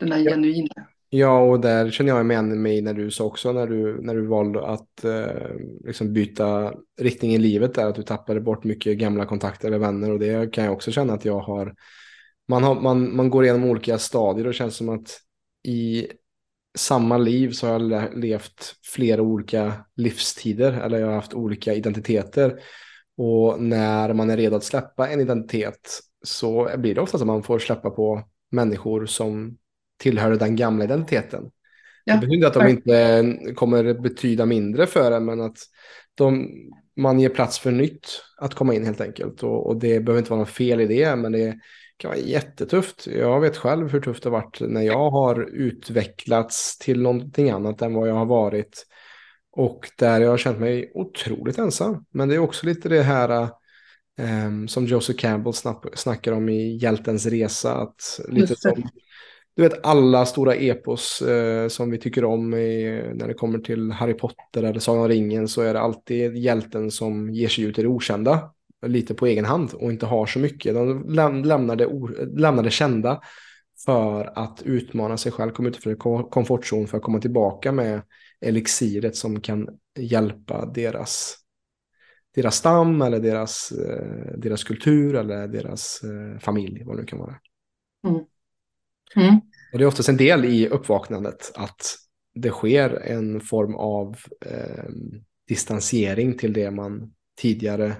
Den 0.00 0.12
här 0.12 0.18
Ja. 0.18 0.30
genuina. 0.30 0.74
Ja, 1.08 1.38
och 1.40 1.60
där 1.60 1.90
känner 1.90 2.10
jag 2.10 2.30
igen 2.30 2.62
mig 2.62 2.82
när 2.82 2.94
du 2.94 3.10
sa 3.10 3.24
också 3.24 3.52
när 3.52 3.66
du, 3.66 4.02
när 4.02 4.14
du 4.14 4.26
valde 4.26 4.66
att 4.66 5.04
eh, 5.04 5.56
liksom 5.84 6.12
byta 6.12 6.74
riktning 7.00 7.34
i 7.34 7.38
livet 7.38 7.74
där, 7.74 7.86
att 7.86 7.94
du 7.94 8.02
tappade 8.02 8.40
bort 8.40 8.64
mycket 8.64 8.98
gamla 8.98 9.24
kontakter 9.26 9.68
eller 9.68 9.78
vänner 9.78 10.10
och 10.10 10.18
det 10.18 10.52
kan 10.52 10.64
jag 10.64 10.72
också 10.72 10.92
känna 10.92 11.12
att 11.12 11.24
jag 11.24 11.38
har. 11.40 11.74
Man, 12.48 12.64
har, 12.64 12.80
man, 12.80 13.16
man 13.16 13.30
går 13.30 13.44
igenom 13.44 13.64
olika 13.64 13.98
stadier 13.98 14.46
och 14.46 14.54
känns 14.54 14.76
som 14.76 14.88
att 14.88 15.20
i 15.68 16.06
samma 16.78 17.18
liv 17.18 17.50
så 17.50 17.66
har 17.66 17.72
jag 17.72 17.82
le- 17.82 18.12
levt 18.14 18.74
flera 18.94 19.22
olika 19.22 19.72
livstider 19.96 20.72
eller 20.72 20.98
jag 20.98 21.06
har 21.06 21.14
haft 21.14 21.34
olika 21.34 21.74
identiteter. 21.74 22.60
Och 23.16 23.62
när 23.62 24.12
man 24.12 24.30
är 24.30 24.36
redo 24.36 24.56
att 24.56 24.64
släppa 24.64 25.08
en 25.08 25.20
identitet 25.20 26.00
så 26.24 26.70
blir 26.76 26.94
det 26.94 27.00
ofta 27.00 27.18
så 27.18 27.24
att 27.24 27.26
man 27.26 27.42
får 27.42 27.58
släppa 27.58 27.90
på 27.90 28.22
människor 28.50 29.06
som 29.06 29.56
tillhör 29.98 30.36
den 30.36 30.56
gamla 30.56 30.84
identiteten. 30.84 31.50
Ja, 32.04 32.14
det 32.14 32.20
betyder 32.20 32.34
inte 32.34 32.46
att 32.46 32.54
de 32.54 32.68
inte 32.68 33.54
kommer 33.54 33.94
betyda 33.94 34.46
mindre 34.46 34.86
för 34.86 35.12
en, 35.12 35.24
men 35.24 35.40
att 35.40 35.58
de, 36.14 36.48
man 36.96 37.20
ger 37.20 37.28
plats 37.28 37.58
för 37.58 37.70
nytt 37.70 38.06
att 38.36 38.54
komma 38.54 38.74
in 38.74 38.84
helt 38.84 39.00
enkelt. 39.00 39.42
Och, 39.42 39.66
och 39.66 39.76
det 39.76 40.00
behöver 40.00 40.18
inte 40.18 40.30
vara 40.30 40.40
något 40.40 40.48
fel 40.48 40.80
i 40.80 40.86
det, 40.86 41.16
men 41.16 41.32
det 41.32 41.58
kan 42.02 42.10
vara 42.10 42.20
jättetufft. 42.20 43.06
Jag 43.06 43.40
vet 43.40 43.56
själv 43.56 43.92
hur 43.92 44.00
tufft 44.00 44.22
det 44.22 44.30
har 44.30 44.40
varit 44.40 44.60
när 44.60 44.82
jag 44.82 45.10
har 45.10 45.40
utvecklats 45.52 46.78
till 46.78 47.02
någonting 47.02 47.50
annat 47.50 47.82
än 47.82 47.94
vad 47.94 48.08
jag 48.08 48.14
har 48.14 48.26
varit. 48.26 48.86
Och 49.52 49.90
där 49.98 50.20
jag 50.20 50.30
har 50.30 50.36
känt 50.36 50.60
mig 50.60 50.92
otroligt 50.94 51.58
ensam. 51.58 52.04
Men 52.10 52.28
det 52.28 52.34
är 52.34 52.38
också 52.38 52.66
lite 52.66 52.88
det 52.88 53.02
här 53.02 53.48
ehm, 54.18 54.68
som 54.68 54.86
Joseph 54.86 55.18
Campbell 55.18 55.52
snack, 55.52 55.84
snackar 55.94 56.32
om 56.32 56.48
i 56.48 56.76
Hjältens 56.76 57.26
resa. 57.26 57.74
Att 57.74 58.20
lite 58.28 58.56
som, 58.56 58.82
du 59.56 59.62
vet 59.62 59.86
alla 59.86 60.26
stora 60.26 60.54
epos 60.54 61.22
eh, 61.22 61.68
som 61.68 61.90
vi 61.90 61.98
tycker 61.98 62.24
om 62.24 62.54
i, 62.54 63.02
när 63.14 63.28
det 63.28 63.34
kommer 63.34 63.58
till 63.58 63.92
Harry 63.92 64.14
Potter 64.14 64.62
eller 64.62 64.80
Sagan 64.80 65.02
om 65.02 65.08
ringen 65.08 65.48
så 65.48 65.62
är 65.62 65.74
det 65.74 65.80
alltid 65.80 66.36
hjälten 66.36 66.90
som 66.90 67.30
ger 67.30 67.48
sig 67.48 67.64
ut 67.64 67.78
i 67.78 67.82
det 67.82 67.88
okända. 67.88 68.50
Lite 68.86 69.14
på 69.14 69.26
egen 69.26 69.44
hand 69.44 69.74
och 69.74 69.92
inte 69.92 70.06
har 70.06 70.26
så 70.26 70.38
mycket. 70.38 70.74
De 70.74 71.08
läm 71.08 71.44
lämnar, 71.44 71.76
det 71.76 71.88
lämnar 72.40 72.62
det 72.62 72.70
kända 72.70 73.20
för 73.84 74.38
att 74.38 74.62
utmana 74.62 75.16
sig 75.16 75.32
själv, 75.32 75.50
komma 75.50 75.68
utanför 75.68 75.94
kom- 75.94 76.30
komfortzon 76.30 76.86
för 76.86 76.96
att 76.96 77.02
komma 77.02 77.20
tillbaka 77.20 77.72
med 77.72 78.02
elixiret 78.40 79.16
som 79.16 79.40
kan 79.40 79.68
hjälpa 79.98 80.66
deras, 80.66 81.36
deras 82.34 82.56
stam 82.56 83.02
eller 83.02 83.20
deras, 83.20 83.72
eh, 83.72 84.38
deras 84.38 84.64
kultur 84.64 85.14
eller 85.14 85.48
deras 85.48 86.00
eh, 86.02 86.38
familj, 86.38 86.84
vad 86.84 86.96
det 86.96 87.00
nu 87.00 87.06
kan 87.06 87.18
vara. 87.18 87.36
Mm. 89.16 89.40
Och 89.72 89.78
det 89.78 89.84
är 89.84 89.88
oftast 89.88 90.08
en 90.08 90.16
del 90.16 90.44
i 90.44 90.68
uppvaknandet 90.68 91.52
att 91.54 91.96
det 92.34 92.50
sker 92.50 92.90
en 92.90 93.40
form 93.40 93.74
av 93.74 94.16
eh, 94.46 94.84
distansering 95.48 96.38
till 96.38 96.52
det 96.52 96.70
man 96.70 97.14
tidigare 97.40 97.96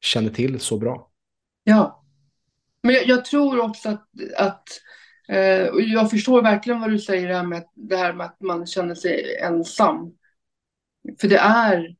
kände 0.00 0.30
till 0.30 0.60
så 0.60 0.78
bra. 0.78 1.10
Ja. 1.64 2.04
Men 2.82 2.94
jag, 2.94 3.06
jag 3.06 3.24
tror 3.24 3.60
också 3.60 3.88
att, 3.88 4.08
att 4.36 4.68
eh, 5.28 5.66
och 5.66 5.80
jag 5.80 6.10
förstår 6.10 6.42
verkligen 6.42 6.80
vad 6.80 6.90
du 6.90 6.98
säger 6.98 7.28
det 7.28 7.34
här 7.34 7.46
med, 7.46 7.64
det 7.74 7.96
här 7.96 8.12
med 8.12 8.26
att 8.26 8.40
man 8.40 8.66
känner 8.66 8.94
sig 8.94 9.36
ensam. 9.36 10.12
För 11.20 11.28
det 11.28 11.38
är, 11.38 11.96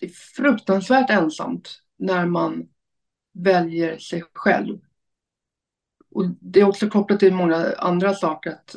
det 0.00 0.06
är 0.06 0.10
fruktansvärt 0.10 1.10
ensamt 1.10 1.82
när 1.98 2.26
man 2.26 2.68
väljer 3.32 3.98
sig 3.98 4.22
själv. 4.32 4.78
Och 6.10 6.24
det 6.40 6.60
är 6.60 6.64
också 6.64 6.88
kopplat 6.88 7.20
till 7.20 7.34
många 7.34 7.74
andra 7.78 8.14
saker. 8.14 8.50
Att, 8.50 8.76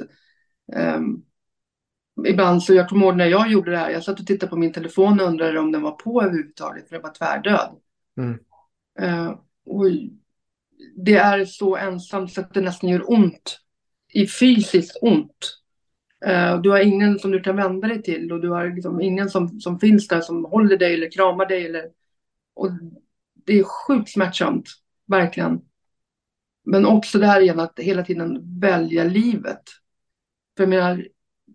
ehm, 0.73 1.21
ibland 2.27 2.63
så, 2.63 2.73
jag 2.73 2.89
kommer 2.89 3.05
ihåg 3.05 3.17
när 3.17 3.25
jag 3.25 3.51
gjorde 3.51 3.71
det 3.71 3.77
här, 3.77 3.89
jag 3.89 4.03
satt 4.03 4.19
och 4.19 4.27
tittade 4.27 4.49
på 4.49 4.55
min 4.55 4.73
telefon 4.73 5.19
och 5.19 5.27
undrade 5.27 5.59
om 5.59 5.71
den 5.71 5.81
var 5.81 5.91
på 5.91 6.21
överhuvudtaget, 6.21 6.87
för 6.87 6.95
den 6.95 7.03
var 7.03 7.13
tvärdöd. 7.13 7.82
Mm. 8.17 8.39
Eh, 8.99 9.39
och 9.65 9.85
det 10.95 11.15
är 11.15 11.45
så 11.45 11.77
ensamt 11.77 12.33
så 12.33 12.41
att 12.41 12.53
det 12.53 12.61
nästan 12.61 12.89
gör 12.89 13.11
ont. 13.11 13.59
I 14.13 14.27
fysiskt 14.27 14.97
ont. 15.01 15.59
Eh, 16.25 16.61
du 16.61 16.69
har 16.69 16.79
ingen 16.79 17.19
som 17.19 17.31
du 17.31 17.41
kan 17.41 17.55
vända 17.55 17.87
dig 17.87 18.03
till 18.03 18.31
och 18.31 18.41
du 18.41 18.49
har 18.49 18.75
liksom 18.75 19.01
ingen 19.01 19.29
som, 19.29 19.59
som 19.59 19.79
finns 19.79 20.07
där 20.07 20.21
som 20.21 20.45
håller 20.45 20.77
dig 20.77 20.93
eller 20.93 21.11
kramar 21.11 21.45
dig. 21.45 21.65
Eller, 21.65 21.85
och 22.53 22.69
det 23.45 23.59
är 23.59 23.63
sjukt 23.63 24.09
smärtsamt, 24.09 24.69
verkligen. 25.07 25.61
Men 26.65 26.85
också 26.85 27.19
det 27.19 27.27
här 27.27 27.41
igen 27.41 27.59
att 27.59 27.79
hela 27.79 28.03
tiden 28.03 28.59
välja 28.59 29.03
livet. 29.03 29.61
För 30.57 30.63
jag 30.63 30.69
menar, 30.69 31.07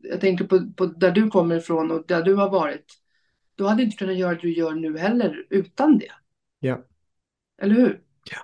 jag 0.03 0.21
tänker 0.21 0.45
på, 0.45 0.73
på 0.77 0.87
där 0.87 1.11
du 1.11 1.31
kommer 1.31 1.57
ifrån 1.57 1.91
och 1.91 2.05
där 2.07 2.23
du 2.23 2.35
har 2.35 2.51
varit. 2.51 2.85
Du 3.55 3.67
hade 3.67 3.83
inte 3.83 3.97
kunnat 3.97 4.17
göra 4.17 4.35
det 4.35 4.41
du 4.41 4.55
gör 4.55 4.75
nu 4.75 4.99
heller 4.99 5.47
utan 5.51 5.99
det. 5.99 6.13
Ja. 6.61 6.85
Eller 7.63 7.75
hur? 7.75 8.03
Ja. 8.31 8.39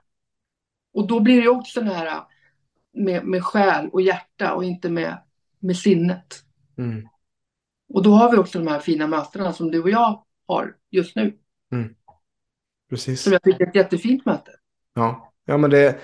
Och 0.92 1.06
då 1.06 1.20
blir 1.20 1.42
det 1.42 1.48
också 1.48 1.80
den 1.80 1.88
här 1.88 2.22
med, 2.92 3.24
med 3.24 3.44
själ 3.44 3.88
och 3.88 4.02
hjärta 4.02 4.54
och 4.54 4.64
inte 4.64 4.90
med, 4.90 5.18
med 5.58 5.76
sinnet. 5.76 6.44
Mm. 6.78 7.08
Och 7.88 8.02
då 8.02 8.10
har 8.10 8.30
vi 8.30 8.36
också 8.36 8.58
de 8.58 8.68
här 8.68 8.80
fina 8.80 9.06
mötena 9.06 9.52
som 9.52 9.70
du 9.70 9.82
och 9.82 9.90
jag 9.90 10.24
har 10.46 10.76
just 10.90 11.16
nu. 11.16 11.38
Precis. 12.90 13.22
Som 13.22 13.32
jag 13.32 13.42
tycker 13.42 13.64
är 13.64 13.68
ett 13.68 13.74
jättefint 13.74 14.26
möte. 14.26 14.50
Ja, 14.94 15.32
ja 15.44 15.56
men 15.56 15.70
det, 15.70 15.98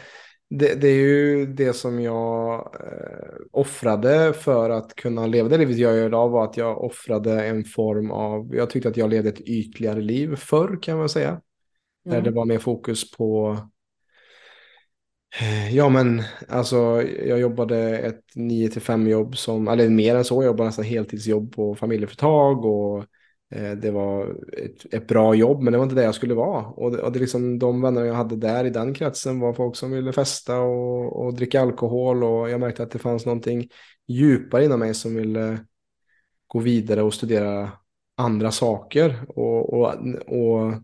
det, 0.51 0.81
det 0.81 0.89
är 0.89 1.01
ju 1.01 1.47
det 1.47 1.73
som 1.73 2.01
jag 2.01 2.75
eh, 2.81 3.37
offrade 3.53 4.33
för 4.33 4.71
att 4.71 4.95
kunna 4.95 5.27
leva 5.27 5.49
det 5.49 5.59
livet 5.59 5.79
jag 5.79 5.97
gör 5.97 6.07
idag 6.07 6.29
var 6.29 6.45
att 6.45 6.57
jag 6.57 6.85
offrade 6.85 7.45
en 7.47 7.65
form 7.65 8.11
av, 8.11 8.55
jag 8.55 8.71
tyckte 8.71 8.89
att 8.89 8.97
jag 8.97 9.11
levde 9.11 9.29
ett 9.29 9.41
ytligare 9.41 10.01
liv 10.01 10.37
förr 10.37 10.79
kan 10.83 10.99
man 10.99 11.09
säga. 11.09 11.41
Där 12.05 12.13
Mm. 12.13 12.25
det 12.25 12.31
var 12.31 12.45
mer 12.45 12.59
fokus 12.59 13.11
på, 13.11 13.57
eh, 15.41 15.77
ja 15.77 15.89
men 15.89 16.23
alltså 16.49 17.03
jag 17.03 17.41
jobbade 17.41 17.99
ett 17.99 18.25
9 18.35 18.69
till 18.69 18.83
5 18.83 19.07
jobb 19.09 19.37
som, 19.37 19.69
eller 19.69 19.89
mer 19.89 20.17
än 20.17 20.25
så, 20.25 20.35
jag 20.43 20.45
jobbade 20.47 20.69
nästan 20.69 20.85
heltidsjobb 20.85 21.53
på 21.55 21.75
familjeföretag 21.75 22.65
och 22.65 22.99
eh, 23.55 23.73
det 23.73 23.91
var 23.91 24.37
ett, 24.53 24.95
ett 24.95 25.07
bra 25.09 25.35
jobb, 25.35 25.63
men 25.63 25.73
det 25.73 25.79
var 25.79 25.85
inte 25.85 25.95
det 25.97 26.03
jag 26.03 26.15
skulle 26.15 26.35
vara. 26.35 26.67
Och 26.67 26.91
det, 26.91 27.03
och 27.03 27.13
det 27.13 27.19
liksom, 27.19 27.59
de 27.59 27.83
vänner 27.83 28.05
jag 28.05 28.15
hade 28.15 28.37
där 28.37 28.65
i 28.65 28.71
den 28.71 28.95
kretsen 28.95 29.41
var 29.41 29.53
folk 29.53 29.77
som 29.77 29.91
ville 29.91 30.13
festa 30.13 30.61
och, 30.61 31.25
och 31.27 31.35
dricka 31.35 31.61
alkohol 31.61 32.25
och 32.25 32.51
jag 32.51 32.61
märkte 32.61 32.83
att 32.83 32.91
det 32.91 32.99
fanns 32.99 33.27
någonting 33.27 33.69
djupare 34.09 34.65
inom 34.65 34.81
mig 34.81 34.95
som 34.95 35.15
ville 35.15 35.59
gå 36.47 36.59
vidare 36.59 37.03
och 37.03 37.15
studera 37.15 37.73
andra 38.17 38.51
saker 38.51 39.21
och, 39.29 39.73
och, 39.75 39.95
och 40.27 40.75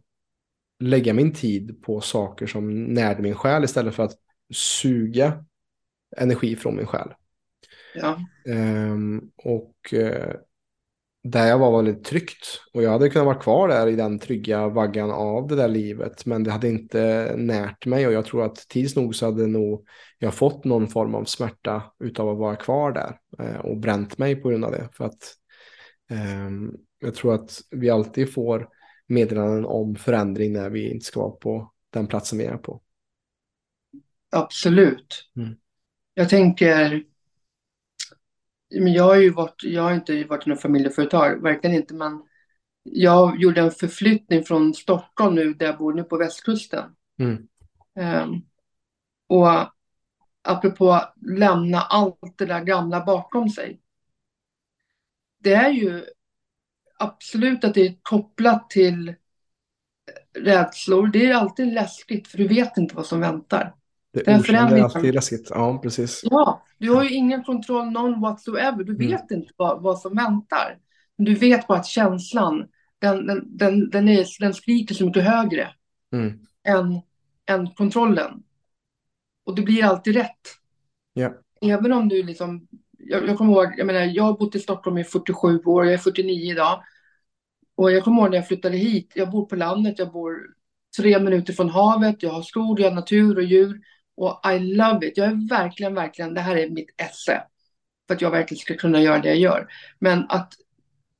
lägga 0.80 1.14
min 1.14 1.32
tid 1.32 1.82
på 1.82 2.00
saker 2.00 2.46
som 2.46 2.84
närde 2.84 3.22
min 3.22 3.34
själ 3.34 3.64
istället 3.64 3.94
för 3.94 4.02
att 4.02 4.16
suga 4.54 5.44
energi 6.16 6.56
från 6.56 6.76
min 6.76 6.86
själ. 6.86 7.08
Ja. 7.94 8.18
Ehm, 8.46 9.30
och 9.36 9.94
eh, 9.94 10.36
där 11.22 11.46
jag 11.46 11.58
var 11.58 11.82
väldigt 11.82 12.04
tryggt. 12.04 12.60
Och 12.72 12.82
jag 12.82 12.90
hade 12.90 13.10
kunnat 13.10 13.26
vara 13.26 13.38
kvar 13.38 13.68
där 13.68 13.86
i 13.86 13.96
den 13.96 14.18
trygga 14.18 14.68
vaggan 14.68 15.10
av 15.10 15.46
det 15.46 15.56
där 15.56 15.68
livet. 15.68 16.26
Men 16.26 16.44
det 16.44 16.50
hade 16.50 16.68
inte 16.68 17.32
närt 17.36 17.86
mig 17.86 18.06
och 18.06 18.12
jag 18.12 18.24
tror 18.24 18.44
att 18.44 18.56
tids 18.56 18.96
nog 18.96 19.14
så 19.14 19.26
hade 19.26 19.46
nog 19.46 19.86
jag 20.18 20.34
fått 20.34 20.64
någon 20.64 20.88
form 20.88 21.14
av 21.14 21.24
smärta 21.24 21.82
utav 21.98 22.28
att 22.28 22.38
vara 22.38 22.56
kvar 22.56 22.92
där. 22.92 23.18
Eh, 23.38 23.60
och 23.60 23.76
bränt 23.76 24.18
mig 24.18 24.36
på 24.36 24.48
grund 24.48 24.64
av 24.64 24.72
det. 24.72 24.88
För 24.92 25.04
att 25.04 25.34
eh, 26.10 26.50
jag 26.98 27.14
tror 27.14 27.34
att 27.34 27.60
vi 27.70 27.90
alltid 27.90 28.32
får 28.32 28.68
meddelanden 29.06 29.64
om 29.64 29.96
förändring 29.96 30.52
när 30.52 30.70
vi 30.70 30.90
inte 30.90 31.06
ska 31.06 31.20
vara 31.20 31.30
på 31.30 31.72
den 31.90 32.06
platsen 32.06 32.38
vi 32.38 32.44
är 32.44 32.56
på. 32.56 32.82
Absolut. 34.30 35.30
Mm. 35.36 35.56
Jag 36.14 36.28
tänker 36.28 37.04
men 38.70 38.92
jag 38.92 39.04
har 39.04 39.16
ju 39.16 39.30
varit, 39.30 39.64
jag 39.64 39.82
har 39.82 39.94
inte 39.94 40.24
varit 40.24 40.46
i 40.46 40.50
något 40.50 40.60
familjeföretag, 40.60 41.42
verkligen 41.42 41.76
inte, 41.76 41.94
men 41.94 42.22
jag 42.82 43.40
gjorde 43.40 43.60
en 43.60 43.70
förflyttning 43.70 44.44
från 44.44 44.74
Stockholm 44.74 45.34
nu, 45.34 45.54
där 45.54 45.66
jag 45.66 45.78
bor 45.78 45.92
nu 45.94 46.04
på 46.04 46.16
västkusten. 46.16 46.84
Mm. 47.18 47.48
Um, 47.98 48.46
och 49.26 49.72
apropå 50.42 51.00
lämna 51.26 51.80
allt 51.80 52.34
det 52.36 52.46
där 52.46 52.64
gamla 52.64 53.04
bakom 53.04 53.48
sig. 53.48 53.80
Det 55.38 55.54
är 55.54 55.70
ju 55.70 56.04
absolut 56.98 57.64
att 57.64 57.74
det 57.74 57.86
är 57.86 57.94
kopplat 58.02 58.70
till 58.70 59.14
rädslor. 60.38 61.06
Det 61.06 61.26
är 61.26 61.34
alltid 61.34 61.74
läskigt 61.74 62.28
för 62.28 62.38
du 62.38 62.48
vet 62.48 62.76
inte 62.76 62.94
vad 62.94 63.06
som 63.06 63.20
väntar. 63.20 63.74
Det 64.12 64.28
är 64.28 64.40
okända 64.40 64.78
är 64.78 64.82
alltid 64.82 65.14
läskigt. 65.14 65.46
Ja, 65.50 65.78
precis. 65.82 66.20
Ja, 66.24 66.64
du 66.78 66.90
har 66.90 67.04
ju 67.04 67.10
ingen 67.10 67.44
kontroll, 67.44 67.90
någon 67.90 68.20
whatsoever. 68.20 68.84
Du 68.84 68.94
mm. 68.94 69.10
vet 69.10 69.30
inte 69.30 69.52
vad, 69.56 69.82
vad 69.82 69.98
som 69.98 70.16
väntar. 70.16 70.78
Du 71.16 71.34
vet 71.34 71.66
bara 71.66 71.78
att 71.78 71.86
känslan, 71.86 72.68
den, 72.98 73.26
den, 73.26 73.56
den, 73.56 73.90
den, 73.90 74.08
är, 74.08 74.26
den 74.40 74.54
skriker 74.54 74.94
så 74.94 75.06
mycket 75.06 75.24
högre 75.24 75.68
mm. 76.12 76.38
än, 76.64 77.00
än 77.46 77.70
kontrollen. 77.70 78.42
Och 79.44 79.54
det 79.54 79.62
blir 79.62 79.84
alltid 79.84 80.14
rätt. 80.14 80.40
Ja. 81.12 81.34
Även 81.60 81.92
om 81.92 82.08
du 82.08 82.22
liksom, 82.22 82.68
jag, 83.08 83.28
jag 83.28 83.38
kommer 83.38 83.52
ihåg, 83.52 83.74
jag 83.76 83.86
menar, 83.86 84.00
jag 84.00 84.24
har 84.24 84.32
bott 84.32 84.54
i 84.54 84.58
Stockholm 84.58 84.98
i 84.98 85.04
47 85.04 85.58
år, 85.64 85.84
jag 85.84 85.94
är 85.94 85.98
49 85.98 86.52
idag. 86.52 86.82
Och 87.76 87.92
jag 87.92 88.04
kommer 88.04 88.22
ihåg 88.22 88.30
när 88.30 88.36
jag 88.36 88.48
flyttade 88.48 88.76
hit, 88.76 89.12
jag 89.14 89.30
bor 89.30 89.46
på 89.46 89.56
landet, 89.56 89.98
jag 89.98 90.12
bor 90.12 90.36
tre 90.96 91.18
minuter 91.18 91.52
från 91.52 91.70
havet, 91.70 92.22
jag 92.22 92.30
har 92.30 92.42
skog, 92.42 92.80
jag 92.80 92.90
har 92.90 92.94
natur 92.94 93.36
och 93.36 93.42
djur. 93.42 93.80
Och 94.16 94.40
I 94.52 94.58
love 94.58 95.06
it. 95.06 95.16
Jag 95.16 95.26
är 95.26 95.48
verkligen, 95.48 95.94
verkligen, 95.94 96.34
det 96.34 96.40
här 96.40 96.56
är 96.56 96.70
mitt 96.70 96.88
esse. 96.96 97.42
För 98.06 98.14
att 98.14 98.20
jag 98.20 98.30
verkligen 98.30 98.60
ska 98.60 98.74
kunna 98.74 99.00
göra 99.00 99.18
det 99.18 99.28
jag 99.28 99.38
gör. 99.38 99.68
Men 99.98 100.26
att 100.28 100.52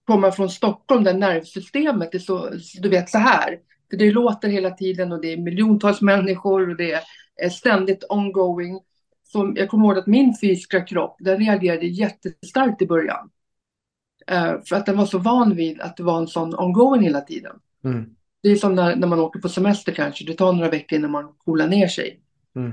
komma 0.07 0.33
från 0.33 0.51
Stockholm 0.51 1.05
där 1.05 1.15
nervsystemet 1.15 2.15
är 2.15 2.19
så, 2.19 2.51
du 2.81 2.89
vet 2.89 3.11
så 3.11 3.19
här. 3.19 3.59
För 3.91 3.97
det 3.97 4.11
låter 4.11 4.49
hela 4.49 4.71
tiden 4.71 5.13
och 5.13 5.21
det 5.21 5.33
är 5.33 5.37
miljontals 5.37 6.01
människor 6.01 6.71
och 6.71 6.77
det 6.77 7.03
är 7.43 7.49
ständigt 7.49 8.05
ongoing. 8.09 8.81
Så 9.37 9.53
jag 9.57 9.69
kommer 9.69 9.87
ihåg 9.87 9.99
att 9.99 10.07
min 10.07 10.35
fysiska 10.41 10.81
kropp, 10.81 11.17
den 11.19 11.39
reagerade 11.39 11.87
jättestarkt 11.87 12.83
i 12.83 12.87
början. 12.87 13.31
Uh, 14.31 14.63
för 14.65 14.77
att 14.77 14.87
den 14.87 14.97
var 14.97 15.07
så 15.07 15.19
van 15.19 15.57
vid 15.57 15.81
att 15.81 15.97
det 15.97 16.03
var 16.03 16.19
en 16.19 16.27
sån 16.27 16.55
ongoing 16.55 17.03
hela 17.03 17.21
tiden. 17.21 17.57
Mm. 17.85 18.05
Det 18.43 18.49
är 18.49 18.57
som 18.57 18.75
när, 18.75 18.97
när 18.97 19.07
man 19.07 19.21
åker 19.21 19.41
på 19.41 19.49
semester 19.49 19.93
kanske, 19.93 20.25
det 20.25 20.35
tar 20.35 20.53
några 20.53 20.71
veckor 20.71 20.99
innan 20.99 21.11
man 21.11 21.33
coolar 21.45 21.69
ner 21.69 21.89
sig. 21.89 22.21
Mm. 22.57 22.73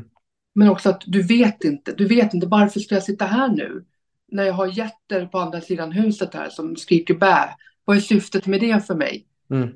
Men 0.56 0.70
också 0.70 0.90
att 0.90 1.04
du 1.06 1.22
vet 1.22 1.64
inte, 1.64 1.92
du 1.92 2.08
vet 2.08 2.34
inte 2.34 2.48
varför 2.48 2.80
ska 2.80 2.96
jag 2.96 3.04
sitta 3.04 3.26
här 3.26 3.48
nu? 3.48 3.86
När 4.32 4.44
jag 4.44 4.54
har 4.54 4.68
jätter 4.68 5.26
på 5.26 5.40
andra 5.40 5.62
sidan 5.62 5.92
huset 5.92 6.34
här 6.34 6.50
som 6.50 6.76
skriker 6.76 7.14
bä. 7.14 7.50
Vad 7.86 7.98
är 7.98 8.02
syftet 8.02 8.48
med 8.48 8.62
det 8.62 8.88
för 8.88 8.96
mig? 8.96 9.28
Mm. 9.50 9.70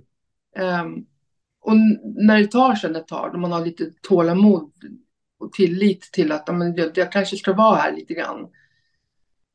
Um, 0.85 1.05
och 1.61 1.77
när 2.03 2.39
det 2.39 2.47
tar 2.47 2.75
sen 2.75 2.95
ett 2.95 3.07
tag, 3.07 3.33
när 3.33 3.39
man 3.39 3.51
har 3.51 3.65
lite 3.65 3.91
tålamod 4.01 4.71
och 5.39 5.51
tillit 5.51 6.01
till 6.01 6.31
att 6.31 6.47
men, 6.47 6.75
jag, 6.75 6.97
jag 6.97 7.11
kanske 7.11 7.37
ska 7.37 7.53
vara 7.53 7.75
här 7.75 7.91
lite 7.91 8.13
grann. 8.13 8.47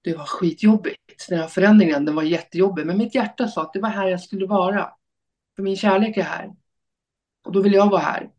Det 0.02 0.14
var 0.16 0.24
skitjobbigt. 0.24 1.28
Den 1.28 1.38
här 1.38 1.48
förändringen, 1.48 2.04
den 2.04 2.14
var 2.14 2.22
jättejobbig. 2.22 2.86
Men 2.86 2.98
mitt 2.98 3.14
hjärta 3.14 3.48
sa 3.48 3.62
att 3.62 3.72
det 3.72 3.80
var 3.80 3.88
här 3.88 4.08
jag 4.08 4.20
skulle 4.20 4.46
vara. 4.46 4.90
För 5.56 5.62
min 5.62 5.76
kärlek 5.76 6.16
är 6.16 6.22
här. 6.22 6.50
Och 7.44 7.52
då 7.52 7.62
vill 7.62 7.72
jag 7.72 7.90
vara 7.90 8.00
här. 8.00 8.30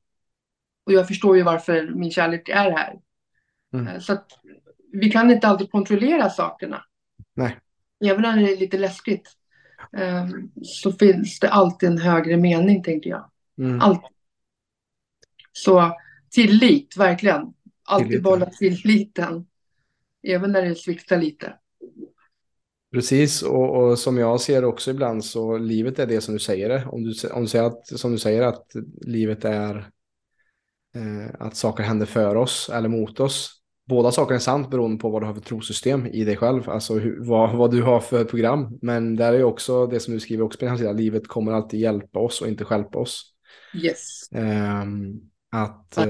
Och 0.85 0.93
jag 0.93 1.07
förstår 1.07 1.37
ju 1.37 1.43
varför 1.43 1.91
min 1.95 2.11
kärlek 2.11 2.49
är 2.49 2.71
här. 2.71 2.99
Mm. 3.73 3.87
Eh, 3.87 3.99
så 3.99 4.13
att 4.13 4.27
vi 4.91 5.11
kan 5.11 5.31
inte 5.31 5.47
alltid 5.47 5.71
kontrollera 5.71 6.29
sakerna. 6.29 6.85
Nej. 7.33 7.59
Även 8.05 8.21
när 8.21 8.37
det 8.37 8.53
är 8.53 8.57
lite 8.57 8.77
läskigt. 8.77 9.37
Ehm, 9.97 10.51
så 10.63 10.91
finns 10.91 11.39
det 11.39 11.49
alltid 11.49 11.89
en 11.89 11.97
högre 11.97 12.37
mening, 12.37 12.83
tänker 12.83 13.09
jag. 13.09 13.29
Mm. 13.57 13.81
Alltid. 13.81 14.09
Så 15.51 15.97
tillit, 16.33 16.97
verkligen. 16.97 17.53
Alltid 17.85 18.23
behålla 18.23 18.45
tilliten. 18.45 19.45
Även 20.27 20.51
när 20.51 20.61
det 20.61 20.75
sviktar 20.75 21.17
lite. 21.17 21.53
Precis, 22.93 23.41
och, 23.41 23.75
och, 23.75 23.99
som 23.99 24.17
jag 24.17 24.41
ser 24.41 24.65
också 24.65 24.91
ibland 24.91 25.25
så 25.25 25.57
livet 25.57 25.99
är 25.99 26.07
det 26.07 26.21
som 26.21 26.33
du 26.33 26.39
säger 26.39 26.69
det. 26.69 26.85
Om 26.85 27.03
du, 27.03 27.29
om 27.33 27.41
du 27.41 27.47
säger 27.47 27.65
att, 27.65 27.87
som 27.87 28.11
du 28.11 28.17
säger 28.17 28.41
att 28.41 28.71
livet 29.01 29.45
är 29.45 29.75
eh, 30.95 31.35
att 31.39 31.55
saker 31.55 31.83
händer 31.83 32.05
för 32.05 32.35
oss 32.35 32.69
eller 32.73 32.89
mot 32.89 33.19
oss. 33.19 33.59
Båda 33.85 34.11
sakerna 34.11 34.35
är 34.35 34.39
sant 34.39 34.69
beroende 34.69 34.97
på 34.97 35.09
vad 35.09 35.21
du 35.21 35.25
har 35.25 35.33
för 35.33 35.41
trosystem 35.41 36.07
i 36.07 36.23
dig 36.23 36.37
själv, 36.37 36.69
alltså 36.69 36.93
hur, 36.93 37.25
vad, 37.25 37.57
vad 37.57 37.71
du 37.71 37.81
har 37.81 37.99
för 37.99 38.23
program. 38.23 38.79
Men 38.81 39.15
där 39.15 39.33
är 39.33 39.43
också 39.43 39.87
det 39.87 39.99
som 39.99 40.13
du 40.13 40.19
skriver 40.19 40.43
också 40.43 40.59
på 40.59 40.65
din 40.65 40.77
sida, 40.77 40.91
livet 40.91 41.27
kommer 41.27 41.51
alltid 41.51 41.79
hjälpa 41.79 42.19
oss 42.19 42.41
och 42.41 42.47
inte 42.47 42.65
skälpa 42.65 42.99
oss. 42.99 43.33
Yes. 43.75 44.31
Eh, 44.31 44.85
att, 45.53 45.97
eh, 45.97 46.05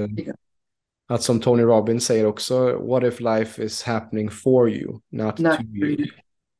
att 1.08 1.22
som 1.22 1.40
Tony 1.40 1.62
Robbins 1.62 2.04
säger 2.04 2.26
också, 2.26 2.78
what 2.78 3.04
if 3.04 3.20
life 3.20 3.64
is 3.64 3.82
happening 3.82 4.30
for 4.30 4.70
you, 4.70 5.00
not, 5.10 5.38
not 5.38 5.56
to 5.56 5.62
you. 5.62 6.06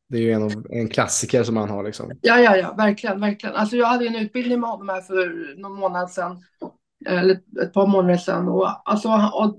Det 0.09 0.19
är 0.19 0.23
ju 0.23 0.32
en, 0.32 0.65
en 0.70 0.89
klassiker 0.89 1.43
som 1.43 1.55
man 1.55 1.70
har 1.70 1.85
liksom. 1.85 2.12
Ja, 2.20 2.40
ja, 2.40 2.56
ja, 2.56 2.74
verkligen, 2.74 3.20
verkligen. 3.20 3.55
Alltså 3.55 3.77
jag 3.77 3.86
hade 3.86 4.06
en 4.06 4.16
utbildning 4.16 4.61
med 4.61 4.70
honom 4.70 4.89
här 4.89 5.01
för 5.01 5.55
någon 5.61 5.73
månad 5.73 6.11
sedan 6.11 6.43
eller 7.06 7.40
ett 7.62 7.73
par 7.73 7.86
månader 7.86 8.16
sedan. 8.16 8.48
Och, 8.48 8.90
alltså, 8.90 9.09
och, 9.09 9.59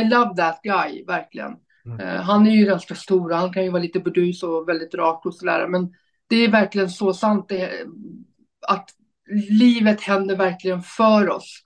I 0.00 0.04
love 0.04 0.36
that 0.36 0.60
guy, 0.62 1.04
verkligen. 1.04 1.56
Mm. 1.86 2.00
Uh, 2.00 2.22
han 2.22 2.46
är 2.46 2.50
ju 2.50 2.64
ganska 2.64 2.94
stor, 2.94 3.30
han 3.30 3.52
kan 3.52 3.64
ju 3.64 3.70
vara 3.70 3.82
lite 3.82 4.00
burdus 4.00 4.42
och 4.42 4.68
väldigt 4.68 4.94
rak 4.94 5.26
och 5.26 5.34
sådär. 5.34 5.66
Men 5.68 5.94
det 6.28 6.36
är 6.36 6.50
verkligen 6.50 6.90
så 6.90 7.12
sant 7.12 7.48
det, 7.48 7.70
att 8.68 8.90
livet 9.50 10.00
händer 10.00 10.36
verkligen 10.36 10.82
för 10.82 11.30
oss 11.30 11.64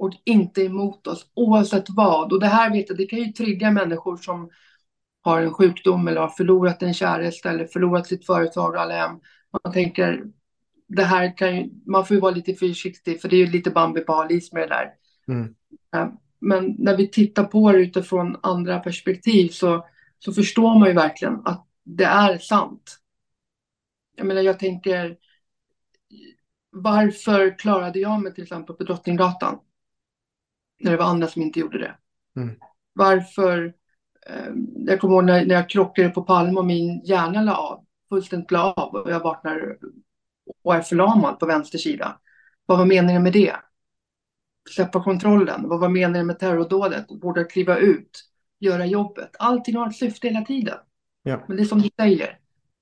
och 0.00 0.12
inte 0.24 0.62
emot 0.62 1.06
oss, 1.06 1.26
oavsett 1.34 1.84
vad. 1.88 2.32
Och 2.32 2.40
det 2.40 2.46
här 2.46 2.70
vet 2.70 2.88
jag, 2.88 2.98
det 2.98 3.06
kan 3.06 3.18
ju 3.18 3.32
trigga 3.32 3.70
människor 3.70 4.16
som 4.16 4.50
har 5.22 5.42
en 5.42 5.52
sjukdom 5.52 6.08
eller 6.08 6.20
har 6.20 6.28
förlorat 6.28 6.82
en 6.82 6.94
käresta 6.94 7.50
eller 7.50 7.66
förlorat 7.66 8.06
sitt 8.06 8.26
företag 8.26 8.74
och 8.74 8.80
alla 8.80 8.94
hem. 8.94 9.20
Man 9.64 9.72
tänker, 9.72 10.24
det 10.88 11.04
här 11.04 11.36
kan 11.36 11.56
ju, 11.56 11.70
man 11.86 12.06
får 12.06 12.14
ju 12.14 12.20
vara 12.20 12.34
lite 12.34 12.54
försiktig 12.54 13.20
för 13.20 13.28
det 13.28 13.36
är 13.36 13.46
ju 13.46 13.46
lite 13.46 13.70
Bambi 13.70 14.00
på 14.00 14.12
halis 14.12 14.52
med 14.52 14.62
det 14.62 14.66
där. 14.66 14.90
Mm. 15.28 15.54
Men 16.40 16.74
när 16.78 16.96
vi 16.96 17.08
tittar 17.08 17.44
på 17.44 17.72
det 17.72 17.78
utifrån 17.78 18.36
andra 18.42 18.78
perspektiv 18.78 19.48
så, 19.48 19.86
så 20.18 20.32
förstår 20.32 20.78
man 20.78 20.88
ju 20.88 20.94
verkligen 20.94 21.42
att 21.44 21.66
det 21.84 22.04
är 22.04 22.38
sant. 22.38 22.98
Jag 24.16 24.26
menar, 24.26 24.42
jag 24.42 24.58
tänker, 24.58 25.16
varför 26.70 27.58
klarade 27.58 27.98
jag 27.98 28.22
mig 28.22 28.34
till 28.34 28.42
exempel 28.42 28.76
på 28.76 28.84
Drottninggatan? 28.84 29.58
När 30.80 30.90
det 30.90 30.96
var 30.96 31.04
andra 31.04 31.26
som 31.26 31.42
inte 31.42 31.60
gjorde 31.60 31.78
det. 31.78 31.94
Mm. 32.40 32.56
Varför, 32.92 33.74
eh, 34.26 34.52
jag 34.86 35.00
kommer 35.00 35.14
ihåg 35.14 35.24
när, 35.24 35.46
när 35.46 35.54
jag 35.54 35.70
krockade 35.70 36.08
på 36.08 36.22
Palme 36.22 36.58
och 36.58 36.66
min 36.66 37.00
hjärna 37.04 37.42
la 37.42 37.56
av, 37.56 37.84
fullständigt 38.08 38.50
la 38.50 38.72
av 38.72 38.94
och 38.94 39.10
jag 39.10 39.20
vaknar 39.20 39.78
och 40.62 40.74
är 40.74 40.80
förlamad 40.80 41.38
på 41.38 41.46
vänster 41.46 41.78
sida. 41.78 42.18
Vad 42.66 42.78
var 42.78 42.86
meningen 42.86 43.22
med 43.22 43.32
det? 43.32 43.56
Släppa 44.70 45.02
kontrollen. 45.04 45.68
Vad 45.68 45.80
var 45.80 45.88
meningen 45.88 46.26
med 46.26 46.38
terrordådet? 46.38 47.08
Borde 47.08 47.44
kliva 47.44 47.76
ut, 47.78 48.24
göra 48.58 48.86
jobbet. 48.86 49.30
Allting 49.38 49.76
har 49.76 49.88
ett 49.88 49.96
syfte 49.96 50.28
hela 50.28 50.44
tiden. 50.44 50.78
Ja. 51.22 51.44
Men 51.48 51.56
det 51.56 51.62
är 51.62 51.64
som 51.64 51.80
du 51.82 51.88
säger. 52.00 52.38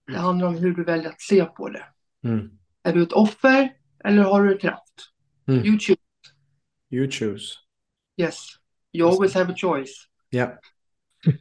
Det 0.06 0.18
handlar 0.18 0.46
om 0.46 0.54
hur 0.54 0.74
du 0.74 0.84
väljer 0.84 1.08
att 1.08 1.20
se 1.20 1.44
på 1.44 1.68
det. 1.68 1.84
Mm. 2.24 2.50
Är 2.82 2.92
du 2.92 3.02
ett 3.02 3.12
offer 3.12 3.72
eller 4.04 4.22
har 4.22 4.44
du 4.44 4.58
kraft? 4.58 5.12
Mm. 5.48 5.64
You 5.64 5.78
choose. 5.78 5.98
You 6.90 7.10
choose. 7.10 7.54
Yes. 8.18 8.46
You 8.92 9.08
always 9.08 9.34
have 9.34 9.52
a 9.52 9.54
choice. 9.56 9.94
Ja. 10.30 10.58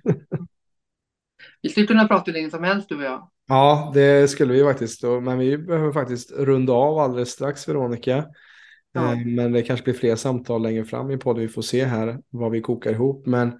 Vi 1.61 1.69
skulle 1.69 1.87
kunna 1.87 2.07
prata 2.07 2.23
hur 2.25 2.33
länge 2.33 2.49
som 2.49 2.63
helst 2.63 2.89
du 2.89 2.95
och 2.95 3.03
jag. 3.03 3.29
Ja, 3.47 3.91
det 3.93 4.27
skulle 4.27 4.53
vi 4.53 4.63
faktiskt. 4.63 5.03
Men 5.03 5.37
vi 5.37 5.57
behöver 5.57 5.91
faktiskt 5.91 6.31
runda 6.31 6.73
av 6.73 6.99
alldeles 6.99 7.29
strax, 7.29 7.67
Veronica. 7.67 8.25
Ja. 8.91 9.13
Eh, 9.13 9.25
men 9.25 9.51
det 9.51 9.61
kanske 9.61 9.83
blir 9.83 9.93
fler 9.93 10.15
samtal 10.15 10.63
längre 10.63 10.85
fram 10.85 11.11
i 11.11 11.17
podden. 11.17 11.41
Vi 11.41 11.49
får 11.49 11.61
se 11.61 11.85
här 11.85 12.19
vad 12.29 12.51
vi 12.51 12.61
kokar 12.61 12.91
ihop. 12.91 13.25
Men 13.25 13.59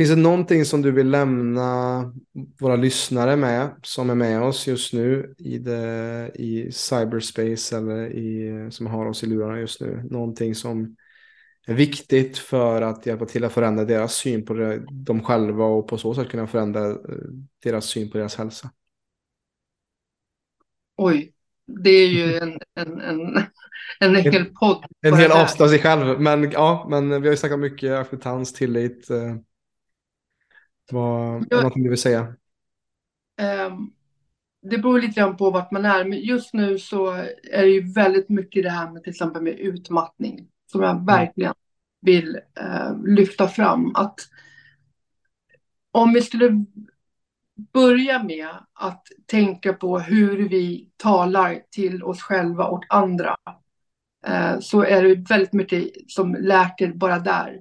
Finns 0.00 0.10
det 0.10 0.16
någonting 0.16 0.64
som 0.64 0.82
du 0.82 0.90
vill 0.90 1.10
lämna 1.10 2.12
våra 2.60 2.76
lyssnare 2.76 3.36
med 3.36 3.70
som 3.82 4.10
är 4.10 4.14
med 4.14 4.42
oss 4.42 4.66
just 4.66 4.92
nu 4.92 5.34
i, 5.38 5.58
det, 5.58 6.30
i 6.34 6.72
cyberspace 6.72 7.76
eller 7.76 8.06
i, 8.06 8.66
som 8.70 8.86
har 8.86 9.06
oss 9.06 9.22
i 9.22 9.26
lurarna 9.26 9.60
just 9.60 9.80
nu? 9.80 10.02
Någonting 10.10 10.54
som 10.54 10.96
viktigt 11.66 12.38
för 12.38 12.82
att 12.82 13.06
hjälpa 13.06 13.26
till 13.26 13.44
att 13.44 13.52
förändra 13.52 13.84
deras 13.84 14.14
syn 14.14 14.44
på 14.44 14.54
det, 14.54 14.84
dem 14.90 15.22
själva 15.22 15.64
och 15.64 15.88
på 15.88 15.98
så 15.98 16.14
sätt 16.14 16.28
kunna 16.28 16.46
förändra 16.46 16.90
eh, 16.90 16.96
deras 17.62 17.84
syn 17.84 18.10
på 18.10 18.18
deras 18.18 18.36
hälsa? 18.36 18.70
Oj, 20.96 21.32
det 21.66 21.90
är 21.90 22.08
ju 22.08 22.36
en, 22.36 22.58
en, 22.74 23.00
en, 23.00 23.44
en 24.00 24.16
hel 24.16 24.44
podd. 24.44 24.84
En 25.00 25.14
hel 25.14 25.32
avsnitt 25.32 25.60
av 25.60 25.68
sig 25.68 25.78
själv, 25.78 26.20
men 26.20 26.50
ja, 26.50 26.86
men 26.90 27.08
vi 27.08 27.28
har 27.28 27.32
ju 27.32 27.36
snackat 27.36 27.58
mycket 27.58 27.92
acceptans, 27.92 28.52
tillit. 28.52 29.10
Eh, 29.10 29.36
vad, 30.92 31.52
är 31.52 31.56
någonting 31.56 31.82
du 31.82 31.88
vill 31.88 31.98
säga? 31.98 32.34
Um, 33.66 33.92
det 34.62 34.78
beror 34.78 35.00
lite 35.00 35.20
grann 35.20 35.36
på 35.36 35.50
vart 35.50 35.70
man 35.70 35.84
är, 35.84 36.04
men 36.04 36.18
just 36.18 36.54
nu 36.54 36.78
så 36.78 37.10
är 37.52 37.62
det 37.62 37.68
ju 37.70 37.92
väldigt 37.92 38.28
mycket 38.28 38.62
det 38.62 38.70
här 38.70 38.90
med 38.90 39.02
till 39.02 39.10
exempel 39.10 39.42
med 39.42 39.58
utmattning 39.58 40.48
som 40.70 40.82
jag 40.82 41.06
verkligen 41.06 41.54
vill 42.00 42.38
uh, 42.60 43.04
lyfta 43.04 43.48
fram. 43.48 43.94
Att 43.94 44.20
om 45.92 46.12
vi 46.12 46.22
skulle 46.22 46.64
börja 47.72 48.22
med 48.22 48.48
att 48.72 49.06
tänka 49.26 49.72
på 49.72 49.98
hur 49.98 50.48
vi 50.48 50.90
talar 50.96 51.60
till 51.70 52.02
oss 52.02 52.22
själva 52.22 52.64
och 52.64 52.84
andra 52.88 53.36
uh, 54.28 54.60
så 54.60 54.82
är 54.82 55.02
det 55.02 55.14
väldigt 55.14 55.52
mycket 55.52 55.90
som 56.06 56.34
läker 56.34 56.92
bara 56.92 57.18
där 57.18 57.60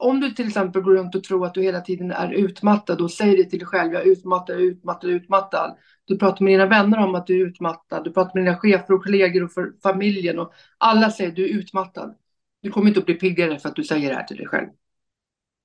om 0.00 0.20
du 0.20 0.30
till 0.30 0.46
exempel 0.46 0.82
går 0.82 0.94
runt 0.94 1.14
och 1.14 1.24
tror 1.24 1.46
att 1.46 1.54
du 1.54 1.62
hela 1.62 1.80
tiden 1.80 2.10
är 2.10 2.32
utmattad 2.32 3.00
och 3.00 3.10
säger 3.10 3.36
det 3.36 3.44
till 3.44 3.58
dig 3.58 3.68
själv, 3.68 3.92
jag 3.92 4.02
är 4.02 4.06
utmattad, 4.06 4.60
utmattad, 4.60 5.10
utmattad. 5.10 5.76
Du 6.04 6.18
pratar 6.18 6.44
med 6.44 6.52
dina 6.52 6.66
vänner 6.66 6.98
om 6.98 7.14
att 7.14 7.26
du 7.26 7.40
är 7.40 7.46
utmattad, 7.46 8.04
du 8.04 8.12
pratar 8.12 8.34
med 8.34 8.44
dina 8.44 8.56
chefer 8.56 8.94
och 8.94 9.04
kollegor 9.04 9.44
och 9.44 9.50
familjen 9.82 10.38
och 10.38 10.52
alla 10.78 11.10
säger 11.10 11.30
att 11.30 11.36
du 11.36 11.44
är 11.44 11.58
utmattad. 11.58 12.14
Du 12.62 12.70
kommer 12.70 12.88
inte 12.88 13.00
att 13.00 13.06
bli 13.06 13.14
piggare 13.14 13.58
för 13.58 13.68
att 13.68 13.76
du 13.76 13.84
säger 13.84 14.08
det 14.08 14.14
här 14.14 14.24
till 14.24 14.36
dig 14.36 14.46
själv. 14.46 14.68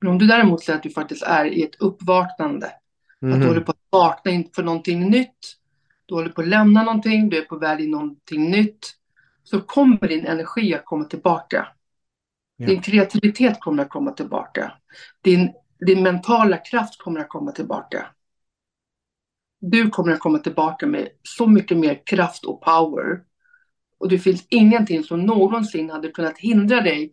Men 0.01 0.11
om 0.11 0.17
du 0.17 0.27
däremot 0.27 0.63
säger 0.63 0.77
att 0.77 0.83
du 0.83 0.89
faktiskt 0.89 1.23
är 1.23 1.45
i 1.45 1.63
ett 1.63 1.75
uppvaknande, 1.81 2.71
mm. 3.21 3.33
att 3.33 3.39
du 3.39 3.45
mhm. 3.45 3.47
håller 3.47 3.61
på 3.61 3.71
att 3.71 3.77
vakna 3.89 4.31
inför 4.31 4.63
någonting 4.63 5.09
nytt, 5.09 5.57
du 6.05 6.15
håller 6.15 6.29
på 6.29 6.41
att 6.41 6.47
lämna 6.47 6.83
någonting, 6.83 7.29
du 7.29 7.37
är 7.37 7.45
på 7.45 7.57
väg 7.57 7.81
in 7.81 7.91
någonting 7.91 8.51
nytt, 8.51 8.95
så 9.43 9.61
kommer 9.61 10.07
din 10.07 10.25
energi 10.25 10.75
att 10.75 10.85
komma 10.85 11.05
tillbaka. 11.05 11.67
Ja. 12.57 12.67
Din 12.67 12.81
kreativitet 12.81 13.59
kommer 13.59 13.83
att 13.83 13.89
komma 13.89 14.11
tillbaka. 14.11 14.73
Din, 15.21 15.53
din 15.85 16.03
mentala 16.03 16.57
kraft 16.57 17.01
kommer 17.01 17.19
att 17.19 17.29
komma 17.29 17.51
tillbaka. 17.51 18.05
Du 19.59 19.89
kommer 19.89 20.11
att 20.11 20.19
komma 20.19 20.39
tillbaka 20.39 20.87
med 20.87 21.09
så 21.23 21.47
mycket 21.47 21.77
mer 21.77 22.01
kraft 22.05 22.45
och 22.45 22.61
power. 22.61 23.21
Och 23.99 24.09
det 24.09 24.19
finns 24.19 24.45
ingenting 24.49 25.03
som 25.03 25.21
någonsin 25.21 25.89
hade 25.89 26.11
kunnat 26.11 26.37
hindra 26.37 26.81
dig 26.81 27.11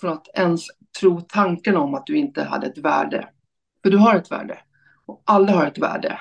från 0.00 0.12
att 0.12 0.28
ens 0.34 0.62
tro 1.00 1.20
tanken 1.20 1.76
om 1.76 1.94
att 1.94 2.06
du 2.06 2.16
inte 2.16 2.42
hade 2.42 2.66
ett 2.66 2.78
värde. 2.78 3.28
För 3.82 3.90
du 3.90 3.96
har 3.96 4.16
ett 4.16 4.30
värde. 4.30 4.58
Och 5.06 5.22
alla 5.24 5.52
har 5.52 5.66
ett 5.66 5.78
värde. 5.78 6.20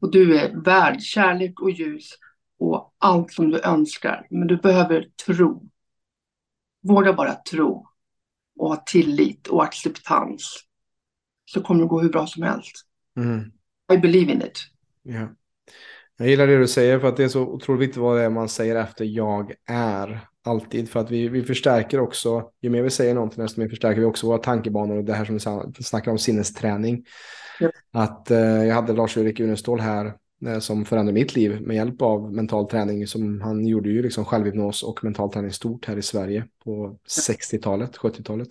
Och 0.00 0.10
du 0.10 0.38
är 0.38 0.64
värd 0.64 1.02
kärlek 1.02 1.60
och 1.60 1.70
ljus 1.70 2.10
och 2.58 2.94
allt 2.98 3.32
som 3.32 3.50
du 3.50 3.60
önskar. 3.60 4.26
Men 4.30 4.46
du 4.46 4.56
behöver 4.56 5.08
tro. 5.26 5.68
Våga 6.82 7.12
bara 7.12 7.34
tro 7.34 7.93
och 8.56 8.68
ha 8.68 8.76
tillit 8.86 9.46
och 9.46 9.64
acceptans 9.64 10.64
så 11.44 11.62
kommer 11.62 11.80
det 11.80 11.86
gå 11.86 12.00
hur 12.00 12.08
bra 12.08 12.26
som 12.26 12.42
helst. 12.42 12.72
Mm. 13.16 13.52
I 13.92 13.98
believe 13.98 14.32
in 14.32 14.42
it. 14.42 14.58
Ja. 15.02 15.28
Jag 16.16 16.28
gillar 16.28 16.46
det 16.46 16.58
du 16.58 16.68
säger 16.68 16.98
för 16.98 17.08
att 17.08 17.16
det 17.16 17.24
är 17.24 17.28
så 17.28 17.42
otroligt 17.42 17.80
viktigt 17.80 18.02
vad 18.02 18.16
det 18.16 18.22
är 18.22 18.30
man 18.30 18.48
säger 18.48 18.76
efter 18.76 19.04
jag 19.04 19.52
är. 19.66 20.28
Alltid 20.46 20.90
för 20.90 21.00
att 21.00 21.10
vi, 21.10 21.28
vi 21.28 21.42
förstärker 21.42 22.00
också, 22.00 22.50
ju 22.60 22.70
mer 22.70 22.82
vi 22.82 22.90
säger 22.90 23.14
någonting 23.14 23.42
desto 23.42 23.60
mer 23.60 23.68
förstärker 23.68 24.00
vi 24.00 24.06
också 24.06 24.26
våra 24.26 24.38
tankebanor 24.38 24.96
och 24.96 25.04
det 25.04 25.14
här 25.14 25.38
som 25.38 25.64
vi 25.76 25.84
snackar 25.84 26.10
om 26.10 26.18
sinnesträning. 26.18 27.04
Ja. 27.60 27.70
Att 27.92 28.30
eh, 28.30 28.38
jag 28.38 28.74
hade 28.74 28.92
Lars-Erik 28.92 29.40
Unestål 29.40 29.80
här 29.80 30.14
som 30.60 30.84
förändrade 30.84 31.14
mitt 31.14 31.34
liv 31.34 31.60
med 31.60 31.76
hjälp 31.76 32.02
av 32.02 32.32
mental 32.32 32.68
träning. 32.68 33.06
Som 33.06 33.40
han 33.40 33.66
gjorde 33.66 33.88
ju 33.90 34.02
liksom 34.02 34.24
självhypnos 34.24 34.82
och 34.82 35.04
mental 35.04 35.32
träning 35.32 35.52
stort 35.52 35.86
här 35.86 35.96
i 35.96 36.02
Sverige 36.02 36.44
på 36.64 36.98
60-talet, 37.28 37.96
70-talet. 37.96 38.48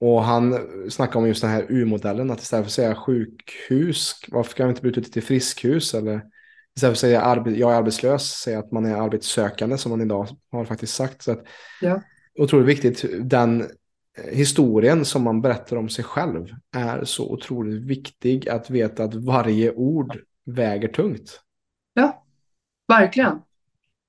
Och 0.00 0.22
han 0.22 0.58
snackade 0.90 1.18
om 1.18 1.28
just 1.28 1.42
den 1.42 1.50
här 1.50 1.66
U-modellen, 1.68 2.30
att 2.30 2.40
istället 2.40 2.64
för 2.64 2.68
att 2.68 2.72
säga 2.72 2.94
sjukhus, 2.94 4.14
varför 4.28 4.54
kan 4.54 4.66
vi 4.66 4.70
inte 4.70 4.82
byta 4.82 5.00
ut 5.00 5.12
till 5.12 5.22
friskhus? 5.22 5.94
Eller 5.94 6.22
istället 6.76 6.80
för 6.80 6.90
att 6.90 6.98
säga 6.98 7.42
jag 7.44 7.72
är 7.72 7.76
arbetslös, 7.76 8.22
säga 8.22 8.58
att 8.58 8.72
man 8.72 8.86
är 8.86 8.94
arbetssökande 8.94 9.78
som 9.78 9.90
man 9.90 10.00
idag 10.00 10.28
har 10.50 10.64
faktiskt 10.64 10.94
sagt. 10.94 11.22
Så 11.22 11.32
att, 11.32 11.44
ja. 11.80 12.02
Otroligt 12.38 12.68
viktigt, 12.68 13.04
den 13.20 13.66
historien 14.30 15.04
som 15.04 15.22
man 15.22 15.40
berättar 15.40 15.76
om 15.76 15.88
sig 15.88 16.04
själv 16.04 16.46
är 16.76 17.04
så 17.04 17.32
otroligt 17.32 17.82
viktig 17.82 18.48
att 18.48 18.70
veta 18.70 19.04
att 19.04 19.14
varje 19.14 19.72
ord 19.72 20.18
väger 20.44 20.88
tungt. 20.88 21.40
Ja, 21.94 22.24
verkligen. 22.88 23.42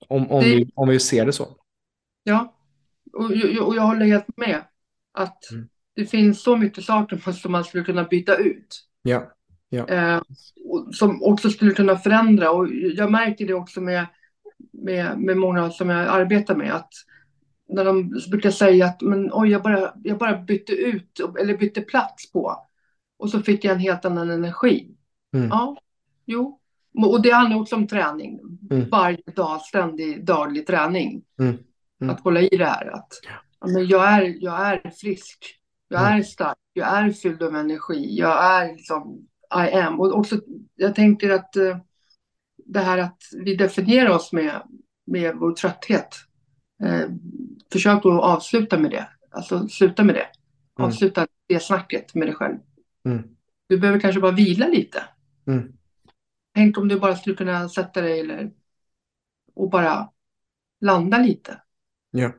Om, 0.07 0.31
om, 0.31 0.43
det... 0.43 0.55
vi, 0.55 0.71
om 0.75 0.89
vi 0.89 0.99
ser 0.99 1.25
det 1.25 1.33
så. 1.33 1.47
Ja, 2.23 2.55
och, 3.13 3.25
och 3.67 3.75
jag 3.75 3.81
håller 3.81 4.05
helt 4.05 4.37
med. 4.37 4.63
Att 5.13 5.51
mm. 5.51 5.69
det 5.95 6.05
finns 6.05 6.43
så 6.43 6.57
mycket 6.57 6.83
saker 6.83 7.31
som 7.31 7.51
man 7.51 7.63
skulle 7.63 7.83
kunna 7.83 8.03
byta 8.03 8.35
ut. 8.35 8.87
Ja. 9.01 9.31
ja. 9.69 9.87
Eh, 9.87 10.21
som 10.91 11.23
också 11.23 11.49
skulle 11.49 11.71
kunna 11.71 11.97
förändra. 11.97 12.51
Och 12.51 12.67
jag 12.71 13.11
märker 13.11 13.47
det 13.47 13.53
också 13.53 13.81
med, 13.81 14.05
med, 14.71 15.19
med 15.19 15.37
många 15.37 15.71
som 15.71 15.89
jag 15.89 16.07
arbetar 16.07 16.55
med. 16.55 16.75
Att 16.75 16.93
när 17.67 17.85
de 17.85 18.09
brukar 18.31 18.51
säga 18.51 18.85
att 18.85 19.01
men, 19.01 19.29
oj, 19.33 19.49
jag, 19.49 19.63
bara, 19.63 19.93
jag 20.03 20.17
bara 20.17 20.37
bytte 20.37 20.73
ut 20.73 21.19
eller 21.39 21.57
bytte 21.57 21.81
plats 21.81 22.31
på. 22.31 22.67
Och 23.17 23.29
så 23.29 23.41
fick 23.41 23.63
jag 23.63 23.73
en 23.73 23.79
helt 23.79 24.05
annan 24.05 24.29
energi. 24.29 24.95
Mm. 25.33 25.47
Ja, 25.47 25.77
Jo, 26.31 26.59
och 27.05 27.21
det 27.21 27.31
handlar 27.31 27.59
också 27.59 27.75
om 27.75 27.87
träning. 27.87 28.39
Mm. 28.71 28.89
Varje 28.89 29.31
dag, 29.35 29.61
ständig 29.61 30.25
daglig 30.25 30.67
träning. 30.67 31.23
Mm. 31.39 31.57
Mm. 32.01 32.15
Att 32.15 32.21
hålla 32.21 32.41
i 32.41 32.57
det 32.57 32.65
här. 32.65 32.95
Att, 32.95 33.07
ja, 33.59 33.67
men 33.67 33.87
jag, 33.87 34.13
är, 34.13 34.35
jag 34.39 34.67
är 34.67 34.89
frisk. 34.89 35.59
Jag 35.87 36.01
mm. 36.01 36.19
är 36.19 36.23
stark. 36.23 36.57
Jag 36.73 36.87
är 36.87 37.11
fylld 37.11 37.43
av 37.43 37.55
energi. 37.55 38.17
Jag 38.17 38.45
är 38.45 38.71
liksom 38.71 39.27
I 39.55 39.75
am. 39.75 39.99
Och 39.99 40.17
också, 40.17 40.39
jag 40.75 40.95
tänker 40.95 41.29
att 41.29 41.57
uh, 41.57 41.77
det 42.65 42.79
här 42.79 42.97
att 42.97 43.17
vi 43.43 43.55
definierar 43.55 44.09
oss 44.09 44.33
med, 44.33 44.61
med 45.05 45.35
vår 45.35 45.51
trötthet. 45.51 46.15
Uh, 46.83 47.05
försök 47.71 47.97
att 47.97 48.05
avsluta 48.05 48.79
med 48.79 48.91
det. 48.91 49.07
Alltså 49.31 49.67
sluta 49.67 50.03
med 50.03 50.15
det. 50.15 50.27
Mm. 50.79 50.87
Avsluta 50.87 51.27
det 51.47 51.59
snacket 51.59 52.15
med 52.15 52.27
dig 52.27 52.35
själv. 52.35 52.57
Mm. 53.05 53.23
Du 53.67 53.77
behöver 53.77 53.99
kanske 53.99 54.21
bara 54.21 54.31
vila 54.31 54.67
lite. 54.67 55.03
Tänk 56.55 56.77
om 56.77 56.87
du 56.87 56.99
bara 56.99 57.15
skulle 57.15 57.35
kunna 57.35 57.69
sätta 57.69 58.01
dig 58.01 58.19
eller, 58.19 58.51
och 59.53 59.69
bara 59.69 60.09
landa 60.81 61.17
lite. 61.17 61.61
Ja. 62.11 62.31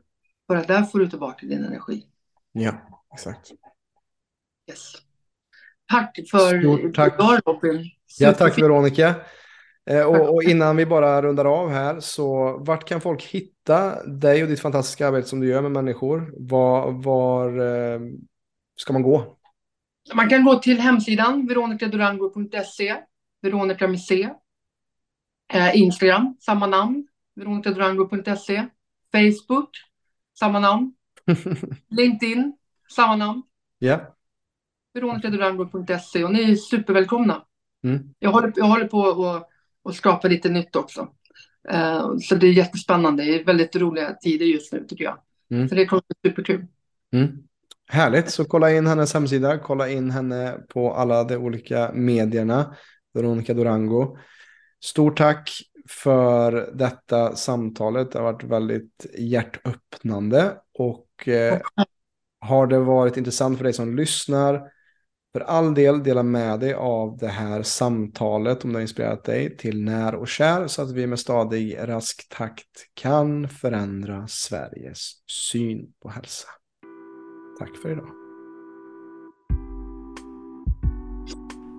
Bara 0.48 0.62
där 0.62 0.82
får 0.82 0.98
du 0.98 1.08
tillbaka 1.08 1.46
din 1.46 1.64
energi. 1.64 2.06
Ja, 2.52 3.02
exakt. 3.14 3.52
Yes. 4.70 4.92
Tack 5.90 6.18
för 6.30 6.60
Stort 6.60 6.94
tack. 6.94 7.14
idag 7.14 7.40
Robin. 7.46 7.90
Ja, 8.18 8.32
tack 8.32 8.58
Veronica. 8.58 9.14
Eh, 9.90 10.02
och, 10.02 10.34
och, 10.34 10.42
innan 10.42 10.76
vi 10.76 10.86
bara 10.86 11.22
rundar 11.22 11.44
av 11.44 11.70
här, 11.70 12.00
så 12.00 12.58
vart 12.58 12.88
kan 12.88 13.00
folk 13.00 13.22
hitta 13.22 14.04
dig 14.04 14.42
och 14.42 14.48
ditt 14.48 14.60
fantastiska 14.60 15.08
arbete 15.08 15.28
som 15.28 15.40
du 15.40 15.48
gör 15.48 15.62
med 15.62 15.70
människor? 15.70 16.34
Var, 16.36 16.92
var 16.92 17.48
eh, 17.60 18.00
ska 18.76 18.92
man 18.92 19.02
gå? 19.02 19.38
Man 20.14 20.28
kan 20.28 20.44
gå 20.44 20.58
till 20.58 20.80
hemsidan 20.80 21.46
veronikadurango.se 21.46 22.96
Veronica 23.42 23.96
C. 23.96 24.30
Eh, 25.52 25.76
Instagram, 25.76 26.36
samma 26.40 26.66
namn, 26.66 27.06
veronicadrango.se. 27.34 28.66
Facebook, 29.12 29.70
samma 30.38 30.58
namn. 30.58 30.94
LinkedIn, 31.90 32.56
samma 32.88 33.16
namn. 33.16 33.42
Ja. 33.78 33.88
Yeah. 33.88 34.06
veronicadrango.se 34.94 36.24
och 36.24 36.32
ni 36.32 36.52
är 36.52 36.56
supervälkomna. 36.56 37.44
Mm. 37.84 38.14
Jag, 38.18 38.30
håller, 38.32 38.52
jag 38.56 38.64
håller 38.64 38.88
på 38.88 39.08
att 39.08 39.48
och 39.82 39.94
skapa 39.94 40.28
lite 40.28 40.48
nytt 40.48 40.76
också. 40.76 41.08
Uh, 41.72 42.16
så 42.18 42.34
det 42.34 42.46
är 42.46 42.52
jättespännande. 42.52 43.24
Det 43.24 43.40
är 43.40 43.44
väldigt 43.44 43.76
roliga 43.76 44.14
tider 44.14 44.46
just 44.46 44.72
nu 44.72 44.84
tycker 44.88 45.04
jag. 45.04 45.18
Mm. 45.50 45.68
Så 45.68 45.74
det 45.74 45.86
kommer 45.86 46.02
bli 46.22 46.30
superkul. 46.30 46.66
Mm. 47.12 47.28
Härligt, 47.88 48.30
så 48.30 48.44
kolla 48.44 48.72
in 48.72 48.86
hennes 48.86 49.14
hemsida, 49.14 49.58
kolla 49.58 49.88
in 49.88 50.10
henne 50.10 50.58
på 50.68 50.94
alla 50.94 51.24
de 51.24 51.36
olika 51.36 51.90
medierna. 51.94 52.76
Veronica 53.14 53.54
Durango. 53.54 54.16
Stort 54.84 55.18
tack 55.18 55.50
för 55.88 56.70
detta 56.74 57.36
samtalet. 57.36 58.12
Det 58.12 58.18
har 58.18 58.32
varit 58.32 58.44
väldigt 58.44 59.06
hjärtöppnande. 59.18 60.56
Och 60.78 61.28
eh, 61.28 61.60
har 62.40 62.66
det 62.66 62.78
varit 62.78 63.16
intressant 63.16 63.58
för 63.58 63.64
dig 63.64 63.72
som 63.72 63.96
lyssnar 63.96 64.70
För 65.32 65.40
all 65.40 65.74
del, 65.74 66.02
dela 66.02 66.22
med 66.22 66.60
dig 66.60 66.74
av 66.74 67.18
det 67.18 67.28
här 67.28 67.62
samtalet 67.62 68.64
om 68.64 68.72
det 68.72 68.76
har 68.76 68.82
inspirerat 68.82 69.24
dig 69.24 69.56
till 69.56 69.84
när 69.84 70.14
och 70.14 70.28
kär 70.28 70.66
så 70.66 70.82
att 70.82 70.90
vi 70.92 71.06
med 71.06 71.18
stadig 71.18 71.76
rask 71.78 72.28
takt 72.28 72.94
kan 72.94 73.48
förändra 73.48 74.28
Sveriges 74.28 75.12
syn 75.26 75.92
på 76.02 76.08
hälsa. 76.08 76.48
Tack 77.58 77.76
för 77.82 77.92
idag. 77.92 78.21